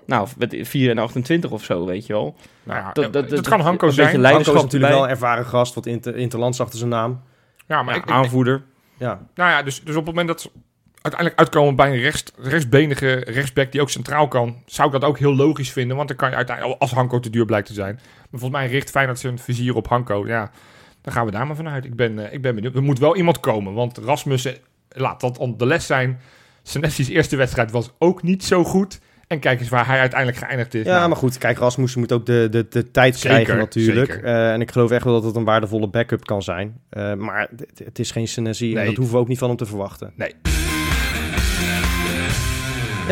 nou, 0.07 0.29
met 0.39 0.57
4 0.63 0.91
en 0.91 0.99
28 0.99 1.51
of 1.51 1.65
zo, 1.65 1.87
weet 1.87 2.07
je 2.07 2.13
wel. 2.13 2.37
Nou 2.63 2.79
ja, 2.79 2.93
Dat- 2.93 3.05
dat- 3.05 3.13
dat, 3.13 3.29
dat- 3.31 3.49
kan 3.49 3.61
Hanko 3.61 3.89
een 3.89 3.95
beetje 3.95 4.11
zijn. 4.11 4.25
Hanko 4.25 4.55
is 4.55 4.63
natuurlijk 4.63 4.93
wel 4.93 5.09
ervaren 5.09 5.45
gast, 5.47 5.75
wat 5.75 5.87
inter, 5.87 6.17
interlands 6.17 6.61
achter 6.61 6.79
zijn 6.79 6.91
naam. 6.91 7.21
Ja, 7.69 7.83
maar 7.83 7.95
Ja, 7.95 8.01
ik, 8.01 8.07
ik- 8.07 8.13
aanvoerder. 8.15 8.63
Ja, 8.99 9.21
nou 9.35 9.51
ja, 9.51 9.63
dus, 9.63 9.81
dus 9.85 9.97
op 9.97 10.07
het 10.07 10.15
moment 10.15 10.29
dat 10.29 10.51
uiteindelijk 11.03 11.38
uitkomen 11.38 11.76
bij 11.76 11.90
een 11.92 12.00
rechts, 12.00 12.32
rechtsbenige 12.36 13.12
rechtsback 13.12 13.72
die 13.72 13.80
ook 13.80 13.90
centraal 13.90 14.28
kan, 14.28 14.62
zou 14.66 14.86
ik 14.86 15.00
dat 15.00 15.05
ook 15.05 15.18
heel 15.18 15.36
logisch 15.36 15.72
vinden. 15.72 15.96
Want 15.96 16.09
dan 16.09 16.16
kan 16.16 16.30
je 16.30 16.36
uiteindelijk, 16.36 16.80
als 16.80 16.92
Hanko 16.92 17.20
te 17.20 17.30
duur 17.30 17.44
blijkt 17.44 17.66
te 17.66 17.74
zijn. 17.74 17.94
Maar 17.94 18.40
volgens 18.40 18.61
mij 18.61 18.66
richt 18.68 18.90
Feyenoord 18.90 19.18
zijn 19.18 19.38
vizier 19.38 19.74
op 19.74 19.88
Hanko. 19.88 20.26
Ja, 20.26 20.50
dan 21.00 21.12
gaan 21.12 21.26
we 21.26 21.30
daar 21.30 21.46
maar 21.46 21.57
vanuit. 21.57 21.84
Ik 21.84 21.96
ben, 21.96 22.26
eh, 22.26 22.32
ik 22.32 22.42
ben 22.42 22.55
benieuwd. 22.55 22.74
Er 22.74 22.82
moet 22.82 22.98
wel 22.98 23.16
iemand 23.16 23.40
komen, 23.40 23.72
want 23.72 23.98
Rasmussen, 23.98 24.57
laat 24.88 25.20
dat 25.20 25.55
de 25.57 25.66
les 25.66 25.86
zijn. 25.86 26.20
Senesi's 26.62 27.09
eerste 27.09 27.36
wedstrijd 27.36 27.70
was 27.70 27.92
ook 27.98 28.22
niet 28.22 28.44
zo 28.44 28.64
goed. 28.64 29.00
En 29.26 29.38
kijk 29.38 29.61
eens 29.61 29.68
waar 29.68 29.86
hij 29.86 29.98
uiteindelijk 29.98 30.38
geëindigd 30.38 30.74
is. 30.74 30.86
ja 30.86 30.96
Nou, 30.96 31.09
maar 31.09 31.16
goed, 31.16 31.38
kijk, 31.38 31.59
Rasmussen 31.59 32.00
moet 32.00 32.12
ook 32.12 32.26
de, 32.26 32.48
de, 32.50 32.66
de 32.68 32.90
tijd 32.90 33.16
Zeker, 33.16 33.30
krijgen 33.30 33.57
natuurlijk. 33.57 34.11
Eh, 34.11 34.53
en 34.53 34.61
ik 34.61 34.70
geloof 34.70 34.90
echt 34.90 35.05
wel 35.05 35.12
dat 35.12 35.24
het 35.24 35.36
een 35.36 35.44
waardevolle 35.44 35.88
backup 35.88 36.24
kan 36.24 36.42
zijn. 36.42 36.80
Eh, 36.88 37.14
maar 37.14 37.48
het, 37.84 37.98
is 37.98 38.11
geen 38.11 38.28
Senesi 38.28 38.76
en 38.76 38.86
dat 38.86 38.96
hoeven 38.96 39.14
we 39.14 39.20
ook 39.20 39.28
niet 39.28 39.38
van 39.38 39.48
hem 39.48 39.57
te 39.57 39.66
verwachten. 39.66 40.12
Nee. 40.16 40.62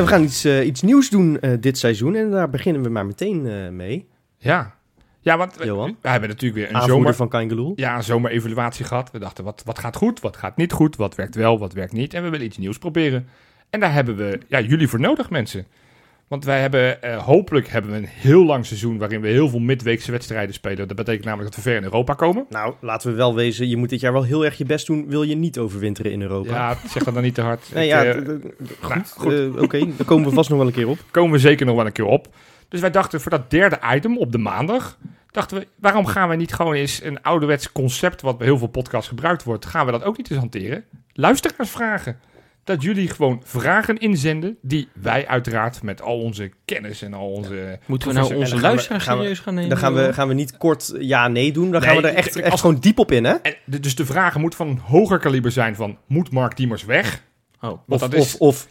En 0.00 0.06
we 0.06 0.12
gaan 0.12 0.22
iets, 0.22 0.44
eh, 0.44 0.66
iets 0.66 0.82
nieuws 0.82 1.10
doen 1.10 1.40
eh, 1.40 1.52
dit 1.60 1.78
seizoen 1.78 2.14
en 2.14 2.30
daar 2.30 2.50
beginnen 2.50 2.82
we 2.82 2.88
maar 2.88 3.06
meteen 3.06 3.46
eh, 3.46 3.68
mee. 3.68 4.08
Ja, 4.38 4.74
ja 5.20 5.36
want 5.36 5.56
we, 5.56 5.64
Johan? 5.64 5.96
we 6.00 6.08
hebben 6.08 6.28
natuurlijk 6.28 6.54
weer 6.54 6.74
een 6.74 6.88
zomer, 6.88 7.14
van 7.14 7.28
Kaingeloel. 7.28 7.72
ja, 7.76 7.96
een 7.96 8.02
zomerevaluatie 8.02 8.84
gehad. 8.84 9.10
We 9.10 9.18
dachten, 9.18 9.44
wat, 9.44 9.62
wat 9.64 9.78
gaat 9.78 9.96
goed, 9.96 10.20
wat 10.20 10.36
gaat 10.36 10.56
niet 10.56 10.72
goed, 10.72 10.96
wat 10.96 11.14
werkt 11.14 11.34
wel, 11.34 11.58
wat 11.58 11.72
werkt 11.72 11.92
niet. 11.92 12.14
En 12.14 12.22
we 12.22 12.28
willen 12.28 12.46
iets 12.46 12.58
nieuws 12.58 12.78
proberen. 12.78 13.28
En 13.70 13.80
daar 13.80 13.92
hebben 13.92 14.16
we 14.16 14.40
ja, 14.48 14.60
jullie 14.60 14.88
voor 14.88 15.00
nodig, 15.00 15.30
mensen. 15.30 15.66
Want 16.30 16.44
wij 16.44 16.60
hebben, 16.60 17.02
eh, 17.02 17.16
hopelijk 17.24 17.68
hebben 17.68 17.90
we 17.90 17.96
een 17.96 18.06
heel 18.06 18.44
lang 18.44 18.66
seizoen 18.66 18.98
waarin 18.98 19.20
we 19.20 19.28
heel 19.28 19.48
veel 19.48 19.58
midweekse 19.58 20.10
wedstrijden 20.10 20.54
spelen. 20.54 20.88
Dat 20.88 20.96
betekent 20.96 21.24
namelijk 21.24 21.48
dat 21.54 21.64
we 21.64 21.70
ver 21.70 21.76
in 21.78 21.82
Europa 21.84 22.14
komen. 22.14 22.46
Nou, 22.48 22.74
laten 22.80 23.10
we 23.10 23.16
wel 23.16 23.34
wezen, 23.34 23.68
je 23.68 23.76
moet 23.76 23.88
dit 23.88 24.00
jaar 24.00 24.12
wel 24.12 24.22
heel 24.22 24.44
erg 24.44 24.58
je 24.58 24.64
best 24.64 24.86
doen, 24.86 25.08
wil 25.08 25.22
je 25.22 25.34
niet 25.34 25.58
overwinteren 25.58 26.12
in 26.12 26.22
Europa. 26.22 26.50
Ja, 26.54 26.76
zeg 26.88 27.02
dat 27.04 27.14
dan 27.14 27.22
niet 27.22 27.34
te 27.34 27.40
hard. 27.40 27.70
Nee, 27.74 27.84
Ik, 27.84 27.90
ja, 27.90 28.04
eh, 28.04 28.14
nou, 28.88 29.00
goed. 29.10 29.32
eh, 29.32 29.62
Oké, 29.62 29.78
daar 29.96 30.06
komen 30.06 30.28
we 30.28 30.34
vast 30.34 30.48
nog 30.48 30.58
wel 30.58 30.66
een 30.66 30.72
keer 30.72 30.88
op. 30.88 30.98
komen 31.10 31.32
we 31.32 31.38
zeker 31.38 31.66
nog 31.66 31.76
wel 31.76 31.86
een 31.86 31.92
keer 31.92 32.04
op. 32.04 32.28
Dus 32.68 32.80
wij 32.80 32.90
dachten 32.90 33.20
voor 33.20 33.30
dat 33.30 33.50
derde 33.50 33.78
item 33.94 34.18
op 34.18 34.32
de 34.32 34.38
maandag, 34.38 34.98
dachten 35.30 35.58
we, 35.58 35.66
waarom 35.76 36.06
gaan 36.06 36.28
we 36.28 36.36
niet 36.36 36.52
gewoon 36.54 36.74
eens 36.74 37.02
een 37.02 37.22
ouderwets 37.22 37.72
concept 37.72 38.20
wat 38.22 38.38
bij 38.38 38.46
heel 38.46 38.58
veel 38.58 38.66
podcasts 38.66 39.08
gebruikt 39.08 39.42
wordt, 39.42 39.66
gaan 39.66 39.86
we 39.86 39.92
dat 39.92 40.04
ook 40.04 40.16
niet 40.16 40.30
eens 40.30 40.38
hanteren? 40.40 40.84
Luisteraarsvragen. 41.12 42.18
Dat 42.64 42.82
jullie 42.82 43.08
gewoon 43.08 43.42
vragen 43.44 43.98
inzenden 43.98 44.56
die 44.62 44.88
wij 44.94 45.26
uiteraard 45.26 45.82
met 45.82 46.02
al 46.02 46.20
onze 46.20 46.50
kennis 46.64 47.02
en 47.02 47.14
al 47.14 47.30
onze... 47.32 47.78
Moeten 47.86 48.08
we 48.08 48.14
nou 48.14 48.34
onze 48.34 48.60
luisteraars 48.60 49.04
gaan 49.04 49.16
we- 49.16 49.20
serieus 49.22 49.38
gaan 49.40 49.54
nemen? 49.54 49.68
Dan 49.70 49.78
gaan 49.78 49.94
we, 49.94 50.12
gaan 50.12 50.28
we 50.28 50.34
niet 50.34 50.56
kort 50.56 50.92
ja-nee 50.98 51.52
doen, 51.52 51.70
dan 51.70 51.82
gaan 51.82 51.96
we 51.96 52.08
er 52.08 52.14
echt, 52.14 52.36
echt 52.36 52.50
als- 52.50 52.60
gewoon 52.60 52.78
diep 52.80 52.98
op 52.98 53.12
in, 53.12 53.24
hè? 53.24 53.34
Dus 53.64 53.94
de 53.94 54.06
vragen 54.06 54.40
moeten 54.40 54.58
van 54.58 54.68
een 54.68 54.78
hoger 54.78 55.18
kaliber 55.18 55.50
zijn 55.52 55.74
van, 55.74 55.98
moet 56.06 56.30
Mark 56.30 56.56
Diemers 56.56 56.84
weg? 56.84 57.22
Oh, 57.60 57.60
Want 57.60 57.82
Of, 57.88 57.98
dat 58.00 58.14
is, 58.14 58.20
of, 58.38 58.40
of 58.40 58.68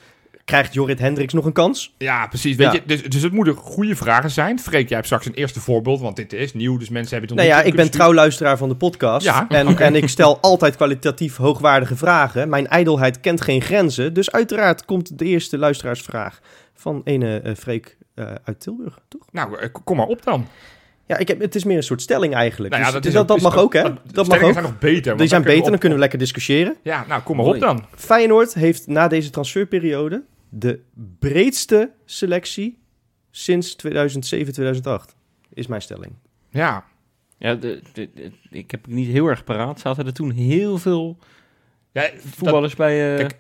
krijgt 0.49 0.73
Jorrit 0.73 0.99
Hendricks 0.99 1.33
nog 1.33 1.45
een 1.45 1.53
kans? 1.53 1.93
ja, 1.97 2.27
precies. 2.27 2.55
Weet 2.55 2.67
Ja. 2.67 2.73
Je, 2.73 2.81
dus, 2.85 3.03
dus 3.03 3.21
het 3.21 3.31
moeten 3.31 3.55
goede 3.55 3.95
vragen 3.95 4.31
zijn. 4.31 4.59
Freek, 4.59 4.87
jij 4.87 4.95
hebt 4.95 5.05
straks 5.05 5.25
een 5.25 5.33
eerste 5.33 5.59
voorbeeld, 5.59 5.99
want 5.99 6.15
dit 6.15 6.33
is 6.33 6.53
nieuw, 6.53 6.77
dus 6.77 6.89
mensen 6.89 7.11
hebben 7.17 7.29
het 7.29 7.39
nog 7.39 7.47
Nou 7.47 7.59
ja, 7.61 7.67
ik 7.69 7.75
ben 7.75 7.91
trouw 7.91 8.13
luisteraar 8.13 8.57
van 8.57 8.69
de 8.69 8.75
podcast. 8.75 9.25
Ja, 9.25 9.45
en, 9.49 9.77
en 9.77 9.95
ik 9.95 10.07
stel 10.07 10.39
altijd 10.51 10.75
kwalitatief 10.75 11.35
hoogwaardige 11.35 11.95
vragen. 11.95 12.49
Mijn 12.49 12.67
ijdelheid 12.67 13.19
kent 13.19 13.41
geen 13.41 13.61
grenzen. 13.61 14.13
Dus 14.13 14.31
uiteraard 14.31 14.85
komt 14.85 15.17
de 15.17 15.25
eerste 15.25 15.57
luisteraarsvraag 15.57 16.39
van 16.73 17.01
ene 17.03 17.39
eh, 17.39 17.55
Freek 17.55 17.97
eh, 18.15 18.25
uit 18.43 18.59
Tilburg, 18.59 18.99
toch? 19.07 19.21
Nou, 19.31 19.59
eh, 19.59 19.69
kom 19.83 19.97
maar 19.97 20.07
op 20.07 20.23
dan. 20.23 20.47
Ja, 21.05 21.17
ik 21.17 21.27
heb, 21.27 21.39
het 21.39 21.55
is 21.55 21.63
meer 21.63 21.77
een 21.77 21.83
soort 21.83 22.01
stelling 22.01 22.33
eigenlijk. 22.33 22.73
Nou 22.73 22.85
ja, 22.85 22.89
Dus- 22.89 22.99
is 22.99 23.05
dus 23.05 23.13
dat, 23.13 23.27
dat 23.27 23.41
mag 23.41 23.57
ook, 23.57 23.73
hè? 23.73 23.83
de 23.83 23.93
Dat 24.11 24.27
mag 24.27 24.41
ook. 24.41 24.51
zijn 24.51 24.63
nog 24.63 24.79
beter. 24.79 25.17
Die 25.17 25.27
zijn 25.27 25.41
beter, 25.41 25.69
dan 25.69 25.79
kunnen 25.79 25.97
we 25.97 25.99
lekker 26.03 26.19
discussiëren. 26.19 26.75
Ja, 26.83 27.05
nou, 27.07 27.21
kom 27.21 27.37
maar 27.37 27.45
op 27.45 27.59
dan. 27.59 27.85
Feyenoord 27.95 28.53
heeft 28.53 28.87
na 28.87 29.07
deze 29.07 29.29
transferperiode 29.29 30.23
de 30.49 30.79
breedste 31.19 31.91
selectie 32.05 32.77
sinds 33.31 33.75
2007, 33.75 34.53
2008. 34.53 35.15
Is 35.53 35.67
mijn 35.67 35.81
stelling. 35.81 36.13
Ja, 36.49 36.83
Ja, 37.37 37.55
de, 37.55 37.81
de- 37.93 38.09
de- 38.15 38.31
ik 38.49 38.71
heb 38.71 38.85
het 38.85 38.93
niet 38.93 39.07
heel 39.07 39.27
erg 39.27 39.43
paraat. 39.43 39.79
Zaten 39.79 40.05
er 40.05 40.13
toen 40.13 40.31
heel 40.31 40.77
veel 40.77 41.17
ja, 41.91 42.01
dat, 42.01 42.11
voetballers 42.35 42.75
bij 42.75 43.11
eh 43.13 43.17
Kijk, 43.17 43.37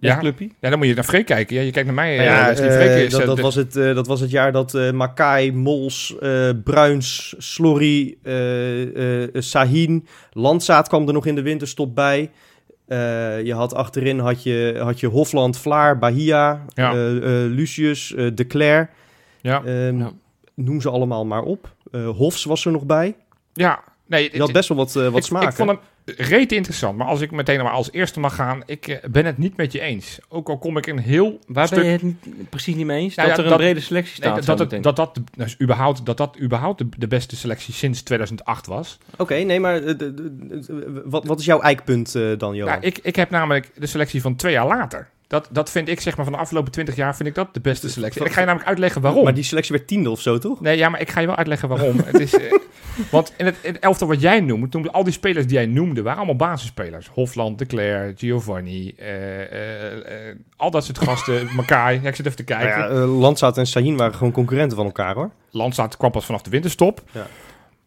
ja. 0.00 0.18
clubje? 0.18 0.50
ja, 0.60 0.68
dan 0.70 0.78
moet 0.78 0.88
je 0.88 0.94
naar 0.94 1.04
Freek 1.04 1.26
kijken. 1.26 1.56
Ja, 1.56 1.62
je 1.62 1.70
kijkt 1.70 1.86
naar 1.86 1.96
mij. 1.96 2.18
Eh, 2.18 2.24
ja, 2.24 2.50
eh, 2.50 2.56
Freek 2.56 3.06
is, 3.06 3.12
dat, 3.12 3.40
was 3.40 3.54
het, 3.54 3.76
eh, 3.76 3.94
dat 3.94 4.06
was 4.06 4.20
het 4.20 4.30
jaar 4.30 4.52
dat 4.52 4.74
eh 4.74 4.90
Makai, 4.90 5.52
Mols, 5.52 6.18
eh, 6.18 6.50
Bruins, 6.64 7.34
Slorry, 7.38 8.16
eh, 8.22 9.22
eh, 9.24 9.28
Sahin, 9.42 10.06
Landzaat 10.32 10.88
kwam 10.88 11.06
er 11.06 11.12
nog 11.12 11.26
in 11.26 11.34
de 11.34 11.42
winterstop 11.42 11.94
bij. 11.94 12.30
Eh, 12.90 13.42
je 13.44 13.54
had 13.54 13.74
achterin 13.74 14.18
had 14.18 14.42
je, 14.42 14.78
had 14.82 15.00
je 15.00 15.06
Hofland, 15.06 15.58
Vlaar, 15.58 15.98
Bahia, 15.98 16.64
Ja. 16.74 16.92
eh, 16.92 17.16
eh, 17.16 17.50
Lucius, 17.50 18.14
De 18.34 18.46
Cler. 18.48 18.90
ja, 19.40 19.62
Ehm, 19.64 19.98
Ja. 19.98 20.10
Noem 20.54 20.80
ze 20.80 20.90
allemaal 20.90 21.26
maar 21.26 21.42
op. 21.42 21.74
Hofs 22.16 22.44
was 22.44 22.64
er 22.64 22.72
nog 22.72 22.84
bij. 22.86 23.16
ja, 23.52 23.80
nee, 24.06 24.30
Je 24.32 24.40
had 24.40 24.52
best 24.52 24.68
wel 24.68 24.78
wat, 24.78 24.92
wat 24.92 25.16
ik, 25.16 25.22
smaak. 25.22 25.42
ik 25.48 25.52
vond 25.52 25.68
hem 25.70 25.78
reet 26.04 26.52
interessant. 26.52 26.96
Maar 26.98 27.06
als 27.06 27.20
ik 27.20 27.30
meteen 27.30 27.62
maar 27.62 27.72
als 27.72 27.92
eerste 27.92 28.20
mag 28.20 28.34
gaan, 28.34 28.62
ik 28.66 28.88
eh, 28.88 28.96
ben 29.10 29.26
het 29.26 29.38
niet 29.38 29.56
met 29.56 29.72
je 29.72 29.80
eens. 29.80 30.18
Ook 30.28 30.48
al 30.48 30.58
kom 30.58 30.76
ik 30.76 30.86
een 30.86 30.98
heel 30.98 31.38
Waar 31.46 31.66
stuk... 31.66 31.78
ben 31.78 31.86
je 31.86 31.92
het 31.92 32.02
niet, 32.02 32.50
precies 32.50 32.74
niet 32.74 32.86
mee 32.86 33.00
eens? 33.02 33.14
Nou 33.14 33.28
dat 33.28 33.36
ja, 33.38 33.44
er 33.44 33.50
een 33.50 33.56
brede 33.56 33.80
selectie 33.80 34.10
Nee, 34.24 34.32
staat 34.32 34.46
dat, 34.46 34.58
dat, 34.70 34.70
dat, 34.82 34.96
dat, 34.96 35.14
dat, 35.14 35.20
dus 35.36 35.60
überhaupt, 35.60 36.06
dat 36.06 36.16
dat 36.16 36.36
überhaupt 36.40 36.78
de, 36.78 36.86
de 36.96 37.06
beste 37.06 37.36
selectie 37.36 37.74
sinds 37.74 38.02
2008 38.02 38.66
was. 38.66 38.98
Oké, 39.16 39.34
nee, 39.34 39.60
maar 39.60 39.74
eh, 39.76 39.84
de- 39.86 39.96
de- 40.14 40.14
de- 40.46 41.02
wat, 41.04 41.24
wat 41.24 41.38
is 41.40 41.44
jouw 41.44 41.60
eikpunt 41.60 42.14
eh, 42.14 42.22
dan, 42.38 42.54
Johan? 42.54 42.72
Ja, 42.74 42.80
ik, 42.80 42.98
ik 43.02 43.16
heb 43.16 43.30
namelijk 43.30 43.70
de 43.74 43.86
selectie 43.86 44.20
van 44.20 44.36
twee 44.36 44.52
jaar 44.52 44.66
later. 44.66 45.08
Dat, 45.30 45.48
dat 45.50 45.70
vind 45.70 45.88
ik, 45.88 46.00
zeg 46.00 46.16
maar, 46.16 46.24
van 46.24 46.34
de 46.34 46.40
afgelopen 46.40 46.72
20 46.72 46.96
jaar 46.96 47.16
vind 47.16 47.28
ik 47.28 47.34
dat 47.34 47.54
de 47.54 47.60
beste 47.60 47.88
selectie. 47.88 48.20
En 48.20 48.26
ik 48.26 48.32
ga 48.32 48.40
je 48.40 48.46
namelijk 48.46 48.68
uitleggen 48.68 49.00
waarom. 49.00 49.24
Maar 49.24 49.34
die 49.34 49.44
selectie 49.44 49.74
werd 49.74 49.86
tiende 49.88 50.10
of 50.10 50.20
zo, 50.20 50.38
toch? 50.38 50.60
Nee, 50.60 50.76
ja, 50.76 50.88
maar 50.88 51.00
ik 51.00 51.10
ga 51.10 51.20
je 51.20 51.26
wel 51.26 51.36
uitleggen 51.36 51.68
waarom. 51.68 51.96
het 52.04 52.20
is, 52.20 52.34
eh, 52.34 52.52
want 53.10 53.32
in 53.36 53.46
het, 53.46 53.56
in 53.62 53.72
het 53.72 53.82
elftal 53.82 54.08
wat 54.08 54.20
jij 54.20 54.40
noemt, 54.40 54.72
noemde, 54.72 54.90
al 54.90 55.04
die 55.04 55.12
spelers 55.12 55.46
die 55.46 55.54
jij 55.54 55.66
noemde, 55.66 56.02
waren 56.02 56.18
allemaal 56.18 56.48
basisspelers. 56.48 57.08
Hofland, 57.08 57.58
De 57.58 57.66
Cler, 57.66 58.12
Giovanni, 58.16 58.94
eh, 58.96 59.40
eh, 59.42 60.28
eh, 60.28 60.36
al 60.56 60.70
dat 60.70 60.84
soort 60.84 60.98
gasten. 60.98 61.48
Makai, 61.56 62.00
ja, 62.02 62.08
ik 62.08 62.14
zit 62.14 62.26
even 62.26 62.36
te 62.36 62.44
kijken. 62.44 62.78
Nou 62.78 62.94
ja, 62.94 63.06
Landzaat 63.06 63.58
en 63.58 63.66
Sahin 63.66 63.96
waren 63.96 64.14
gewoon 64.14 64.32
concurrenten 64.32 64.76
van 64.76 64.86
elkaar, 64.86 65.14
hoor. 65.14 65.30
Landsaat 65.50 65.96
kwam 65.96 66.10
pas 66.10 66.24
vanaf 66.24 66.42
de 66.42 66.50
winterstop. 66.50 67.02
Ja. 67.12 67.26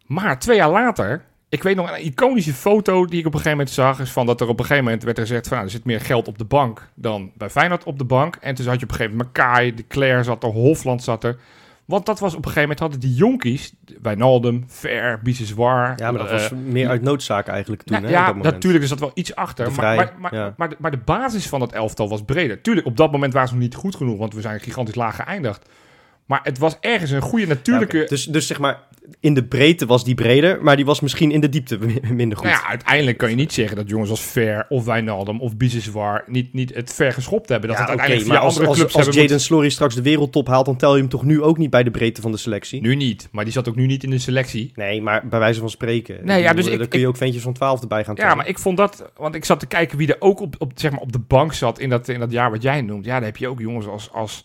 Maar 0.06 0.38
twee 0.38 0.56
jaar 0.56 0.70
later, 0.70 1.24
ik 1.48 1.62
weet 1.62 1.76
nog 1.76 1.90
een 1.90 2.04
iconische 2.04 2.52
foto 2.52 3.06
die 3.06 3.20
ik 3.20 3.26
op 3.26 3.34
een 3.34 3.40
gegeven 3.40 3.58
moment 3.58 3.70
zag, 3.70 4.00
is 4.00 4.10
van 4.10 4.26
dat 4.26 4.40
er 4.40 4.48
op 4.48 4.58
een 4.58 4.64
gegeven 4.64 4.84
moment 4.84 5.02
werd 5.02 5.18
gezegd 5.18 5.48
van 5.48 5.56
nou, 5.56 5.68
er 5.68 5.74
zit 5.74 5.84
meer 5.84 6.00
geld 6.00 6.28
op 6.28 6.38
de 6.38 6.44
bank 6.44 6.88
dan 6.94 7.30
bij 7.34 7.50
Feyenoord 7.50 7.84
op 7.84 7.98
de 7.98 8.04
bank. 8.04 8.36
En 8.40 8.54
toen 8.54 8.66
had 8.66 8.78
je 8.78 8.84
op 8.84 8.90
een 8.90 8.96
gegeven 8.96 9.16
moment 9.16 9.36
Makai, 9.36 9.74
De 9.74 9.86
Cler 9.86 10.24
zat 10.24 10.42
er, 10.42 10.48
Hofland 10.48 11.02
zat 11.02 11.24
er. 11.24 11.36
Want 11.84 12.06
dat 12.06 12.18
was 12.18 12.30
op 12.30 12.38
een 12.38 12.52
gegeven 12.52 12.62
moment 12.62 12.80
hadden 12.80 13.00
die 13.00 13.14
jonkies, 13.14 13.74
Wijnaldum, 14.02 14.64
Ver, 14.66 15.20
Biseswar. 15.22 15.92
Ja, 15.96 16.10
maar 16.10 16.20
dat 16.20 16.30
eh, 16.30 16.32
was 16.32 16.50
meer 16.50 16.88
uit 16.88 17.02
noodzaak 17.02 17.46
eigenlijk 17.46 17.82
toen, 17.82 18.00
nou, 18.00 18.12
hè, 18.12 18.18
ja, 18.18 18.32
natuurlijk 18.32 18.84
is 18.84 18.90
dat 18.90 19.00
wel 19.00 19.10
iets 19.14 19.34
achter. 19.34 19.64
Maar, 19.64 19.74
Vrij, 19.74 19.96
maar, 19.96 20.14
maar, 20.18 20.34
ja. 20.34 20.54
maar, 20.56 20.68
de, 20.68 20.76
maar 20.78 20.90
de 20.90 20.98
basis 21.04 21.48
van 21.48 21.60
dat 21.60 21.72
elftal 21.72 22.08
was 22.08 22.22
breder. 22.22 22.60
Tuurlijk, 22.60 22.86
op 22.86 22.96
dat 22.96 23.12
moment 23.12 23.32
waren 23.32 23.48
ze 23.48 23.54
nog 23.54 23.62
niet 23.62 23.74
goed 23.74 23.96
genoeg, 23.96 24.18
want 24.18 24.34
we 24.34 24.40
zijn 24.40 24.60
gigantisch 24.60 24.94
laag 24.94 25.16
geëindigd. 25.16 25.68
Maar 26.26 26.40
het 26.42 26.58
was 26.58 26.76
ergens 26.80 27.10
een 27.10 27.20
goede 27.20 27.46
natuurlijke... 27.46 27.98
Ja, 27.98 28.06
dus, 28.06 28.24
dus 28.24 28.46
zeg 28.46 28.58
maar, 28.58 28.80
in 29.20 29.34
de 29.34 29.44
breedte 29.44 29.86
was 29.86 30.04
die 30.04 30.14
breder, 30.14 30.62
maar 30.62 30.76
die 30.76 30.84
was 30.84 31.00
misschien 31.00 31.30
in 31.30 31.40
de 31.40 31.48
diepte 31.48 31.78
mi- 31.78 32.00
minder 32.12 32.38
goed. 32.38 32.46
Nou 32.46 32.58
ja, 32.62 32.68
uiteindelijk 32.68 33.16
kan 33.18 33.30
je 33.30 33.36
niet 33.36 33.52
zeggen 33.52 33.76
dat 33.76 33.88
jongens 33.88 34.10
als 34.10 34.20
Ver 34.22 34.66
of 34.68 34.84
Wijnaldum 34.84 35.40
of 35.40 35.56
Biseswar 35.56 36.24
niet, 36.26 36.52
niet 36.52 36.74
het 36.74 36.94
ver 36.94 37.12
geschopt 37.12 37.48
hebben. 37.48 37.68
Dat 37.68 37.78
Ja, 37.78 37.82
het 37.84 37.90
uiteindelijk 37.90 38.28
maar 38.28 38.36
via 38.38 38.46
als, 38.46 38.54
andere 38.54 38.70
als, 38.70 38.78
clubs 38.80 38.94
als 38.94 39.04
hebben 39.04 39.22
Jaden 39.22 39.40
Slory 39.40 39.68
straks 39.68 39.94
de 39.94 40.02
wereldtop 40.02 40.46
haalt, 40.46 40.66
dan 40.66 40.76
tel 40.76 40.94
je 40.94 41.00
hem 41.00 41.08
toch 41.10 41.24
nu 41.24 41.42
ook 41.42 41.58
niet 41.58 41.70
bij 41.70 41.82
de 41.82 41.90
breedte 41.90 42.20
van 42.20 42.30
de 42.30 42.36
selectie? 42.38 42.80
Nu 42.80 42.94
niet, 42.96 43.28
maar 43.32 43.44
die 43.44 43.52
zat 43.52 43.68
ook 43.68 43.76
nu 43.76 43.86
niet 43.86 44.02
in 44.02 44.10
de 44.10 44.18
selectie. 44.18 44.72
Nee, 44.74 45.02
maar 45.02 45.26
bij 45.28 45.38
wijze 45.38 45.60
van 45.60 45.70
spreken. 45.70 46.18
Nee, 46.24 46.40
ja, 46.42 46.46
dus 46.48 46.56
bedoel, 46.56 46.72
ik- 46.72 46.78
dan 46.78 46.88
kun 46.88 47.00
je 47.00 47.08
ook 47.08 47.16
ventjes 47.16 47.42
van 47.42 47.52
12 47.52 47.80
erbij 47.80 48.04
gaan 48.04 48.14
tellen. 48.14 48.30
Ja, 48.30 48.36
maar 48.36 48.48
ik 48.48 48.58
vond 48.58 48.76
dat, 48.76 49.10
want 49.16 49.34
ik 49.34 49.44
zat 49.44 49.60
te 49.60 49.66
kijken 49.66 49.98
wie 49.98 50.08
er 50.08 50.16
ook 50.18 50.40
op, 50.40 50.54
op, 50.58 50.72
zeg 50.74 50.90
maar 50.90 51.00
op 51.00 51.12
de 51.12 51.18
bank 51.18 51.52
zat 51.52 51.78
in 51.78 51.88
dat, 51.88 52.08
in 52.08 52.20
dat 52.20 52.32
jaar 52.32 52.50
wat 52.50 52.62
jij 52.62 52.80
noemt. 52.82 53.04
Ja, 53.04 53.12
daar 53.14 53.24
heb 53.24 53.36
je 53.36 53.48
ook 53.48 53.60
jongens 53.60 53.86
als, 53.86 54.12
als 54.12 54.44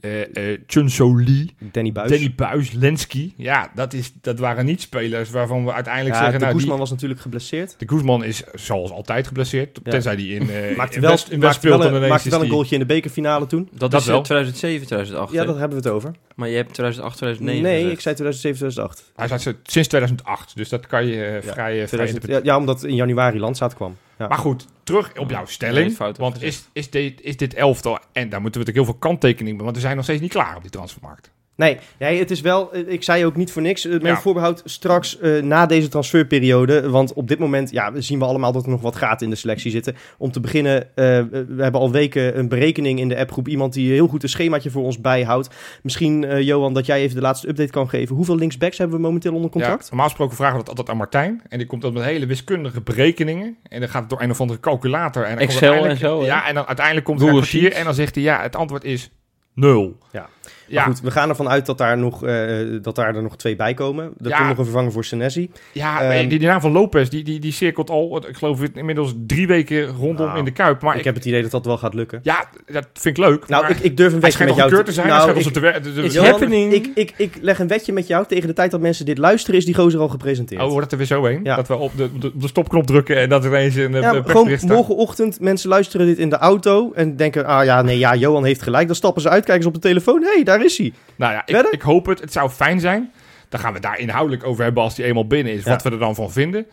eh 0.00 0.52
eh 0.52 0.58
Chun 0.66 0.90
So 0.90 1.16
Lee, 1.20 1.54
Danny 1.72 1.92
Buis. 1.92 2.10
Danny 2.10 2.32
Buis, 2.36 2.72
Lenski. 2.72 3.34
Ja, 3.36 3.70
dat, 3.74 3.92
is, 3.92 4.12
dat 4.20 4.38
waren 4.38 4.64
niet 4.64 4.80
spelers 4.80 5.30
waarvan 5.30 5.64
we 5.64 5.72
uiteindelijk 5.72 6.14
ja, 6.14 6.20
zeggen... 6.20 6.38
de 6.38 6.44
nou, 6.44 6.50
die- 6.52 6.60
Guzman 6.60 6.78
was 6.78 6.90
natuurlijk 6.90 7.20
geblesseerd. 7.20 7.74
de 7.78 7.88
Guzman 7.88 8.24
is 8.24 8.42
zoals 8.54 8.90
altijd 8.90 9.26
geblesseerd. 9.26 9.80
Ja. 9.84 9.90
Tenzij 9.90 10.16
die 10.16 10.34
in, 10.34 10.50
eh 10.50 10.76
Maakte 10.76 10.94
in 10.96 11.00
wel, 11.02 11.10
West, 11.10 11.28
in 11.28 11.40
West 11.40 11.52
maakte 11.52 11.68
wel, 11.68 11.78
speelt. 11.82 12.02
een, 12.02 12.14
is 12.14 12.24
wel 12.24 12.42
een 12.42 12.48
goaltje 12.48 12.74
in 12.74 12.80
de 12.80 12.86
bekerfinale 12.86 13.46
toen. 13.46 13.68
Dat, 13.72 13.90
Dat 13.90 14.00
is 14.00 14.06
wel. 14.06 14.16
eh, 14.16 14.22
2007, 14.22 14.86
2008. 14.86 15.32
Ja, 15.32 15.44
daar 15.44 15.58
hebben 15.58 15.82
we 15.82 15.88
het 15.88 15.94
over. 15.94 16.10
Maar 16.34 16.48
je 16.48 16.56
hebt 16.56 16.72
2008, 16.74 17.16
2009 17.16 17.62
nee, 17.62 17.74
gezegd. 17.80 17.94
ik 17.96 18.00
zei 18.00 18.14
2007, 18.14 18.58
2008. 18.58 19.12
Hij 19.16 19.28
zat 19.28 19.54
sinds 19.62 19.88
2008, 19.88 20.56
dus 20.56 20.68
dat 20.68 20.86
kan 20.86 21.06
je 21.06 21.16
vrij, 21.40 21.52
vrij 21.52 21.86
2000 21.86 22.00
interpreteren. 22.00 22.44
ja, 22.44 22.52
ja, 22.52 22.58
omdat 22.58 22.84
in 22.84 22.94
januari 22.94 23.38
Landzaat 23.38 23.74
kwam. 23.74 23.96
Ja. 24.20 24.28
Maar 24.28 24.38
goed, 24.38 24.66
terug 24.82 25.18
op 25.18 25.30
jouw 25.30 25.46
stelling. 25.46 25.96
want 25.96 26.42
is, 26.42 26.68
is, 26.72 26.90
dit, 26.90 27.20
is 27.20 27.36
dit 27.36 27.54
elftal, 27.54 27.98
en 28.12 28.28
daar 28.28 28.40
moeten 28.40 28.60
we 28.60 28.66
natuurlijk 28.66 28.76
heel 28.76 28.84
veel 28.84 28.94
kanttekeningen 28.94 29.56
bij, 29.56 29.64
want 29.64 29.76
we 29.76 29.82
zijn 29.82 29.96
nog 29.96 30.04
steeds 30.04 30.20
niet 30.20 30.30
klaar 30.30 30.56
op 30.56 30.62
die 30.62 30.70
transfermarkt. 30.70 31.30
Nee, 31.60 31.78
nee, 31.98 32.18
het 32.18 32.30
is 32.30 32.40
wel, 32.40 32.72
eh, 32.72 32.88
ik 32.92 33.02
zei 33.02 33.24
ook 33.26 33.36
niet 33.36 33.52
voor 33.52 33.62
niks, 33.62 33.84
eh, 33.86 33.92
met 33.92 34.02
Ja. 34.02 34.20
voorbehoud 34.20 34.62
straks 34.64 35.18
eh, 35.18 35.42
na 35.42 35.66
deze 35.66 35.88
transferperiode. 35.88 36.90
Want 36.90 37.12
op 37.12 37.28
dit 37.28 37.38
moment 37.38 37.70
ja, 37.70 37.92
zien 38.00 38.18
we 38.18 38.24
allemaal 38.24 38.52
dat 38.52 38.64
er 38.64 38.70
nog 38.70 38.80
wat 38.80 38.96
gaten 38.96 39.24
in 39.26 39.32
de 39.32 39.38
selectie 39.38 39.70
zitten. 39.70 39.96
Om 40.18 40.30
te 40.30 40.40
beginnen, 40.40 40.82
eh, 40.82 40.84
we 41.30 41.62
hebben 41.62 41.80
al 41.80 41.90
weken 41.90 42.38
een 42.38 42.48
berekening 42.48 42.98
in 42.98 43.08
de 43.08 43.18
appgroep. 43.18 43.48
Iemand 43.48 43.72
die 43.72 43.92
heel 43.92 44.06
goed 44.06 44.22
een 44.22 44.28
schemaatje 44.28 44.70
voor 44.70 44.82
ons 44.84 45.00
bijhoudt. 45.00 45.48
Misschien, 45.82 46.24
eh, 46.24 46.40
Johan, 46.40 46.74
dat 46.74 46.86
jij 46.86 47.00
even 47.00 47.14
de 47.14 47.22
laatste 47.22 47.48
update 47.48 47.70
kan 47.70 47.88
geven. 47.88 48.16
Hoeveel 48.16 48.36
linksbacks 48.36 48.78
hebben 48.78 48.96
we 48.96 49.02
momenteel 49.02 49.34
onder 49.34 49.50
contract? 49.50 49.82
Ja, 49.82 49.86
normaal 49.88 50.06
gesproken 50.08 50.36
vragen 50.36 50.52
we 50.54 50.58
dat 50.60 50.68
altijd 50.68 50.88
aan 50.88 50.96
Martijn. 50.96 51.42
En 51.48 51.58
die 51.58 51.66
komt 51.66 51.82
dan 51.82 51.92
met 51.92 52.02
hele 52.04 52.26
wiskundige 52.26 52.80
berekeningen. 52.80 53.56
En 53.62 53.80
dan 53.80 53.88
gaat 53.88 54.00
het 54.00 54.10
door 54.10 54.22
een 54.22 54.30
of 54.30 54.40
andere 54.40 54.60
calculator. 54.60 55.22
En 55.22 55.30
dan 55.30 55.38
Excel 55.38 55.60
uiteindelijk- 55.72 56.02
en 56.02 56.08
zo? 56.08 56.24
Ja, 56.24 56.48
en 56.48 56.54
dan 56.54 56.66
uiteindelijk 56.66 57.06
komt 57.06 57.20
er 57.20 57.28
kwartier. 57.28 57.60
Sheets. 57.60 57.76
En 57.76 57.84
dan 57.84 57.94
zegt 57.94 58.14
hij, 58.14 58.24
ja, 58.24 58.42
het 58.42 58.56
antwoord 58.56 58.84
is 58.84 59.10
nul. 59.54 59.98
Ja. 60.12 60.28
Ja, 60.70 60.76
Maar 60.86 60.94
goed, 60.94 61.00
we 61.04 61.10
gaan 61.10 61.28
ervan 61.28 61.48
uit 61.48 61.66
dat 61.66 61.78
daar, 61.78 61.98
nog, 61.98 62.24
eh, 62.24 62.46
dat 62.82 62.94
daar 62.94 63.14
er 63.16 63.22
nog 63.22 63.36
twee 63.36 63.56
bij 63.56 63.74
komen. 63.74 64.04
Er 64.04 64.28
Ja. 64.28 64.36
komt 64.36 64.48
nog 64.48 64.58
een 64.58 64.64
vervanger 64.64 64.92
voor 64.92 65.04
Senesi. 65.04 65.50
ja 65.72 66.02
Ehm, 66.02 66.28
die, 66.28 66.38
die 66.38 66.48
naam 66.48 66.60
van 66.60 66.72
Lopez, 66.72 67.08
die, 67.08 67.24
die, 67.24 67.40
die 67.40 67.52
cirkelt 67.52 67.90
al, 67.90 68.28
ik 68.28 68.36
geloof 68.36 68.60
het, 68.60 68.76
inmiddels 68.76 69.14
drie 69.26 69.46
weken 69.46 69.86
rondom 69.86 70.26
Nou, 70.26 70.38
in 70.38 70.44
de 70.44 70.50
Kuip. 70.50 70.82
Maar 70.82 70.92
ik 70.92 70.98
ik, 70.98 71.04
heb 71.04 71.14
het 71.14 71.24
idee 71.24 71.42
dat 71.42 71.50
dat 71.50 71.64
wel 71.64 71.78
gaat 71.78 71.94
lukken. 71.94 72.20
ja, 72.22 72.44
dat 72.66 72.86
vind 72.92 73.18
ik 73.18 73.24
leuk. 73.24 73.48
Nou, 73.48 73.66
ik, 73.68 73.78
ik 73.78 73.96
durf 73.96 74.12
een 74.12 74.32
schijnt 74.32 74.56
met 74.56 74.70
jou 74.70 74.84
te 74.84 74.92
zijn. 74.92 75.06
Nou, 75.08 75.38
ik- 75.38 75.54
de- 75.54 75.60
de- 75.94 76.02
It's 76.02 76.16
happening. 76.16 76.72
Ik, 76.72 76.90
ik, 76.94 77.12
ik 77.16 77.38
leg 77.40 77.58
een 77.58 77.68
wetje 77.68 77.92
met 77.92 78.06
jou. 78.06 78.26
Tegen 78.26 78.46
de 78.46 78.52
tijd 78.54 78.70
dat 78.70 78.80
mensen 78.80 79.04
dit 79.04 79.18
luisteren, 79.18 79.58
is 79.58 79.64
die 79.64 79.74
gozer 79.74 80.00
al 80.00 80.08
gepresenteerd. 80.08 80.60
Oh, 80.62 80.66
wordt 80.68 80.82
het 80.82 80.92
er 80.92 80.98
weer 80.98 81.06
zo 81.06 81.24
heen? 81.24 81.40
Ja. 81.42 81.56
Dat 81.56 81.68
we 81.68 81.76
op 81.76 81.96
de, 81.96 82.04
op 82.04 82.20
de, 82.20 82.30
op 82.34 82.40
de 82.40 82.48
stopknop 82.48 82.86
drukken 82.86 83.16
en 83.16 83.28
dat 83.28 83.44
er 83.44 83.50
ineens 83.50 83.74
een 83.74 83.92
Ja, 83.92 83.98
ja, 84.00 84.12
maar 84.12 84.24
gewoon 84.24 84.58
morgenochtend, 84.66 85.40
mensen 85.40 85.68
luisteren 85.68 86.06
dit 86.06 86.18
in 86.18 86.30
de 86.30 86.36
auto 86.36 86.92
en 86.94 87.16
denken, 87.16 87.44
ah 87.46 87.64
ja, 87.64 87.82
nee, 87.82 87.98
ja, 87.98 88.14
Johan 88.14 88.44
heeft 88.44 88.62
gelijk. 88.62 88.86
Dan 88.86 88.96
stappen 88.96 89.22
ze 89.22 89.28
uit, 89.28 89.44
kijken 89.44 89.62
ze 89.62 89.68
op 89.68 89.74
de 89.74 89.80
telefoon, 89.80 90.22
hé, 90.22 90.28
hey, 90.34 90.42
daar 90.44 90.59
is 90.64 90.78
hij. 90.78 90.92
Nou 91.16 91.32
ja, 91.32 91.42
ik, 91.46 91.66
ik 91.70 91.82
hoop 91.82 92.06
het. 92.06 92.20
Het 92.20 92.32
zou 92.32 92.50
fijn 92.50 92.80
zijn. 92.80 93.12
Dan 93.48 93.60
gaan 93.60 93.72
we 93.72 93.80
daar 93.80 93.98
inhoudelijk 93.98 94.44
over 94.44 94.64
hebben 94.64 94.82
als 94.82 94.94
die 94.94 95.04
eenmaal 95.04 95.26
binnen 95.26 95.52
is. 95.52 95.64
Ja. 95.64 95.70
Wat 95.70 95.82
we 95.82 95.90
er 95.90 95.98
dan 95.98 96.14
van 96.14 96.30
vinden. 96.32 96.66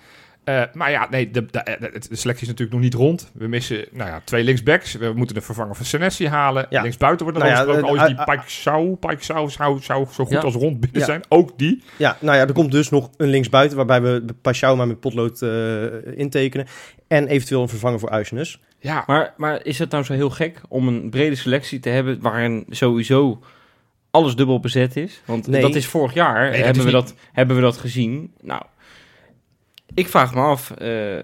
Eh, 0.43 0.61
maar 0.73 0.91
ja, 0.91 1.07
nee, 1.09 1.31
de, 1.31 1.45
de, 1.45 1.61
de, 1.79 1.91
de 2.09 2.15
selectie 2.15 2.41
is 2.43 2.47
natuurlijk 2.47 2.71
nog 2.71 2.81
niet 2.81 2.93
rond. 2.93 3.31
We 3.33 3.47
missen 3.47 3.85
nou 3.91 4.09
ja, 4.09 4.21
twee 4.23 4.43
linksbacks. 4.43 4.93
We 4.93 5.11
moeten 5.15 5.35
een 5.35 5.41
vervanger 5.41 5.75
van 5.75 5.85
Senesi 5.85 6.27
halen. 6.27 6.65
Ja. 6.69 6.81
Linksbuiten 6.81 7.25
wordt 7.25 7.41
er 7.41 7.45
Nou 7.45 7.57
al 7.57 7.65
ja, 7.65 7.71
gesproken. 7.73 7.95
eh, 7.97 8.01
Al 8.03 8.09
is 8.09 8.15
die 8.15 8.25
eh, 8.25 8.35
Pike 8.35 8.49
Sau, 8.51 8.95
Pike 8.95 9.23
Sau 9.23 9.49
zou, 9.49 9.79
zou 9.81 10.05
zo 10.11 10.23
goed 10.23 10.33
Ja. 10.33 10.39
als 10.39 10.53
rond 10.55 10.79
binnen 10.79 10.99
Ja. 10.99 11.05
zijn. 11.05 11.21
Ook 11.29 11.57
die. 11.57 11.83
Ja, 11.97 12.17
nou 12.19 12.37
ja, 12.37 12.47
er 12.47 12.53
komt 12.53 12.71
dus 12.71 12.89
nog 12.89 13.09
een 13.17 13.27
linksbuiten 13.29 13.77
waarbij 13.77 14.01
we 14.01 14.25
Pashao 14.41 14.75
maar 14.75 14.87
met 14.87 14.99
potlood 14.99 15.41
eh, 15.41 15.49
intekenen. 16.15 16.67
En 17.07 17.27
eventueel 17.27 17.61
een 17.61 17.69
vervanger 17.69 17.99
voor 17.99 18.09
Uisnes. 18.09 18.61
Ja, 18.79 19.03
Maar, 19.07 19.33
maar 19.37 19.65
is 19.65 19.79
het 19.79 19.91
nou 19.91 20.03
zo 20.03 20.13
heel 20.13 20.29
gek 20.29 20.61
om 20.69 20.87
een 20.87 21.09
brede 21.09 21.35
selectie 21.35 21.79
te 21.79 21.89
hebben 21.89 22.21
waarin 22.21 22.65
sowieso 22.69 23.39
alles 24.11 24.35
dubbel 24.35 24.59
bezet 24.59 24.95
is? 24.95 25.21
Want 25.25 25.47
Nee. 25.47 25.61
dat 25.61 25.75
is 25.75 25.87
vorig 25.87 26.13
jaar, 26.13 26.41
Nee, 26.49 26.51
dat 26.57 26.65
hebben, 26.65 26.83
we 26.85 26.91
niet- 26.91 27.07
dat, 27.07 27.15
hebben 27.31 27.55
we 27.55 27.61
dat 27.61 27.77
gezien. 27.77 28.33
Nou, 28.41 28.61
ik 29.93 30.07
vraag 30.07 30.33
me 30.33 30.41
af, 30.41 30.71
eh 30.71 31.21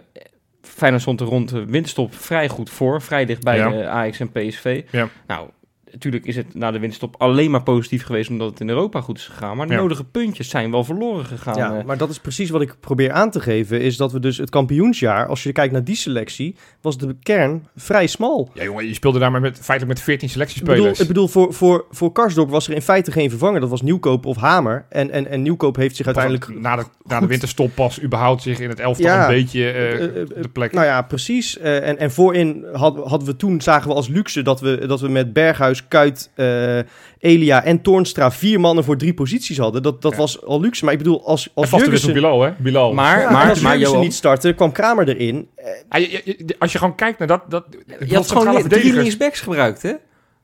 Feyenoord 0.61 1.01
stond 1.01 1.19
er 1.21 1.27
rond 1.27 1.49
de 1.49 1.65
winterstop 1.65 2.15
vrij 2.15 2.49
goed 2.49 2.69
voor, 2.69 3.01
vrij 3.01 3.25
dichtbij 3.25 3.57
Ja. 3.57 3.71
eh, 3.73 3.87
Ajax 3.87 4.19
en 4.19 4.31
PSV. 4.31 4.83
Ja. 4.91 5.09
Nou, 5.27 5.49
natuurlijk 5.93 6.25
is 6.25 6.35
het 6.35 6.53
na 6.55 6.71
de 6.71 6.79
winterstop 6.79 7.15
alleen 7.17 7.51
maar 7.51 7.63
positief 7.63 8.03
geweest 8.05 8.29
omdat 8.29 8.49
het 8.49 8.59
in 8.59 8.69
Europa 8.69 9.01
goed 9.01 9.17
is 9.17 9.25
gegaan. 9.27 9.57
Maar 9.57 9.67
de 9.67 9.73
Ja. 9.73 9.79
nodige 9.79 10.03
puntjes 10.03 10.49
zijn 10.49 10.71
wel 10.71 10.83
verloren 10.83 11.25
gegaan. 11.25 11.55
Ja, 11.55 11.77
eh. 11.77 11.85
maar 11.85 11.97
dat 11.97 12.09
is 12.09 12.19
precies 12.19 12.49
wat 12.49 12.61
ik 12.61 12.75
probeer 12.79 13.11
aan 13.11 13.31
te 13.31 13.39
geven. 13.39 13.81
Is 13.81 13.97
dat 13.97 14.11
we 14.11 14.19
dus 14.19 14.37
het 14.37 14.49
kampioensjaar, 14.49 15.27
als 15.27 15.43
je 15.43 15.51
kijkt 15.51 15.73
naar 15.73 15.83
die 15.83 15.95
selectie, 15.95 16.55
was 16.81 16.97
de 16.97 17.15
kern 17.23 17.67
vrij 17.75 18.07
smal. 18.07 18.49
ja, 18.53 18.63
jongen, 18.63 18.87
je 18.87 18.93
speelde 18.93 19.19
daar 19.19 19.31
maar 19.31 19.41
met, 19.41 19.59
feitelijk 19.61 19.87
met 19.97 20.01
14 20.01 20.27
Ik 20.27 20.33
bedoel, 20.35 20.47
selectiespelers. 20.47 20.99
ik 20.99 21.07
bedoel 21.07 21.27
voor, 21.27 21.53
voor, 21.53 21.85
voor 21.89 22.11
Karsdorp 22.11 22.49
was 22.49 22.67
er 22.67 22.73
in 22.73 22.81
feite 22.81 23.11
geen 23.11 23.29
vervanger. 23.29 23.59
Dat 23.59 23.69
was 23.69 23.81
Nieuwkoop 23.81 24.25
of 24.25 24.37
Hamer. 24.37 24.85
En, 24.89 25.11
en, 25.11 25.27
en 25.27 25.41
Nieuwkoop 25.41 25.75
heeft 25.75 25.95
zich 25.95 26.05
uiteindelijk... 26.05 26.59
na 26.59 26.75
de, 26.75 26.83
na 27.03 27.19
de 27.19 27.27
winterstop 27.27 27.75
pas 27.75 28.01
überhaupt 28.01 28.41
zich 28.41 28.59
in 28.59 28.69
het 28.69 28.79
elftal 28.79 29.05
Ja. 29.05 29.21
een 29.29 29.33
beetje 29.35 29.71
eh, 29.71 29.91
Eh, 29.93 30.27
de 30.41 30.49
plek. 30.53 30.71
Nou 30.73 30.85
ja, 30.85 31.01
precies. 31.01 31.57
Eh, 31.57 31.87
en, 31.87 31.97
en 31.97 32.11
voorin 32.11 32.65
had, 32.73 32.97
hadden 32.97 33.27
we 33.27 33.35
toen, 33.35 33.61
zagen 33.61 33.89
we 33.89 33.95
als 33.95 34.07
luxe 34.07 34.41
dat 34.41 34.59
we, 34.61 34.87
dat 34.87 35.01
we 35.01 35.07
met 35.09 35.33
Berghuis, 35.33 35.82
Kuit, 35.87 36.29
eh, 36.35 36.77
Elia 37.19 37.63
en 37.63 37.81
Toornstra 37.81 38.31
vier 38.31 38.59
mannen 38.59 38.83
voor 38.83 38.97
drie 38.97 39.13
posities 39.13 39.57
hadden. 39.57 39.83
Dat, 39.83 40.01
dat 40.01 40.11
Ja. 40.11 40.17
was 40.17 40.43
al 40.45 40.61
luxe. 40.61 40.83
Maar 40.83 40.93
ik 40.93 40.99
bedoel, 40.99 41.25
als, 41.27 41.49
als 41.53 41.71
er 41.71 41.77
Jurgensen, 41.79 42.13
Bilal, 42.13 42.41
hè? 42.41 42.51
Bilal. 42.57 42.93
maar, 42.93 43.19
Ja, 43.21 43.31
maar, 43.31 43.49
als 43.49 43.59
maar 43.59 43.73
Jurgensen 43.73 43.99
niet 44.03 44.13
startte, 44.13 44.53
kwam 44.53 44.71
Kramer 44.71 45.07
erin. 45.09 45.47
Ah, 45.89 45.99
je- 46.01 46.09
je- 46.11 46.21
je- 46.25 46.55
als 46.59 46.71
je 46.71 46.77
gewoon 46.77 46.95
kijkt 46.95 47.19
naar 47.19 47.27
dat... 47.27 47.41
dat 47.47 47.65
Je 48.05 48.15
had 48.15 48.31
gewoon 48.31 48.67
drie 48.67 48.93
linksbacks 48.93 49.39
gebruikt, 49.39 49.81
hè? 49.81 49.91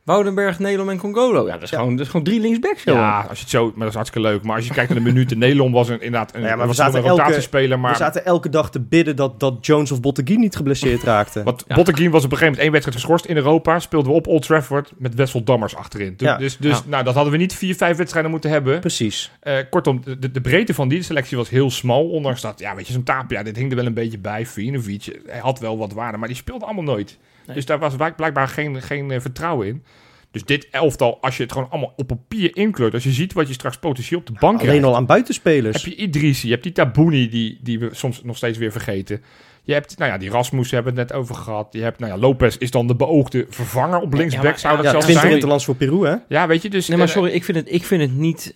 Woudenberg, 0.04 0.60
Nelom 0.60 0.90
en 0.90 0.98
Congolo. 0.98 1.46
Ja, 1.48 1.54
dat 1.54 1.62
is, 1.64 1.70
Ja. 1.70 1.78
Gewoon, 1.78 1.96
dat 1.96 2.06
is 2.06 2.12
gewoon 2.12 2.26
drie 2.26 2.40
linksbacks. 2.40 2.84
Ja, 2.84 3.20
als 3.30 3.38
je 3.38 3.44
het 3.44 3.50
zo, 3.54 3.66
maar 3.66 3.74
dat 3.80 3.88
is 3.88 3.94
hartstikke 3.94 4.28
leuk. 4.28 4.44
Maar 4.44 4.56
als 4.56 4.68
je 4.68 4.74
kijkt 4.74 4.90
naar 4.90 4.98
de 5.00 5.04
minuten, 5.06 5.38
Nederland 5.48 5.74
was 5.74 5.90
een, 5.90 6.02
inderdaad 6.02 6.36
een, 6.36 6.42
Ja, 6.42 6.48
maar 6.48 6.58
we 6.60 6.66
was 6.66 6.76
zaten 6.76 7.00
een 7.00 7.06
elke- 7.06 7.22
rotatiespeler. 7.22 7.80
Maar 7.80 7.92
we 7.92 7.98
zaten 7.98 8.26
elke 8.26 8.50
dag 8.50 8.72
te 8.72 8.80
bidden 8.80 9.16
dat, 9.16 9.40
dat 9.40 9.66
Jones 9.66 9.92
of 9.92 10.02
Botteguin 10.02 10.40
niet 10.40 10.56
geblesseerd 10.56 11.04
raakte. 11.04 11.44
wat 11.44 11.64
Ja. 11.68 11.76
Botteguin 11.76 12.12
was 12.12 12.24
op 12.24 12.32
een 12.32 12.38
gegeven 12.38 12.46
moment 12.46 12.62
één 12.64 12.72
wedstrijd 12.72 12.98
geschorst 13.00 13.26
in 13.26 13.36
Europa. 13.36 13.80
Speelden 13.80 14.12
we 14.12 14.18
op 14.18 14.28
Old 14.28 14.42
Trafford 14.46 14.92
met 14.98 15.16
Wessel 15.16 15.44
Dammers 15.44 15.76
achterin. 15.76 16.14
Dus, 16.18 16.28
Ja. 16.28 16.38
dus, 16.38 16.58
dus 16.58 16.78
Ja. 16.78 16.84
nou, 16.88 17.04
dat 17.04 17.14
hadden 17.14 17.32
we 17.34 17.38
niet 17.40 17.54
vier, 17.56 17.76
vijf 17.76 17.98
wedstrijden 17.98 18.32
moeten 18.32 18.50
hebben. 18.50 18.80
Precies. 18.80 19.32
Eh, 19.40 19.58
kortom, 19.70 20.02
de, 20.20 20.32
de 20.32 20.42
breedte 20.42 20.74
van 20.74 20.88
die 20.88 21.02
selectie 21.02 21.38
was 21.38 21.50
heel 21.50 21.72
smal. 21.72 22.10
Ondanks 22.10 22.42
dat, 22.42 22.60
ja, 22.60 22.76
weet 22.76 22.88
je, 22.88 22.94
zo'n 22.94 23.04
Tapia, 23.04 23.44
dit 23.44 23.56
hing 23.56 23.70
er 23.70 23.76
wel 23.76 23.86
een 23.86 23.94
beetje 23.94 24.20
bij. 24.20 24.46
Vinovic, 24.46 25.20
hij 25.26 25.40
had 25.40 25.60
wel 25.60 25.78
wat 25.78 25.94
waarde, 25.94 26.18
maar 26.18 26.28
die 26.28 26.38
speelde 26.38 26.66
allemaal 26.66 26.84
nooit. 26.84 27.18
Nee. 27.50 27.58
Dus 27.58 27.66
daar 27.66 27.80
was 27.80 27.96
blijk- 27.96 28.16
blijkbaar 28.16 28.48
geen, 28.48 28.82
geen 28.82 29.12
eh, 29.12 29.20
vertrouwen 29.20 29.68
in. 29.68 29.84
Dus 30.32 30.44
dit 30.46 30.68
elftal, 30.72 31.18
als 31.22 31.38
je 31.38 31.44
het 31.44 31.52
gewoon 31.52 31.70
allemaal 31.70 31.94
op 31.96 32.08
papier 32.08 32.56
inkleurt, 32.56 32.94
als 32.94 33.04
je 33.04 33.12
ziet 33.12 33.34
wat 33.34 33.48
je 33.48 33.54
straks 33.54 33.78
potentieel 33.78 34.20
op 34.20 34.26
de 34.26 34.32
bank 34.32 34.56
Alleen 34.60 34.66
krijgt. 34.68 34.86
al 34.86 34.96
aan 34.96 35.06
buitenspelers. 35.06 35.84
Heb 35.84 35.94
je 35.94 36.00
Idrissi, 36.02 36.46
je 36.48 36.52
hebt 36.54 36.64
die 36.64 36.72
Tabouni, 36.74 37.30
die, 37.30 37.60
die 37.64 37.80
we 37.80 37.90
soms 37.92 38.24
nog 38.24 38.38
steeds 38.38 38.58
weer 38.58 38.72
vergeten. 38.72 39.22
Je 39.64 39.74
hebt, 39.74 39.98
nou 39.98 40.12
ja, 40.12 40.18
die 40.18 40.30
Rasmus 40.30 40.72
hebben 40.72 40.94
we 40.94 41.00
het 41.00 41.10
net 41.10 41.20
over 41.20 41.36
gehad. 41.36 41.68
Je 41.72 41.82
hebt, 41.82 42.00
nou 42.00 42.12
ja, 42.12 42.18
Lopez 42.18 42.56
is 42.58 42.72
dan 42.72 42.88
de 42.88 42.96
beoogde 42.96 43.46
vervanger 43.50 44.00
op 44.00 44.14
linksback, 44.14 44.44
Ja, 44.44 44.50
maar- 44.50 44.60
zou 44.60 44.76
dat 44.76 44.84
ja, 44.86 44.90
zelfs 44.92 45.06
20 45.06 45.22
zijn. 45.24 45.34
interlands 45.36 45.66
voor 45.66 45.76
Peru, 45.76 46.06
hè? 46.08 46.16
Ja, 46.28 46.48
weet 46.48 46.62
je, 46.62 46.70
dus... 46.70 46.88
Nee, 46.88 46.98
maar 46.98 47.08
eh, 47.08 47.14
sorry, 47.14 47.32
ik 47.32 47.44
vind 47.44 47.58
het, 47.58 47.72
ik 47.72 47.84
vind 47.84 48.02
het 48.02 48.16
niet... 48.16 48.56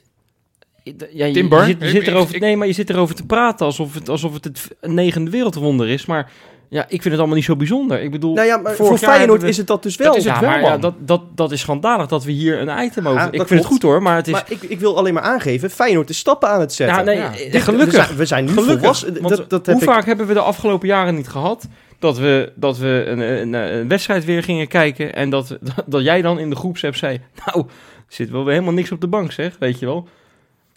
Ja, 1.14 1.26
je, 1.26 1.34
Timber? 1.34 1.60
je 1.60 1.66
zit, 1.66 1.82
je 1.82 1.90
zit 1.90 2.02
Ik- 2.02 2.08
erover, 2.08 2.36
ik- 2.36 2.42
nee, 2.42 2.58
maar 2.58 2.68
je 2.68 2.74
zit 2.74 2.90
erover 2.90 3.16
te 3.16 3.26
praten 3.26 3.66
alsof 3.66 3.94
het, 3.94 4.10
alsof 4.10 4.34
het 4.34 4.44
het 4.44 4.76
negende 4.82 5.32
wereldwonder 5.32 5.90
is. 5.90 6.06
Maar 6.06 6.32
ja, 6.74 6.82
ik 6.84 6.90
vind 7.02 7.04
het 7.04 7.18
allemaal 7.18 7.36
niet 7.36 7.46
zo 7.46 7.56
bijzonder. 7.56 8.02
Ik 8.02 8.12
bedoel, 8.12 8.34
Nou 8.34 8.48
ja, 8.48 8.58
maar 8.58 8.74
vorig 8.74 9.00
voor 9.00 9.10
Feyenoord 9.10 9.42
we- 9.42 9.48
is 9.48 9.58
het 9.58 9.68
dat 9.68 9.84
dus 9.84 9.96
wel. 9.96 10.08
Dat 10.08 10.18
is 10.18 10.24
het 10.24 10.34
ja, 10.34 10.40
wel, 10.42 10.50
maar 10.50 10.62
ja, 10.62 10.78
dat, 10.78 10.94
dat, 11.00 11.22
dat 11.36 11.52
is 11.52 11.60
schandalig 11.60 12.08
dat 12.08 12.24
we 12.24 12.32
hier 12.32 12.62
een 12.62 12.84
item 12.86 13.08
over... 13.08 13.20
Ja, 13.22 13.32
ik 13.32 13.48
vind 13.48 13.60
het 13.60 13.66
goed 13.66 13.82
hoor, 13.82 14.02
maar 14.02 14.16
het 14.16 14.28
is... 14.28 14.34
Maar 14.34 14.46
ik, 14.48 14.62
ik 14.64 14.80
wil 14.80 14.98
alleen 14.98 15.14
maar 15.14 15.24
aangeven, 15.24 15.70
Feyenoord 15.70 16.10
is 16.10 16.18
stappen 16.18 16.50
aan 16.50 16.60
het 16.60 16.74
zetten. 16.74 16.98
ja, 16.98 17.04
nee, 17.04 17.18
Ja. 17.18 17.34
eh, 17.36 17.52
Dit- 17.52 17.62
gelukkig. 17.62 18.16
We 18.16 18.26
zijn, 18.26 18.46
nu 18.46 18.50
Gelukkig. 18.52 18.78
volwassen. 18.78 19.14
Dat, 19.22 19.50
dat 19.50 19.66
heb 19.66 19.76
hoe 19.76 19.84
ik- 19.84 19.90
vaak 19.90 20.06
hebben 20.06 20.28
we 20.28 20.34
de 20.34 20.40
afgelopen 20.40 20.88
jaren 20.88 21.16
niet 21.16 21.28
gehad 21.28 21.68
dat 22.00 22.18
we, 22.18 22.52
dat 22.56 22.78
we 22.78 23.04
een, 23.08 23.20
een, 23.20 23.54
een 23.54 23.88
wedstrijd 23.88 24.26
weer 24.26 24.44
gingen 24.44 24.68
kijken 24.68 25.16
en 25.16 25.30
dat, 25.30 25.48
dat, 25.48 25.84
dat 25.94 26.04
jij 26.04 26.22
dan 26.22 26.40
in 26.40 26.50
de 26.50 26.56
groepsapp 26.56 26.96
zei, 26.96 27.20
nou, 27.46 27.60
er 27.68 28.04
zit 28.08 28.30
wel 28.30 28.44
weer 28.44 28.54
helemaal 28.54 28.74
niks 28.74 28.92
op 28.92 29.02
de 29.02 29.08
bank 29.08 29.32
zeg, 29.32 29.56
weet 29.60 29.80
je 29.80 29.86
wel. 29.86 30.08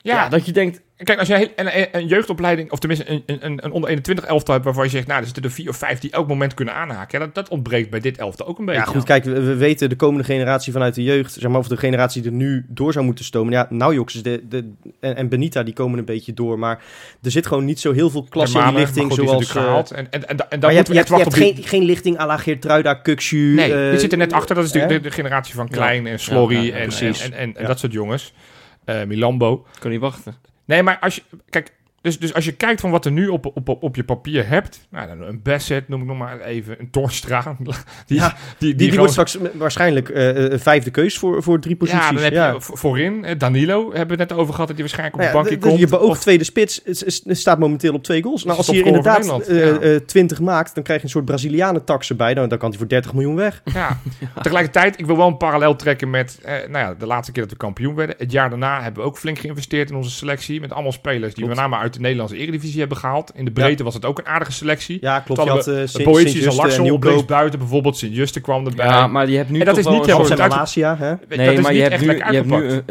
Ja, 0.06 0.28
dat 0.28 0.46
je 0.46 0.52
denkt, 0.52 0.80
Kijk, 0.96 1.18
als 1.18 1.28
jij 1.28 1.52
een, 1.56 1.96
een, 1.96 2.06
jeugdopleiding, 2.06 2.70
of 2.70 2.78
tenminste 2.78 3.10
een, 3.10 3.22
een, 3.26 3.64
een 3.64 3.70
onder 3.72 3.88
21 3.88 4.24
elftal 4.24 4.52
hebt 4.54 4.64
waarvan 4.64 4.84
je 4.84 4.90
zegt, 4.90 5.06
nou, 5.06 5.18
er 5.18 5.24
zitten 5.24 5.44
er 5.44 5.50
vier 5.50 5.68
of 5.68 5.76
vijf 5.76 5.98
die 5.98 6.10
elk 6.10 6.28
moment 6.28 6.54
kunnen 6.54 6.74
aanhaken. 6.74 7.18
Ja, 7.18 7.24
dat, 7.24 7.34
dat 7.34 7.48
ontbreekt 7.48 7.90
bij 7.90 8.00
dit 8.00 8.18
elftal 8.18 8.46
ook 8.46 8.58
een 8.58 8.64
beetje. 8.64 8.80
Ja, 8.80 8.86
goed, 8.86 9.04
kijk, 9.04 9.24
we, 9.24 9.40
we 9.40 9.54
weten 9.54 9.88
de 9.88 9.96
komende 9.96 10.24
generatie 10.24 10.72
vanuit 10.72 10.94
de 10.94 11.02
jeugd, 11.02 11.32
zeg 11.32 11.50
maar, 11.50 11.58
of 11.58 11.68
de 11.68 11.76
generatie 11.76 12.22
die 12.22 12.30
er 12.30 12.36
nu 12.36 12.64
door 12.68 12.92
zou 12.92 13.04
moeten 13.04 13.24
stomen. 13.24 13.52
Ja, 13.52 13.66
Naujoks 13.70 14.14
is 14.14 14.22
de, 14.22 14.42
de, 14.48 14.72
en, 15.00 15.16
en 15.16 15.28
Benita, 15.28 15.62
die 15.62 15.74
komen 15.74 15.98
een 15.98 16.04
beetje 16.04 16.34
door. 16.34 16.58
Maar 16.58 16.82
er 17.22 17.30
zit 17.30 17.46
gewoon 17.46 17.64
niet 17.64 17.80
zo 17.80 17.92
heel 17.92 18.10
veel 18.10 18.26
klasse 18.28 18.58
in 18.58 18.74
lichting, 18.74 19.12
goed, 19.12 19.24
zoals... 19.24 19.46
eh, 19.46 19.50
gehaald. 19.50 19.90
En, 19.90 20.10
en, 20.10 20.28
en, 20.28 20.50
en 20.50 20.60
dan 20.60 20.70
je 20.70 20.76
hebt, 20.76 20.88
je 20.88 20.94
hebt, 20.94 21.08
je 21.08 21.30
geen, 21.30 21.56
geen 21.62 21.84
lichting 21.84 22.18
à 22.18 22.26
la 22.26 22.36
Geertruida, 22.36 22.94
Kukshu. 22.94 23.54
Nee, 23.54 23.74
eh, 23.74 23.90
die 23.90 23.98
zit 23.98 24.12
er 24.12 24.18
net 24.18 24.32
achter. 24.32 24.54
Dat 24.54 24.64
is 24.64 24.72
de, 24.72 24.86
de, 24.86 25.00
de 25.00 25.10
generatie 25.10 25.54
van 25.54 25.68
Klein 25.68 26.06
en 26.06 26.20
Slorry 26.20 26.66
Ja, 26.66 26.74
en, 26.74 26.90
en, 27.32 27.56
en, 27.56 27.66
dat 27.66 27.78
soort 27.78 27.92
jongens. 27.92 28.32
Eh, 28.86 29.04
Milambo. 29.04 29.66
kan 29.78 29.90
niet 29.90 30.00
wachten. 30.00 30.34
Nee, 30.64 30.82
maar 30.82 30.98
als 30.98 31.14
je... 31.14 31.22
Kijk, 31.50 31.72
dus, 32.06 32.18
dus 32.18 32.34
als 32.34 32.44
je 32.44 32.52
kijkt 32.52 32.80
van 32.80 32.90
wat 32.90 33.04
er 33.04 33.12
nu 33.12 33.28
op, 33.28 33.46
op, 33.54 33.82
op, 33.82 33.96
je 33.96 34.04
papier 34.04 34.48
hebt... 34.48 34.86
Nou, 34.90 35.06
dan 35.08 35.22
een 35.22 35.40
Bassett 35.42 35.88
noem 35.88 36.00
ik 36.00 36.06
nog 36.06 36.18
maar 36.18 36.40
even. 36.40 36.80
Een 36.80 36.90
Torstra. 36.90 37.56
Die, 38.06 38.18
Ja, 38.18 38.36
die, 38.58 38.74
Die, 38.74 38.88
die 38.88 38.98
wordt 38.98 39.12
straks 39.12 39.38
waarschijnlijk 39.54 40.08
eh, 40.08 40.58
vijfde 40.58 40.90
keus 40.90 41.18
voor, 41.18 41.42
voor 41.42 41.60
drie 41.60 41.76
posities. 41.76 42.02
Ja, 42.02 42.12
dan 42.12 42.22
heb 42.22 42.32
je 42.32 42.60
vo- 42.60 42.76
voorin. 42.76 43.24
eh, 43.24 43.38
Danilo 43.38 43.92
hebben 43.92 44.16
we 44.16 44.22
het 44.22 44.30
net 44.30 44.38
over 44.38 44.52
gehad. 44.54 44.68
Dat 44.68 44.76
hij 44.78 44.86
waarschijnlijk 44.86 45.14
op 45.16 45.20
Nou 45.20 45.32
de 45.32 45.38
ja, 45.38 45.42
bankje 45.42 45.54
de- 45.54 45.60
de- 45.64 45.68
komt. 45.68 45.80
je 45.90 45.96
beoogd 45.96 46.16
Of- 46.16 46.22
tweede 46.22 46.44
spits 46.44 46.82
staat 47.28 47.58
momenteel 47.58 47.94
op 47.94 48.02
twee 48.02 48.22
goals. 48.22 48.44
Nou, 48.44 48.56
als 48.56 48.66
hij 48.66 48.76
van 48.78 48.86
inderdaad 48.86 49.40
eh, 49.48 49.96
20 49.96 50.40
maakt, 50.40 50.74
dan 50.74 50.82
krijg 50.84 50.98
je 50.98 51.04
een 51.04 51.10
soort 51.12 51.24
Brazilianen 51.24 51.84
tax 51.84 52.08
erbij. 52.10 52.34
Dan, 52.34 52.48
dan 52.48 52.58
kan 52.58 52.68
hij 52.68 52.78
voor 52.78 52.88
30 52.88 53.12
miljoen 53.12 53.34
weg. 53.36 53.62
Ja. 53.74 53.98
Tegelijkertijd, 54.42 54.98
ik 54.98 55.06
wil 55.06 55.16
wel 55.16 55.26
een 55.26 55.36
parallel 55.36 55.76
trekken 55.76 56.10
met 56.10 56.38
eh, 56.42 56.52
nou 56.54 56.78
ja, 56.86 56.94
de 56.94 57.06
laatste 57.06 57.32
keer 57.32 57.42
dat 57.42 57.50
we 57.52 57.56
kampioen 57.58 57.94
werden. 57.94 58.14
Het 58.18 58.32
jaar 58.32 58.48
daarna 58.50 58.82
hebben 58.82 59.02
we 59.02 59.08
ook 59.08 59.18
flink 59.18 59.38
geïnvesteerd 59.38 59.90
in 59.90 59.96
onze 59.96 60.10
selectie. 60.10 60.60
Met 60.60 60.72
allemaal 60.72 60.92
spelers 60.92 61.34
die 61.34 61.44
Klopt. 61.44 61.60
met 61.60 61.70
name 61.70 61.82
uit 61.82 61.95
de 61.96 62.02
Nederlandse 62.02 62.36
Eredivisie 62.36 62.78
hebben 62.78 62.96
gehaald. 62.98 63.32
In 63.34 63.44
de 63.44 63.50
breedte 63.50 63.84
was 63.84 63.94
het 63.94 64.04
ook 64.04 64.18
een 64.18 64.26
aardige 64.26 64.52
selectie. 64.52 64.98
Ja, 65.00 65.20
klopt. 65.20 65.42
Je 65.42 65.48
Hadden 65.48 65.64
had 65.74 65.74
we 65.74 65.82
uh, 65.82 65.88
Sint- 65.88 66.04
Boetius 66.04 66.74
en 66.76 66.82
Nieuwkoop. 66.82 67.10
links 67.10 67.24
buiten 67.24 67.58
bijvoorbeeld. 67.58 67.96
Sint-Juste 67.96 68.40
kwam 68.40 68.66
erbij. 68.66 68.86
Ja, 68.86 69.06
maar 69.06 69.28
je 69.28 69.36
hebt 69.36 69.50
nu 69.50 69.58
En 69.58 69.64
dat 69.64 69.74
toch 69.74 69.84
is 69.84 69.90
wel 69.90 70.18
niet 70.20 70.26
soort- 70.28 70.38
Malasia, 70.38 70.96
hè? 70.96 71.14
Dat 71.28 71.38
Nee, 71.38 71.54
is 71.54 71.60
maar 71.60 71.74
je 71.74 71.80
hebt 71.82 72.00
nu, 72.00 72.06
je 72.16 72.22
hebt 72.22 72.46
nu 72.46 72.52
uitgepakt. 72.54 72.82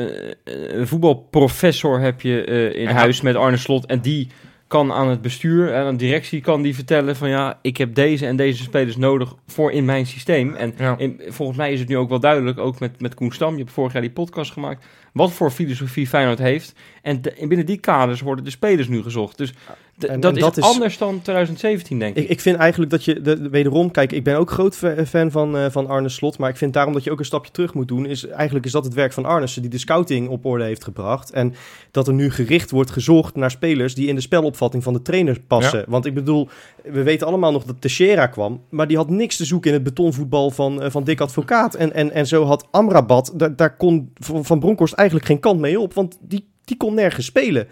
een, 0.45 0.87
voetbalprofessor 0.87 1.99
heb 1.99 2.21
je 2.21 2.43
eh, 2.43 2.75
in 2.81 2.87
Ja. 2.87 2.91
huis 2.93 3.21
met 3.21 3.35
Arne 3.35 3.57
Slot. 3.57 3.85
En 3.85 3.99
die 3.99 4.27
kan 4.67 4.91
aan 4.91 5.07
het 5.09 5.21
bestuur 5.21 5.73
en 5.73 5.85
aan 5.85 5.97
de 5.97 6.03
directie 6.05 6.41
kan 6.41 6.61
die 6.61 6.75
vertellen 6.75 7.15
van 7.15 7.29
ja, 7.29 7.59
ik 7.61 7.77
heb 7.77 7.95
deze 7.95 8.25
en 8.25 8.35
deze 8.35 8.63
spelers 8.63 8.97
nodig 8.97 9.33
voor 9.47 9.71
in 9.71 9.85
mijn 9.85 10.05
systeem. 10.05 10.53
En 10.55 10.73
Ja. 10.77 10.95
in- 10.97 11.21
volgens 11.27 11.57
mij 11.57 11.71
is 11.73 11.79
het 11.79 11.89
nu 11.89 11.97
ook 11.97 12.09
wel 12.09 12.19
duidelijk, 12.19 12.57
ook 12.59 12.79
met, 12.79 13.01
met 13.01 13.13
Koen 13.13 13.31
Stam, 13.31 13.53
je 13.53 13.59
hebt 13.59 13.71
vorig 13.71 13.93
jaar 13.93 14.01
die 14.01 14.11
podcast 14.11 14.51
gemaakt, 14.51 14.85
wat 15.15 15.31
voor 15.31 15.51
filosofie 15.51 16.07
Feyenoord 16.07 16.39
heeft. 16.39 16.73
En 17.01 17.21
de- 17.21 17.31
en 17.31 17.47
binnen 17.47 17.65
die 17.65 17.77
kaders 17.77 18.21
worden 18.21 18.43
de 18.45 18.49
spelers 18.49 18.87
nu 18.87 19.01
gezocht. 19.01 19.37
Dus 19.37 19.53
En- 19.97 20.19
dat, 20.19 20.31
en 20.31 20.37
is 20.37 20.43
dat 20.43 20.57
is- 20.57 20.63
anders 20.63 20.97
dan 20.97 21.21
2017, 21.21 21.99
denk 21.99 22.15
ik. 22.15 22.23
Ik, 22.23 22.29
ik 22.29 22.39
vind 22.39 22.57
eigenlijk 22.57 22.91
dat 22.91 23.05
je, 23.05 23.21
de, 23.21 23.49
wederom, 23.49 23.91
kijk, 23.91 24.11
ik 24.11 24.23
ben 24.23 24.37
ook 24.37 24.51
groot 24.51 24.75
fa- 24.75 25.05
fan 25.05 25.31
van, 25.31 25.57
eh, 25.57 25.65
van 25.69 25.87
Arne 25.87 26.09
Slot, 26.09 26.37
maar 26.37 26.49
ik 26.49 26.57
vind 26.57 26.73
daarom 26.73 26.93
dat 26.93 27.03
je 27.03 27.11
ook 27.11 27.19
een 27.19 27.25
stapje 27.25 27.51
terug 27.51 27.73
moet 27.73 27.87
doen. 27.87 28.05
Is, 28.05 28.27
eigenlijk 28.27 28.65
is 28.65 28.71
dat 28.71 28.83
het 28.83 28.93
werk 28.93 29.13
van 29.13 29.25
Arnissen, 29.25 29.61
die 29.61 29.71
de 29.71 29.77
scouting 29.77 30.27
op 30.29 30.45
orde 30.45 30.63
heeft 30.63 30.83
gebracht. 30.83 31.31
En 31.31 31.53
dat 31.91 32.07
er 32.07 32.13
nu 32.13 32.31
gericht 32.31 32.71
wordt 32.71 32.91
gezocht 32.91 33.35
naar 33.35 33.51
spelers 33.51 33.95
die 33.95 34.07
in 34.07 34.15
de 34.15 34.21
spelopvatting 34.21 34.83
van 34.83 34.93
de 34.93 35.01
trainer 35.01 35.39
passen. 35.47 35.85
Want 35.87 36.05
ik 36.05 36.13
bedoel, 36.13 36.49
we 36.83 37.03
weten 37.03 37.27
allemaal 37.27 37.51
nog 37.51 37.63
dat 37.63 37.75
Teixeira 37.81 38.27
kwam, 38.27 38.61
maar 38.69 38.87
die 38.87 38.97
had 38.97 39.09
niks 39.09 39.37
te 39.37 39.45
zoeken 39.45 39.69
in 39.69 39.75
het 39.75 39.83
betonvoetbal 39.85 40.51
van, 40.51 40.81
eh, 40.81 40.89
van 40.91 41.03
Dick 41.03 41.21
Advocaat. 41.21 41.75
En, 41.75 41.93
en, 41.93 42.11
en 42.11 42.27
zo 42.27 42.43
had 42.45 42.67
Amrabat, 42.71 43.31
daar, 43.35 43.55
daar 43.55 43.75
kon 43.77 44.11
Van 44.15 44.45
Van 44.45 44.59
Bronckhorst 44.59 44.93
eigenlijk 44.93 45.03
geen 45.11 45.39
kant 45.39 45.59
mee 45.59 45.79
op, 45.79 45.93
want 45.93 46.17
die, 46.21 46.47
die 46.63 46.77
kon 46.77 46.93
nergens 46.93 47.25
spelen 47.25 47.67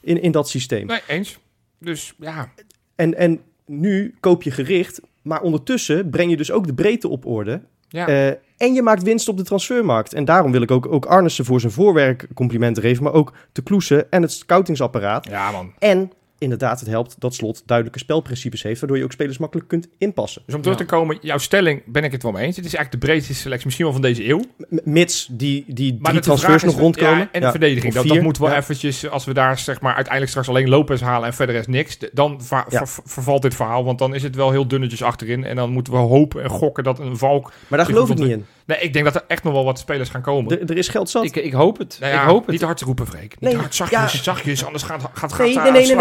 in, 0.00 0.22
in 0.22 0.32
dat 0.32 0.48
systeem. 0.48 0.86
Nee, 0.86 1.00
eens. 1.06 1.38
Dus 1.78 2.14
ja, 2.18 2.52
En, 2.94 3.14
en 3.14 3.40
nu 3.66 4.14
koop 4.20 4.42
je 4.42 4.50
gericht, 4.50 5.00
maar 5.22 5.42
ondertussen 5.42 6.10
breng 6.10 6.30
je 6.30 6.36
dus 6.36 6.50
ook 6.50 6.66
de 6.66 6.74
breedte 6.74 7.08
op 7.08 7.26
orde. 7.26 7.62
ja. 7.88 8.06
Eh, 8.08 8.36
en 8.56 8.74
je 8.74 8.82
maakt 8.82 9.02
winst 9.02 9.28
op 9.28 9.36
de 9.36 9.42
transfermarkt. 9.42 10.12
En 10.12 10.24
daarom 10.24 10.52
wil 10.52 10.62
ik 10.62 10.70
ook, 10.70 10.86
ook 10.86 11.06
Arnissen 11.06 11.44
voor 11.44 11.60
zijn 11.60 11.72
voorwerk 11.72 12.26
complimenten 12.34 12.82
geven, 12.82 13.02
maar 13.02 13.12
ook 13.12 13.32
de 13.52 13.62
Kloesen 13.62 14.10
en 14.10 14.22
het 14.22 14.32
scoutingsapparaat. 14.32 15.26
ja 15.28 15.50
man. 15.50 15.72
En 15.78 16.10
inderdaad, 16.42 16.80
het 16.80 16.88
helpt 16.88 17.16
dat 17.18 17.34
Slot 17.34 17.62
duidelijke 17.66 18.00
spelprincipes 18.00 18.62
heeft, 18.62 18.80
waardoor 18.80 18.98
je 18.98 19.04
ook 19.04 19.12
spelers 19.12 19.38
makkelijk 19.38 19.68
kunt 19.68 19.88
inpassen. 19.98 20.42
Dus 20.46 20.54
om 20.54 20.60
terug 20.62 20.76
te 20.76 20.84
komen, 20.84 21.18
jouw 21.20 21.38
stelling 21.38 21.82
ben 21.86 22.04
ik 22.04 22.12
het 22.12 22.22
wel 22.22 22.32
mee 22.32 22.46
eens. 22.46 22.56
Het 22.56 22.64
is 22.64 22.74
eigenlijk 22.74 23.04
de 23.04 23.10
breedste 23.12 23.34
selectie 23.34 23.64
misschien 23.66 23.86
wel 23.86 23.94
van 23.94 24.02
deze 24.04 24.28
eeuw. 24.28 24.38
M- 24.68 24.76
mits 24.84 25.28
die, 25.30 25.64
die 25.68 25.96
Maar 26.00 26.10
drie 26.10 26.22
transfers 26.22 26.62
nog 26.62 26.78
rondkomen. 26.78 27.18
Ja, 27.18 27.28
en 27.32 27.40
de 27.40 27.46
Ja, 27.46 27.50
verdediging. 27.50 27.94
Dat, 27.94 28.06
dat 28.06 28.20
moet 28.20 28.38
wel 28.38 28.48
Ja. 28.48 28.56
eventjes, 28.56 29.08
als 29.08 29.24
we 29.24 29.34
daar 29.34 29.58
zeg 29.58 29.80
maar 29.80 29.94
uiteindelijk 29.94 30.30
straks 30.30 30.48
alleen 30.48 30.68
Lopez 30.68 31.00
halen 31.00 31.26
en 31.28 31.34
verder 31.34 31.54
is 31.54 31.66
niks, 31.66 31.98
dan 32.12 32.42
ver- 32.42 32.64
vervalt 33.04 33.42
dit 33.42 33.54
verhaal. 33.54 33.84
Want 33.84 33.98
dan 33.98 34.14
is 34.14 34.22
het 34.22 34.36
wel 34.36 34.50
heel 34.50 34.68
dunnetjes 34.68 35.02
achterin. 35.02 35.44
En 35.44 35.56
dan 35.56 35.70
moeten 35.70 35.92
we 35.92 35.98
hopen 35.98 36.42
en 36.42 36.50
gokken 36.50 36.84
dat 36.84 36.98
een 36.98 37.16
valk... 37.16 37.52
Maar 37.68 37.78
daar 37.78 37.88
geloof 37.88 38.10
ik 38.10 38.18
niet 38.18 38.28
in. 38.30 38.46
Nee, 38.72 38.80
ik 38.80 38.92
denk 38.92 39.04
dat 39.04 39.14
er 39.14 39.24
echt 39.26 39.42
nog 39.42 39.52
wel 39.52 39.64
wat 39.64 39.78
spelers 39.78 40.08
gaan 40.08 40.20
komen. 40.22 40.60
Er, 40.60 40.70
er 40.70 40.76
is 40.76 40.88
geld 40.88 41.10
zat. 41.10 41.24
Ik, 41.24 41.36
ik 41.36 41.52
hoop 41.52 41.78
het. 41.78 41.96
Nou 42.00 42.12
ja, 42.12 42.22
ik 42.22 42.28
hoop 42.28 42.40
het. 42.42 42.50
Niet 42.50 42.62
hard 42.62 42.76
te 42.78 42.84
roepen, 42.84 43.06
Freek. 43.06 43.20
Niet 43.22 43.40
Nee, 43.40 43.56
hard, 43.56 43.74
zachtjes, 43.74 44.12
ja. 44.12 44.22
zachtjes. 44.22 44.64
Anders 44.64 44.84
gaat, 44.84 45.02
gaat, 45.12 45.32
gaat 45.32 45.38
Nee, 45.38 45.58
nee, 45.58 45.70
nee, 45.72 45.96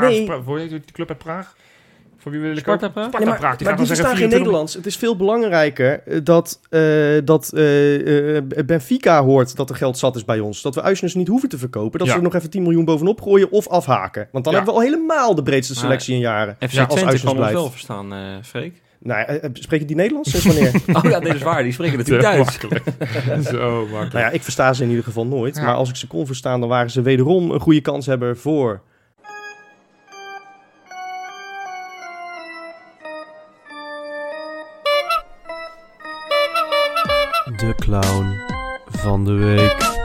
nee, 0.00 0.30
Hoe 0.44 0.58
heet 0.58 0.70
die 0.70 0.80
club 0.92 1.08
uit 1.08 1.18
Praag? 1.18 1.54
Voor 2.20 2.32
wie 2.32 2.40
wil 2.40 2.50
ik 2.50 2.58
Sparta? 2.58 2.88
Praag? 2.88 3.04
Sparta 3.06 3.18
Nee, 3.18 3.28
maar, 3.28 3.38
Praag. 3.38 3.56
Die 3.56 3.66
maar 3.66 3.76
zeggen 3.76 3.94
geen 3.96 4.04
24 4.16 4.38
Nederlands. 4.38 4.74
Het 4.74 4.86
is 4.86 4.96
veel 4.96 5.16
belangrijker 5.16 6.02
eh, 6.06 6.18
dat, 6.22 6.60
eh, 6.70 6.80
dat 7.24 7.52
eh, 7.52 8.36
eh, 8.36 8.44
Benfica 8.66 9.22
hoort 9.24 9.56
dat 9.56 9.70
er 9.70 9.76
geld 9.76 9.98
zat 9.98 10.16
is 10.16 10.24
bij 10.24 10.40
ons. 10.40 10.62
Dat 10.62 10.74
we 10.74 10.82
Uisnes 10.82 11.14
niet 11.14 11.28
hoeven 11.28 11.48
te 11.48 11.58
verkopen. 11.58 11.98
Dat 11.98 12.06
Ja. 12.08 12.12
ze 12.12 12.18
er 12.18 12.24
nog 12.24 12.34
even 12.34 12.50
10 12.50 12.62
miljoen 12.62 12.84
bovenop 12.84 13.20
gooien 13.20 13.50
of 13.50 13.68
afhaken. 13.68 14.28
Want 14.32 14.44
dan 14.44 14.52
Ja. 14.52 14.58
hebben 14.58 14.76
we 14.78 14.80
al 14.80 14.86
helemaal 14.92 15.34
de 15.34 15.42
breedste 15.42 15.72
Maar- 15.74 15.82
selectie 15.82 16.14
in 16.14 16.20
jaren. 16.20 16.54
FC 16.54 16.62
als 16.62 16.70
Twente 16.72 16.94
Uisnes 17.04 17.22
kan 17.22 17.52
wel 17.52 17.70
verstaan, 17.70 18.12
eh 18.12 18.18
Freek. 18.42 18.80
Nou, 19.00 19.26
eh, 19.26 19.44
eh, 19.44 19.50
spreek 19.52 19.80
je 19.80 19.86
die 19.86 19.96
Nederlands? 19.96 20.30
Sinds 20.30 20.46
wanneer? 20.46 20.72
Oh 21.04 21.10
ja, 21.10 21.20
dit 21.20 21.34
is 21.34 21.42
waar. 21.42 21.62
Die 21.62 21.72
spreken 21.72 21.98
natuurlijk 21.98 22.28
Te 22.28 22.34
Duits. 22.34 22.60
makkelijk. 22.60 22.84
Zo 23.50 23.80
makkelijk. 23.80 24.12
nou 24.12 24.24
ja, 24.24 24.30
ik 24.30 24.42
versta 24.42 24.72
ze 24.72 24.82
in 24.82 24.88
ieder 24.88 25.04
geval 25.04 25.26
nooit. 25.26 25.56
Ja. 25.56 25.62
Maar 25.62 25.74
als 25.74 25.88
ik 25.88 25.96
ze 25.96 26.06
kon 26.06 26.26
verstaan, 26.26 26.60
dan 26.60 26.68
waren 26.68 26.90
ze 26.90 27.02
wederom 27.02 27.50
een 27.50 27.60
goede 27.60 27.80
kans 27.80 28.06
hebben 28.06 28.38
voor... 28.38 28.82
De 37.56 37.74
clown 37.76 38.36
van 38.86 39.24
de 39.24 39.32
week. 39.32 39.97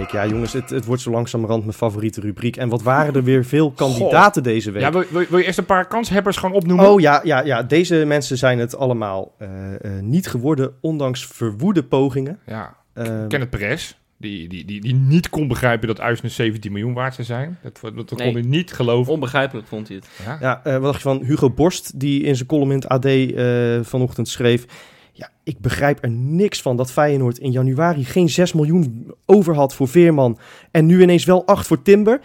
Week. 0.00 0.10
Ja, 0.10 0.26
jongens, 0.26 0.52
het, 0.52 0.70
het 0.70 0.84
wordt 0.84 1.02
zo 1.02 1.10
langzamerhand 1.10 1.62
mijn 1.64 1.76
favoriete 1.76 2.20
rubriek. 2.20 2.56
En 2.56 2.68
wat 2.68 2.82
waren 2.82 3.14
er 3.14 3.24
weer 3.24 3.44
veel 3.44 3.70
kandidaten 3.70 4.42
deze 4.42 4.70
week? 4.70 4.82
Ja, 4.82 4.92
wil, 4.92 5.04
wil, 5.10 5.24
wil 5.28 5.38
je 5.38 5.44
eerst 5.44 5.58
een 5.58 5.64
paar 5.64 5.86
kanshebbers 5.86 6.36
gewoon 6.36 6.54
opnoemen? 6.54 6.88
Oh 6.88 7.00
ja, 7.00 7.20
ja, 7.24 7.44
ja, 7.44 7.62
deze 7.62 8.04
mensen 8.06 8.38
zijn 8.38 8.58
het 8.58 8.76
allemaal 8.76 9.34
eh, 9.38 9.48
eh, 9.74 10.02
niet 10.02 10.26
geworden, 10.28 10.72
ondanks 10.80 11.26
verwoede 11.26 11.82
pogingen. 11.84 12.38
Ja, 12.46 12.78
Ehm, 12.94 13.28
Kenneth 13.28 13.50
Perez. 13.50 13.94
Die, 14.16 14.48
die, 14.48 14.64
die, 14.64 14.80
die 14.80 14.94
niet 14.94 15.28
kon 15.28 15.48
begrijpen 15.48 15.88
dat 15.88 16.00
Uisnes 16.00 16.34
17 16.34 16.72
miljoen 16.72 16.94
waard 16.94 17.14
zou 17.14 17.26
zijn. 17.26 17.58
Dat, 17.62 17.78
dat, 17.82 18.08
dat 18.08 18.18
Nee. 18.18 18.32
kon 18.32 18.40
hij 18.40 18.48
niet 18.50 18.72
geloven. 18.72 19.12
Onbegrijpelijk 19.12 19.66
vond 19.66 19.88
hij 19.88 19.96
het. 19.96 20.08
Ja. 20.24 20.38
Ja, 20.40 20.60
eh, 20.64 20.72
wat 20.72 20.82
dacht 20.82 20.96
je 20.96 21.02
van 21.02 21.22
Hugo 21.24 21.50
Borst, 21.50 22.00
die 22.00 22.22
in 22.22 22.36
zijn 22.36 22.48
column 22.48 22.70
in 22.70 22.76
het 22.76 22.88
AD 22.88 23.04
eh, 23.04 23.78
vanochtend 23.82 24.28
schreef... 24.28 24.64
Ja, 25.12 25.30
ik 25.44 25.58
begrijp 25.58 26.04
er 26.04 26.10
niks 26.10 26.62
van 26.62 26.76
dat 26.76 26.92
Feyenoord 26.92 27.38
in 27.38 27.50
januari 27.50 28.04
geen 28.04 28.28
6 28.28 28.52
miljoen 28.52 29.14
over 29.26 29.54
had 29.54 29.74
voor 29.74 29.88
Veerman... 29.88 30.38
en 30.70 30.86
nu 30.86 31.02
ineens 31.02 31.24
wel 31.24 31.46
8 31.46 31.66
voor 31.66 31.82
Timber. 31.82 32.20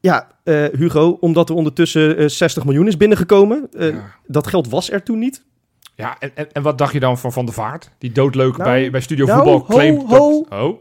Ja, 0.00 0.28
eh, 0.42 0.64
Hugo, 0.64 1.16
omdat 1.20 1.48
er 1.48 1.54
ondertussen 1.54 2.16
eh, 2.16 2.28
60 2.28 2.64
miljoen 2.64 2.86
is 2.86 2.96
binnengekomen. 2.96 3.68
Eh, 3.72 3.88
Ja. 3.88 4.14
Dat 4.26 4.46
geld 4.46 4.68
was 4.68 4.90
er 4.90 5.02
toen 5.02 5.18
niet. 5.18 5.44
Ja, 5.94 6.16
en, 6.18 6.30
en, 6.34 6.52
en 6.52 6.62
wat 6.62 6.78
dacht 6.78 6.92
je 6.92 7.00
dan 7.00 7.18
van 7.18 7.32
Van 7.32 7.44
der 7.44 7.54
Vaart? 7.54 7.90
Die 7.98 8.12
doodleuk 8.12 8.56
Nou, 8.56 8.70
bij, 8.70 8.90
bij 8.90 9.00
Studio 9.00 9.26
nou, 9.26 9.38
Voetbal 9.38 9.62
claimt 9.62 10.02
ho. 10.02 10.46
dat... 10.48 10.58
Oh, 10.60 10.80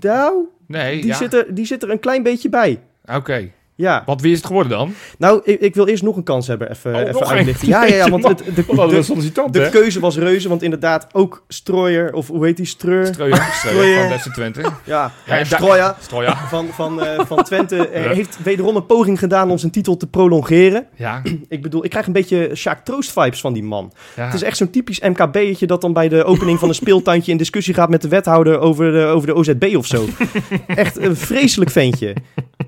Nou, 0.00 0.46
nee, 0.66 1.00
die, 1.00 1.06
ja. 1.06 1.16
zit 1.16 1.34
er, 1.34 1.54
die 1.54 1.66
zit 1.66 1.82
er 1.82 1.90
een 1.90 2.00
klein 2.00 2.22
beetje 2.22 2.48
bij. 2.48 2.80
Oké, 3.04 3.50
Ja, 3.76 4.02
want 4.06 4.20
wie 4.20 4.30
is 4.32 4.36
het 4.38 4.46
geworden 4.46 4.72
dan? 4.72 4.94
nou, 5.18 5.40
ik, 5.44 5.60
ik 5.60 5.74
wil 5.74 5.86
eerst 5.86 6.02
nog 6.02 6.16
een 6.16 6.22
kans 6.22 6.46
hebben, 6.46 6.70
even, 6.70 6.94
Oh, 6.94 7.00
even 7.00 7.26
uitlichten. 7.26 7.68
Ja, 7.68 7.84
ja, 7.84 7.94
ja, 7.94 8.08
want 8.10 8.28
het, 8.28 8.38
de, 8.38 8.52
de, 8.54 9.50
de 9.50 9.68
keuze 9.70 10.00
was 10.00 10.16
reuze, 10.18 10.48
want 10.48 10.62
inderdaad 10.62 11.06
ook 11.12 11.44
Strooier, 11.48 12.12
of 12.12 12.26
hoe 12.26 12.44
heet 12.44 12.56
die, 12.56 12.66
Streur? 12.66 13.06
Streuer, 13.06 13.48
Streuer 13.58 13.94
van 13.98 14.02
Leicester 14.08 14.32
Twente. 14.32 14.60
Ja, 14.84 15.12
Ja, 15.26 16.36
van, 16.48 16.66
van, 16.72 17.02
eh, 17.02 17.20
van 17.26 17.42
Twente 17.44 17.88
eh, 17.88 18.04
Ja. 18.04 18.12
heeft 18.12 18.38
wederom 18.42 18.76
een 18.76 18.86
poging 18.86 19.18
gedaan 19.18 19.50
om 19.50 19.58
zijn 19.58 19.72
titel 19.72 19.96
te 19.96 20.06
prolongeren. 20.06 20.86
Ja, 20.94 21.22
Ik 21.48 21.62
bedoel, 21.62 21.84
ik 21.84 21.90
krijg 21.90 22.06
een 22.06 22.12
beetje 22.12 22.50
Sjaak 22.54 22.84
Troost 22.84 23.12
vibes 23.12 23.40
van 23.40 23.52
die 23.52 23.62
man. 23.62 23.92
ja. 24.16 24.24
Het 24.24 24.34
is 24.34 24.42
echt 24.42 24.56
zo'n 24.56 24.70
typisch 24.70 25.00
MKB'tje 25.00 25.66
dat 25.66 25.80
dan 25.80 25.92
bij 25.92 26.08
de 26.08 26.24
opening 26.24 26.58
van 26.58 26.68
een 26.68 26.74
speeltuintje 26.74 27.32
in 27.32 27.38
discussie 27.38 27.74
gaat 27.74 27.88
met 27.88 28.02
de 28.02 28.08
wethouder 28.08 28.58
over 28.58 28.92
de, 28.92 29.04
over 29.04 29.26
de 29.26 29.34
OZB 29.34 29.74
of 29.76 29.86
zo. 29.86 30.04
echt 30.66 30.96
een 30.98 31.16
vreselijk 31.16 31.70
ventje. 31.70 32.14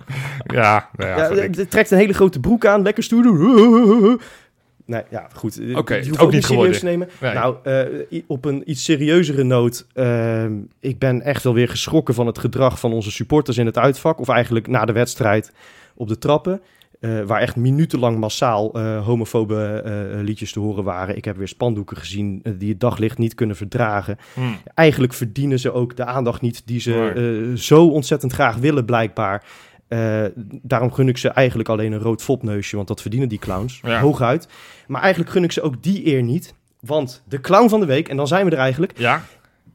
ja, 0.54 0.88
nou 0.96 1.10
ja, 1.10 1.16
Ja, 1.18 1.26
verrek. 1.26 1.56
het 1.56 1.70
trekt 1.70 1.90
een 1.90 1.98
hele 1.98 2.12
grote 2.12 2.40
broek 2.40 2.66
aan, 2.66 2.82
lekker 2.82 3.02
stoer 3.02 3.22
doen. 3.22 4.20
Nee, 4.86 5.02
ja, 5.10 5.28
goed. 5.34 5.54
Je 5.54 5.62
hoeft 5.74 5.76
ook 5.76 6.22
ook 6.22 6.32
niet 6.32 6.44
serieus 6.44 6.46
geworden. 6.46 6.78
te 6.78 6.84
nemen. 6.84 7.08
Nee. 7.20 7.34
Nou, 7.34 7.56
eh, 7.62 8.22
op 8.26 8.44
een 8.44 8.62
iets 8.70 8.84
serieuzere 8.84 9.42
noot. 9.44 9.86
ehm, 9.94 10.52
ik 10.80 10.98
ben 10.98 11.22
echt 11.22 11.42
wel 11.44 11.54
weer 11.54 11.68
geschrokken 11.68 12.14
van 12.14 12.26
het 12.26 12.38
gedrag 12.38 12.80
van 12.80 12.92
onze 12.92 13.10
supporters 13.10 13.58
in 13.58 13.66
het 13.66 13.78
uitvak. 13.78 14.20
Of 14.20 14.28
eigenlijk 14.28 14.66
na 14.66 14.84
de 14.84 14.92
wedstrijd 14.92 15.52
op 15.94 16.08
de 16.08 16.18
trappen. 16.18 16.60
eh, 17.00 17.20
waar 17.22 17.40
echt 17.40 17.56
minutenlang 17.56 18.18
massaal 18.18 18.72
eh, 18.74 19.04
homofobe 19.06 19.82
liedjes 20.22 20.52
te 20.52 20.60
horen 20.60 20.84
waren. 20.84 21.16
Ik 21.16 21.24
heb 21.24 21.36
weer 21.36 21.48
spandoeken 21.48 21.96
gezien 21.96 22.42
die 22.58 22.68
het 22.70 22.80
daglicht 22.80 23.18
niet 23.18 23.34
kunnen 23.34 23.56
verdragen. 23.56 24.16
Hm. 24.34 24.40
Eigenlijk 24.74 25.12
verdienen 25.12 25.58
ze 25.58 25.72
ook 25.72 25.96
de 25.96 26.04
aandacht 26.04 26.40
niet 26.40 26.62
die 26.66 26.80
ze 26.80 27.52
zo 27.56 27.86
ontzettend 27.88 28.32
graag 28.32 28.56
willen, 28.56 28.84
blijkbaar. 28.84 29.44
Eh, 29.88 30.24
daarom 30.62 30.92
gun 30.92 31.08
ik 31.08 31.16
ze 31.18 31.28
eigenlijk 31.28 31.68
alleen 31.68 31.92
een 31.92 32.00
rood 32.00 32.22
fopneusje, 32.22 32.76
want 32.76 32.88
dat 32.88 33.00
verdienen 33.00 33.28
die 33.28 33.38
clowns. 33.38 33.80
Ja. 33.82 34.00
Hooguit. 34.00 34.48
Maar 34.86 35.00
eigenlijk 35.00 35.32
gun 35.32 35.44
ik 35.44 35.52
ze 35.52 35.62
ook 35.62 35.82
die 35.82 36.06
eer 36.06 36.22
niet. 36.22 36.54
Want 36.80 37.22
de 37.28 37.40
clown 37.40 37.68
van 37.68 37.80
de 37.80 37.86
week, 37.86 38.08
en 38.08 38.16
dan 38.16 38.26
zijn 38.26 38.44
we 38.44 38.50
er 38.50 38.58
eigenlijk, 38.58 38.98
Ja, 38.98 39.22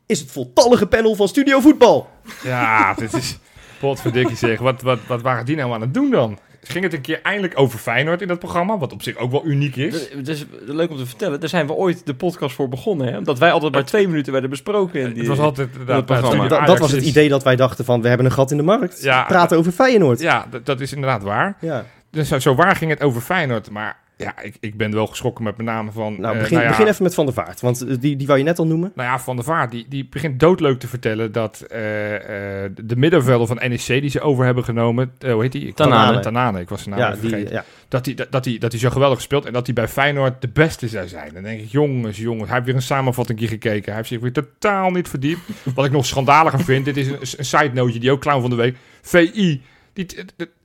is 0.05 0.20
het 0.20 0.32
voltallige 0.32 0.88
panel 0.88 1.16
van 1.16 1.28
Studio 1.28 1.59
Voetbal. 1.59 2.09
ja, 2.43 2.93
dit 2.93 3.14
is... 3.14 3.38
Potverdikkie 3.80 4.36
zeg, 4.36 4.59
wat, 4.59 4.82
wat, 4.82 4.99
wat 5.07 5.22
waren 5.22 5.45
die 5.45 5.55
nou 5.55 5.74
aan 5.74 5.82
het 5.82 5.93
doen 5.93 6.09
dan? 6.09 6.39
Ging 6.64 6.84
het 6.84 6.93
een 6.93 7.01
keer 7.01 7.20
eindelijk 7.24 7.59
over 7.59 7.80
Feyenoord 7.80 8.22
in 8.22 8.28
dat 8.28 8.39
programma? 8.39 8.78
Wat 8.78 8.91
op 8.93 9.01
zich 9.03 9.16
ook 9.18 9.32
wel 9.32 9.45
uniek 9.45 9.76
is. 9.76 10.09
Het 10.16 10.28
is 10.28 10.45
leuk 10.66 10.89
om 10.89 10.97
te 10.97 11.05
vertellen. 11.05 11.39
Daar 11.39 11.49
zijn 11.49 11.68
we 11.68 11.74
ooit 11.74 12.05
de 12.05 12.14
podcast 12.16 12.55
voor 12.55 12.70
begonnen. 12.70 13.07
Hè? 13.07 13.18
Omdat 13.18 13.39
wij 13.39 13.51
altijd 13.51 13.74
maar 13.74 13.86
twee 13.86 14.07
minuten 14.07 14.32
werden 14.32 14.49
besproken. 14.49 15.01
in 15.01 15.09
die- 15.09 15.18
Het 15.18 15.28
was 15.28 15.39
altijd 15.39 15.70
het 15.88 16.05
programma. 16.05 16.47
Dat, 16.47 16.66
dat 16.68 16.80
was 16.80 16.91
het 16.91 17.03
idee 17.03 17.30
dat 17.30 17.43
wij 17.43 17.55
dachten 17.55 17.86
van, 17.86 18.01
we 18.01 18.07
hebben 18.07 18.26
een 18.26 18.32
gat 18.32 18.51
in 18.51 18.57
de 18.57 18.64
markt. 18.64 19.01
Ja. 19.03 19.24
Praten 19.24 19.57
over 19.57 19.72
Feyenoord. 19.72 20.20
Ja, 20.20 20.45
dat, 20.49 20.66
dat 20.66 20.80
is 20.80 20.93
inderdaad 20.93 21.24
waar. 21.24 21.57
Ja. 21.61 21.86
Dus 22.11 22.28
zo, 22.28 22.39
zo 22.39 22.55
waar 22.55 22.76
ging 22.76 22.91
het 22.91 23.01
over 23.01 23.22
Feyenoord. 23.22 23.70
Maar 23.70 23.97
ja, 24.18 24.41
ik, 24.41 24.55
ik 24.59 24.78
ben 24.78 24.93
wel 24.93 25.07
geschrokken 25.07 25.43
met 25.43 25.57
met 25.57 25.66
name 25.66 25.91
van... 25.91 26.22
Nou, 26.22 26.36
eh, 26.36 26.41
begin, 26.41 26.59
ja, 26.59 26.68
begin 26.68 26.88
even 26.88 27.03
met 27.03 27.14
Van 27.14 27.26
der 27.26 27.34
Vaart, 27.34 27.61
want 27.61 27.82
eh, 27.82 27.95
die, 27.99 28.16
die 28.16 28.28
wou 28.28 28.39
je 28.39 28.45
net 28.45 28.59
al 28.59 28.68
noemen. 28.68 28.91
Nou 28.95 29.09
ja, 29.09 29.20
Van 29.20 29.36
der 29.36 29.45
Vaart, 29.45 29.72
die, 29.72 29.86
die 29.89 30.07
begint 30.09 30.39
doodleuk 30.39 30.80
te 30.80 30.88
vertellen 30.88 31.32
dat 31.32 31.61
eh, 31.61 32.64
eh, 32.64 32.72
de 32.84 32.95
middenvelder 32.95 33.47
van 33.47 33.55
NEC 33.55 33.86
die 33.88 34.09
ze 34.09 34.22
over 34.22 34.45
hebben 34.45 34.64
genomen, 34.64 35.14
hoe 35.20 35.41
heet 35.41 35.51
die? 35.51 35.74
Tanane. 35.74 36.20
Tanane, 36.20 36.59
ik 36.59 36.70
was 36.70 36.84
zijn 36.84 36.95
naam 36.95 37.03
ja, 37.03 37.11
die, 37.20 37.30
vergeten. 37.30 37.53
ja. 37.53 37.64
Dat 37.88 38.05
hij 38.05 38.16
dat, 38.16 38.32
dat 38.32 38.43
die, 38.43 38.59
dat 38.59 38.72
die 38.72 38.80
zo 38.80 38.89
geweldig 38.89 39.18
gespeeld 39.18 39.45
en 39.45 39.53
dat 39.53 39.66
hij 39.66 39.76
bij 39.76 39.88
Feyenoord 39.88 40.41
de 40.41 40.49
beste 40.49 40.88
zou 40.88 41.07
zijn. 41.07 41.34
Dan 41.34 41.43
denk 41.43 41.61
ik, 41.61 41.70
jongens, 41.70 42.18
jongens, 42.18 42.45
hij 42.45 42.53
heeft 42.53 42.66
weer 42.66 42.76
een 42.76 42.82
samenvatting 42.82 43.39
gekeken. 43.39 43.86
Hij 43.86 43.95
heeft 43.95 44.07
zich 44.07 44.20
weer 44.20 44.32
totaal 44.32 44.91
niet 44.91 45.07
verdiept. 45.07 45.41
Wat 45.76 45.86
ik 45.86 45.91
nog 45.91 46.05
schandaliger 46.05 46.64
vind, 46.64 46.86
dit 46.86 46.97
is 46.97 47.07
een, 47.07 47.18
een 47.38 47.45
side 47.45 47.72
noteje, 47.74 47.99
die 47.99 48.11
ook 48.11 48.22
clown 48.22 48.41
van 48.41 48.49
de 48.49 48.55
week. 48.55 48.76
VI, 49.01 49.61
die, 49.94 50.06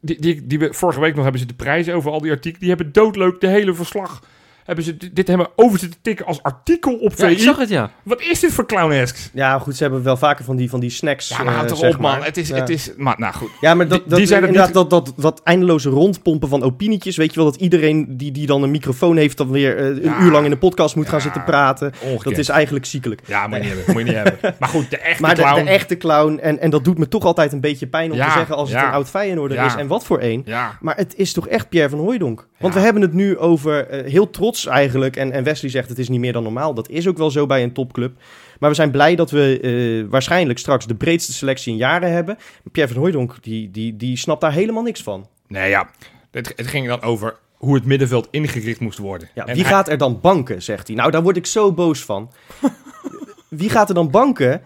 die, 0.01 0.21
die, 0.21 0.47
die, 0.47 0.59
we 0.59 0.75
vorige 0.75 1.01
week 1.01 1.15
nog 1.15 1.25
hebben 1.25 1.47
de 1.47 1.55
prijzen 1.55 1.95
over 1.95 2.11
al 2.11 2.21
die 2.21 2.31
artikelen. 2.31 2.61
Die 2.61 2.69
hebben 2.69 2.93
doodleuk 2.93 3.41
de 3.41 3.47
hele 3.47 3.75
verslag. 3.75 4.23
Hebben 4.69 4.85
ze 4.87 4.97
dit, 4.97 5.17
dit 5.17 5.29
hebben 5.29 5.49
over 5.57 5.79
zitten 5.79 5.99
tikken 6.03 6.27
als 6.27 6.43
artikel 6.43 6.95
op 6.95 7.11
Ja, 7.17 7.27
VI. 7.27 7.33
ik 7.33 7.39
zag 7.39 7.57
het, 7.59 7.69
ja. 7.69 7.91
Wat 8.03 8.21
is 8.21 8.41
dit 8.41 8.53
voor 8.53 8.67
clownesks? 8.67 9.31
ja, 9.33 9.59
goed, 9.59 9.77
ze 9.77 9.83
hebben 9.83 10.03
wel 10.03 10.17
vaker 10.17 10.45
van 10.45 10.57
die, 10.57 10.71
van 10.71 10.81
die 10.81 10.91
snacks. 10.91 11.29
Ja, 11.29 11.37
maar 11.39 11.47
eh, 11.47 11.55
houd 11.55 11.69
toch 11.69 11.79
zeg 11.79 11.95
op, 11.95 12.01
man. 12.01 12.11
maar. 12.19 12.25
Het 12.25 12.37
is, 12.37 12.49
Ja. 12.49 12.55
het 12.55 12.69
is, 12.69 12.93
maar, 12.97 13.15
nou 13.19 13.35
goed. 13.35 13.51
Ja, 13.61 13.75
maar 13.75 13.89
dat, 13.89 13.99
Die- 14.01 14.09
dat, 14.09 14.19
die 14.19 14.27
zijn 14.27 14.45
inderdaad, 14.45 14.73
dat, 14.73 14.91
dat, 14.91 15.13
dat 15.17 15.41
eindeloze 15.45 15.89
rondpompen 15.91 16.49
van 16.49 16.63
opinietjes, 16.63 17.17
weet 17.17 17.35
je 17.35 17.41
wel, 17.41 17.51
dat 17.51 17.61
iedereen 17.61 18.17
die, 18.17 18.33
die 18.33 18.47
dan 18.47 18.63
een 18.63 18.71
microfoon 18.71 19.17
heeft, 19.17 19.37
dan 19.37 19.51
weer 19.51 19.77
eh, 19.79 19.85
een 19.87 20.03
Ja. 20.03 20.21
uur 20.21 20.31
lang 20.31 20.45
in 20.47 20.53
een 20.53 20.59
podcast 20.59 20.97
moet 20.97 21.09
gaan 21.09 21.21
zitten 21.21 21.45
praten. 21.45 21.93
Ongekend. 22.03 22.25
Dat 22.25 22.39
is 22.39 22.49
eigenlijk 22.49 22.85
ziekelijk. 22.85 23.21
Ja, 23.27 23.47
moet 23.47 23.57
je 23.57 23.63
niet 23.63 23.73
hebben. 23.75 23.95
Moet 23.95 24.03
je 24.03 24.09
niet 24.13 24.15
hebben. 24.23 24.55
Maar 24.61 24.69
goed, 24.69 24.91
de 24.91 24.99
echte 24.99 25.23
Maar 25.23 25.35
de, 25.35 25.43
clown. 25.43 25.65
de 25.65 25.71
echte 25.71 25.97
clown, 25.97 26.39
en, 26.43 26.59
en 26.61 26.71
dat 26.71 26.85
doet 26.85 26.99
me 26.99 27.09
toch 27.09 27.25
altijd 27.25 27.53
een 27.53 27.61
beetje 27.61 27.87
pijn 27.87 28.11
om 28.11 28.17
Ja, 28.17 28.27
te 28.27 28.33
zeggen 28.33 28.57
als 28.57 28.71
het 28.73 28.83
een 28.83 28.91
oud 28.91 29.09
Feyenoorder 29.09 29.57
Ja. 29.57 29.67
is. 29.67 29.75
En 29.75 29.87
wat 29.87 30.05
voor 30.05 30.19
één. 30.19 30.43
Ja, 30.45 30.79
Maar 30.81 30.97
het 30.97 31.15
is 31.17 31.33
toch 31.33 31.49
echt 31.49 31.69
Pierre 31.69 31.91
van 31.91 31.99
Hooijdonk. 31.99 32.47
Want 32.59 32.73
Ja. 32.75 32.79
we 32.79 32.85
hebben 32.85 33.03
het 33.03 33.13
nu 33.13 33.39
over, 33.39 33.87
eh, 33.87 34.11
heel 34.11 34.31
trots 34.31 34.58
eigenlijk, 34.67 35.17
en, 35.17 35.33
en 35.33 35.45
Wesley 35.45 35.71
zegt 35.71 35.89
het 35.89 35.99
is 35.99 36.09
niet 36.09 36.21
meer 36.21 36.33
dan 36.33 36.43
normaal. 36.43 36.75
Dat 36.75 36.89
is 36.89 37.09
ook 37.09 37.17
wel 37.19 37.31
zo 37.31 37.47
bij 37.47 37.63
een 37.63 37.73
topclub. 37.73 38.17
Maar 38.61 38.69
we 38.71 38.77
zijn 38.77 38.91
blij 38.91 39.15
dat 39.17 39.31
we 39.31 39.61
eh, 39.61 40.11
waarschijnlijk 40.11 40.59
straks 40.59 40.87
de 40.87 40.95
breedste 40.95 41.33
selectie 41.33 41.73
in 41.73 41.79
jaren 41.79 42.13
hebben. 42.13 42.37
Pierre 42.73 42.93
van 42.93 43.01
Hooijdonk, 43.03 43.43
die, 43.43 43.71
die, 43.71 43.97
die 43.97 44.17
snapt 44.17 44.41
daar 44.41 44.53
helemaal 44.53 44.83
niks 44.83 45.03
van. 45.03 45.27
nee 45.49 45.69
ja. 45.69 45.91
Het, 46.31 46.53
het 46.57 46.67
ging 46.67 46.87
dan 46.89 47.03
over 47.03 47.37
hoe 47.55 47.75
het 47.75 47.85
middenveld 47.85 48.29
ingericht 48.31 48.81
moest 48.81 48.99
worden. 48.99 49.29
Ja, 49.35 49.47
En 49.47 49.55
wie 49.55 49.63
hij- 49.63 49.73
gaat 49.73 49.89
er 49.89 49.99
dan 49.99 50.21
banken, 50.21 50.63
zegt 50.63 50.87
hij. 50.87 50.97
Nou, 50.97 51.11
daar 51.11 51.23
word 51.23 51.37
ik 51.37 51.47
zo 51.47 51.73
boos 51.73 52.05
van. 52.05 52.33
wie 53.49 53.71
gaat 53.71 53.89
er 53.89 53.95
dan 53.95 54.11
banken? 54.11 54.63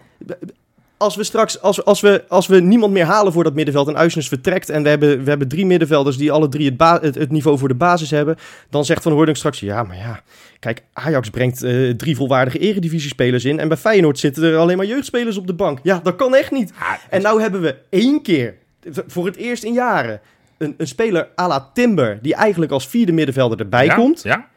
Als 0.97 1.15
we 1.15 1.23
straks, 1.23 1.61
als, 1.61 1.85
als, 1.85 2.01
we, 2.01 2.23
als 2.27 2.47
we 2.47 2.59
niemand 2.59 2.93
meer 2.93 3.05
halen 3.05 3.33
voor 3.33 3.43
dat 3.43 3.53
middenveld 3.53 3.87
en 3.87 3.97
Uisnes 3.97 4.27
vertrekt 4.27 4.69
en 4.69 4.83
we 4.83 4.89
hebben, 4.89 5.23
we 5.23 5.29
hebben 5.29 5.47
drie 5.47 5.65
middenvelders 5.65 6.17
die 6.17 6.31
alle 6.31 6.49
drie 6.49 6.75
het, 6.77 7.01
het, 7.01 7.15
het 7.15 7.31
niveau 7.31 7.57
voor 7.57 7.67
de 7.67 7.75
basis 7.75 8.09
hebben, 8.09 8.37
dan 8.69 8.85
zegt 8.85 9.03
Van 9.03 9.11
Hooydonk 9.11 9.37
straks, 9.37 9.59
ja, 9.59 9.83
maar 9.83 9.97
ja, 9.97 10.21
kijk, 10.59 10.83
Ajax 10.93 11.29
brengt 11.29 11.63
eh, 11.63 11.89
drie 11.89 12.15
volwaardige 12.15 12.57
eredivisiespelers 12.59 13.45
in 13.45 13.59
en 13.59 13.67
bij 13.67 13.77
Feyenoord 13.77 14.19
zitten 14.19 14.43
er 14.43 14.57
alleen 14.57 14.77
maar 14.77 14.85
jeugdspelers 14.85 15.37
op 15.37 15.47
de 15.47 15.53
bank. 15.53 15.79
Ja, 15.83 15.99
dat 16.03 16.15
kan 16.15 16.35
echt 16.35 16.51
niet. 16.51 16.73
Ja, 16.79 16.99
En 17.09 17.21
nou 17.21 17.41
hebben 17.41 17.61
we 17.61 17.75
één 17.89 18.21
keer, 18.21 18.55
voor 19.07 19.25
het 19.25 19.35
eerst 19.35 19.63
in 19.63 19.73
jaren, 19.73 20.21
een, 20.57 20.73
een 20.77 20.87
speler 20.87 21.29
à 21.39 21.47
la 21.47 21.69
Timber, 21.73 22.19
die 22.21 22.35
eigenlijk 22.35 22.71
als 22.71 22.87
vierde 22.87 23.11
middenvelder 23.11 23.59
erbij 23.59 23.85
ja, 23.85 23.95
komt. 23.95 24.23
Ja, 24.23 24.47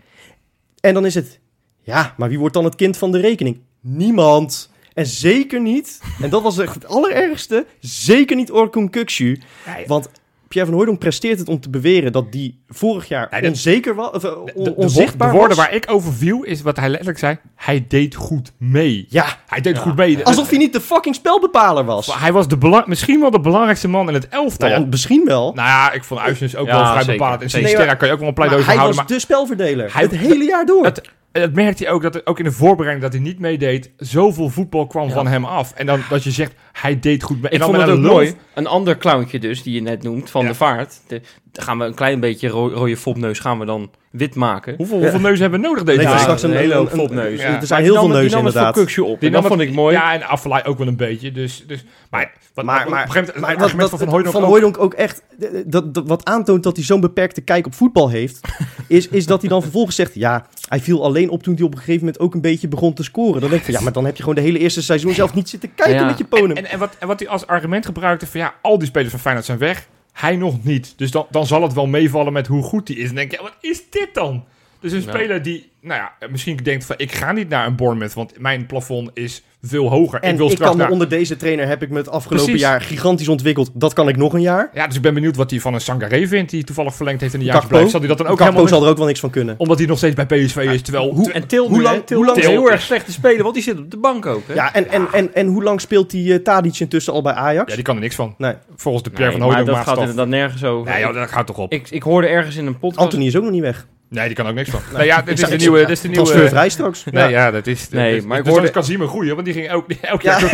En 0.81 0.95
dan 0.95 1.07
is 1.07 1.15
het, 1.15 1.39
ja, 1.83 2.15
maar 2.17 2.29
wie 2.29 2.39
wordt 2.39 2.55
dan 2.55 2.65
het 2.65 2.75
kind 2.75 2.97
van 2.97 3.13
de 3.13 3.21
rekening? 3.21 3.61
Niemand. 3.81 4.71
En 4.97 5.07
zeker 5.07 5.61
niet, 5.61 6.01
en 6.23 6.31
dat 6.31 6.43
was 6.43 6.59
echt 6.59 6.75
het 6.75 6.87
allerergste, 6.87 7.67
zeker 7.81 8.37
niet 8.37 8.51
Orkun 8.53 8.91
Kuksu. 8.91 9.41
Nee. 9.75 9.87
Want 9.87 10.09
Pierre 10.49 10.69
van 10.71 10.79
Hooydonk 10.79 10.99
presteert 11.01 11.39
het 11.39 11.49
om 11.49 11.61
te 11.61 11.71
beweren 11.71 12.13
dat 12.13 12.33
die 12.33 12.61
vorig 12.69 13.09
jaar 13.09 13.29
Nee, 13.31 13.41
dat- 13.41 13.51
onzeker 13.51 13.95
was, 13.95 14.11
of, 14.11 14.23
de, 14.23 14.39
on- 14.39 14.47
de, 14.55 14.63
de, 14.63 14.75
onzichtbaar 14.77 15.31
de 15.31 15.37
woorden 15.39 15.57
was. 15.57 15.67
waar 15.67 15.75
ik 15.75 15.85
over 15.91 16.13
viel, 16.13 16.43
is 16.43 16.63
wat 16.63 16.77
hij 16.77 16.89
letterlijk 16.89 17.19
zei. 17.19 17.39
Hij 17.55 17.85
deed 17.89 18.15
goed 18.15 18.53
mee. 18.59 19.07
Ja, 19.09 19.39
Hij 19.47 19.61
deed 19.61 19.79
goed 19.79 19.97
mee. 19.97 20.25
alsof 20.25 20.49
hij 20.49 20.59
niet 20.59 20.73
de 20.73 20.81
fucking 20.81 21.15
spelbepaler 21.15 21.85
was. 21.85 22.15
Hij 22.19 22.33
was 22.33 22.49
de 22.49 22.57
belang- 22.59 22.87
misschien 22.87 23.21
wel 23.21 23.31
de 23.31 23.41
belangrijkste 23.41 23.89
man 23.89 24.09
in 24.09 24.15
het 24.15 24.29
elftal. 24.29 24.69
Nou 24.69 24.81
ja, 24.81 24.87
misschien 24.91 25.25
wel. 25.25 25.53
Nou 25.55 25.69
ja, 25.69 25.93
ik 25.93 26.05
vond 26.05 26.21
Uisnes 26.21 26.57
ook 26.57 26.67
Ja, 26.67 26.73
wel 26.77 26.87
vrij 26.87 26.99
zeker. 27.03 27.13
bepalend. 27.19 27.43
En. 27.43 27.51
Sinisterra 27.51 27.95
kan 27.95 28.09
je 28.09 28.15
ook 28.15 28.21
wel 28.21 28.29
een 28.29 28.35
maar 28.35 28.47
pleidooi 28.47 28.63
hij 28.63 28.75
voor 28.77 28.87
was 28.87 28.97
houden. 28.97 28.97
Maar 28.97 29.07
de 29.07 29.21
spelverdeler. 29.21 29.93
Hij- 29.95 30.03
het 30.03 30.17
hele 30.17 30.45
jaar 30.45 30.67
door. 30.67 30.85
het, 30.85 31.11
dat 31.41 31.53
merkte 31.53 31.85
hij 31.85 31.93
ook, 31.93 32.03
dat 32.03 32.15
er 32.15 32.21
ook 32.25 32.39
in 32.39 32.45
de 32.45 32.53
voorbereiding 32.53 33.05
dat 33.05 33.13
hij 33.13 33.23
niet 33.23 33.39
meedeed, 33.39 33.91
zoveel 33.97 34.49
voetbal 34.49 34.87
kwam 34.87 35.11
van 35.11 35.27
hem 35.27 35.45
af. 35.45 35.73
En 35.73 35.87
dan 35.87 36.01
dat 36.09 36.25
je 36.25 36.31
zegt, 36.31 36.55
hij 36.73 37.01
deed 37.01 37.23
goed 37.23 37.37
mee. 37.41 37.51
En 37.51 37.53
Ik 37.57 37.59
dan 37.59 37.69
vond 37.75 37.83
het 37.83 37.91
ook 37.91 37.99
mooi. 38.13 38.35
Een 38.55 38.67
ander 38.67 38.97
clowntje 38.99 39.39
dus, 39.39 39.63
die 39.63 39.75
je 39.75 39.83
net 39.83 40.03
noemt, 40.03 40.31
van 40.31 40.43
Ja. 40.43 40.49
de 40.49 40.55
vaart. 40.55 41.01
De, 41.07 41.21
gaan 41.63 41.79
we 41.79 41.85
een 41.85 41.95
klein 41.95 42.21
beetje 42.21 42.49
ro- 42.49 42.69
rode 42.69 42.97
fopneus 42.97 43.39
gaan 43.39 43.59
we 43.59 43.65
dan 43.65 43.91
wit 44.11 44.35
maken. 44.35 44.75
Hoeveel, 44.77 44.99
hoeveel 44.99 45.21
neuzen 45.21 45.41
hebben 45.43 45.61
we 45.61 45.67
nodig 45.67 45.83
deze 45.85 45.97
Nee, 45.99 46.07
week? 46.07 46.15
er 46.17 46.21
straks 46.23 46.43
een, 46.43 46.51
een 46.51 46.57
hele 46.57 46.75
hoop 46.75 46.89
fopneus. 46.91 47.41
Ja. 47.41 47.61
Er 47.61 47.67
zijn 47.67 47.83
heel 47.83 47.93
veel 47.95 48.03
die 48.03 48.11
neuzen 48.13 48.27
die 48.29 48.37
nam 48.37 48.45
het 48.45 48.55
inderdaad. 48.55 48.75
voor 48.75 48.83
Kuksje 48.83 49.05
op. 49.05 49.21
Die 49.21 49.29
en 49.29 49.35
dat 49.35 49.43
nam 49.43 49.51
vond 49.51 49.63
ik 49.69 49.75
mooi. 49.75 49.95
Ja, 49.95 50.13
en 50.15 50.23
Affelay 50.23 50.65
ook 50.65 50.79
wel 50.79 50.87
een 50.87 50.97
beetje. 50.97 51.33
Dus, 51.33 51.65
dus, 51.67 51.85
maar 52.11 52.33
wat, 52.55 52.65
Maar, 52.65 52.87
op 52.87 52.93
een 52.93 52.99
gegeven 52.99 53.21
moment, 53.21 53.41
maar 53.41 53.57
dat, 53.57 53.91
van 53.91 53.99
Van 53.99 54.09
Hooydonk 54.43 54.75
Van 54.75 54.85
ook- 54.85 54.95
echt, 54.95 55.23
dat, 55.67 55.95
dat, 55.95 56.07
wat 56.09 56.25
aantoont 56.25 56.63
dat 56.63 56.77
hij 56.77 56.85
zo'n 56.85 57.01
beperkte 57.01 57.41
kijk 57.41 57.67
op 57.67 57.75
voetbal 57.75 58.09
heeft, 58.09 58.41
is, 58.89 59.09
is 59.09 59.27
dat 59.27 59.41
hij 59.41 59.51
dan 59.51 59.63
vervolgens 59.63 59.97
zegt, 59.97 60.15
ja, 60.15 60.47
hij 60.69 60.81
viel 60.81 61.05
alleen 61.05 61.29
op 61.31 61.43
toen 61.43 61.55
hij 61.55 61.65
op 61.65 61.73
een 61.73 61.79
gegeven 61.79 62.01
moment 62.01 62.19
ook 62.21 62.35
een 62.35 62.41
beetje 62.41 62.69
begon 62.69 62.95
te 62.95 63.03
scoren. 63.03 63.41
Dan 63.41 63.51
denk 63.51 63.61
ik 63.61 63.67
van, 63.67 63.75
ja, 63.75 63.81
maar 63.81 63.93
dan 63.93 64.05
heb 64.05 64.17
je 64.17 64.21
gewoon 64.23 64.35
de 64.39 64.45
hele 64.45 64.59
eerste 64.59 64.83
seizoen 64.83 65.15
zelf 65.15 65.35
niet 65.35 65.49
zitten 65.49 65.75
kijken 65.75 65.95
Ja. 65.95 66.07
met 66.07 66.19
je 66.19 66.25
ponem. 66.25 66.57
En, 66.57 66.65
en, 66.71 66.79
wat, 66.79 66.97
en 66.99 67.07
wat 67.07 67.19
hij 67.21 67.29
als 67.29 67.47
argument 67.47 67.87
gebruikte 67.87 68.27
van 68.27 68.41
ja, 68.41 68.55
al 68.63 68.79
die 68.79 68.89
spelers 68.89 69.11
van 69.11 69.21
Feyenoord 69.21 69.47
zijn 69.47 69.59
weg. 69.59 69.89
Hij 70.17 70.37
nog 70.37 70.65
niet. 70.65 70.99
Dus 70.99 71.11
dan, 71.11 71.27
dan 71.31 71.47
zal 71.47 71.63
het 71.63 71.73
wel 71.73 71.87
meevallen 71.87 72.33
met 72.33 72.47
hoe 72.47 72.63
goed 72.63 72.89
hij 72.89 72.97
is. 72.97 73.09
En 73.09 73.15
denk 73.15 73.31
je, 73.31 73.37
ja, 73.37 73.43
wat 73.43 73.57
is 73.61 73.91
dit 73.91 74.09
dan? 74.13 74.45
Dus 74.81 74.93
een 74.93 75.03
speler 75.03 75.43
die, 75.43 75.71
nou 75.81 76.01
ja, 76.01 76.29
misschien 76.29 76.57
denkt 76.57 76.85
van 76.85 76.95
ik 76.99 77.13
ga 77.13 77.33
niet 77.33 77.49
naar 77.49 77.67
een 77.67 77.77
Bournemouth, 77.77 78.15
want 78.15 78.39
mijn 78.39 78.67
plafond 78.67 79.11
is 79.15 79.43
veel 79.67 79.89
hoger. 79.91 80.21
En 80.21 80.31
ik 80.31 80.37
wil 80.37 80.47
ik 80.47 80.53
straks 80.53 80.77
kan 80.77 80.91
onder 80.91 81.09
deze 81.09 81.37
trainer 81.37 81.67
heb 81.69 81.83
ik 81.83 81.91
me 81.91 81.97
het 81.97 82.09
afgelopen 82.09 82.45
Precies. 82.45 82.63
jaar 82.63 82.81
gigantisch 82.81 83.29
ontwikkeld. 83.29 83.71
Dat 83.75 83.93
kan 83.93 84.09
ik 84.09 84.17
nog 84.17 84.33
een 84.33 84.41
jaar. 84.41 84.71
Ja, 84.75 84.87
dus 84.87 84.97
ik 84.97 85.03
ben 85.03 85.15
benieuwd 85.15 85.37
wat 85.37 85.51
hij 85.51 85.61
van 85.61 85.75
een 85.75 85.81
Sangaré 85.81 86.27
vindt, 86.27 86.51
die 86.51 86.65
toevallig 86.65 86.95
verlengd 86.95 87.21
heeft 87.21 87.35
in 87.35 87.41
de 87.41 87.47
Gakpo. 87.51 87.69
jaartje 87.75 87.91
Zal 87.91 88.01
hij 88.01 88.09
dat 88.09 88.19
dan 88.19 88.27
ook 88.27 88.33
Gakpo 88.39 88.53
helemaal... 88.53 88.73
zal 88.75 88.85
er 88.85 88.91
ook 88.91 88.97
wel 88.97 89.07
niks 89.07 89.21
van 89.21 89.31
kunnen. 89.31 89.55
Omdat 89.59 89.79
hij 89.79 89.87
nog 89.87 89.97
steeds 89.99 90.15
bij 90.15 90.27
PSV 90.27 90.57
is, 90.73 90.83
terwijl... 90.83 91.13
hoe- 91.15 91.33
En 91.33 91.47
Til 91.47 91.69
Hoe 91.69 91.83
lang-? 91.83 92.07
Til 92.07 92.17
hoe 92.17 92.27
lang- 92.27 92.39
is 92.39 92.47
heel 92.47 92.63
Til- 92.63 92.71
erg 92.71 92.83
slecht 92.83 93.05
te 93.07 93.13
spelen, 93.13 93.43
want 93.43 93.55
die 93.55 93.63
zit 93.63 93.79
op 93.79 93.91
de 93.91 93.97
bank 93.97 94.27
ook. 94.27 94.43
Hè? 94.47 94.55
Ja, 94.55 94.75
en, 94.75 94.91
en, 94.91 95.07
en, 95.13 95.35
en 95.35 95.47
hoe 95.47 95.63
lang 95.63 95.81
speelt 95.81 96.11
die 96.11 96.29
uh, 96.33 96.37
Tadic 96.39 96.79
intussen 96.79 97.13
al 97.13 97.23
bij 97.23 97.33
Ajax? 97.33 97.69
Ja, 97.71 97.75
die 97.75 97.85
kan 97.85 97.95
er 97.95 98.01
niks 98.01 98.15
van. 98.15 98.35
Nee, 98.39 98.55
Volgens 98.77 99.05
de 99.05 99.11
Pierre 99.11 99.31
Nee, 99.33 99.39
van 99.41 99.49
maar 99.49 99.57
Hooydonk 99.57 99.77
dat 99.77 99.87
gaat 99.87 99.97
maatstaf. 99.97 100.21
inderdaad 100.21 100.41
nergens 100.41 100.65
over. 100.65 100.93
Nee, 100.93 101.01
joh, 101.03 101.15
dat 101.15 101.29
gaat 101.31 101.47
toch 101.47 101.59
op. 101.59 101.73
ik, 101.73 101.91
ik 101.91 102.03
hoorde 102.03 102.27
ergens 102.27 102.57
in 102.57 102.67
een 102.67 102.79
podcast... 102.79 102.99
Anthony 103.05 103.27
is 103.27 103.37
ook 103.37 103.43
nog 103.43 103.53
niet 103.53 103.61
weg. 103.63 103.87
Nee, 104.09 104.27
die 104.27 104.37
kan 104.37 104.47
ook 104.47 104.55
niks 104.55 104.71
van. 104.71 104.81
Nee, 104.95 105.07
ja, 105.07 105.23
dit 105.23 105.39
is 105.43 105.49
de 105.49 105.57
nieuwe... 105.57 105.79
Dit 105.79 105.89
is 105.91 106.01
de 106.01 106.09
nieuwe 106.09 106.25
Transfervrij 106.25 106.69
straks. 106.69 107.05
Nee, 107.11 107.31
ja, 107.31 107.51
dat 107.51 107.67
is... 107.67 107.89
Nee, 107.89 108.15
dus, 108.15 108.25
maar 108.25 108.39
ik 108.39 108.45
dus 108.45 108.53
hoorde- 108.53 108.71
Kazim 108.71 109.01
een 109.01 109.09
goeie, 109.09 109.33
want 109.35 109.45
die 109.45 109.55
ging 109.55 109.69
elk, 109.69 109.91
elk 110.01 110.23
Ja. 110.23 110.39
jaar 110.41 110.49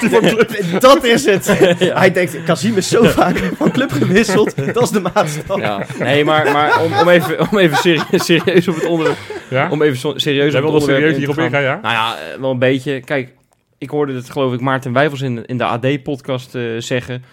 van 0.00 0.20
club. 0.20 0.56
Dat 0.80 1.04
is 1.04 1.24
het. 1.24 1.46
Hij 2.00 2.12
denkt, 2.12 2.42
Kazim 2.44 2.76
is 2.76 2.88
zo 2.88 3.02
vaak 3.04 3.38
van 3.56 3.70
club 3.72 3.90
gewisseld. 3.92 4.74
Dat 4.74 4.82
is 4.82 4.90
de 4.90 5.00
maatstaf. 5.00 5.60
Ja, 5.60 5.86
nee, 5.98 6.24
maar, 6.24 6.52
maar 6.52 6.82
om, 6.82 6.92
om 6.92 7.08
even, 7.08 7.50
om 7.50 7.58
even 7.58 7.76
serieus, 7.76 8.24
serieus 8.24 8.68
op 8.68 8.74
het 8.74 8.84
onderwerp... 8.86 9.18
Ja? 9.50 9.70
Om 9.70 9.82
even 9.82 10.20
serieus 10.20 10.46
op 10.48 10.52
het 10.52 10.62
wel 10.62 10.72
onderwerp 10.72 10.98
serieus 11.00 11.16
hierop 11.16 11.34
gaan. 11.34 11.44
ingaan, 11.44 11.62
ja? 11.62 11.78
Nou 11.82 11.94
ja, 11.94 12.16
eh, 12.32 12.40
wel 12.40 12.50
een 12.50 12.58
beetje. 12.58 13.00
Kijk, 13.00 13.32
ik 13.78 13.90
hoorde 13.90 14.14
het 14.14 14.30
geloof 14.30 14.52
ik 14.52 14.60
Maarten 14.60 14.92
Wijfels 14.92 15.20
in, 15.20 15.46
in 15.46 15.58
de 15.58 15.64
AD-podcast 15.64 16.54
eh, 16.54 16.62
zeggen. 16.78 17.24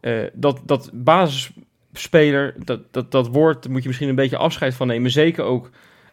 eh, 0.00 0.12
dat, 0.32 0.60
dat 0.66 0.90
basisspeler, 1.90 2.54
dat, 2.64 2.80
dat, 2.90 3.10
dat 3.10 3.28
woord 3.28 3.68
moet 3.68 3.82
je 3.82 3.88
misschien 3.88 4.08
een 4.08 4.14
beetje 4.14 4.36
afscheid 4.36 4.74
van 4.74 4.86
nemen. 4.86 5.10
Zeker 5.10 5.44
ook 5.44 5.70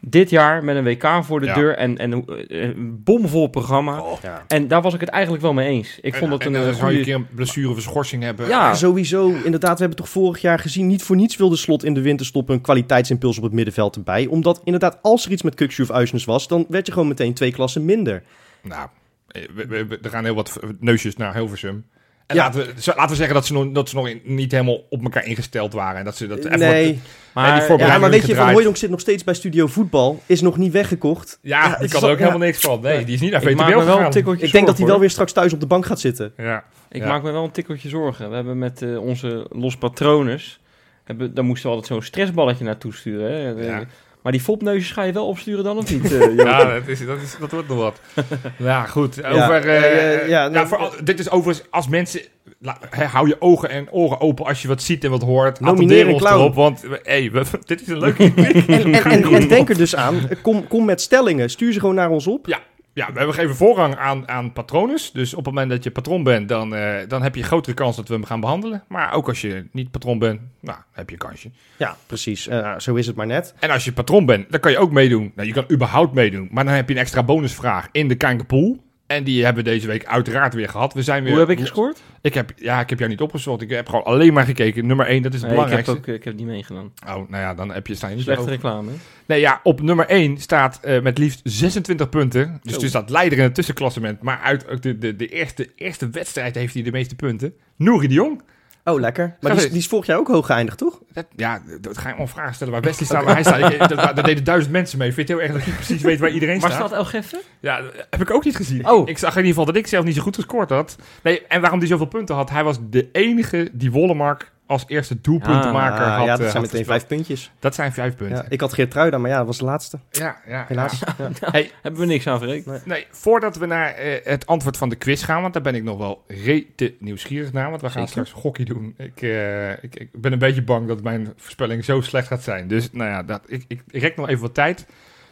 dit 0.08 0.30
jaar 0.30 0.64
met 0.64 0.76
een 0.76 0.84
WK 0.84 1.08
voor 1.22 1.40
de 1.40 1.46
Ja. 1.46 1.54
deur 1.54 1.76
en, 1.76 1.98
en 1.98 2.14
eh, 2.14 2.62
een 2.64 3.02
bomvol 3.04 3.48
programma. 3.48 4.04
Ja. 4.22 4.44
En 4.48 4.68
daar 4.68 4.82
was 4.82 4.94
ik 4.94 5.00
het 5.00 5.10
eigenlijk 5.10 5.44
wel 5.44 5.54
mee 5.54 5.68
eens. 5.68 6.00
Ik 6.02 6.16
vond 6.16 6.32
dat 6.32 6.42
en, 6.42 6.48
een 6.48 6.56
en 6.56 6.62
dan 6.62 6.70
eh, 6.72 6.78
zou 6.80 6.92
je 6.92 6.98
een 6.98 7.04
keer 7.04 7.16
een 7.16 7.28
blessure 7.36 7.70
of 7.70 7.76
een 7.76 7.82
schorsing 7.82 8.24
hebben. 8.24 8.48
Ja. 8.48 8.74
Sowieso, 8.74 9.30
inderdaad, 9.44 9.74
we 9.74 9.80
hebben 9.80 9.98
toch 9.98 10.10
vorig 10.10 10.42
jaar 10.42 10.60
gezien, 10.60 10.88
niet 10.88 11.04
voor 11.04 11.16
niets 11.16 11.36
wilde 11.36 11.56
Slot 11.56 11.84
in 11.84 11.94
de 11.94 12.02
winterstop 12.02 12.50
een 12.50 12.62
kwaliteitsimpuls 12.62 13.38
op 13.38 13.44
het 13.44 13.54
middenveld 13.54 13.96
erbij. 13.96 14.26
Omdat 14.26 14.62
inderdaad, 14.64 15.00
als 15.02 15.26
er 15.26 15.32
iets 15.32 15.42
met 15.42 15.56
Kukshu 15.56 15.84
of 15.84 15.92
Uisnes 15.92 16.26
was, 16.26 16.48
dan 16.48 16.66
werd 16.70 16.86
je 16.86 16.92
gewoon 16.94 17.08
meteen 17.08 17.34
twee 17.34 17.52
klassen 17.52 17.86
minder. 17.86 18.24
Nou, 18.64 18.88
eh, 19.28 19.44
we, 19.56 19.66
we- 19.68 19.86
we- 19.88 20.00
er 20.02 20.10
gaan 20.10 20.24
heel 20.24 20.36
wat 20.36 20.60
neusjes 20.80 21.16
naar 21.16 21.34
Hilversum. 21.34 21.86
En 22.28 22.36
Ja. 22.36 22.44
laten, 22.44 22.60
we, 22.60 22.74
laten 22.86 23.10
we 23.10 23.16
zeggen 23.16 23.34
dat 23.36 23.46
ze 23.46 23.54
nog, 23.54 23.72
dat 23.72 23.90
ze 23.90 23.96
nog 23.96 24.10
niet 24.24 24.52
helemaal 24.52 24.80
op 24.90 25.04
elkaar 25.04 25.26
ingesteld 25.26 25.74
waren. 25.74 26.00
En 26.00 26.06
dat 26.06 26.18
ze 26.18 26.28
dat 26.28 26.38
even 26.46 26.60
nee, 26.60 26.94
wat- 26.94 27.02
Maar, 27.34 27.68
die 27.68 27.78
ja, 27.78 27.98
maar 27.98 28.10
weet 28.10 28.26
je, 28.28 28.36
Van. 28.36 28.52
Hooydonk 28.52 28.78
zit 28.78 28.90
nog 28.90 29.00
steeds 29.00 29.24
bij 29.24 29.34
Studio 29.34 29.68
Voetbal, 29.68 30.22
is 30.26 30.42
nog 30.42 30.58
niet 30.58 30.72
weggekocht. 30.72 31.40
ja, 31.42 31.66
Ja, 31.68 31.78
die 31.78 31.90
kan 31.90 32.04
er 32.04 32.10
ook 32.10 32.18
helemaal 32.18 32.40
niks 32.40 32.60
van. 32.60 32.82
Nee, 32.82 33.06
die 33.06 33.14
is 33.16 33.22
niet 33.22 33.32
naar 33.32 33.42
ik 33.42 33.48
VTBL 33.48 33.62
maak 33.62 33.70
me 33.70 33.76
wel 33.76 33.86
gegaan. 33.86 34.06
een 34.06 34.12
tikkeltje 34.12 34.46
Ik 34.46 34.52
denk 34.52 34.68
dat 34.68 34.78
hij 34.78 34.88
wel 34.88 35.00
weer 35.00 35.10
straks 35.10 35.32
thuis 35.32 35.54
op 35.54 35.60
de 35.60 35.66
bank 35.68 35.86
gaat 35.86 36.00
zitten. 36.00 36.34
Ja. 36.38 36.64
Ik 36.90 37.02
Ja. 37.02 37.08
maak 37.08 37.24
me 37.24 37.32
wel 37.32 37.44
een 37.44 37.52
tikkeltje 37.52 37.90
zorgen. 37.90 38.30
We 38.30 38.36
hebben 38.36 38.58
met 38.58 38.82
eh, 38.82 38.98
onze 39.02 39.48
los 39.50 39.78
patronus... 39.78 40.60
Hebben, 41.04 41.34
daar 41.34 41.44
moesten 41.44 41.70
we 41.70 41.76
altijd 41.76 41.94
zo'n 41.94 42.02
stressballetje 42.08 42.64
naartoe 42.66 42.94
sturen. 42.94 43.32
Hè? 43.58 43.86
Maar 44.26 44.34
die 44.34 44.44
fopneusjes 44.44 44.92
ga 44.92 45.04
je 45.04 45.12
wel 45.14 45.28
opsturen 45.28 45.64
dan 45.64 45.78
of 45.78 45.92
niet? 45.92 46.14
eh? 46.14 46.36
Ja, 46.46 46.64
dat, 46.74 46.88
is, 46.88 47.06
dat, 47.06 47.22
is, 47.22 47.36
dat 47.40 47.52
wordt 47.52 47.68
nog 47.68 47.78
wat. 47.78 48.00
ja, 48.58 48.86
goed. 48.86 49.24
Over, 49.26 49.66
eh, 49.66 49.78
eh, 49.78 50.14
eh, 50.22 50.28
ja, 50.30 50.44
ja, 50.44 50.48
nee, 50.50 50.66
voor, 50.66 50.78
al- 50.78 50.92
dit 51.04 51.20
is 51.20 51.30
overigens, 51.30 51.68
als 51.70 51.88
mensen 51.88 52.22
la- 52.60 52.78
hou 52.92 53.28
je 53.28 53.36
ogen 53.42 53.70
en 53.70 53.92
oren 53.92 54.20
open 54.22 54.46
als 54.46 54.62
je 54.62 54.68
wat 54.68 54.82
ziet 54.82 55.04
en 55.04 55.10
wat 55.10 55.22
hoort. 55.22 55.60
Nomineer 55.60 56.08
ons 56.08 56.22
clown. 56.22 56.36
erop, 56.40 56.56
want 56.56 56.84
hey, 57.04 57.32
we- 57.32 57.44
dit 57.66 57.82
is 57.82 57.88
een 57.88 58.00
leuke. 58.00 58.24
En, 58.36 58.46
en, 58.68 58.94
en, 59.04 59.24
en 59.34 59.48
denk 59.48 59.70
er 59.70 59.78
dus 59.78 59.96
aan, 59.96 60.30
kom, 60.42 60.68
kom 60.68 60.86
met 60.86 61.02
stellingen. 61.02 61.50
Stuur 61.50 61.74
ze 61.74 61.80
gewoon 61.80 61.96
naar 61.96 62.10
ons 62.10 62.28
op. 62.28 62.48
Ja, 62.48 62.60
we 62.96 63.34
geven 63.34 63.56
voorrang 63.56 63.96
aan, 63.96 64.28
aan 64.28 64.54
patronen. 64.54 65.00
Dus 65.14 65.34
op 65.34 65.46
het 65.46 65.54
moment 65.54 65.70
dat 65.70 65.84
je 65.84 65.92
patroon 65.92 66.24
bent, 66.24 66.50
dan, 66.50 66.76
eh, 66.76 66.96
dan 67.08 67.22
heb 67.22 67.36
je 67.36 67.42
een 67.42 67.48
grotere 67.48 67.76
kans 67.76 67.96
dat 67.96 68.08
we 68.08 68.14
hem 68.14 68.26
gaan 68.26 68.40
behandelen. 68.40 68.84
Maar 68.88 69.14
ook 69.14 69.28
als 69.28 69.42
je 69.42 69.68
niet 69.72 69.92
patroon 69.92 70.20
bent, 70.20 70.42
nou, 70.62 70.78
heb 70.92 71.10
je 71.10 71.16
een 71.16 71.28
kansje. 71.28 71.50
Ja, 71.78 71.96
precies. 72.06 72.48
Eh, 72.48 72.80
zo 72.80 72.96
is 72.96 73.08
het 73.08 73.16
maar 73.16 73.28
net. 73.28 73.54
En 73.60 73.70
als 73.70 73.86
je 73.86 73.94
patroon 73.94 74.26
bent, 74.26 74.52
dan 74.52 74.60
kan 74.60 74.72
je 74.72 74.78
ook 74.78 74.92
meedoen. 74.92 75.32
Nou, 75.36 75.48
je 75.48 75.54
kan 75.54 75.66
überhaupt 75.72 76.14
meedoen. 76.14 76.48
Maar 76.52 76.66
dan 76.66 76.74
heb 76.74 76.88
je 76.88 76.96
een 76.96 77.02
extra 77.02 77.24
bonusvraag 77.24 77.90
in 77.92 78.08
de 78.08 78.16
Kijkerpool. 78.16 78.84
En 79.08 79.24
die 79.24 79.44
hebben 79.46 79.64
we 79.64 79.70
deze 79.70 79.88
week 79.88 80.06
uiteraard 80.06 80.54
weer 80.54 80.70
gehad. 80.70 80.94
We 80.94 81.02
zijn 81.04 81.24
weer... 81.24 81.32
Hoe 81.32 81.40
heb 81.42 81.50
ik 81.50 81.60
gescoord? 81.60 82.02
Ik 82.22 82.34
heb, 82.34 82.52
ja, 82.56 82.80
ik 82.80 82.90
heb 82.90 82.98
jou 83.00 83.12
niet 83.12 83.22
opgezocht. 83.22 83.62
Ik 83.62 83.70
heb 83.70 83.90
gewoon 83.90 84.04
alleen 84.04 84.34
maar 84.34 84.46
gekeken. 84.46 84.86
Nummer 84.88 85.06
1, 85.06 85.22
dat 85.22 85.34
is 85.34 85.42
het 85.42 85.50
Nee, 85.52 85.60
ik, 85.60 85.66
heb 85.66 85.76
belangrijkste. 85.78 86.12
ook, 86.12 86.18
ik 86.20 86.24
heb 86.24 86.36
niet 86.36 86.46
meegedaan. 86.46 86.92
Oh, 87.08 87.14
nou 87.14 87.44
ja, 87.44 87.54
dan 87.54 87.72
heb 87.72 87.88
je, 87.88 87.96
sta 87.96 88.08
je 88.08 88.16
niet 88.16 88.24
Slechte 88.24 88.50
reclame. 88.50 88.90
hè? 88.92 88.96
Nee, 89.26 89.40
ja, 89.40 89.60
op 89.64 89.82
nummer 89.82 90.06
1 90.08 90.38
staat 90.38 90.80
eh, 90.82 91.02
met 91.02 91.18
liefst 91.18 91.42
26 91.44 92.10
punten. 92.10 92.60
Dus 92.64 92.74
Zo. 92.74 92.82
er 92.82 92.88
staat 92.88 93.10
leider 93.10 93.38
in 93.38 93.44
het 93.44 93.56
tussenklassement. 93.56 94.22
Maar 94.22 94.40
uit 94.40 94.70
ook 94.70 94.82
de, 94.82 94.98
de, 94.98 95.16
de 95.16 95.28
eerste, 95.28 95.70
eerste 95.76 96.10
wedstrijd 96.10 96.56
heeft 96.56 96.74
hij 96.74 96.84
de 96.84 96.92
meeste 96.92 97.16
punten. 97.16 97.54
Nouri 97.76 98.08
de 98.08 98.14
Jong. 98.14 98.42
Oh, 98.88 99.00
lekker. 99.00 99.36
Maar 99.42 99.56
die, 99.56 99.70
die 99.70 99.78
is 99.78 99.88
vorig 99.88 100.06
jaar 100.06 100.18
ook 100.18 100.28
hoog 100.28 100.46
geëindigd, 100.46 100.78
toch? 100.78 101.02
Dat, 101.14 101.26
ja, 101.36 101.62
dat 101.82 101.98
ga 101.98 102.10
je 102.10 102.16
om 102.18 102.28
vragen 102.28 102.56
stellen 102.56 102.74
waar 102.74 102.82
Wesley 102.82 103.06
staat, 103.06 103.24
waar 103.24 103.34
hij 103.34 103.44
staat. 103.44 103.72
Ik, 103.72 103.80
dat, 103.96 103.98
daar 103.98 104.24
deden 104.24 104.44
duizend 104.44 104.72
mensen 104.72 104.98
mee. 104.98 105.08
Ik 105.08 105.14
vind 105.14 105.28
het 105.28 105.38
heel 105.38 105.48
erg 105.48 105.58
dat 105.58 105.66
je 105.66 105.72
precies 105.72 106.02
weet 106.02 106.20
waar 106.20 106.30
iedereen 106.30 106.60
Maar 106.60 106.72
staat. 106.72 106.88
staat 106.88 106.98
El 106.98 107.06
Geffen? 107.06 107.40
Ja, 107.60 107.82
dat 107.82 108.08
heb 108.10 108.22
ik 108.22 108.32
ook 108.32 108.44
niet 108.46 108.56
gezien. 108.56 108.90
Oh. 108.90 109.10
Ik 109.10 109.18
zag 109.18 109.30
in 109.32 109.36
ieder 109.38 109.50
geval 109.50 109.66
dat 109.66 109.76
ik 109.76 109.88
zelf 109.88 110.06
niet 110.06 110.16
zo 110.16 110.22
goed 110.22 110.36
gescoord 110.36 110.70
had. 110.70 110.96
Nee, 111.24 111.42
en 111.48 111.62
waarom 111.62 111.80
hij 111.80 111.88
zoveel 111.88 112.06
punten 112.06 112.36
had, 112.36 112.50
hij 112.50 112.64
was 112.64 112.78
de 112.90 113.10
enige 113.12 113.70
die 113.72 113.92
Wollemark 113.92 114.52
als 114.68 114.84
eerste 114.88 115.22
doelpuntenmaker 115.22 116.06
Ah, 116.06 116.18
had. 116.18 116.26
ja, 116.26 116.32
dat 116.32 116.40
eh, 116.40 116.52
zijn 116.52 116.64
had 116.64 116.72
meteen 116.72 116.86
vijf 116.86 117.08
puntjes. 117.08 117.52
Dat 117.60 117.76
zijn 117.76 117.94
vijf 117.94 118.16
punten. 118.16 118.38
Ja, 118.38 118.46
ik 118.50 118.62
had 118.62 118.74
Geertruida, 118.74 119.18
maar 119.18 119.30
ja, 119.30 119.38
dat 119.38 119.46
was 119.46 119.58
de 119.58 119.64
laatste. 119.66 120.00
Ja, 120.12 120.38
ja, 120.48 120.66
Helaas. 120.68 121.00
Ja. 121.18 121.30
Hey, 121.52 121.72
Hebben 121.82 122.02
we 122.02 122.08
niks 122.08 122.28
aan 122.28 122.40
verrekend. 122.40 122.86
Nee, 122.86 123.08
voordat 123.12 123.56
we 123.56 123.66
naar 123.66 123.94
eh, 123.94 124.26
het 124.26 124.46
antwoord 124.46 124.78
van 124.78 124.90
de 124.90 124.96
quiz 124.96 125.26
gaan, 125.26 125.42
want 125.42 125.54
daar 125.54 125.62
ben 125.62 125.76
ik 125.76 125.84
nog 125.84 125.98
wel 125.98 126.24
rete 126.28 126.94
nieuwsgierig 127.00 127.52
naar, 127.54 127.70
want 127.70 127.82
we 127.82 127.90
gaan 127.90 128.08
Zeker. 128.08 128.26
straks 128.26 128.42
gokkie 128.44 128.66
doen. 128.66 128.94
Ik, 128.98 129.22
eh, 129.22 129.72
ik, 129.72 129.96
ik 129.96 130.10
ben 130.22 130.32
een 130.32 130.40
beetje 130.40 130.64
bang 130.64 130.88
dat 130.88 131.02
mijn 131.04 131.34
voorspelling 131.38 131.86
zo 131.86 132.02
slecht 132.02 132.28
gaat 132.28 132.44
zijn. 132.44 132.68
Dus 132.68 132.92
nou 132.92 133.10
ja, 133.10 133.24
dat, 133.24 133.42
ik, 133.48 133.66
ik, 133.68 133.82
ik 133.90 134.02
rek 134.02 134.16
nog 134.16 134.30
even 134.30 134.42
wat 134.42 134.54
tijd. 134.54 134.86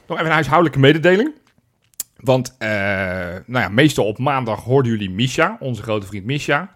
Nog 0.07 0.17
even 0.17 0.25
een 0.29 0.33
huishoudelijke 0.33 0.79
mededeling. 0.79 1.31
Want 2.17 2.55
eh, 2.57 2.69
nou 3.45 3.63
ja, 3.63 3.69
meestal 3.69 4.05
op 4.05 4.17
maandag 4.17 4.63
hoorden 4.63 4.91
jullie 4.91 5.09
Misha, 5.09 5.57
onze 5.59 5.81
grote 5.81 6.07
vriend 6.07 6.25
Misha. 6.25 6.71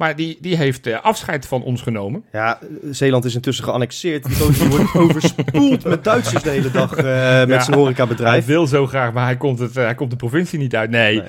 Maar 0.00 0.16
die, 0.16 0.38
die 0.40 0.56
heeft 0.56 0.86
eh, 0.86 1.00
afscheid 1.02 1.46
van 1.46 1.62
ons 1.62 1.82
genomen. 1.82 2.24
Ja, 2.32 2.58
Zeeland 2.90 3.24
is 3.24 3.34
intussen 3.34 3.64
geannexeerd. 3.64 4.24
Die 4.24 4.68
wordt 4.68 4.94
overspoeld 5.04 5.84
met 5.84 6.04
Duitsers 6.04 6.42
de 6.42 6.50
hele 6.50 6.70
dag 6.70 6.94
eh, 6.96 7.04
met 7.38 7.48
Ja. 7.48 7.60
zijn 7.60 7.76
horecabedrijf. 7.76 8.44
Hij 8.44 8.54
wil 8.54 8.66
zo 8.66 8.86
graag, 8.86 9.12
maar 9.12 9.24
hij 9.24 9.36
komt, 9.36 9.58
het, 9.58 9.76
eh, 9.76 9.84
hij 9.84 9.94
komt 9.94 10.10
de 10.10 10.16
provincie 10.16 10.58
niet 10.58 10.76
uit. 10.76 10.90
Nee, 10.90 11.16
Nee. 11.16 11.28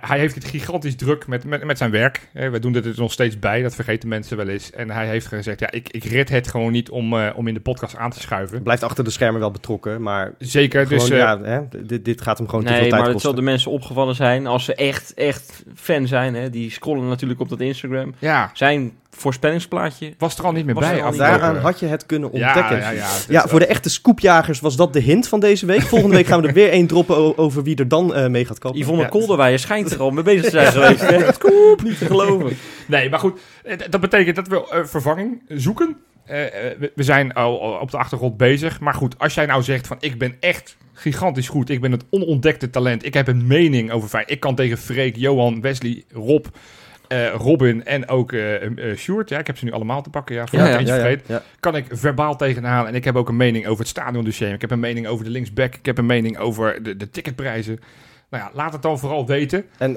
Hij 0.00 0.18
heeft 0.18 0.34
het 0.34 0.44
gigantisch 0.44 0.96
druk 0.96 1.26
met, 1.26 1.44
met, 1.44 1.64
met 1.64 1.78
zijn 1.78 1.90
werk. 1.90 2.28
We 2.32 2.58
doen 2.58 2.72
dit 2.72 2.84
er 2.86 2.92
nog 2.96 3.12
steeds 3.12 3.38
bij, 3.38 3.62
dat 3.62 3.74
vergeten 3.74 4.08
mensen 4.08 4.36
wel 4.36 4.48
eens. 4.48 4.70
En 4.70 4.90
hij 4.90 5.06
heeft 5.06 5.26
gezegd, 5.26 5.60
ja, 5.60 5.70
ik, 5.70 5.88
ik 5.88 6.04
red 6.04 6.28
het 6.28 6.48
gewoon 6.48 6.72
niet 6.72 6.90
om, 6.90 7.12
eh, 7.18 7.30
om 7.36 7.46
in 7.48 7.54
de 7.54 7.60
podcast 7.60 7.96
aan 7.96 8.10
te 8.10 8.20
schuiven. 8.20 8.62
Blijft 8.62 8.82
achter 8.82 9.04
de 9.04 9.10
schermen 9.10 9.40
wel 9.40 9.50
betrokken, 9.50 10.02
maar 10.02 10.34
Zeker, 10.38 10.88
dus... 10.88 11.04
gewoon, 11.04 11.18
eh, 11.18 11.24
ja, 11.24 11.40
hè, 11.42 11.86
dit, 11.86 12.04
dit 12.04 12.20
gaat 12.20 12.38
hem 12.38 12.48
gewoon 12.48 12.64
te 12.64 12.70
Nee, 12.70 12.80
veel 12.80 12.88
tijd 12.90 13.02
maar 13.02 13.10
het 13.12 13.20
zal 13.20 13.30
kosten. 13.30 13.44
de 13.44 13.50
mensen 13.50 13.70
opgevallen 13.70 14.14
zijn 14.14 14.46
als 14.46 14.64
ze 14.64 14.74
echt, 14.74 15.14
echt 15.14 15.64
fan 15.74 16.06
zijn. 16.06 16.34
Hè? 16.34 16.50
Die 16.50 16.70
scrollen 16.70 17.08
natuurlijk 17.08 17.40
op 17.40 17.48
dat 17.48 17.60
Instagram. 17.60 17.74
Ja, 18.18 18.50
Zijn 18.54 18.92
voorspellingsplaatje. 19.10 20.14
was 20.18 20.38
er 20.38 20.44
al 20.44 20.52
niet 20.52 20.64
meer 20.66 20.74
er 20.74 20.80
bij. 20.80 21.02
al 21.02 21.16
Daaraan 21.16 21.56
had 21.56 21.80
je 21.80 21.86
het 21.86 22.06
kunnen 22.06 22.30
ja, 22.32 22.46
ontdekken. 22.46 22.76
ja, 22.76 22.90
Ja, 22.90 22.96
ja, 22.96 23.06
het 23.36 23.44
is- 23.44 23.50
voor 23.50 23.58
de 23.58 23.66
echte 23.66 23.90
scoopjagers 23.90 24.60
was 24.60 24.76
dat 24.76 24.92
de 24.92 25.00
hint 25.00 25.28
van 25.28 25.40
deze 25.40 25.66
week. 25.66 25.82
Volgende 25.82 26.16
week 26.16 26.26
gaan 26.26 26.40
we 26.40 26.48
er 26.48 26.54
weer 26.54 26.70
één 26.70 26.86
droppen 26.86 27.38
over 27.38 27.62
wie 27.62 27.76
er 27.76 27.88
dan 27.88 28.14
eh, 28.14 28.26
mee 28.26 28.44
gaat 28.44 28.58
kopen. 28.58 28.80
Yvonne 28.80 29.02
Ja, 29.02 29.08
Kolderweijer 29.08 29.58
schijnt 29.58 29.90
er 29.90 30.00
al 30.00 30.10
mee 30.10 30.24
bezig 30.24 30.42
te 30.44 30.50
zijn 30.50 30.72
geweest. 30.72 31.00
Hè? 31.10 31.32
Scoop, 31.32 31.82
niet 31.82 31.98
te 31.98 32.06
geloven. 32.06 32.56
Nee, 32.86 33.10
maar 33.10 33.18
goed, 33.18 33.38
eh, 33.64 33.76
dat 33.90 34.00
betekent 34.00 34.36
dat 34.36 34.48
we 34.48 34.68
eh, 34.70 34.84
vervanging 34.84 35.42
zoeken. 35.48 35.96
Eh, 36.24 36.44
eh, 36.70 36.78
we, 36.78 36.92
we 36.94 37.02
zijn 37.02 37.32
al, 37.32 37.62
al 37.62 37.72
op 37.80 37.90
de 37.90 37.96
achtergrond 37.98 38.36
bezig. 38.36 38.80
Maar 38.80 38.94
goed, 38.94 39.18
als 39.18 39.34
jij 39.34 39.46
nou 39.46 39.62
zegt 39.62 39.86
van 39.86 39.96
ik 40.00 40.18
ben 40.18 40.34
echt 40.40 40.76
gigantisch 40.92 41.48
goed. 41.48 41.70
Ik 41.70 41.80
ben 41.80 41.92
het 41.92 42.04
onontdekte 42.10 42.70
talent. 42.70 43.04
Ik 43.04 43.14
heb 43.14 43.28
een 43.28 43.46
mening 43.46 43.90
over 43.90 44.08
fijn. 44.08 44.24
Ik 44.26 44.40
kan 44.40 44.54
tegen 44.54 44.78
Freek, 44.78 45.16
Johan, 45.16 45.60
Wesley, 45.60 46.04
Rob, 46.12 46.46
eh, 47.08 47.34
Robin 47.34 47.84
en 47.84 48.08
ook 48.08 48.32
eh, 48.32 48.96
Sjoerd. 48.96 49.28
Ja, 49.28 49.38
ik 49.38 49.46
heb 49.46 49.58
ze 49.58 49.64
nu 49.64 49.72
allemaal 49.72 50.02
te 50.02 50.10
pakken. 50.10 50.34
Ja, 50.34 50.46
voor 50.46 50.58
Ja, 50.58 50.78
eentje 50.78 50.94
ja, 50.94 51.00
vergeet. 51.00 51.42
Kan 51.60 51.76
ik 51.76 51.86
verbaal 51.90 52.36
tegenaan. 52.36 52.86
En 52.86 52.94
ik 52.94 53.04
heb 53.04 53.16
ook 53.16 53.28
een 53.28 53.36
mening 53.36 53.66
over 53.66 53.78
het 53.78 53.88
stadiondossier. 53.88 54.52
Ik 54.52 54.60
heb 54.60 54.70
een 54.70 54.80
mening 54.80 55.06
over 55.06 55.24
de 55.24 55.30
linksback. 55.30 55.74
Ik 55.74 55.86
heb 55.86 55.98
een 55.98 56.06
mening 56.06 56.38
over 56.38 56.82
de, 56.82 56.96
de 56.96 57.10
ticketprijzen. 57.10 57.78
Nou 58.30 58.44
ja, 58.44 58.50
laat 58.54 58.72
het 58.72 58.82
dan 58.82 58.98
vooral 58.98 59.26
weten. 59.26 59.64
En 59.78 59.96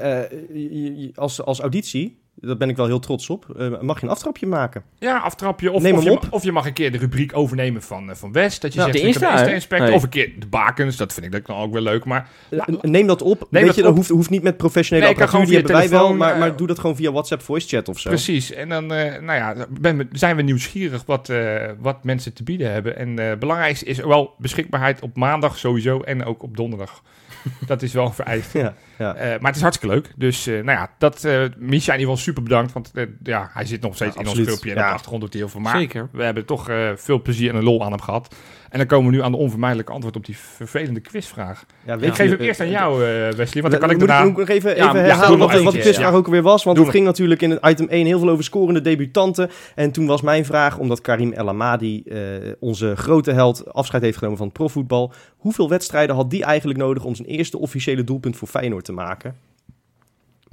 als, 1.15 1.41
als 1.43 1.59
auditie, 1.59 2.21
daar 2.41 2.57
ben 2.57 2.69
ik 2.69 2.75
wel 2.75 2.85
heel 2.85 2.99
trots 2.99 3.29
op, 3.29 3.45
eh, 3.57 3.81
mag 3.81 3.99
je 3.99 4.05
een 4.05 4.11
aftrapje 4.11 4.47
maken. 4.47 4.83
Ja, 4.99 5.17
aftrapje. 5.17 5.71
Of, 5.71 5.81
Neem 5.81 5.95
of, 5.97 6.03
hem 6.03 6.11
je, 6.11 6.17
op. 6.17 6.27
of 6.29 6.43
je 6.43 6.51
mag 6.51 6.65
een 6.65 6.73
keer 6.73 6.91
de 6.91 6.97
rubriek 6.97 7.37
overnemen 7.37 7.81
van, 7.81 8.09
eh, 8.09 8.15
van 8.15 8.31
West. 8.31 8.61
Dat 8.61 8.73
je 8.73 8.79
Ja, 8.79 8.85
zegt, 8.85 8.97
de 8.97 9.03
ik 9.07 9.13
heb 9.13 9.21
een 9.23 9.27
Insta, 9.27 9.43
hè? 9.45 9.53
Insta-inspector. 9.53 9.87
Nee. 9.87 9.95
Of 9.97 10.03
een 10.03 10.09
keer 10.09 10.31
de 10.39 10.47
bakens. 10.47 10.97
Dat 10.97 11.13
vind 11.13 11.33
ik 11.33 11.45
dan 11.45 11.55
ook 11.57 11.73
wel 11.73 11.81
leuk. 11.81 12.05
Maar 12.05 12.29
Eh, 12.49 12.59
Neem 12.81 13.07
dat 13.07 13.21
op. 13.21 13.39
Neem 13.39 13.47
Weet 13.49 13.65
dat 13.65 13.75
je, 13.75 13.81
dat 13.81 13.89
op. 13.91 13.95
hoeft, 13.97 14.09
hoeft 14.09 14.29
niet 14.29 14.43
met 14.43 14.57
professionele 14.57 15.05
Nee, 15.07 15.15
kan 15.15 15.23
apparatuur, 15.25 15.49
die 15.55 15.65
gewoon 15.65 15.79
hebben 15.81 15.89
wij 15.91 15.99
via 15.99 16.17
wel, 16.17 16.27
maar, 16.29 16.39
maar 16.49 16.57
doe 16.57 16.67
dat 16.67 16.79
gewoon 16.79 16.95
via 16.95 17.11
WhatsApp 17.11 17.41
voice 17.41 17.67
chat 17.67 17.87
of 17.89 17.99
zo. 17.99 18.09
precies. 18.09 18.51
En 18.51 18.69
dan 18.69 18.93
eh, 18.93 19.21
nou 19.21 19.37
ja, 19.37 19.65
ben, 19.79 19.97
we- 19.97 20.07
zijn 20.11 20.35
we 20.35 20.41
nieuwsgierig 20.41 21.05
wat, 21.05 21.29
eh, 21.29 21.55
wat 21.79 22.03
mensen 22.03 22.33
te 22.33 22.43
bieden 22.43 22.71
hebben. 22.71 22.95
En 22.97 23.19
eh 23.19 23.37
belangrijkste 23.37 23.85
is 23.85 23.97
wel 23.97 24.33
beschikbaarheid 24.37 25.01
op 25.01 25.17
maandag 25.17 25.57
sowieso. 25.57 25.99
En 26.01 26.25
ook 26.25 26.43
op 26.43 26.57
donderdag. 26.57 27.01
dat 27.67 27.81
is 27.81 27.93
wel 27.93 28.11
vereist. 28.11 28.53
Ja, 28.53 28.73
ja. 28.99 29.15
Eh, 29.15 29.29
maar 29.29 29.47
het 29.47 29.55
is 29.55 29.61
hartstikke 29.61 29.95
leuk. 29.95 30.11
Dus 30.15 30.47
eh, 30.47 30.53
nou 30.53 30.77
ja, 30.77 30.89
dat, 30.97 31.23
eh 31.23 31.31
Misha 31.57 31.93
in 31.93 31.99
ieder 31.99 32.15
geval 32.15 32.17
super 32.17 32.43
bedankt. 32.43 32.73
Want 32.73 32.91
ja, 33.23 33.49
hij 33.53 33.65
zit 33.65 33.81
nog 33.81 33.95
steeds 33.95 34.15
Ja, 34.15 34.21
in 34.21 34.27
ons 34.27 34.39
groepje. 34.39 34.69
En 34.69 34.75
Ja. 34.75 34.81
op 34.81 34.87
de 34.87 34.93
achtergrond 34.93 35.21
doet 35.21 35.33
hij 35.33 35.41
heel 35.41 35.51
veel. 35.51 35.59
Maar 35.61 35.77
Zeker. 35.77 36.09
we 36.11 36.23
hebben 36.23 36.45
toch 36.45 36.69
eh, 36.69 36.89
veel 36.95 37.21
plezier 37.21 37.49
en 37.49 37.55
een 37.55 37.63
lol 37.63 37.83
aan 37.83 37.91
hem 37.91 38.01
gehad. 38.01 38.35
En 38.69 38.77
dan 38.77 38.87
komen 38.87 39.09
we 39.11 39.15
nu 39.17 39.23
aan 39.23 39.31
de 39.31 39.37
onvermijdelijke 39.37 39.91
antwoord 39.91 40.15
op 40.15 40.25
die 40.25 40.37
vervelende 40.37 40.99
quizvraag. 40.99 41.65
Ja, 41.85 41.93
Ik 41.95 42.13
geef 42.15 42.29
hem 42.29 42.39
eerst 42.39 42.59
aan 42.59 42.69
jou, 42.69 42.93
eh, 43.05 43.09
Wesley. 43.31 43.61
Want 43.61 43.71
dan 43.71 43.79
kan 43.79 43.89
ik 43.89 43.99
daarna... 43.99 44.21
moet 44.21 44.31
ik 44.31 44.37
nog 44.37 44.47
even, 44.49 44.69
even 44.75 44.85
ja, 44.85 44.93
herhalen 44.95 45.19
wat, 45.19 45.29
de- 45.29 45.37
wat 45.39 45.49
de 45.51 45.57
eventjes, 45.59 45.83
quizvraag 45.83 46.11
ja. 46.11 46.17
ook 46.17 46.25
alweer 46.25 46.41
was. 46.41 46.63
Want 46.63 46.75
Doe 46.75 46.85
het 46.85 46.95
ging 46.95 47.05
natuurlijk 47.05 47.41
in 47.41 47.49
het 47.49 47.65
item 47.65 47.87
1 47.87 48.05
heel 48.05 48.19
veel 48.19 48.29
over 48.29 48.43
scorende 48.43 48.81
debutanten. 48.81 49.49
En 49.75 49.91
toen 49.91 50.05
was 50.05 50.21
mijn 50.21 50.45
vraag, 50.45 50.77
omdat 50.77 51.01
Karim 51.01 51.31
El 51.31 51.49
Amadi, 51.49 52.03
eh, 52.03 52.19
onze 52.59 52.95
grote 52.95 53.31
held, 53.31 53.73
afscheid 53.73 54.03
heeft 54.03 54.17
genomen 54.17 54.37
van 54.37 54.47
het 54.47 54.55
profvoetbal. 54.55 55.13
Hoeveel 55.37 55.69
wedstrijden 55.69 56.15
had 56.15 56.29
die 56.29 56.43
eigenlijk 56.43 56.79
nodig 56.79 57.03
om 57.03 57.15
zijn 57.15 57.27
eerste 57.27 57.57
officiële 57.59 58.03
doelpunt 58.03 58.37
voor 58.37 58.47
Feyenoord 58.47 58.87
te 58.89 58.95
maken? 58.95 59.37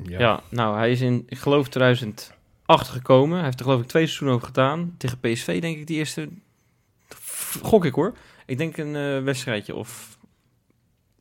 Ja. 0.03 0.43
nou, 0.51 0.77
hij 0.77 0.91
is 0.91 1.01
in, 1.01 1.25
ik 1.29 1.39
geloof 1.39 1.69
2008 1.69 2.89
gekomen. 2.89 3.37
Hij 3.37 3.45
heeft 3.45 3.59
er 3.59 3.65
geloof 3.65 3.81
ik 3.81 3.87
twee 3.87 4.03
seizoenen 4.03 4.37
over 4.37 4.47
gedaan. 4.47 4.95
Tegen 4.99 5.21
PSV 5.21 5.61
denk 5.61 5.77
ik 5.77 5.87
die 5.87 5.97
eerste. 5.97 6.29
Gok 7.63 7.85
ik 7.85 7.95
hoor. 7.95 8.15
Ik 8.47 8.59
denk 8.59 8.77
een 8.77 8.97
eh, 8.97 9.23
wedstrijdje 9.23 9.75
of 9.75 10.19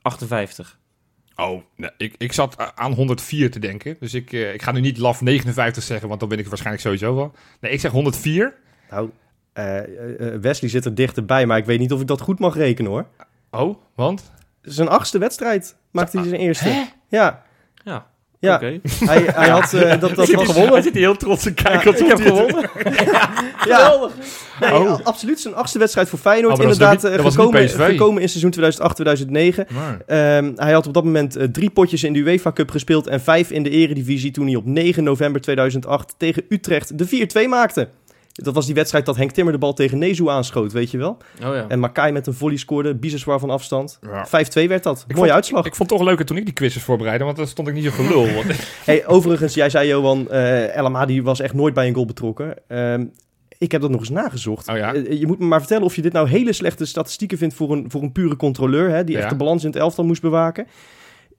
58. 0.02 0.80
Oh, 1.36 1.62
nee, 1.76 1.90
ik, 1.98 2.16
ik 2.18 2.34
zat 2.34 2.76
aan 2.76 2.94
104 2.94 3.52
te 3.52 3.60
denken. 3.60 3.98
Dus 4.00 4.14
ik, 4.14 4.34
eh, 4.34 4.54
ik 4.54 4.62
ga 4.62 4.72
nu 4.72 4.80
niet 4.80 4.98
LAF 4.98 5.22
59 5.22 5.84
zeggen, 5.84 6.08
want 6.08 6.20
dan 6.20 6.30
ben 6.30 6.40
ik 6.40 6.48
waarschijnlijk 6.48 6.84
sowieso 6.84 7.16
wel. 7.16 7.34
Nee, 7.60 7.72
ik 7.72 7.80
zeg 7.80 7.92
104. 7.92 8.54
Nou, 8.90 9.10
eh, 9.54 9.82
Wesley 10.42 10.70
zit 10.70 10.86
er 10.86 10.96
dichterbij, 10.96 11.46
maar 11.46 11.58
ik 11.58 11.66
weet 11.66 11.80
niet 11.80 11.92
of 11.92 12.02
ik 12.02 12.08
dat 12.08 12.22
goed 12.22 12.40
mag 12.40 12.56
rekenen 12.56 12.92
hoor. 12.92 13.08
Oh, 13.52 13.76
want? 13.96 14.32
Zijn 14.62 14.88
achtste 14.88 15.18
wedstrijd 15.18 15.76
maakte 15.92 16.18
hij 16.20 16.28
zijn 16.28 16.42
eerste. 16.42 16.88
Ja, 17.08 17.44
Ja, 17.84 18.06
ja. 18.40 18.56
oké. 18.56 18.80
Hij, 19.12 19.22
hij 19.36 19.50
had 19.50 19.74
eh, 19.74 19.90
dat, 20.00 20.16
dat 20.16 20.28
hij- 20.28 20.46
gewonnen. 20.46 20.74
Hij 20.74 20.82
zit 20.82 20.94
hier 20.94 21.02
heel 21.02 21.16
trots 21.16 21.44
te 21.44 21.52
Ja, 21.56 21.64
kijken. 21.64 22.00
ik 22.00 22.08
heb 22.08 22.22
gewonnen. 22.22 22.70
ja, 23.68 24.10
nee, 24.60 24.74
Oh. 24.74 25.00
absoluut 25.04 25.40
zijn 25.40 25.56
achtste 25.56 25.80
wedstrijd 25.80 26.10
voor 26.10 26.20
Feyenoord. 26.20 26.58
Oh, 26.58 26.62
Inderdaad, 26.64 26.94
niet- 26.94 27.04
eh, 27.04 27.24
niet 27.24 27.34
gekomen, 27.34 27.70
gekomen 27.70 28.22
in 28.22 28.30
seizoen 28.30 28.52
2008-2009. 28.52 29.68
Ehm, 30.08 30.52
hij 30.56 30.72
had 30.74 30.88
op 30.88 30.94
dat 30.94 31.04
moment 31.04 31.36
eh, 31.36 31.48
drie 31.48 31.70
potjes 31.70 32.04
in 32.04 32.14
de 32.14 32.20
UEFA 32.20 32.52
Cup 32.52 32.72
gespeeld 32.72 33.08
en 33.08 33.22
vijf 33.22 33.52
in 33.52 33.64
de 33.64 33.70
Eredivisie 33.70 34.32
toen 34.32 34.46
hij 34.48 34.56
op 34.56 34.66
9 34.66 35.04
november 35.04 35.42
2008 35.42 36.16
tegen 36.18 36.44
Utrecht 36.50 36.98
de 36.98 37.08
4-2 37.46 37.48
maakte. 37.50 37.88
Dat 38.44 38.54
was 38.54 38.66
die 38.66 38.76
wedstrijd 38.76 39.06
dat 39.06 39.16
Henk 39.16 39.32
Timmer 39.32 39.54
de 39.54 39.60
bal 39.60 39.74
tegen 39.74 39.98
Nezu 39.98 40.28
aanschoot, 40.30 40.72
weet 40.72 40.92
je 40.92 40.98
wel. 40.98 41.10
Oh 41.44 41.56
ja. 41.56 41.66
En 41.68 41.80
Makai 41.80 42.12
met 42.12 42.28
een 42.28 42.34
volley 42.34 42.58
scoorde, 42.58 42.96
Biseswar 42.96 43.40
van 43.40 43.50
afstand. 43.50 44.00
Ja. 44.02 44.26
5-2 44.28 44.68
werd 44.68 44.84
dat. 44.84 45.00
Ik 45.00 45.08
Mooie 45.08 45.20
vond- 45.20 45.32
uitslag. 45.32 45.66
Ik 45.66 45.76
vond 45.76 45.90
het 45.90 46.00
toch 46.00 46.08
leuker 46.08 46.26
toen 46.26 46.38
ik 46.38 46.46
die 46.46 46.54
quizzes 46.54 46.84
voorbereidde, 46.84 47.26
want 47.26 47.38
dan 47.38 47.48
stond 47.48 47.68
ik 47.68 47.74
niet 47.74 47.84
zo 47.84 47.92
voor 47.92 48.06
lul. 48.06 48.34
Want- 48.36 48.46
Hey, 48.86 49.08
overigens, 49.08 49.54
jij 49.54 49.70
zei 49.70 49.88
Johan, 49.88 50.30
eh 50.30 50.76
El 50.76 50.86
Amadi 50.86 51.22
was 51.22 51.40
echt 51.40 51.54
nooit 51.54 51.74
bij 51.74 51.88
een 51.88 51.94
goal 51.94 52.06
betrokken. 52.06 52.56
Ehm, 52.68 53.06
ik 53.58 53.72
heb 53.72 53.82
dat 53.82 53.90
nog 53.90 54.00
eens 54.00 54.10
nagezocht. 54.10 54.68
Oh 54.68 54.78
ja? 54.78 54.94
Eh, 54.94 55.20
je 55.20 55.28
moet 55.28 55.40
me 55.40 55.46
maar 55.46 55.60
vertellen 55.60 55.84
of 55.84 55.96
je 55.96 56.02
dit 56.02 56.14
nou 56.14 56.30
hele 56.30 56.54
slechte 56.54 56.86
statistieken 56.86 57.38
vindt 57.38 57.56
voor 57.56 57.72
een, 57.72 57.86
voor 57.92 58.02
een 58.02 58.12
pure 58.12 58.36
controleur, 58.36 58.90
hè, 58.90 59.04
die 59.04 59.16
Ja. 59.16 59.22
echt 59.22 59.30
de 59.30 59.36
balans 59.36 59.64
in 59.64 59.70
het 59.70 59.80
elftal 59.80 60.06
moest 60.06 60.22
bewaken. 60.22 60.68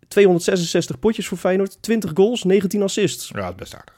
266 0.08 0.98
potjes 0.98 1.28
voor 1.28 1.38
Feyenoord, 1.38 1.82
20 1.82 2.10
goals, 2.14 2.44
19 2.44 2.82
assists. 2.82 3.30
ja, 3.34 3.52
best 3.52 3.74
aardig. 3.74 3.94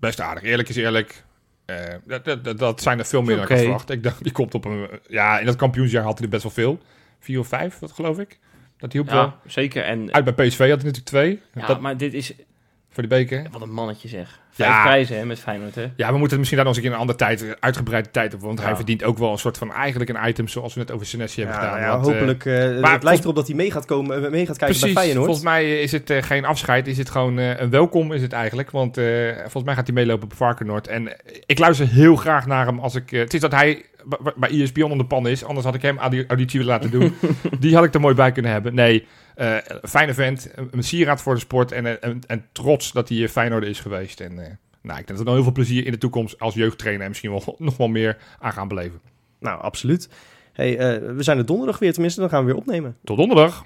best 0.00 0.20
aardig. 0.20 0.42
Eerlijk 0.42 0.68
is 0.68 0.76
eerlijk. 0.76 1.24
Eh, 1.64 1.76
dat, 2.04 2.44
dat, 2.44 2.58
dat- 2.58 2.82
zijn 2.82 2.98
er 2.98 3.04
veel 3.04 3.22
meer 3.22 3.36
dan 3.36 3.48
ik 3.48 3.58
verwacht. 3.58 3.90
Ik 3.90 4.02
dacht, 4.02 4.22
die 4.22 4.32
komt 4.32 4.54
op 4.54 4.64
een... 4.64 4.88
Ja, 5.08 5.38
in 5.38 5.46
dat 5.46 5.56
kampioensjaar 5.56 6.02
had 6.02 6.14
hij 6.14 6.24
er 6.24 6.30
best 6.30 6.42
wel 6.42 6.52
veel. 6.52 6.78
Vier 7.20 7.38
of 7.38 7.46
vijf, 7.48 7.78
dat 7.78 7.92
geloof 7.92 8.18
ik. 8.18 8.38
Dat 8.78 8.92
hielp 8.92 9.10
wel. 9.10 9.22
Ja, 9.22 9.38
zeker. 9.46 9.84
En, 9.84 10.12
Uit 10.12 10.24
bij 10.24 10.46
PSV 10.46 10.58
had 10.58 10.66
hij 10.68 10.76
natuurlijk 10.76 11.04
twee. 11.06 11.40
ja, 11.54 11.66
dat, 11.66 11.80
maar 11.80 11.96
dit 11.96 12.14
is... 12.14 12.32
voor 12.94 13.02
de 13.02 13.08
beker. 13.08 13.46
Wat 13.52 13.62
een 13.62 13.72
mannetje 13.72 14.08
zeg. 14.08 14.38
Vijf 14.50 14.70
Ja. 14.70 14.82
prijzen 14.82 15.16
hè, 15.18 15.24
met 15.24 15.38
Feyenoord, 15.40 15.74
hè? 15.74 15.82
Ja, 15.96 16.06
we 16.12 16.18
moeten 16.18 16.20
het 16.22 16.38
misschien 16.38 16.56
daar 16.56 16.66
nog 16.66 16.74
eens 16.76 16.76
een 16.76 16.82
keer 16.90 16.92
een 16.92 16.98
andere 16.98 17.18
tijd, 17.18 17.56
uitgebreide 17.60 18.10
tijd 18.10 18.34
op. 18.34 18.40
Want 18.40 18.58
Ja. 18.58 18.64
hij 18.64 18.76
verdient 18.76 19.04
ook 19.04 19.18
wel 19.18 19.32
een 19.32 19.38
soort 19.38 19.58
van 19.58 19.72
eigenlijk 19.72 20.10
een 20.10 20.28
item 20.28 20.48
zoals 20.48 20.74
we 20.74 20.80
net 20.80 20.90
over 20.90 21.06
Senesi 21.06 21.40
hebben 21.42 21.60
Ja, 21.60 21.64
gedaan. 21.66 21.80
ja, 21.80 21.90
Want, 21.90 22.06
eh, 22.06 22.12
hopelijk. 22.12 22.44
eh, 22.44 22.54
het 22.54 22.72
vol- 22.88 22.98
lijkt 23.02 23.22
erop 23.22 23.34
dat 23.34 23.46
hij 23.46 23.56
mee 23.56 23.70
gaat, 23.70 23.84
komen, 23.84 24.24
eh, 24.24 24.30
mee 24.30 24.46
gaat 24.46 24.56
kijken 24.58 24.76
Precies, 24.78 24.82
bij 24.94 25.02
Feyenoord. 25.02 25.24
volgens 25.24 25.44
mij 25.44 25.80
is 25.80 25.92
het 25.92 26.12
geen 26.20 26.44
afscheid, 26.44 26.86
is 26.86 26.98
het 26.98 27.10
gewoon 27.10 27.38
eh, 27.38 27.60
een 27.60 27.70
welkom 27.70 28.12
is 28.12 28.22
het 28.22 28.32
eigenlijk. 28.32 28.70
Want 28.70 28.96
eh, 28.98 29.04
volgens 29.38 29.64
mij 29.64 29.74
gaat 29.74 29.86
hij 29.86 29.94
meelopen 29.94 30.24
op 30.24 30.34
Varkenoord. 30.34 30.86
En 30.86 31.16
ik 31.46 31.58
luister 31.58 31.88
heel 31.88 32.16
graag 32.16 32.46
naar 32.46 32.66
hem 32.66 32.78
als 32.78 32.94
ik... 32.94 33.10
het 33.10 33.34
is 33.34 33.40
dat 33.40 33.52
hij 33.52 33.82
bij 34.36 34.50
ESPN 34.50 34.82
onder 34.82 34.98
de 34.98 35.04
pan 35.06 35.28
is, 35.28 35.44
anders 35.44 35.64
had 35.66 35.74
ik 35.74 35.82
hem 35.82 35.98
audi- 35.98 36.24
auditie 36.28 36.58
willen 36.58 36.74
laten 36.74 36.90
doen. 36.90 37.14
Die 37.60 37.74
had 37.74 37.84
ik 37.84 37.94
er 37.94 38.00
mooi 38.00 38.14
bij 38.14 38.32
kunnen 38.32 38.52
hebben. 38.52 38.74
Nee, 38.74 39.06
eh, 39.34 39.56
fijne 39.82 40.14
vent, 40.14 40.50
een 40.70 40.82
sieraad 40.82 41.22
voor 41.22 41.34
de 41.34 41.40
sport 41.40 41.72
en, 41.72 41.86
eh, 41.86 42.10
en, 42.10 42.20
en 42.26 42.46
trots 42.52 42.92
dat 42.92 43.08
hij 43.08 43.22
eh, 43.22 43.28
Feyenoord 43.28 43.64
is 43.64 43.80
geweest. 43.80 44.20
En 44.20 44.34
nou, 44.34 44.98
ik 44.98 45.06
denk 45.06 45.06
dat 45.06 45.18
we 45.18 45.24
nog 45.24 45.34
heel 45.34 45.42
veel 45.42 45.52
plezier 45.52 45.86
in 45.86 45.92
de 45.92 45.98
toekomst 45.98 46.38
als 46.38 46.54
jeugdtrainer 46.54 47.02
en 47.02 47.08
misschien 47.08 47.30
wel 47.30 47.56
nog 47.58 47.76
wel 47.76 47.88
meer 47.88 48.16
aan 48.38 48.52
gaan 48.52 48.68
beleven. 48.68 49.00
Nou, 49.38 49.60
absoluut. 49.60 50.08
Hey, 50.52 51.00
we 51.14 51.22
zijn 51.22 51.38
er 51.38 51.46
donderdag 51.46 51.78
weer, 51.78 51.92
tenminste, 51.92 52.20
dan 52.20 52.28
gaan 52.28 52.40
we 52.40 52.46
weer 52.46 52.56
opnemen. 52.56 52.96
Tot 53.04 53.16
donderdag! 53.16 53.64